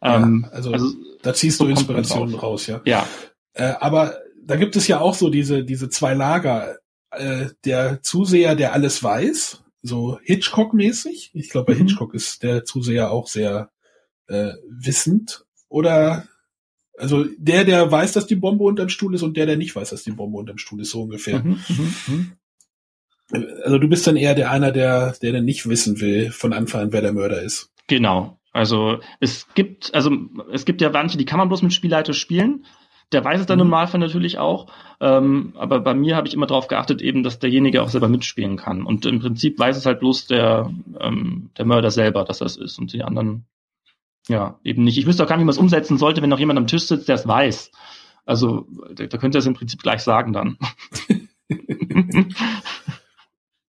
Ja, 0.00 0.16
ähm, 0.16 0.46
also, 0.52 0.70
also, 0.72 0.86
da 1.22 1.34
ziehst 1.34 1.58
so 1.58 1.64
du 1.64 1.70
Inspirationen 1.70 2.36
raus, 2.36 2.68
ja. 2.68 2.80
Ja. 2.84 3.04
Äh, 3.54 3.74
aber 3.80 4.14
da 4.44 4.54
gibt 4.54 4.76
es 4.76 4.86
ja 4.86 5.00
auch 5.00 5.14
so 5.14 5.28
diese, 5.28 5.64
diese 5.64 5.88
zwei 5.88 6.14
Lager 6.14 6.76
äh, 7.18 7.50
der 7.64 8.02
Zuseher, 8.02 8.54
der 8.54 8.72
alles 8.72 9.02
weiß, 9.02 9.62
so 9.82 10.18
Hitchcock-mäßig. 10.22 11.30
Ich 11.34 11.50
glaube, 11.50 11.72
bei 11.72 11.78
mhm. 11.78 11.86
Hitchcock 11.86 12.14
ist 12.14 12.42
der 12.42 12.64
Zuseher 12.64 13.10
auch 13.10 13.28
sehr 13.28 13.70
äh, 14.26 14.52
wissend. 14.68 15.44
Oder 15.68 16.26
also 16.98 17.24
der, 17.36 17.64
der 17.64 17.90
weiß, 17.90 18.12
dass 18.12 18.26
die 18.26 18.36
Bombe 18.36 18.64
unterm 18.64 18.88
Stuhl 18.88 19.14
ist 19.14 19.22
und 19.22 19.36
der, 19.36 19.46
der 19.46 19.56
nicht 19.56 19.76
weiß, 19.76 19.90
dass 19.90 20.02
die 20.02 20.12
Bombe 20.12 20.38
unterm 20.38 20.58
Stuhl 20.58 20.80
ist, 20.80 20.90
so 20.90 21.02
ungefähr. 21.02 21.42
Mhm, 21.42 21.60
mhm, 21.68 21.94
mhm. 22.06 22.32
Also 23.64 23.78
du 23.78 23.88
bist 23.88 24.06
dann 24.06 24.16
eher 24.16 24.34
der 24.34 24.50
einer, 24.50 24.72
der, 24.72 25.14
der 25.20 25.32
dann 25.32 25.44
nicht 25.44 25.68
wissen 25.68 26.00
will 26.00 26.30
von 26.30 26.52
Anfang 26.52 26.82
an, 26.82 26.92
wer 26.92 27.02
der 27.02 27.12
Mörder 27.12 27.42
ist. 27.42 27.72
Genau. 27.88 28.38
Also 28.52 29.00
es 29.20 29.48
gibt, 29.54 29.94
also 29.94 30.10
es 30.52 30.64
gibt 30.64 30.80
ja 30.80 30.90
manche, 30.90 31.18
die 31.18 31.26
kann 31.26 31.38
man 31.38 31.48
bloß 31.48 31.62
mit 31.62 31.74
Spielleiter 31.74 32.14
spielen. 32.14 32.64
Der 33.12 33.24
weiß 33.24 33.40
es 33.40 33.46
dann 33.46 33.58
mhm. 33.58 33.62
im 33.62 33.68
Normalfall 33.68 34.00
natürlich 34.00 34.38
auch. 34.38 34.66
Ähm, 35.00 35.54
aber 35.56 35.80
bei 35.80 35.94
mir 35.94 36.16
habe 36.16 36.26
ich 36.26 36.34
immer 36.34 36.46
darauf 36.46 36.66
geachtet, 36.66 37.02
eben, 37.02 37.22
dass 37.22 37.38
derjenige 37.38 37.82
auch 37.82 37.88
selber 37.88 38.08
mitspielen 38.08 38.56
kann. 38.56 38.84
Und 38.84 39.06
im 39.06 39.20
Prinzip 39.20 39.58
weiß 39.58 39.76
es 39.76 39.86
halt 39.86 40.00
bloß 40.00 40.26
der, 40.26 40.72
ähm, 41.00 41.50
der 41.56 41.66
Mörder 41.66 41.90
selber, 41.90 42.24
dass 42.24 42.38
das 42.38 42.56
ist. 42.56 42.78
Und 42.78 42.92
die 42.92 43.02
anderen, 43.02 43.46
ja, 44.28 44.58
eben 44.64 44.82
nicht. 44.82 44.98
Ich 44.98 45.06
wüsste 45.06 45.22
auch 45.22 45.28
gar 45.28 45.36
nicht, 45.36 45.42
wie 45.42 45.46
man 45.46 45.54
es 45.54 45.58
umsetzen 45.58 45.98
sollte, 45.98 46.22
wenn 46.22 46.30
noch 46.30 46.40
jemand 46.40 46.58
am 46.58 46.66
Tisch 46.66 46.84
sitzt, 46.84 47.08
der 47.08 47.14
es 47.14 47.28
weiß. 47.28 47.70
Also, 48.24 48.66
da, 48.92 49.06
da 49.06 49.18
könnte 49.18 49.38
er 49.38 49.40
es 49.40 49.46
im 49.46 49.54
Prinzip 49.54 49.82
gleich 49.82 50.00
sagen 50.00 50.32
dann. 50.32 50.58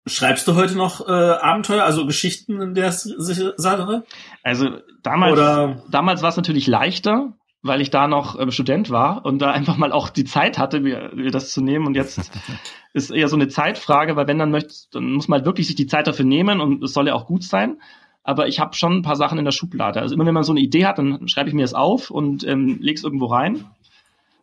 Schreibst 0.08 0.48
du 0.48 0.56
heute 0.56 0.76
noch 0.76 1.08
äh, 1.08 1.12
Abenteuer, 1.12 1.84
also 1.84 2.06
Geschichten 2.06 2.62
in 2.62 2.74
der 2.74 2.92
Sache? 2.92 4.06
Also 4.42 4.80
damals, 5.04 5.34
Oder? 5.34 5.84
damals 5.90 6.22
war 6.22 6.30
es 6.30 6.38
natürlich 6.38 6.66
leichter, 6.66 7.34
weil 7.62 7.82
ich 7.82 7.90
da 7.90 8.08
noch 8.08 8.40
ähm, 8.40 8.52
Student 8.52 8.90
war 8.90 9.26
und 9.26 9.40
da 9.40 9.52
einfach 9.52 9.78
mal 9.78 9.92
auch 9.92 10.10
die 10.10 10.26
Zeit 10.26 10.58
hatte, 10.58 10.80
mir, 10.80 11.12
mir 11.16 11.32
das 11.32 11.52
zu 11.52 11.62
nehmen. 11.62 11.86
Und 11.88 11.96
jetzt 11.96 12.32
ist 12.94 13.12
eher 13.12 13.28
so 13.28 13.36
eine 13.36 13.48
Zeitfrage, 13.48 14.16
weil 14.16 14.28
wenn 14.28 14.40
dann 14.40 14.52
möchtest, 14.52 14.94
dann 14.96 15.12
muss 15.12 15.28
man 15.28 15.40
halt 15.40 15.46
wirklich 15.46 15.68
sich 15.68 15.76
die 15.76 15.88
Zeit 15.88 16.08
dafür 16.08 16.26
nehmen 16.26 16.62
und 16.62 16.84
es 16.84 16.94
soll 16.94 17.08
ja 17.08 17.14
auch 17.14 17.26
gut 17.26 17.44
sein. 17.44 17.82
Aber 18.24 18.48
ich 18.48 18.60
habe 18.60 18.76
schon 18.76 18.98
ein 18.98 19.02
paar 19.04 19.16
Sachen 19.16 19.40
in 19.40 19.46
der 19.46 19.52
Schublade. 19.52 20.02
Also 20.02 20.14
immer 20.14 20.26
wenn 20.26 20.34
man 20.34 20.44
so 20.44 20.52
eine 20.52 20.60
Idee 20.60 20.86
hat, 20.86 20.98
dann 20.98 21.28
schreibe 21.28 21.50
ich 21.50 21.56
mir 21.56 21.62
das 21.62 21.74
auf 21.74 22.12
und 22.12 22.46
ähm, 22.46 22.78
lege 22.82 22.98
es 22.98 23.04
irgendwo 23.04 23.28
rein. 23.28 23.66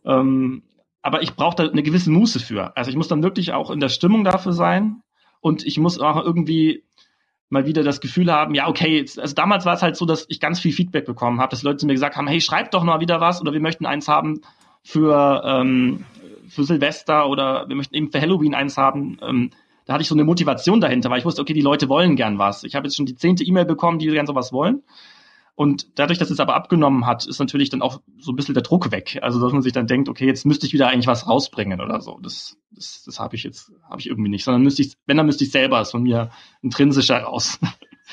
Ähm, 0.05 0.63
aber 1.03 1.23
ich 1.23 1.35
brauche 1.35 1.57
da 1.57 1.69
eine 1.69 1.83
gewisse 1.83 2.11
Muße 2.11 2.41
für. 2.41 2.75
Also 2.77 2.91
ich 2.91 2.97
muss 2.97 3.09
dann 3.09 3.23
wirklich 3.23 3.53
auch 3.53 3.71
in 3.71 3.81
der 3.81 3.91
Stimmung 3.91 4.25
dafür 4.25 4.55
sein 4.55 5.03
und 5.41 5.67
ich 5.67 5.79
muss 5.79 6.01
auch 6.01 6.25
irgendwie 6.25 6.85
mal 7.55 7.67
wieder 7.67 7.83
das 7.83 8.03
Gefühl 8.03 8.31
haben, 8.31 8.55
ja, 8.55 8.69
okay, 8.69 9.07
also 9.17 9.35
damals 9.35 9.65
war 9.65 9.75
es 9.75 9.83
halt 9.83 9.97
so, 9.97 10.05
dass 10.05 10.27
ich 10.29 10.41
ganz 10.41 10.61
viel 10.61 10.73
Feedback 10.73 11.07
bekommen 11.07 11.41
habe, 11.41 11.51
dass 11.51 11.63
Leute 11.63 11.79
zu 11.79 11.87
mir 11.87 11.95
gesagt 11.95 12.17
haben, 12.17 12.27
hey, 12.27 12.41
schreib 12.41 12.71
doch 12.71 12.83
mal 12.83 13.01
wieder 13.01 13.21
was 13.21 13.41
oder 13.41 13.55
wir 13.55 13.61
möchten 13.61 13.87
eins 13.87 14.09
haben 14.09 14.43
für, 14.83 15.43
ähm, 15.47 16.05
für 16.49 16.65
Silvester 16.65 17.29
oder 17.29 17.67
wir 17.69 17.77
möchten 17.77 17.95
eben 17.95 18.13
für 18.13 18.21
Halloween 18.21 18.55
eins 18.55 18.77
haben. 18.77 19.19
Ähm, 19.23 19.51
da 19.87 19.95
hatte 19.95 20.03
ich 20.03 20.09
so 20.09 20.15
eine 20.15 20.25
Motivation 20.25 20.81
dahinter, 20.81 21.11
weil 21.11 21.19
ich 21.19 21.25
wusste, 21.25 21.43
okay, 21.43 21.53
die 21.53 21.61
Leute 21.61 21.89
wollen 21.89 22.17
gern 22.17 22.39
was. 22.39 22.65
Ich 22.65 22.75
habe 22.75 22.87
jetzt 22.87 22.97
schon 22.97 23.07
die 23.07 23.17
zehnte 23.17 23.45
E-Mail 23.45 23.65
bekommen, 23.65 23.99
die 23.99 24.07
gern 24.09 24.27
sowas 24.27 24.53
wollen. 24.53 24.83
Und 25.57 25.99
dadurch, 25.99 26.19
dass 26.19 26.31
es 26.31 26.41
aber 26.41 26.57
abgenommen 26.57 27.07
hat, 27.07 27.27
ist 27.27 27.39
natürlich 27.39 27.71
dann 27.71 27.81
auch 27.81 28.01
so 28.19 28.33
ein 28.33 28.37
bisschen 28.37 28.55
der 28.55 28.65
Druck 28.65 28.91
weg. 28.91 29.21
Also 29.23 29.41
dass 29.41 29.53
man 29.53 29.63
sich 29.63 29.73
dann 29.73 29.87
denkt, 29.87 30.09
okay, 30.09 30.27
jetzt 30.27 30.45
müsste 30.45 30.67
ich 30.67 30.73
wieder 30.73 30.89
eigentlich 30.89 31.07
was 31.07 31.29
rausbringen 31.29 31.81
oder 31.81 32.01
so. 32.01 32.19
Das, 32.21 32.57
das, 32.73 33.05
das 33.05 33.21
habe 33.21 33.37
ich 33.37 33.45
jetzt, 33.45 33.71
habe 33.89 34.01
ich 34.01 34.09
irgendwie 34.09 34.31
nicht. 34.31 34.45
Sondern 34.45 34.63
müsste 34.63 34.83
ich, 34.83 34.95
wenn 35.07 35.17
dann 35.17 35.27
müsste 35.27 35.45
ich 35.45 35.53
selber 35.53 35.81
es 35.81 35.93
von 35.93 36.03
mir 36.03 36.31
intrinsisch 36.61 37.11
heraus 37.11 37.61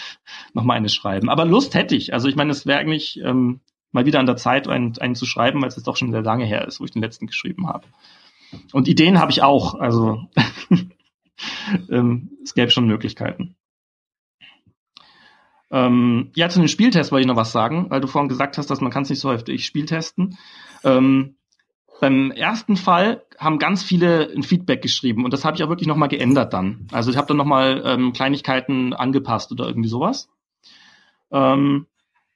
nochmal 0.54 0.78
eine 0.78 0.90
schreiben. 0.90 1.30
Aber 1.30 1.46
Lust 1.46 1.74
hätte 1.74 1.96
ich. 1.96 2.14
Also 2.14 2.28
ich 2.28 2.36
meine, 2.36 2.52
es 2.52 2.68
wäre 2.68 2.80
eigentlich 2.80 3.20
ähm, 3.24 3.62
mal 3.92 4.06
wieder 4.06 4.20
an 4.20 4.28
der 4.28 4.38
Zeit, 4.38 4.68
einen, 4.68 4.96
einen 5.00 5.16
zu 5.16 5.26
schreiben, 5.26 5.62
weil 5.62 5.70
es 5.70 5.76
jetzt 5.76 5.88
doch 5.88 5.98
schon 5.98 6.12
sehr 6.12 6.22
lange 6.22 6.46
her 6.46 6.68
ist, 6.68 6.80
wo 6.80 6.86
ich 6.86 6.92
den 6.92 7.02
letzten 7.02 7.26
geschrieben 7.26 7.68
habe. 7.68 7.88
Und 8.72 8.88
Ideen 8.88 9.20
habe 9.20 9.32
ich 9.32 9.42
auch. 9.42 9.74
Also 9.74 10.28
ähm, 11.90 12.38
es 12.44 12.54
gäbe 12.54 12.70
schon 12.70 12.86
Möglichkeiten. 12.86 13.56
Ähm, 15.72 16.32
ja, 16.36 16.50
zu 16.50 16.60
den 16.60 16.68
Spieltests 16.68 17.12
wollte 17.12 17.22
ich 17.22 17.28
noch 17.28 17.38
was 17.38 17.52
sagen, 17.52 17.86
weil 17.90 18.02
du 18.02 18.08
vorhin 18.08 18.30
gesagt 18.30 18.58
hast, 18.58 18.70
dass 18.70 18.82
man 18.82 18.92
kann 18.92 19.04
es 19.04 19.10
nicht 19.10 19.20
so 19.20 19.30
häufig 19.30 19.66
spieltesten. 19.66 20.38
Ähm, 20.84 21.36
beim 22.02 22.32
ersten 22.32 22.76
Fall 22.76 23.24
haben 23.38 23.60
ganz 23.60 23.84
viele 23.84 24.30
ein 24.36 24.44
Feedback 24.44 24.82
geschrieben 24.82 25.24
und 25.24 25.34
das 25.34 25.46
habe 25.46 25.56
ich 25.56 25.64
auch 25.64 25.70
wirklich 25.70 25.88
nochmal 25.88 26.10
geändert 26.10 26.52
dann. 26.54 26.88
Also 26.92 27.12
ich 27.12 27.18
habe 27.18 27.28
dann 27.28 27.38
nochmal 27.38 27.82
ähm, 27.86 28.12
Kleinigkeiten 28.12 28.94
angepasst 28.94 29.52
oder 29.52 29.68
irgendwie 29.68 29.88
sowas. 29.88 30.28
Ähm, 31.32 31.86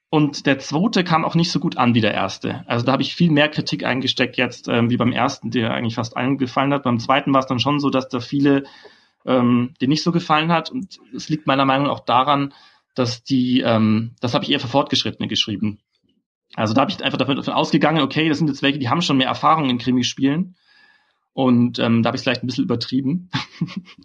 und 0.09 0.45
der 0.45 0.59
zweite 0.59 1.03
kam 1.03 1.25
auch 1.25 1.35
nicht 1.35 1.51
so 1.51 1.59
gut 1.59 1.77
an 1.77 1.93
wie 1.93 1.99
der 1.99 2.13
erste. 2.13 2.63
Also 2.67 2.85
da 2.85 2.93
habe 2.93 3.01
ich 3.01 3.15
viel 3.15 3.31
mehr 3.31 3.49
Kritik 3.49 3.83
eingesteckt 3.83 4.37
jetzt, 4.37 4.69
ähm, 4.69 4.89
wie 4.89 4.97
beim 4.97 5.11
ersten, 5.11 5.51
der 5.51 5.73
eigentlich 5.73 5.95
fast 5.95 6.15
allen 6.15 6.37
gefallen 6.37 6.71
hat. 6.71 6.83
Beim 6.83 6.99
zweiten 6.99 7.33
war 7.33 7.41
es 7.41 7.47
dann 7.47 7.59
schon 7.59 7.79
so, 7.79 7.89
dass 7.89 8.07
da 8.07 8.21
viele, 8.21 8.63
ähm, 9.25 9.73
die 9.81 9.87
nicht 9.87 10.03
so 10.03 10.13
gefallen 10.13 10.53
hat. 10.53 10.69
Und 10.69 10.99
es 11.13 11.27
liegt 11.27 11.47
meiner 11.47 11.65
Meinung 11.65 11.87
nach 11.87 11.93
auch 11.93 12.05
daran, 12.05 12.53
dass 12.95 13.23
die, 13.23 13.61
ähm, 13.61 14.15
das 14.21 14.33
habe 14.33 14.43
ich 14.45 14.51
eher 14.51 14.59
für 14.59 14.67
Fortgeschrittene 14.67 15.27
geschrieben. 15.27 15.79
Also 16.55 16.73
da 16.73 16.81
habe 16.81 16.91
ich 16.91 17.03
einfach 17.03 17.17
davon, 17.17 17.35
davon 17.35 17.53
ausgegangen, 17.53 18.01
okay, 18.01 18.29
das 18.29 18.37
sind 18.37 18.47
jetzt 18.47 18.63
welche, 18.63 18.79
die 18.79 18.89
haben 18.89 19.01
schon 19.01 19.17
mehr 19.17 19.27
Erfahrung 19.27 19.69
in 19.69 19.77
Krimispielen. 19.77 20.55
Und 21.33 21.79
ähm, 21.79 22.01
da 22.01 22.07
habe 22.07 22.15
ich 22.15 22.23
vielleicht 22.23 22.43
ein 22.43 22.47
bisschen 22.47 22.63
übertrieben. 22.63 23.29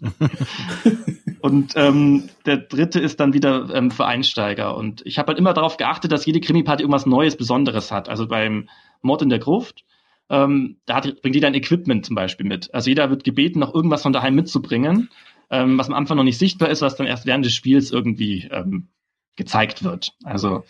und 1.39 1.73
ähm, 1.77 2.29
der 2.45 2.57
dritte 2.57 2.99
ist 2.99 3.21
dann 3.21 3.33
wieder 3.33 3.73
ähm, 3.73 3.89
für 3.89 4.05
Einsteiger. 4.05 4.75
Und 4.75 5.01
ich 5.05 5.17
habe 5.17 5.27
halt 5.29 5.39
immer 5.39 5.53
darauf 5.53 5.77
geachtet, 5.77 6.11
dass 6.11 6.25
jede 6.25 6.41
Krimi-Party 6.41 6.83
irgendwas 6.83 7.05
Neues, 7.05 7.37
Besonderes 7.37 7.89
hat. 7.89 8.09
Also 8.09 8.27
beim 8.27 8.67
Mord 9.01 9.21
in 9.21 9.29
der 9.29 9.39
Gruft, 9.39 9.85
ähm, 10.29 10.81
da 10.85 10.95
hat, 10.95 11.21
bringt 11.21 11.35
jeder 11.35 11.47
ein 11.47 11.53
Equipment 11.53 12.05
zum 12.05 12.17
Beispiel 12.17 12.45
mit. 12.45 12.73
Also 12.73 12.89
jeder 12.89 13.09
wird 13.09 13.23
gebeten, 13.23 13.59
noch 13.59 13.73
irgendwas 13.73 14.03
von 14.03 14.11
daheim 14.11 14.35
mitzubringen 14.35 15.09
ähm, 15.51 15.77
was 15.77 15.87
am 15.87 15.93
Anfang 15.93 16.17
noch 16.17 16.23
nicht 16.23 16.39
sichtbar 16.39 16.69
ist, 16.69 16.81
was 16.81 16.95
dann 16.95 17.05
erst 17.05 17.27
während 17.27 17.45
des 17.45 17.53
Spiels 17.53 17.91
irgendwie 17.91 18.49
ähm, 18.51 18.87
gezeigt 19.35 19.83
wird. 19.83 20.15
Also 20.23 20.63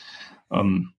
ähm, 0.51 0.91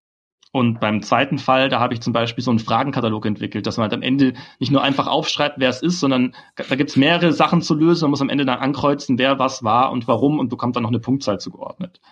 und 0.55 0.81
beim 0.81 1.03
zweiten 1.03 1.39
Fall, 1.39 1.71
da 1.71 1.81
habe 1.81 1.95
ich 1.95 2.03
zum 2.03 2.13
Beispiel 2.13 2.45
so 2.45 2.51
einen 2.51 2.59
Fragenkatalog 2.59 3.25
entwickelt, 3.25 3.67
dass 3.67 3.79
man 3.79 3.85
halt 3.85 3.95
am 3.95 4.03
Ende 4.03 4.35
nicht 4.59 4.71
nur 4.71 4.83
einfach 4.83 5.07
aufschreibt, 5.07 5.59
wer 5.59 5.71
es 5.71 5.81
ist, 5.81 5.99
sondern 5.99 6.35
da 6.57 6.77
gibt 6.77 6.91
es 6.91 6.97
mehrere 6.97 7.33
Sachen 7.33 7.63
zu 7.63 7.75
lösen. 7.75 8.05
Man 8.05 8.11
muss 8.11 8.21
am 8.21 8.29
Ende 8.29 8.45
dann 8.45 8.59
ankreuzen, 8.59 9.17
wer 9.19 9.39
was 9.39 9.65
war 9.65 9.91
und 9.91 10.07
warum 10.09 10.39
und 10.39 10.51
bekommt 10.51 10.77
dann 10.77 10.83
noch 10.83 10.91
eine 10.91 11.01
Punktzahl 11.01 11.41
zugeordnet. 11.41 12.03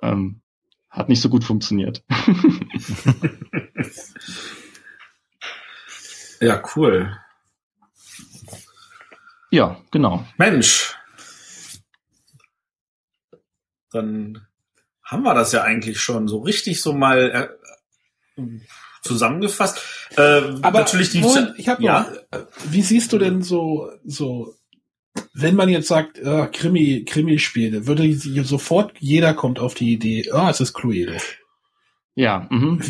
Ähm, 0.00 0.42
hat 0.88 1.08
nicht 1.08 1.20
so 1.20 1.28
gut 1.28 1.42
funktioniert. 1.42 2.04
ja, 6.40 6.62
cool. 6.76 7.18
Ja, 9.50 9.80
genau. 9.90 10.24
Mensch. 10.36 10.96
Dann 13.90 14.46
haben 15.02 15.22
wir 15.22 15.34
das 15.34 15.52
ja 15.52 15.62
eigentlich 15.62 16.00
schon 16.00 16.28
so 16.28 16.38
richtig 16.38 16.82
so 16.82 16.92
mal 16.92 17.50
äh, 18.36 18.42
zusammengefasst. 19.02 19.80
Äh, 20.16 20.42
Aber 20.62 20.80
natürlich 20.80 21.10
die. 21.10 21.20
Moment, 21.20 21.54
ich 21.58 21.68
habe 21.68 21.82
ja. 21.82 22.00
Noch, 22.00 22.38
äh, 22.38 22.44
wie 22.70 22.82
siehst 22.82 23.12
du 23.12 23.18
denn 23.18 23.42
so 23.42 23.90
so 24.04 24.54
wenn 25.34 25.56
man 25.56 25.68
jetzt 25.68 25.88
sagt, 25.88 26.18
äh, 26.18 26.46
Krimi, 26.52 27.04
Krimi-Spiele, 27.04 27.86
würde 27.86 28.12
sofort 28.44 28.92
jeder 28.98 29.34
kommt 29.34 29.58
auf 29.58 29.74
die 29.74 29.92
Idee, 29.92 30.30
ah, 30.32 30.46
oh, 30.46 30.50
es 30.50 30.60
ist 30.60 30.74
Cluedo. 30.74 31.14
Ja. 32.14 32.46
Mhm. 32.50 32.82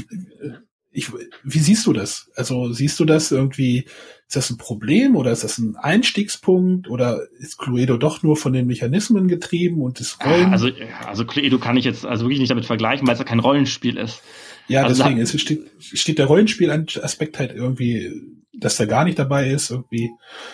Ich, 0.98 1.10
wie 1.42 1.58
siehst 1.58 1.86
du 1.86 1.92
das? 1.92 2.30
Also 2.34 2.72
siehst 2.72 3.00
du 3.00 3.04
das 3.04 3.32
irgendwie, 3.32 3.86
ist 4.26 4.36
das 4.36 4.50
ein 4.50 4.58
Problem 4.58 5.16
oder 5.16 5.32
ist 5.32 5.44
das 5.44 5.58
ein 5.58 5.76
Einstiegspunkt 5.76 6.88
oder 6.88 7.20
ist 7.38 7.58
Cluedo 7.58 7.96
doch 7.96 8.22
nur 8.22 8.36
von 8.36 8.52
den 8.52 8.66
Mechanismen 8.66 9.28
getrieben 9.28 9.80
und 9.80 10.00
das 10.00 10.18
Rollen? 10.24 10.52
Also, 10.52 10.68
also 11.06 11.24
Cluedo 11.24 11.58
kann 11.58 11.76
ich 11.76 11.84
jetzt 11.84 12.04
also 12.04 12.24
wirklich 12.24 12.40
nicht 12.40 12.50
damit 12.50 12.66
vergleichen, 12.66 13.06
weil 13.06 13.14
es 13.14 13.18
ja 13.18 13.24
kein 13.24 13.40
Rollenspiel 13.40 13.96
ist. 13.96 14.22
Ja, 14.66 14.82
also 14.82 15.02
deswegen 15.02 15.20
es 15.20 15.40
steht, 15.40 15.70
steht 15.78 16.18
der 16.18 16.26
Rollenspiel-Aspekt 16.26 17.38
halt 17.38 17.52
irgendwie, 17.54 18.12
dass 18.52 18.76
der 18.76 18.86
gar 18.86 19.04
nicht 19.04 19.18
dabei 19.18 19.48
ist, 19.50 19.70
irgendwie. 19.70 20.10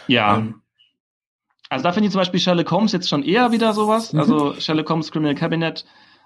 Ja. 0.06 0.38
Ähm, 0.38 0.62
also 1.68 1.82
da 1.82 1.92
finde 1.92 2.06
ich 2.06 2.12
zum 2.12 2.20
Beispiel 2.20 2.38
Sherlock 2.38 2.70
Holmes 2.70 2.92
jetzt 2.92 3.08
schon 3.08 3.24
eher 3.24 3.50
wieder 3.50 3.72
sowas. 3.72 4.12
Mhm. 4.12 4.20
Also 4.20 4.54
Sherlock 4.60 4.88
Holmes 4.88 5.10
Criminal 5.10 5.34
Cabinet, 5.34 5.84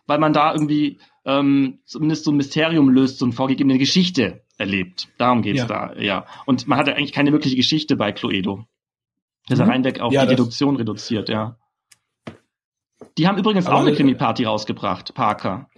weil 0.09 0.19
man 0.19 0.33
da 0.33 0.53
irgendwie 0.53 0.99
ähm, 1.25 1.79
zumindest 1.85 2.25
so 2.25 2.33
ein 2.33 2.37
Mysterium 2.37 2.89
löst, 2.89 3.19
so 3.19 3.27
eine 3.27 3.35
vorgegebene 3.35 3.79
Geschichte 3.79 4.43
erlebt. 4.57 5.09
Darum 5.19 5.43
geht's 5.43 5.61
ja. 5.61 5.67
da, 5.67 5.93
ja. 5.97 6.27
Und 6.47 6.67
man 6.67 6.79
hat 6.79 6.89
ja 6.89 6.95
eigentlich 6.95 7.13
keine 7.13 7.31
wirkliche 7.31 7.55
Geschichte 7.55 7.95
bei 7.95 8.11
Cluedo. 8.11 8.65
Das 9.47 9.59
ist 9.59 9.65
mhm. 9.65 9.71
reinweg 9.71 10.01
auf 10.01 10.13
ja, 10.13 10.23
die 10.23 10.31
Deduktion 10.31 10.77
reduziert, 10.77 11.29
ja. 11.29 11.57
Die 13.19 13.29
haben 13.29 13.39
übrigens 13.39 13.67
Aber 13.67 13.77
auch 13.77 13.81
eine 13.83 13.95
Krimi-Party 13.95 14.45
rausgebracht, 14.45 15.15
Parker. 15.15 15.69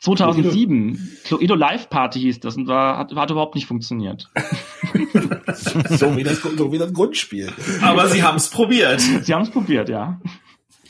2007, 0.00 1.18
Cluedo 1.24 1.54
Live 1.54 1.88
Party 1.88 2.20
hieß 2.20 2.40
das 2.40 2.56
und 2.56 2.66
war, 2.66 2.98
hat, 2.98 3.14
hat 3.14 3.30
überhaupt 3.30 3.54
nicht 3.54 3.66
funktioniert. 3.66 4.28
so, 5.54 6.16
wie 6.16 6.24
das, 6.24 6.42
so 6.42 6.72
wie 6.72 6.78
das 6.78 6.92
Grundspiel. 6.92 7.52
Aber 7.80 8.08
sie 8.08 8.22
haben 8.22 8.36
es 8.36 8.50
probiert. 8.50 9.00
Sie 9.00 9.32
haben 9.32 9.42
es 9.42 9.50
probiert, 9.50 9.88
ja. 9.88 10.20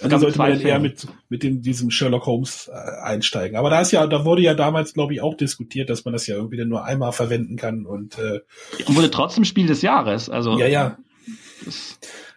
Da 0.01 0.19
sollte 0.19 0.39
man 0.39 0.61
eher 0.61 0.79
mit, 0.79 1.07
mit 1.29 1.43
dem, 1.43 1.63
diesem 1.63 1.91
Sherlock 1.91 2.27
Holmes 2.27 2.69
äh, 2.73 3.03
einsteigen. 3.03 3.57
Aber 3.57 3.71
da 3.71 3.81
ist 3.81 3.93
ja, 3.93 4.07
da 4.07 4.25
wurde 4.25 4.43
ja 4.43 4.55
damals, 4.55 4.95
glaube 4.95 5.15
ich, 5.15 5.21
auch 5.21 5.37
diskutiert, 5.37 5.91
dass 5.91 6.05
man 6.05 6.13
das 6.13 6.27
ja 6.27 6.37
irgendwie 6.37 6.57
dann 6.57 6.69
nur 6.69 6.85
einmal 6.85 7.13
verwenden 7.13 7.57
kann 7.57 7.87
und, 7.87 8.19
äh, 8.19 8.41
und 8.87 8.97
wurde 8.97 9.11
trotzdem 9.11 9.45
Spiel 9.45 9.67
des 9.67 9.83
Jahres. 9.83 10.29
Also 10.29 10.59
ja, 10.59 10.67
ja. 10.67 10.99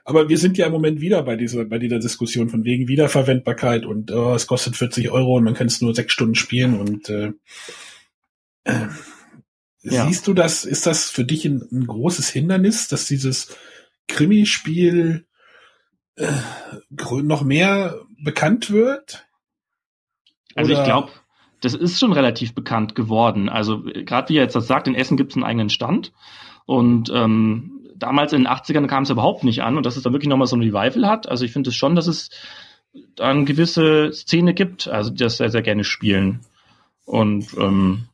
Aber 0.04 0.30
wir 0.30 0.38
sind 0.38 0.58
ja 0.58 0.68
im 0.68 0.72
Moment 0.72 1.02
wieder 1.02 1.22
bei 1.24 1.36
dieser, 1.36 1.66
bei 1.66 1.80
dieser 1.80 2.00
Diskussion 2.00 2.50
von 2.50 2.64
wegen 2.64 2.88
Wiederverwendbarkeit 2.88 3.86
und 3.86 4.12
oh, 4.12 4.36
es 4.36 4.48
kostet 4.48 4.78
40 4.78 5.12
Euro 5.12 5.36
und 5.36 5.44
man 5.44 5.54
kann 5.54 5.68
es 5.68 5.82
nur 5.82 5.94
sechs 5.94 6.14
Stunden 6.14 6.36
spielen 6.36 6.80
und 6.80 7.10
äh, 7.10 7.34
äh, 8.64 8.88
ja. 9.82 10.08
siehst 10.08 10.28
du 10.28 10.34
das, 10.34 10.64
ist 10.64 10.86
das 10.86 11.10
für 11.10 11.26
dich 11.26 11.46
ein, 11.46 11.62
ein 11.72 11.88
großes 11.88 12.30
Hindernis, 12.30 12.88
dass 12.88 13.08
dieses 13.08 13.58
Krimispiel 14.08 15.26
äh, 16.18 17.22
noch 17.23 17.44
mehr 17.44 17.95
bekannt 18.19 18.72
wird? 18.72 19.26
Also 20.56 20.72
Oder? 20.72 20.81
ich 20.81 20.85
glaube, 20.85 21.11
das 21.61 21.73
ist 21.73 21.99
schon 21.99 22.14
relativ 22.14 22.53
bekannt 22.53 22.95
geworden. 22.95 23.49
Also 23.49 23.81
gerade 23.81 24.30
wie 24.30 24.38
er 24.38 24.44
jetzt 24.44 24.56
das 24.56 24.68
sagt, 24.68 24.88
in 24.88 24.95
Essen 24.95 25.18
gibt 25.18 25.31
es 25.31 25.35
einen 25.35 25.45
eigenen 25.45 25.69
Stand. 25.69 26.11
Und 26.65 27.11
ähm, 27.14 27.88
damals 27.95 28.34
in 28.34 28.44
den 28.44 28.48
80ern 28.48 28.88
kam 28.88 29.03
es 29.03 29.10
überhaupt 29.10 29.44
nicht 29.44 29.64
an 29.64 29.77
und 29.77 29.85
dass 29.85 29.95
es 29.95 30.03
da 30.03 30.11
wirklich 30.11 30.30
nochmal 30.30 30.48
so 30.48 30.56
ein 30.56 30.61
Revival 30.61 31.07
hat. 31.07 31.30
Also 31.30 31.45
ich 31.45 31.52
finde 31.52 31.69
es 31.69 31.76
schon, 31.76 31.95
dass 31.95 32.07
es 32.07 32.30
da 33.15 33.30
eine 33.30 33.45
gewisse 33.45 34.11
Szene 34.11 34.53
gibt, 34.53 34.88
also 34.88 35.10
die 35.11 35.23
das 35.23 35.38
sehr, 35.38 35.49
sehr 35.49 35.61
gerne 35.61 35.84
spielen. 35.84 36.41
Und 37.06 37.56
ähm, 37.57 38.10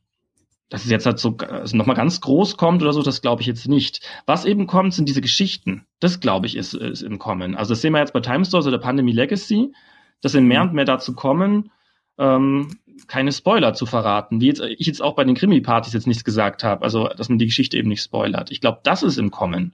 dass 0.69 0.85
es 0.85 0.91
jetzt 0.91 1.05
halt 1.05 1.19
so 1.19 1.37
also 1.37 1.77
nochmal 1.77 1.95
ganz 1.95 2.19
groß 2.21 2.57
kommt 2.57 2.81
oder 2.81 2.93
so, 2.93 3.03
das 3.03 3.21
glaube 3.21 3.41
ich 3.41 3.47
jetzt 3.47 3.67
nicht. 3.67 4.01
Was 4.25 4.45
eben 4.45 4.65
kommt, 4.67 4.93
sind 4.93 5.07
diese 5.07 5.21
Geschichten. 5.21 5.85
Das 5.99 6.19
glaube 6.19 6.47
ich 6.47 6.55
ist, 6.55 6.73
ist 6.73 7.01
im 7.01 7.19
Kommen. 7.19 7.55
Also 7.55 7.73
das 7.73 7.81
sehen 7.81 7.93
wir 7.93 7.99
jetzt 7.99 8.13
bei 8.13 8.21
Time 8.21 8.45
Stores 8.45 8.65
oder 8.65 8.79
Pandemie 8.79 9.11
Legacy, 9.11 9.73
dass 10.21 10.31
sie 10.31 10.41
mehr 10.41 10.63
und 10.63 10.73
mehr 10.73 10.85
dazu 10.85 11.13
kommen, 11.13 11.71
ähm, 12.17 12.77
keine 13.07 13.31
Spoiler 13.31 13.73
zu 13.73 13.85
verraten, 13.85 14.41
wie 14.41 14.47
jetzt 14.47 14.61
ich 14.61 14.87
jetzt 14.87 15.01
auch 15.01 15.15
bei 15.15 15.23
den 15.23 15.35
Krimi-Partys 15.35 15.93
jetzt 15.93 16.07
nichts 16.07 16.23
gesagt 16.23 16.63
habe, 16.63 16.83
also 16.83 17.07
dass 17.07 17.29
man 17.29 17.37
die 17.37 17.45
Geschichte 17.45 17.77
eben 17.77 17.89
nicht 17.89 18.03
spoilert. 18.03 18.51
Ich 18.51 18.61
glaube, 18.61 18.79
das 18.83 19.03
ist 19.03 19.17
im 19.17 19.31
Kommen. 19.31 19.73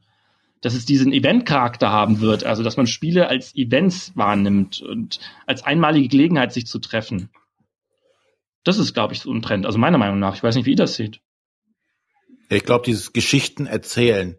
Dass 0.62 0.74
es 0.74 0.86
diesen 0.86 1.14
Event-Charakter 1.14 1.90
haben 1.90 2.20
wird, 2.20 2.44
also 2.44 2.64
dass 2.64 2.76
man 2.76 2.86
Spiele 2.86 3.30
als 3.30 3.56
Events 3.56 4.12
wahrnimmt 4.16 4.82
und 4.82 5.20
als 5.46 5.64
einmalige 5.64 6.10
Gelegenheit, 6.10 6.52
sich 6.52 6.68
zu 6.68 6.80
treffen. 6.80 7.30
Das 8.70 8.78
ist, 8.78 8.94
glaube 8.94 9.16
ich, 9.16 9.22
so 9.22 9.34
ein 9.34 9.42
Trend. 9.42 9.66
Also 9.66 9.80
meiner 9.80 9.98
Meinung 9.98 10.20
nach. 10.20 10.36
Ich 10.36 10.44
weiß 10.44 10.54
nicht, 10.54 10.68
wie 10.68 10.72
ihr 10.72 10.76
das 10.76 10.94
seht. 10.94 11.22
Ich 12.50 12.64
glaube, 12.64 12.86
dieses 12.86 13.14
Geschichten 13.14 13.66
erzählen 13.66 14.38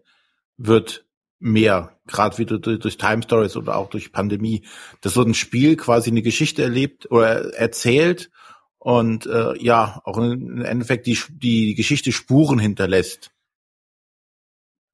wird 0.55 1.05
mehr, 1.39 1.99
gerade 2.07 2.37
wieder 2.37 2.57
durch, 2.57 2.79
durch 2.79 2.95
Time 2.95 3.23
Stories 3.23 3.57
oder 3.57 3.75
auch 3.75 3.89
durch 3.89 4.13
Pandemie, 4.13 4.65
dass 5.01 5.15
so 5.15 5.21
ein 5.21 5.33
Spiel 5.33 5.75
quasi 5.75 6.11
eine 6.11 6.21
Geschichte 6.21 6.63
erlebt 6.63 7.11
oder 7.11 7.53
erzählt 7.55 8.31
und 8.77 9.25
äh, 9.25 9.61
ja, 9.61 9.99
auch 10.05 10.17
im 10.17 10.61
Endeffekt 10.61 11.07
die, 11.07 11.19
die 11.27 11.75
Geschichte 11.75 12.13
Spuren 12.13 12.57
hinterlässt. 12.57 13.31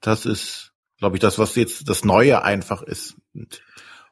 Das 0.02 0.26
ist, 0.26 0.74
glaube 0.98 1.18
ich, 1.18 1.20
das, 1.20 1.38
was 1.38 1.54
jetzt 1.54 1.88
das 1.88 2.04
Neue 2.04 2.42
einfach 2.42 2.82
ist. 2.82 3.18
Und 3.36 3.62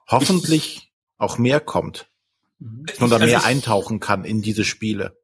hoffentlich 0.07 0.93
auch 1.18 1.39
mehr 1.39 1.61
kommt. 1.61 2.11
Mhm. 2.60 2.86
Dass 2.86 2.99
man 2.99 3.10
da 3.10 3.19
mehr 3.19 3.44
eintauchen 3.44 3.99
kann 3.99 4.26
in 4.26 4.41
diese 4.41 4.64
Spiele. 4.64 5.18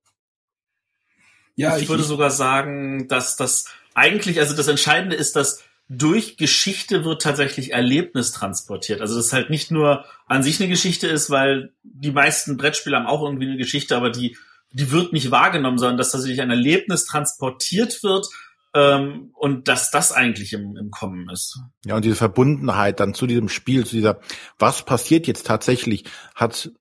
Ja, 1.55 1.75
ich, 1.75 1.83
ich 1.83 1.89
würde 1.89 2.03
sogar 2.03 2.31
sagen, 2.31 3.07
dass 3.07 3.35
das 3.35 3.65
eigentlich, 3.93 4.39
also 4.39 4.55
das 4.55 4.67
Entscheidende 4.67 5.15
ist, 5.15 5.35
dass 5.35 5.63
durch 5.89 6.37
Geschichte 6.37 7.03
wird 7.03 7.21
tatsächlich 7.21 7.73
Erlebnis 7.73 8.31
transportiert. 8.31 9.01
Also 9.01 9.17
das 9.17 9.33
halt 9.33 9.49
nicht 9.49 9.71
nur 9.71 10.05
an 10.25 10.41
sich 10.41 10.59
eine 10.61 10.69
Geschichte 10.69 11.07
ist, 11.07 11.29
weil 11.29 11.73
die 11.83 12.11
meisten 12.11 12.55
Brettspiele 12.55 12.95
haben 12.95 13.07
auch 13.07 13.21
irgendwie 13.21 13.47
eine 13.47 13.57
Geschichte, 13.57 13.97
aber 13.97 14.09
die, 14.09 14.37
die 14.71 14.91
wird 14.91 15.11
nicht 15.11 15.31
wahrgenommen, 15.31 15.77
sondern 15.77 15.97
dass 15.97 16.11
tatsächlich 16.11 16.39
ein 16.41 16.49
Erlebnis 16.49 17.05
transportiert 17.05 18.03
wird 18.03 18.27
ähm, 18.73 19.31
und 19.33 19.67
dass 19.67 19.91
das 19.91 20.13
eigentlich 20.13 20.53
im, 20.53 20.77
im 20.77 20.91
Kommen 20.91 21.29
ist. 21.29 21.59
Ja, 21.83 21.97
und 21.97 22.05
diese 22.05 22.15
Verbundenheit 22.15 23.01
dann 23.01 23.13
zu 23.13 23.27
diesem 23.27 23.49
Spiel, 23.49 23.85
zu 23.85 23.97
dieser, 23.97 24.21
was 24.57 24.85
passiert 24.85 25.27
jetzt 25.27 25.45
tatsächlich, 25.45 26.05
hat 26.35 26.71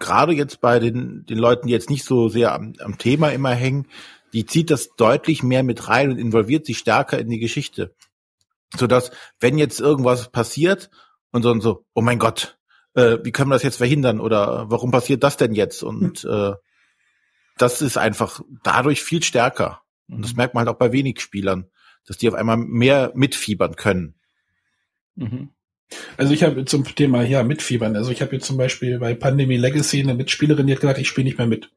gerade 0.00 0.32
jetzt 0.32 0.60
bei 0.60 0.78
den, 0.78 1.24
den 1.26 1.38
Leuten, 1.38 1.68
die 1.68 1.72
jetzt 1.72 1.90
nicht 1.90 2.04
so 2.04 2.28
sehr 2.28 2.52
am, 2.52 2.74
am 2.80 2.98
Thema 2.98 3.30
immer 3.30 3.50
hängen, 3.50 3.86
die 4.32 4.46
zieht 4.46 4.70
das 4.70 4.94
deutlich 4.96 5.42
mehr 5.42 5.62
mit 5.62 5.88
rein 5.88 6.10
und 6.10 6.18
involviert 6.18 6.66
sich 6.66 6.78
stärker 6.78 7.18
in 7.18 7.28
die 7.28 7.38
Geschichte. 7.38 7.94
Sodass, 8.76 9.10
wenn 9.40 9.58
jetzt 9.58 9.80
irgendwas 9.80 10.30
passiert 10.30 10.90
und 11.32 11.42
so 11.42 11.50
und 11.50 11.60
so, 11.60 11.84
oh 11.94 12.02
mein 12.02 12.18
Gott, 12.18 12.58
äh, 12.94 13.18
wie 13.22 13.32
können 13.32 13.50
wir 13.50 13.56
das 13.56 13.62
jetzt 13.62 13.76
verhindern 13.76 14.20
oder 14.20 14.70
warum 14.70 14.90
passiert 14.90 15.22
das 15.22 15.36
denn 15.36 15.54
jetzt? 15.54 15.82
Und 15.82 16.20
hm. 16.20 16.30
äh, 16.30 16.52
das 17.56 17.82
ist 17.82 17.98
einfach 17.98 18.40
dadurch 18.62 19.02
viel 19.02 19.22
stärker. 19.22 19.82
Und 20.08 20.22
das 20.22 20.32
mhm. 20.32 20.38
merkt 20.38 20.54
man 20.54 20.66
halt 20.66 20.74
auch 20.74 20.78
bei 20.78 20.92
wenig 20.92 21.20
Spielern, 21.20 21.66
dass 22.06 22.16
die 22.16 22.28
auf 22.28 22.34
einmal 22.34 22.56
mehr 22.56 23.12
mitfiebern 23.14 23.76
können. 23.76 24.14
Mhm. 25.14 25.50
Also 26.16 26.32
ich 26.32 26.42
habe 26.42 26.64
zum 26.64 26.84
Thema 26.84 27.22
ja 27.22 27.42
mitfiebern. 27.42 27.96
Also 27.96 28.10
ich 28.10 28.22
habe 28.22 28.36
jetzt 28.36 28.46
zum 28.46 28.56
Beispiel 28.56 28.98
bei 28.98 29.14
Pandemie 29.14 29.56
Legacy 29.56 30.00
eine 30.00 30.14
Mitspielerin, 30.14 30.66
die 30.66 30.74
hat 30.74 30.80
gesagt, 30.80 30.98
ich 30.98 31.08
spiele 31.08 31.24
nicht 31.24 31.38
mehr 31.38 31.46
mit. 31.46 31.70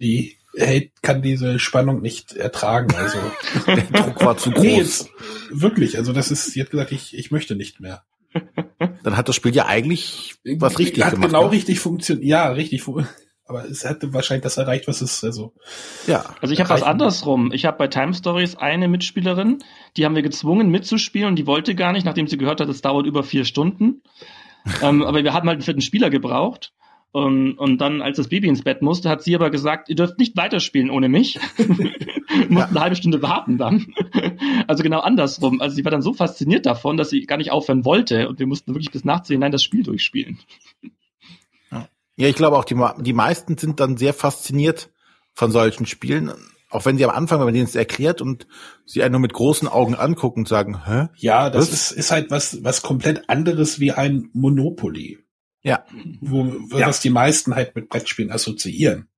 Die 0.00 0.36
hey, 0.56 0.92
kann 1.02 1.22
diese 1.22 1.58
Spannung 1.58 2.00
nicht 2.00 2.34
ertragen. 2.34 2.94
Also 2.94 3.18
der 3.66 4.02
Druck 4.02 4.24
war 4.24 4.36
zu 4.36 4.50
groß. 4.50 4.62
Nee, 4.62 4.78
jetzt, 4.78 5.10
wirklich. 5.50 5.98
Also 5.98 6.12
das 6.12 6.30
ist, 6.30 6.52
sie 6.52 6.60
hat 6.60 6.70
gesagt, 6.70 6.92
ich, 6.92 7.16
ich 7.16 7.30
möchte 7.30 7.54
nicht 7.54 7.80
mehr. 7.80 8.04
Dann 9.02 9.16
hat 9.16 9.28
das 9.28 9.36
Spiel 9.36 9.54
ja 9.54 9.66
eigentlich 9.66 10.36
was 10.44 10.78
richtig 10.78 11.04
hat 11.04 11.14
gemacht. 11.14 11.30
Genau 11.30 11.46
ne? 11.46 11.52
richtig 11.52 11.80
funktioniert. 11.80 12.26
Ja, 12.26 12.48
richtig. 12.48 12.84
Aber 13.48 13.64
es 13.64 13.84
hätte 13.84 14.12
wahrscheinlich 14.12 14.44
das 14.44 14.58
erreicht, 14.58 14.86
was 14.88 15.00
es 15.00 15.24
also. 15.24 15.54
Ja. 16.06 16.36
Also 16.40 16.52
ich 16.52 16.60
habe 16.60 16.68
was 16.68 16.82
andersrum. 16.82 17.50
Ich 17.52 17.64
habe 17.64 17.78
bei 17.78 17.88
Time 17.88 18.12
Stories 18.12 18.56
eine 18.56 18.88
Mitspielerin, 18.88 19.58
die 19.96 20.04
haben 20.04 20.14
wir 20.14 20.22
gezwungen 20.22 20.70
mitzuspielen 20.70 21.28
und 21.28 21.36
die 21.36 21.46
wollte 21.46 21.74
gar 21.74 21.92
nicht, 21.92 22.04
nachdem 22.04 22.26
sie 22.26 22.36
gehört 22.36 22.60
hat, 22.60 22.68
es 22.68 22.82
dauert 22.82 23.06
über 23.06 23.24
vier 23.24 23.46
Stunden. 23.46 24.02
ähm, 24.82 25.02
aber 25.02 25.24
wir 25.24 25.32
hatten 25.32 25.48
halt 25.48 25.56
einen 25.56 25.64
vierten 25.64 25.80
Spieler 25.80 26.10
gebraucht. 26.10 26.72
Und, 27.10 27.54
und 27.54 27.78
dann, 27.78 28.02
als 28.02 28.18
das 28.18 28.28
Baby 28.28 28.48
ins 28.48 28.62
Bett 28.62 28.82
musste, 28.82 29.08
hat 29.08 29.22
sie 29.22 29.34
aber 29.34 29.48
gesagt, 29.48 29.88
ihr 29.88 29.96
dürft 29.96 30.18
nicht 30.18 30.36
weiterspielen 30.36 30.90
ohne 30.90 31.08
mich. 31.08 31.40
Mussten 32.28 32.54
ja. 32.54 32.66
eine 32.66 32.80
halbe 32.80 32.96
Stunde 32.96 33.22
warten 33.22 33.56
dann. 33.56 33.86
also 34.66 34.82
genau 34.82 35.00
andersrum. 35.00 35.60
Also 35.60 35.74
sie 35.74 35.84
war 35.84 35.90
dann 35.90 36.02
so 36.02 36.12
fasziniert 36.12 36.66
davon, 36.66 36.96
dass 36.98 37.10
sie 37.10 37.24
gar 37.24 37.38
nicht 37.38 37.50
aufhören 37.50 37.84
wollte 37.84 38.28
und 38.28 38.38
wir 38.38 38.46
mussten 38.46 38.74
wirklich 38.74 38.90
bis 38.90 39.04
nachts 39.04 39.28
hinein 39.28 39.52
das 39.52 39.62
Spiel 39.62 39.82
durchspielen. 39.82 40.38
Ja, 42.18 42.26
ich 42.26 42.34
glaube 42.34 42.58
auch, 42.58 42.64
die, 42.64 42.76
die 42.98 43.12
meisten 43.12 43.56
sind 43.56 43.78
dann 43.78 43.96
sehr 43.96 44.12
fasziniert 44.12 44.90
von 45.34 45.52
solchen 45.52 45.86
Spielen. 45.86 46.32
Auch 46.68 46.84
wenn 46.84 46.98
sie 46.98 47.04
am 47.04 47.12
Anfang, 47.12 47.38
wenn 47.38 47.46
man 47.46 47.54
denen 47.54 47.66
es 47.66 47.76
erklärt 47.76 48.20
und 48.20 48.48
sie 48.84 49.04
einen 49.04 49.12
nur 49.12 49.20
mit 49.20 49.32
großen 49.32 49.68
Augen 49.68 49.94
angucken 49.94 50.40
und 50.40 50.48
sagen, 50.48 50.84
hä? 50.84 51.08
Ja, 51.16 51.48
das 51.48 51.72
ist, 51.72 51.92
ist 51.92 52.10
halt 52.10 52.32
was, 52.32 52.64
was 52.64 52.82
komplett 52.82 53.30
anderes 53.30 53.78
wie 53.78 53.92
ein 53.92 54.30
Monopoly. 54.32 55.20
Ja. 55.62 55.84
Wo, 56.20 56.56
was 56.70 57.00
die 57.00 57.10
meisten 57.10 57.54
halt 57.54 57.76
mit 57.76 57.88
Brettspielen 57.88 58.32
assoziieren. 58.32 59.08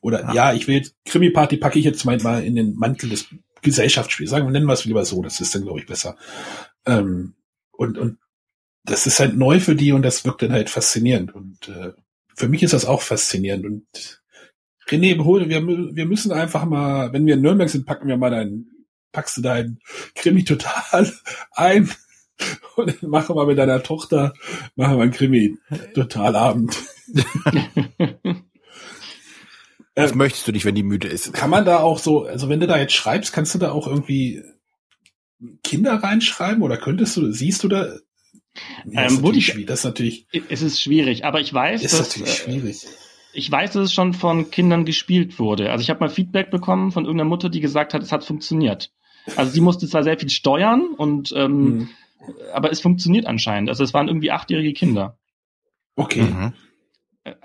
Oder 0.00 0.22
ja, 0.22 0.34
ja 0.34 0.52
ich 0.54 0.66
will 0.66 0.74
jetzt, 0.74 0.96
Krimi-Party 1.04 1.56
packe 1.56 1.78
ich 1.78 1.84
jetzt 1.84 2.04
mal 2.04 2.42
in 2.42 2.56
den 2.56 2.74
Mantel 2.74 3.10
des 3.10 3.28
Gesellschaftsspiels. 3.62 4.30
Sagen 4.30 4.46
wir, 4.46 4.50
nennen 4.50 4.66
wir 4.66 4.72
es 4.72 4.84
lieber 4.84 5.04
so, 5.04 5.22
das 5.22 5.40
ist 5.40 5.54
dann, 5.54 5.62
glaube 5.62 5.78
ich, 5.78 5.86
besser. 5.86 6.16
Ähm, 6.84 7.36
und, 7.70 7.96
und 7.96 8.18
das 8.84 9.06
ist 9.06 9.20
halt 9.20 9.36
neu 9.36 9.60
für 9.60 9.76
die 9.76 9.92
und 9.92 10.02
das 10.02 10.24
wirkt 10.24 10.42
dann 10.42 10.52
halt 10.52 10.68
faszinierend. 10.68 11.32
Und 11.32 11.68
äh, 11.68 11.92
für 12.36 12.48
mich 12.48 12.62
ist 12.62 12.74
das 12.74 12.84
auch 12.84 13.02
faszinierend. 13.02 13.66
Und 13.66 14.22
René, 14.88 15.22
hol, 15.22 15.48
wir, 15.48 15.66
wir 15.66 16.06
müssen 16.06 16.32
einfach 16.32 16.64
mal, 16.64 17.12
wenn 17.12 17.26
wir 17.26 17.34
in 17.34 17.42
Nürnberg 17.42 17.70
sind, 17.70 17.86
packen 17.86 18.08
wir 18.08 18.16
mal 18.16 18.30
dein, 18.30 18.66
packst 19.12 19.36
du 19.36 19.42
dein 19.42 19.78
Krimi 20.14 20.44
total 20.44 21.12
ein 21.52 21.90
und 22.76 23.02
dann 23.02 23.10
machen 23.10 23.36
wir 23.36 23.46
mit 23.46 23.58
deiner 23.58 23.82
Tochter, 23.82 24.34
machen 24.76 24.96
wir 24.98 25.04
ein 25.04 25.10
Krimi 25.12 25.58
total 25.94 26.36
Abend. 26.36 26.76
Was 29.96 30.10
ähm, 30.12 30.18
möchtest 30.18 30.48
du 30.48 30.52
nicht, 30.52 30.64
wenn 30.64 30.74
die 30.74 30.82
müde 30.82 31.08
ist? 31.08 31.32
Kann 31.32 31.50
man 31.50 31.64
da 31.64 31.78
auch 31.78 31.98
so, 31.98 32.24
also 32.24 32.48
wenn 32.48 32.60
du 32.60 32.66
da 32.66 32.78
jetzt 32.78 32.94
schreibst, 32.94 33.32
kannst 33.32 33.54
du 33.54 33.58
da 33.58 33.70
auch 33.70 33.86
irgendwie 33.86 34.42
Kinder 35.62 35.94
reinschreiben 35.94 36.62
oder 36.62 36.76
könntest 36.76 37.16
du, 37.16 37.30
siehst 37.30 37.62
du 37.62 37.68
da? 37.68 37.94
Ja, 38.84 39.02
ähm, 39.02 39.22
das, 39.22 39.36
ist 39.36 39.68
das 39.68 39.78
ist 39.80 39.84
natürlich. 39.84 40.26
Es 40.48 40.62
ist 40.62 40.80
schwierig, 40.80 41.24
aber 41.24 41.40
ich 41.40 41.52
weiß, 41.52 41.82
ist 41.82 41.98
dass, 41.98 42.08
natürlich 42.08 42.34
schwierig. 42.34 42.86
Ich 43.32 43.50
weiß, 43.50 43.72
dass 43.72 43.86
es 43.86 43.92
schon 43.92 44.12
von 44.12 44.50
Kindern 44.50 44.84
gespielt 44.84 45.38
wurde. 45.38 45.70
Also 45.70 45.82
ich 45.82 45.90
habe 45.90 46.00
mal 46.00 46.08
Feedback 46.08 46.50
bekommen 46.50 46.92
von 46.92 47.04
irgendeiner 47.04 47.28
Mutter, 47.28 47.48
die 47.48 47.60
gesagt 47.60 47.94
hat, 47.94 48.02
es 48.02 48.12
hat 48.12 48.24
funktioniert. 48.24 48.92
Also 49.36 49.50
sie 49.52 49.60
musste 49.60 49.88
zwar 49.88 50.04
sehr 50.04 50.18
viel 50.18 50.30
steuern 50.30 50.94
und 50.96 51.32
ähm, 51.34 51.64
mhm. 51.64 51.88
aber 52.52 52.70
es 52.70 52.80
funktioniert 52.80 53.26
anscheinend. 53.26 53.70
Also 53.70 53.82
es 53.82 53.92
waren 53.92 54.06
irgendwie 54.06 54.30
achtjährige 54.30 54.72
Kinder. 54.72 55.18
Okay. 55.96 56.22
Mhm. 56.22 56.52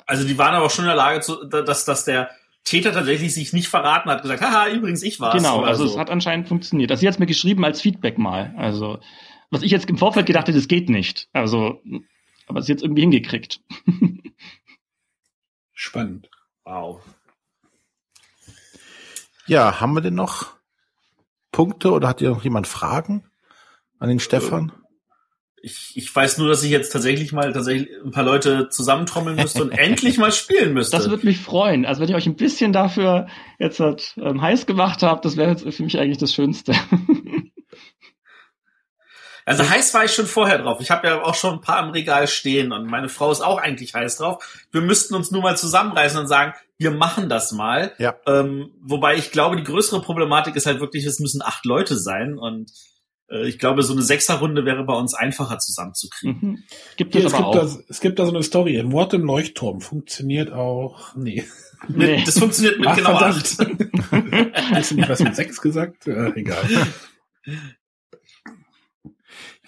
Also 0.06 0.28
die 0.28 0.38
waren 0.38 0.56
aber 0.56 0.70
schon 0.70 0.86
in 0.86 0.90
der 0.90 0.98
Lage, 0.98 1.22
zu, 1.22 1.46
dass, 1.46 1.86
dass 1.86 2.06
der 2.06 2.30
Täter 2.66 2.92
tatsächlich 2.92 3.34
sich 3.34 3.54
nicht 3.54 3.68
verraten 3.68 4.10
hat, 4.10 4.22
gesagt, 4.22 4.42
haha, 4.42 4.70
übrigens, 4.70 5.02
ich 5.02 5.20
war's. 5.20 5.36
Genau, 5.36 5.62
also 5.62 5.88
so. 5.88 5.94
es 5.94 5.98
hat 5.98 6.10
anscheinend 6.10 6.48
funktioniert. 6.48 6.92
Also 6.92 7.02
sie 7.02 7.08
hat 7.08 7.20
mir 7.20 7.26
geschrieben 7.26 7.64
als 7.66 7.82
Feedback 7.82 8.18
mal. 8.18 8.54
Also, 8.58 9.00
was 9.50 9.62
ich 9.62 9.72
jetzt 9.72 9.90
im 9.90 9.98
Vorfeld 9.98 10.26
gedacht 10.26 10.48
hätte, 10.48 10.58
das 10.58 10.68
geht 10.68 10.90
nicht. 10.90 11.30
Also, 11.34 11.82
aber 12.48 12.62
sie 12.62 12.72
jetzt 12.72 12.84
irgendwie 12.84 13.02
hingekriegt. 13.02 13.62
Spannend. 15.74 16.30
Wow. 16.66 17.02
Ja, 19.48 19.80
haben 19.80 19.94
wir 19.94 20.02
denn 20.02 20.16
noch 20.16 20.54
Punkte 21.52 21.92
oder 21.92 22.08
hat 22.08 22.22
ihr 22.22 22.30
noch 22.30 22.44
jemand 22.44 22.68
Fragen 22.68 23.24
an 23.98 24.10
den 24.10 24.20
Stefan? 24.20 24.72
Ich, 25.62 25.94
ich 25.96 26.16
weiß 26.16 26.38
nur, 26.38 26.48
dass 26.48 26.64
ich 26.64 26.72
jetzt 26.72 26.92
tatsächlich 26.92 27.34
mal 27.34 27.52
tatsächlich 27.52 27.90
ein 28.04 28.12
paar 28.12 28.24
Leute 28.24 28.70
zusammentrommeln 28.70 29.36
müsste 29.36 29.64
und 29.64 29.72
endlich 29.72 30.18
mal 30.18 30.32
spielen 30.32 30.74
müsste. 30.74 30.96
Das 30.96 31.10
würde 31.10 31.26
mich 31.26 31.40
freuen. 31.40 31.86
Also 31.86 32.02
wenn 32.02 32.10
ihr 32.10 32.16
euch 32.16 32.28
ein 32.28 32.36
bisschen 32.36 32.72
dafür 32.72 33.28
jetzt 33.58 33.80
halt, 33.80 34.16
ähm, 34.18 34.42
heiß 34.42 34.68
gemacht 34.68 35.04
habt, 35.04 35.26
das 35.26 35.36
wäre 35.36 35.50
jetzt 35.50 35.68
für 35.74 35.84
mich 35.84 35.98
eigentlich 35.98 36.18
das 36.18 36.34
Schönste. 36.34 36.74
Also 39.50 39.68
heiß 39.68 39.96
war 39.96 40.06
ich 40.06 40.14
schon 40.14 40.28
vorher 40.28 40.60
drauf. 40.60 40.80
Ich 40.80 40.92
habe 40.92 41.08
ja 41.08 41.24
auch 41.24 41.34
schon 41.34 41.56
ein 41.56 41.62
paar 41.62 41.84
im 41.84 41.90
Regal 41.90 42.28
stehen 42.28 42.72
und 42.72 42.86
meine 42.86 43.10
Frau 43.10 43.32
ist 43.32 43.42
auch 43.42 43.58
eigentlich 43.58 43.96
heiß 43.96 44.18
drauf. 44.18 44.68
Wir 44.72 44.82
müssten 44.82 45.16
uns 45.16 45.32
nur 45.32 45.42
mal 45.42 45.58
zusammenreißen 45.58 46.20
und 46.20 46.28
sagen, 46.28 46.54
wir 46.78 46.92
machen 46.92 47.30
das 47.30 47.52
mal. 47.52 47.92
Ja. 47.98 48.16
Ähm, 48.28 48.70
wobei 48.80 49.16
ich 49.16 49.32
glaube, 49.32 49.56
die 49.56 49.64
größere 49.64 50.04
Problematik 50.04 50.56
ist 50.56 50.68
halt 50.68 50.80
wirklich, 50.80 51.04
es 51.04 51.20
müssen 51.20 51.42
acht 51.42 51.66
Leute 51.66 51.98
sein 51.98 52.38
und 52.38 52.72
äh, 53.32 53.48
ich 53.48 53.58
glaube, 53.58 53.82
so 53.82 53.94
eine 53.94 54.04
Sechserrunde 54.04 54.66
wäre 54.66 54.84
bei 54.84 54.94
uns 54.94 55.16
einfacher 55.16 55.58
zusammenzukriegen. 55.58 56.38
Mhm. 56.42 56.64
Gibt 56.98 57.16
es, 57.16 57.26
es, 57.26 57.34
gibt 57.34 57.56
da, 57.56 57.68
es 57.90 58.00
gibt 58.02 58.20
da 58.20 58.26
so 58.28 58.32
eine 58.32 58.44
Story. 58.44 58.84
Mord 58.84 59.16
im 59.16 59.24
Leuchtturm 59.24 59.82
funktioniert 59.82 60.52
auch. 60.52 61.16
Nee. 61.16 61.44
nee. 61.88 62.22
Das 62.24 62.38
funktioniert 62.38 62.78
mit 62.78 62.88
Ach, 62.88 62.96
genau 62.96 63.14
acht. 63.14 63.58
Hast 64.76 64.92
du 64.92 64.96
nicht 64.96 65.10
was 65.10 65.22
mit 65.22 65.36
sechs 65.36 65.60
gesagt? 65.60 66.06
Äh, 66.06 66.34
egal. 66.36 66.64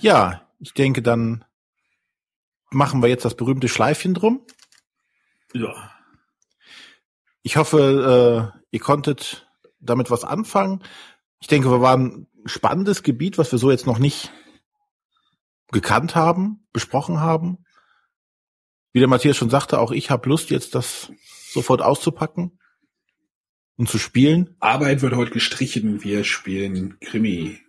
Ja, 0.01 0.47
ich 0.59 0.73
denke, 0.73 1.01
dann 1.01 1.45
machen 2.71 3.01
wir 3.01 3.09
jetzt 3.09 3.25
das 3.25 3.35
berühmte 3.35 3.67
Schleifchen 3.67 4.13
drum. 4.13 4.45
Ja. 5.53 5.91
Ich 7.43 7.57
hoffe, 7.57 8.53
äh, 8.53 8.59
ihr 8.71 8.79
konntet 8.79 9.47
damit 9.79 10.09
was 10.09 10.23
anfangen. 10.23 10.83
Ich 11.39 11.47
denke, 11.47 11.69
wir 11.69 11.81
waren 11.81 12.27
spannendes 12.45 13.03
Gebiet, 13.03 13.37
was 13.37 13.51
wir 13.51 13.59
so 13.59 13.71
jetzt 13.71 13.85
noch 13.85 13.99
nicht 13.99 14.31
gekannt 15.71 16.15
haben, 16.15 16.67
besprochen 16.73 17.19
haben. 17.19 17.65
Wie 18.93 18.99
der 18.99 19.07
Matthias 19.07 19.37
schon 19.37 19.49
sagte, 19.49 19.79
auch 19.79 19.91
ich 19.91 20.09
habe 20.09 20.27
Lust, 20.29 20.49
jetzt 20.49 20.75
das 20.75 21.11
sofort 21.51 21.81
auszupacken 21.81 22.59
und 23.77 23.89
zu 23.89 23.97
spielen. 23.97 24.55
Arbeit 24.59 25.01
wird 25.01 25.15
heute 25.15 25.31
gestrichen, 25.31 26.03
wir 26.03 26.23
spielen 26.23 26.99
Krimi. 26.99 27.59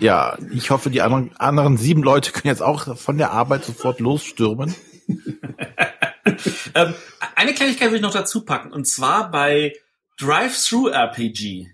Ja, 0.00 0.38
ich 0.52 0.70
hoffe, 0.70 0.90
die 0.90 1.02
anderen, 1.02 1.30
anderen 1.36 1.76
sieben 1.76 2.02
Leute 2.02 2.32
können 2.32 2.48
jetzt 2.48 2.62
auch 2.62 2.96
von 2.96 3.18
der 3.18 3.32
Arbeit 3.32 3.64
sofort 3.64 4.00
losstürmen. 4.00 4.74
ähm, 6.74 6.94
eine 7.34 7.54
Kleinigkeit 7.54 7.90
will 7.90 7.96
ich 7.96 8.02
noch 8.02 8.12
dazu 8.12 8.44
packen, 8.44 8.72
und 8.72 8.86
zwar 8.86 9.30
bei 9.30 9.74
Drive-Thru-RPG. 10.18 11.66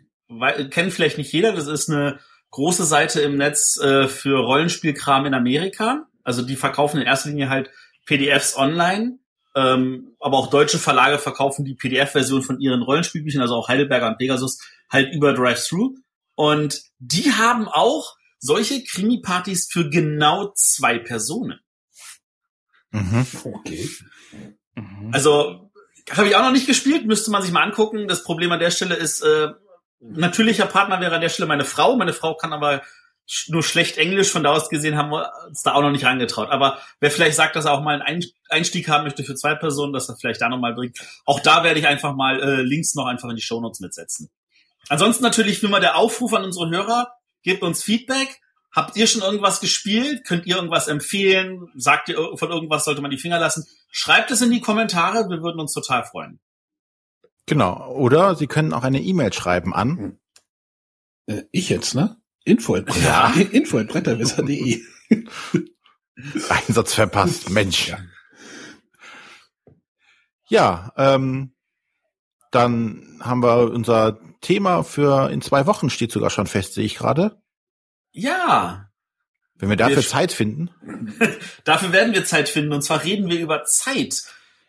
Kennt 0.71 0.93
vielleicht 0.93 1.19
nicht 1.19 1.33
jeder, 1.33 1.53
das 1.53 1.67
ist 1.67 1.89
eine 1.89 2.19
große 2.51 2.85
Seite 2.85 3.21
im 3.21 3.37
Netz 3.37 3.79
äh, 3.79 4.09
für 4.09 4.39
Rollenspielkram 4.39 5.27
in 5.27 5.35
Amerika. 5.35 6.07
Also 6.25 6.43
die 6.43 6.57
verkaufen 6.57 7.01
in 7.01 7.07
erster 7.07 7.29
Linie 7.29 7.49
halt 7.49 7.71
PDFs 8.07 8.57
online. 8.57 9.19
Ähm, 9.55 10.17
aber 10.21 10.37
auch 10.37 10.51
deutsche 10.51 10.79
Verlage 10.79 11.19
verkaufen 11.19 11.65
die 11.65 11.75
PDF-Version 11.75 12.43
von 12.43 12.61
ihren 12.61 12.83
Rollenspielbüchern, 12.83 13.41
also 13.41 13.55
auch 13.55 13.69
Heidelberger 13.69 14.09
und 14.09 14.19
Pegasus, 14.19 14.59
halt 14.91 15.13
über 15.15 15.33
Drive-Thru. 15.33 15.95
Und 16.35 16.83
die 16.99 17.33
haben 17.33 17.67
auch 17.69 18.16
solche 18.39 18.85
Krimi-Partys 18.85 19.69
für 19.71 19.89
genau 19.89 20.53
zwei 20.55 20.99
Personen. 20.99 21.61
Mhm. 22.91 23.27
Okay. 23.45 23.89
Mhm. 24.75 25.11
Also 25.13 25.71
habe 26.11 26.29
ich 26.29 26.37
auch 26.37 26.43
noch 26.43 26.53
nicht 26.53 26.67
gespielt, 26.67 27.07
müsste 27.07 27.31
man 27.31 27.43
sich 27.43 27.53
mal 27.53 27.63
angucken. 27.63 28.09
Das 28.09 28.23
Problem 28.23 28.53
an 28.53 28.61
der 28.61 28.71
Stelle 28.71 28.95
ist, 28.95 29.23
äh, 29.23 29.49
natürlicher 30.01 30.67
Partner 30.67 31.01
wäre 31.01 31.15
an 31.15 31.21
der 31.21 31.29
Stelle 31.29 31.49
meine 31.49 31.65
Frau. 31.65 31.97
Meine 31.97 32.13
Frau 32.13 32.35
kann 32.35 32.53
aber 32.53 32.83
nur 33.49 33.65
schlecht 33.65 33.99
Englisch, 33.99 34.31
von 34.31 34.45
da 34.45 34.53
aus 34.53 34.69
gesehen 34.69 34.97
haben 34.97 35.11
wir 35.11 35.33
uns 35.49 35.63
da 35.63 35.75
auch 35.75 35.83
noch 35.83 35.91
nicht 35.91 36.05
rangetraut. 36.05 36.49
Aber 36.51 36.79
wer 37.01 37.11
vielleicht 37.11 37.37
sagt, 37.37 37.57
dass 37.57 37.65
er 37.65 37.73
auch 37.73 37.83
mal 37.83 38.01
einen 38.01 38.25
Einstieg 38.49 38.89
haben 38.89 39.03
möchte 39.03 39.25
für 39.25 39.35
zwei 39.35 39.57
Personen, 39.57 39.93
dass 39.93 40.09
er 40.09 40.17
vielleicht 40.17 40.41
da 40.41 40.49
nochmal 40.49 40.75
bringt, 40.75 40.99
auch 41.25 41.41
da 41.41 41.65
werde 41.65 41.81
ich 41.81 41.89
einfach 41.89 42.15
mal 42.15 42.41
äh, 42.41 42.63
Links 42.63 42.95
noch 42.95 43.07
einfach 43.07 43.29
in 43.29 43.37
die 43.37 43.43
Shownotes 43.43 43.81
mitsetzen. 43.81 44.31
Ansonsten 44.89 45.25
natürlich 45.25 45.61
wie 45.61 45.67
immer 45.67 45.81
der 45.81 45.97
Aufruf 45.97 46.33
an 46.35 46.45
unsere 46.45 46.71
Hörer, 46.71 47.16
gebt 47.47 47.63
uns 47.63 47.83
Feedback. 47.83 48.43
Habt 48.73 48.97
ihr 48.97 49.07
schon 49.07 49.23
irgendwas 49.23 49.61
gespielt? 49.61 50.27
Könnt 50.27 50.47
ihr 50.47 50.57
irgendwas 50.57 50.89
empfehlen? 50.89 51.69
Sagt 51.77 52.11
ihr 52.11 52.17
von 52.37 52.51
irgendwas 52.51 52.85
sollte 52.85 53.01
man 53.01 53.11
die 53.11 53.19
Finger 53.19 53.39
lassen? 53.39 53.65
Schreibt 53.91 54.31
es 54.33 54.43
in 54.43 54.51
die 54.51 54.61
Kommentare, 54.61 55.31
wir 55.31 55.41
würden 55.43 55.61
uns 55.61 55.73
total 55.73 56.05
freuen. 56.05 56.41
Genau. 57.47 57.91
Oder 57.93 58.35
Sie 58.35 58.49
können 58.49 58.75
auch 58.75 58.83
eine 58.83 59.01
E-Mail 59.01 59.33
schreiben 59.33 59.73
an. 59.73 60.19
Äh, 61.27 61.45
ich 61.53 61.69
jetzt, 61.71 61.95
ne? 61.95 62.21
Info 62.45 62.77
ja. 62.77 63.31
Info. 63.53 63.79
Einsatz 66.49 66.95
verpasst, 66.95 67.51
Mensch. 67.51 67.89
Ja, 67.89 67.99
ja 70.49 70.93
ähm, 70.97 71.55
dann 72.51 73.21
haben 73.23 73.43
wir 73.43 73.71
unser 73.71 74.19
Thema 74.41 74.83
für 74.83 75.31
in 75.31 75.41
zwei 75.41 75.67
Wochen 75.67 75.91
steht 75.91 76.13
sogar 76.13 76.31
schon 76.31 76.47
fest, 76.47 76.75
sehe 76.75 76.85
ich 76.85 76.97
gerade. 76.97 77.41
Ja. 78.13 78.89
Wenn 79.57 79.71
wir 79.71 79.77
dafür 79.77 79.97
wir 79.97 80.07
Zeit 80.07 80.33
finden. 80.33 80.71
dafür 81.65 81.93
werden 81.93 82.15
wir 82.15 82.25
Zeit 82.25 82.49
finden. 82.49 82.73
Und 82.73 82.83
zwar 82.83 83.05
reden 83.05 83.29
wir 83.29 83.39
über 83.39 83.65
Zeit 83.65 84.25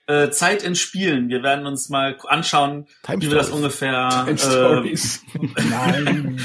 äh, 0.07 0.30
Zeit 0.30 0.64
in 0.64 0.76
Spielen. 0.76 1.30
Wir 1.30 1.44
werden 1.44 1.65
uns 1.65 1.89
mal 1.89 2.18
anschauen, 2.27 2.88
Time 3.03 3.22
wie 3.22 3.30
wir 3.30 3.38
das 3.38 3.49
ungefähr. 3.49 4.10
Time 4.26 4.38
Stories. 4.38 5.22
Äh, 5.35 5.64
Nein. 5.69 6.41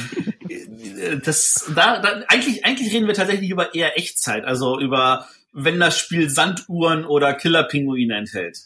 das, 1.25 1.71
da, 1.75 2.01
da, 2.01 2.23
eigentlich, 2.29 2.65
eigentlich 2.65 2.93
reden 2.93 3.07
wir 3.07 3.15
tatsächlich 3.15 3.51
über 3.51 3.75
eher 3.75 3.97
Echtzeit, 3.97 4.45
also 4.45 4.81
über 4.81 5.29
wenn 5.53 5.79
das 5.79 5.99
Spiel 5.99 6.29
Sanduhren 6.31 7.05
oder 7.05 7.35
Killerpinguine 7.35 8.17
enthält. 8.17 8.59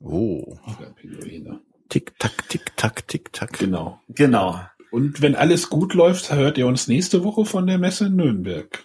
Oh. 0.00 0.58
Tick, 1.90 2.18
tack, 2.18 2.48
tick, 2.48 2.76
tack, 2.76 3.06
tick, 3.08 3.32
tack. 3.32 3.58
Genau. 3.58 4.00
Genau. 4.08 4.60
Und 4.90 5.20
wenn 5.20 5.34
alles 5.34 5.68
gut 5.68 5.92
läuft, 5.92 6.32
hört 6.32 6.56
ihr 6.56 6.66
uns 6.66 6.88
nächste 6.88 7.22
Woche 7.24 7.44
von 7.44 7.66
der 7.66 7.78
Messe 7.78 8.06
in 8.06 8.16
Nürnberg. 8.16 8.84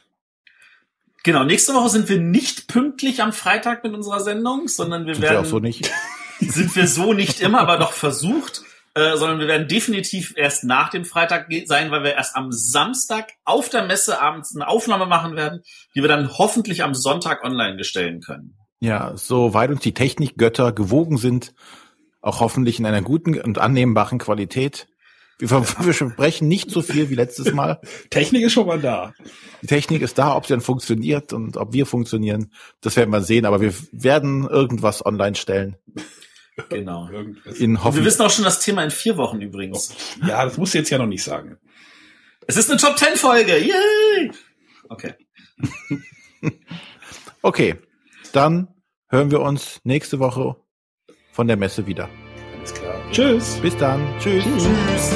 Genau, 1.24 1.44
nächste 1.44 1.74
Woche 1.74 1.90
sind 1.90 2.10
wir 2.10 2.20
nicht 2.20 2.68
pünktlich 2.68 3.22
am 3.22 3.32
Freitag 3.32 3.84
mit 3.84 3.94
unserer 3.94 4.20
Sendung, 4.20 4.68
sondern 4.68 5.08
wir 5.08 5.16
sind 5.16 5.24
werden. 5.24 5.36
Wir 5.36 5.42
auch 5.42 5.46
so 5.46 5.60
nicht. 5.60 5.92
sind 6.40 6.76
wir 6.76 6.88
so 6.88 7.14
nicht 7.14 7.42
immer, 7.42 7.60
aber 7.60 7.78
doch 7.78 7.94
versucht. 7.94 8.64
äh, 8.96 9.18
sondern 9.18 9.40
wir 9.40 9.48
werden 9.48 9.68
definitiv 9.68 10.34
erst 10.36 10.64
nach 10.64 10.90
dem 10.90 11.06
Freitag 11.06 11.48
sein, 11.66 11.92
weil 11.92 12.04
wir 12.04 12.14
erst 12.14 12.36
am 12.36 12.52
Samstag 12.52 13.34
auf 13.44 13.70
der 13.70 13.86
Messe 13.86 14.22
abends 14.22 14.56
eine 14.56 14.68
Aufnahme 14.68 15.06
machen 15.06 15.36
werden, 15.36 15.62
die 15.96 16.02
wir 16.02 16.08
dann 16.08 16.38
hoffentlich 16.38 16.82
am 16.84 16.96
Sonntag 16.96 17.44
online 17.44 17.76
gestellen 17.78 18.22
können. 18.22 18.58
Ja, 18.80 19.14
soweit 19.16 19.70
uns 19.70 19.82
die 19.82 19.94
Technikgötter 19.94 20.72
gewogen 20.72 21.18
sind, 21.18 21.54
auch 22.26 22.40
hoffentlich 22.40 22.80
in 22.80 22.86
einer 22.86 23.04
guten 23.04 23.40
und 23.40 23.60
annehmbaren 23.60 24.18
Qualität. 24.18 24.88
Wir, 25.38 25.50
wir 25.52 25.64
versprechen 25.64 26.48
nicht 26.48 26.72
so 26.72 26.82
viel 26.82 27.10
wie 27.10 27.16
letztes 27.16 27.54
Mal. 27.54 27.80
Technik 28.10 28.44
ist 28.44 28.54
schon 28.54 28.66
mal 28.66 28.82
da. 28.82 29.14
Die 29.62 29.68
Technik 29.68 30.02
ist 30.02 30.18
da, 30.18 30.36
ob 30.36 30.48
sie 30.48 30.54
dann 30.54 30.62
funktioniert 30.62 31.34
und 31.34 31.56
ob 31.56 31.74
wir 31.74 31.86
funktionieren, 31.86 32.52
das 32.82 32.96
werden 32.96 33.12
wir 33.12 33.22
sehen. 33.22 33.46
Aber 33.46 33.62
wir 33.62 33.74
werden 33.92 34.48
irgendwas 34.48 35.06
online 35.06 35.36
stellen. 35.36 35.76
Genau. 36.70 37.10
In 37.60 37.78
und 37.78 37.96
wir 37.96 38.06
wissen 38.06 38.22
auch 38.22 38.32
schon 38.32 38.46
das 38.46 38.60
Thema 38.60 38.84
in 38.84 38.92
vier 38.92 39.18
Wochen 39.18 39.42
übrigens. 39.42 39.94
Ja, 40.26 40.46
das 40.46 40.58
musst 40.58 40.74
du 40.74 40.80
jetzt 40.80 40.90
ja 40.90 40.98
noch 40.98 41.06
nicht 41.06 41.24
sagen. 41.24 41.58
Es 42.48 42.58
ist 42.58 42.72
eine 42.72 42.80
Top 42.80 42.96
Ten 42.96 43.16
Folge. 43.18 43.58
Yay! 43.58 44.32
Okay. 44.90 45.14
okay. 47.42 47.76
Dann 48.32 48.70
hören 49.10 49.32
wir 49.32 49.42
uns 49.42 49.82
nächste 49.84 50.20
Woche 50.20 50.56
von 51.36 51.48
der 51.50 51.58
Messe 51.58 51.86
wieder. 51.86 52.10
Alles 52.58 52.74
klar. 52.74 52.96
Tschüss. 53.12 53.60
Bis 53.62 53.76
dann. 53.76 54.02
Tschüss. 54.20 54.46
Tschüss. 54.46 55.12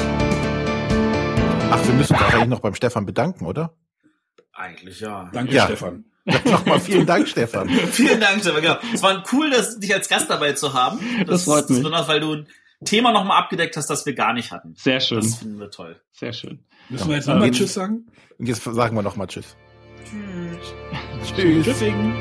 Ach, 1.70 1.86
wir 1.86 1.94
müssen 1.94 2.12
uns 2.14 2.22
eigentlich 2.22 2.46
noch 2.48 2.60
beim 2.60 2.74
Stefan 2.74 3.06
bedanken, 3.06 3.46
oder? 3.46 3.74
Eigentlich 4.52 5.00
ja. 5.00 5.30
Danke, 5.32 5.54
Ja. 5.54 5.64
Stefan. 5.64 6.04
Nochmal 6.44 6.78
vielen 6.78 7.06
Dank, 7.06 7.26
Stefan. 7.26 7.68
Vielen 7.92 8.20
Dank, 8.20 8.42
Stefan. 8.42 8.60
Genau. 8.60 8.76
Es 8.92 9.02
war 9.02 9.24
cool, 9.32 9.48
dass, 9.50 9.80
dich 9.80 9.92
als 9.94 10.08
Gast 10.08 10.28
dabei 10.28 10.52
zu 10.52 10.74
haben. 10.74 11.00
Das 11.26 11.44
freut 11.44 11.68
mich. 11.70 11.78
Besonders, 11.78 12.06
weil 12.06 12.20
du 12.20 12.34
ein 12.34 12.48
Thema 12.84 13.10
nochmal 13.12 13.38
abgedeckt 13.42 13.76
hast, 13.78 13.88
das 13.88 14.04
wir 14.04 14.14
gar 14.14 14.34
nicht 14.34 14.52
hatten. 14.52 14.74
Sehr 14.76 15.00
schön. 15.00 15.20
Das 15.22 15.36
finden 15.36 15.58
wir 15.58 15.70
toll. 15.70 15.98
Sehr 16.12 16.34
schön. 16.34 16.66
Müssen 16.90 17.08
wir 17.08 17.16
jetzt 17.16 17.26
nochmal 17.26 17.48
Ähm, 17.48 17.54
Tschüss 17.54 17.72
sagen? 17.72 18.06
Und 18.38 18.46
jetzt 18.46 18.62
sagen 18.62 18.94
wir 18.94 19.02
nochmal 19.02 19.26
Tschüss. 19.28 19.56
Tschüss. 20.04 21.34
Tschüss. 21.34 21.64
Tschüssing. 21.64 22.14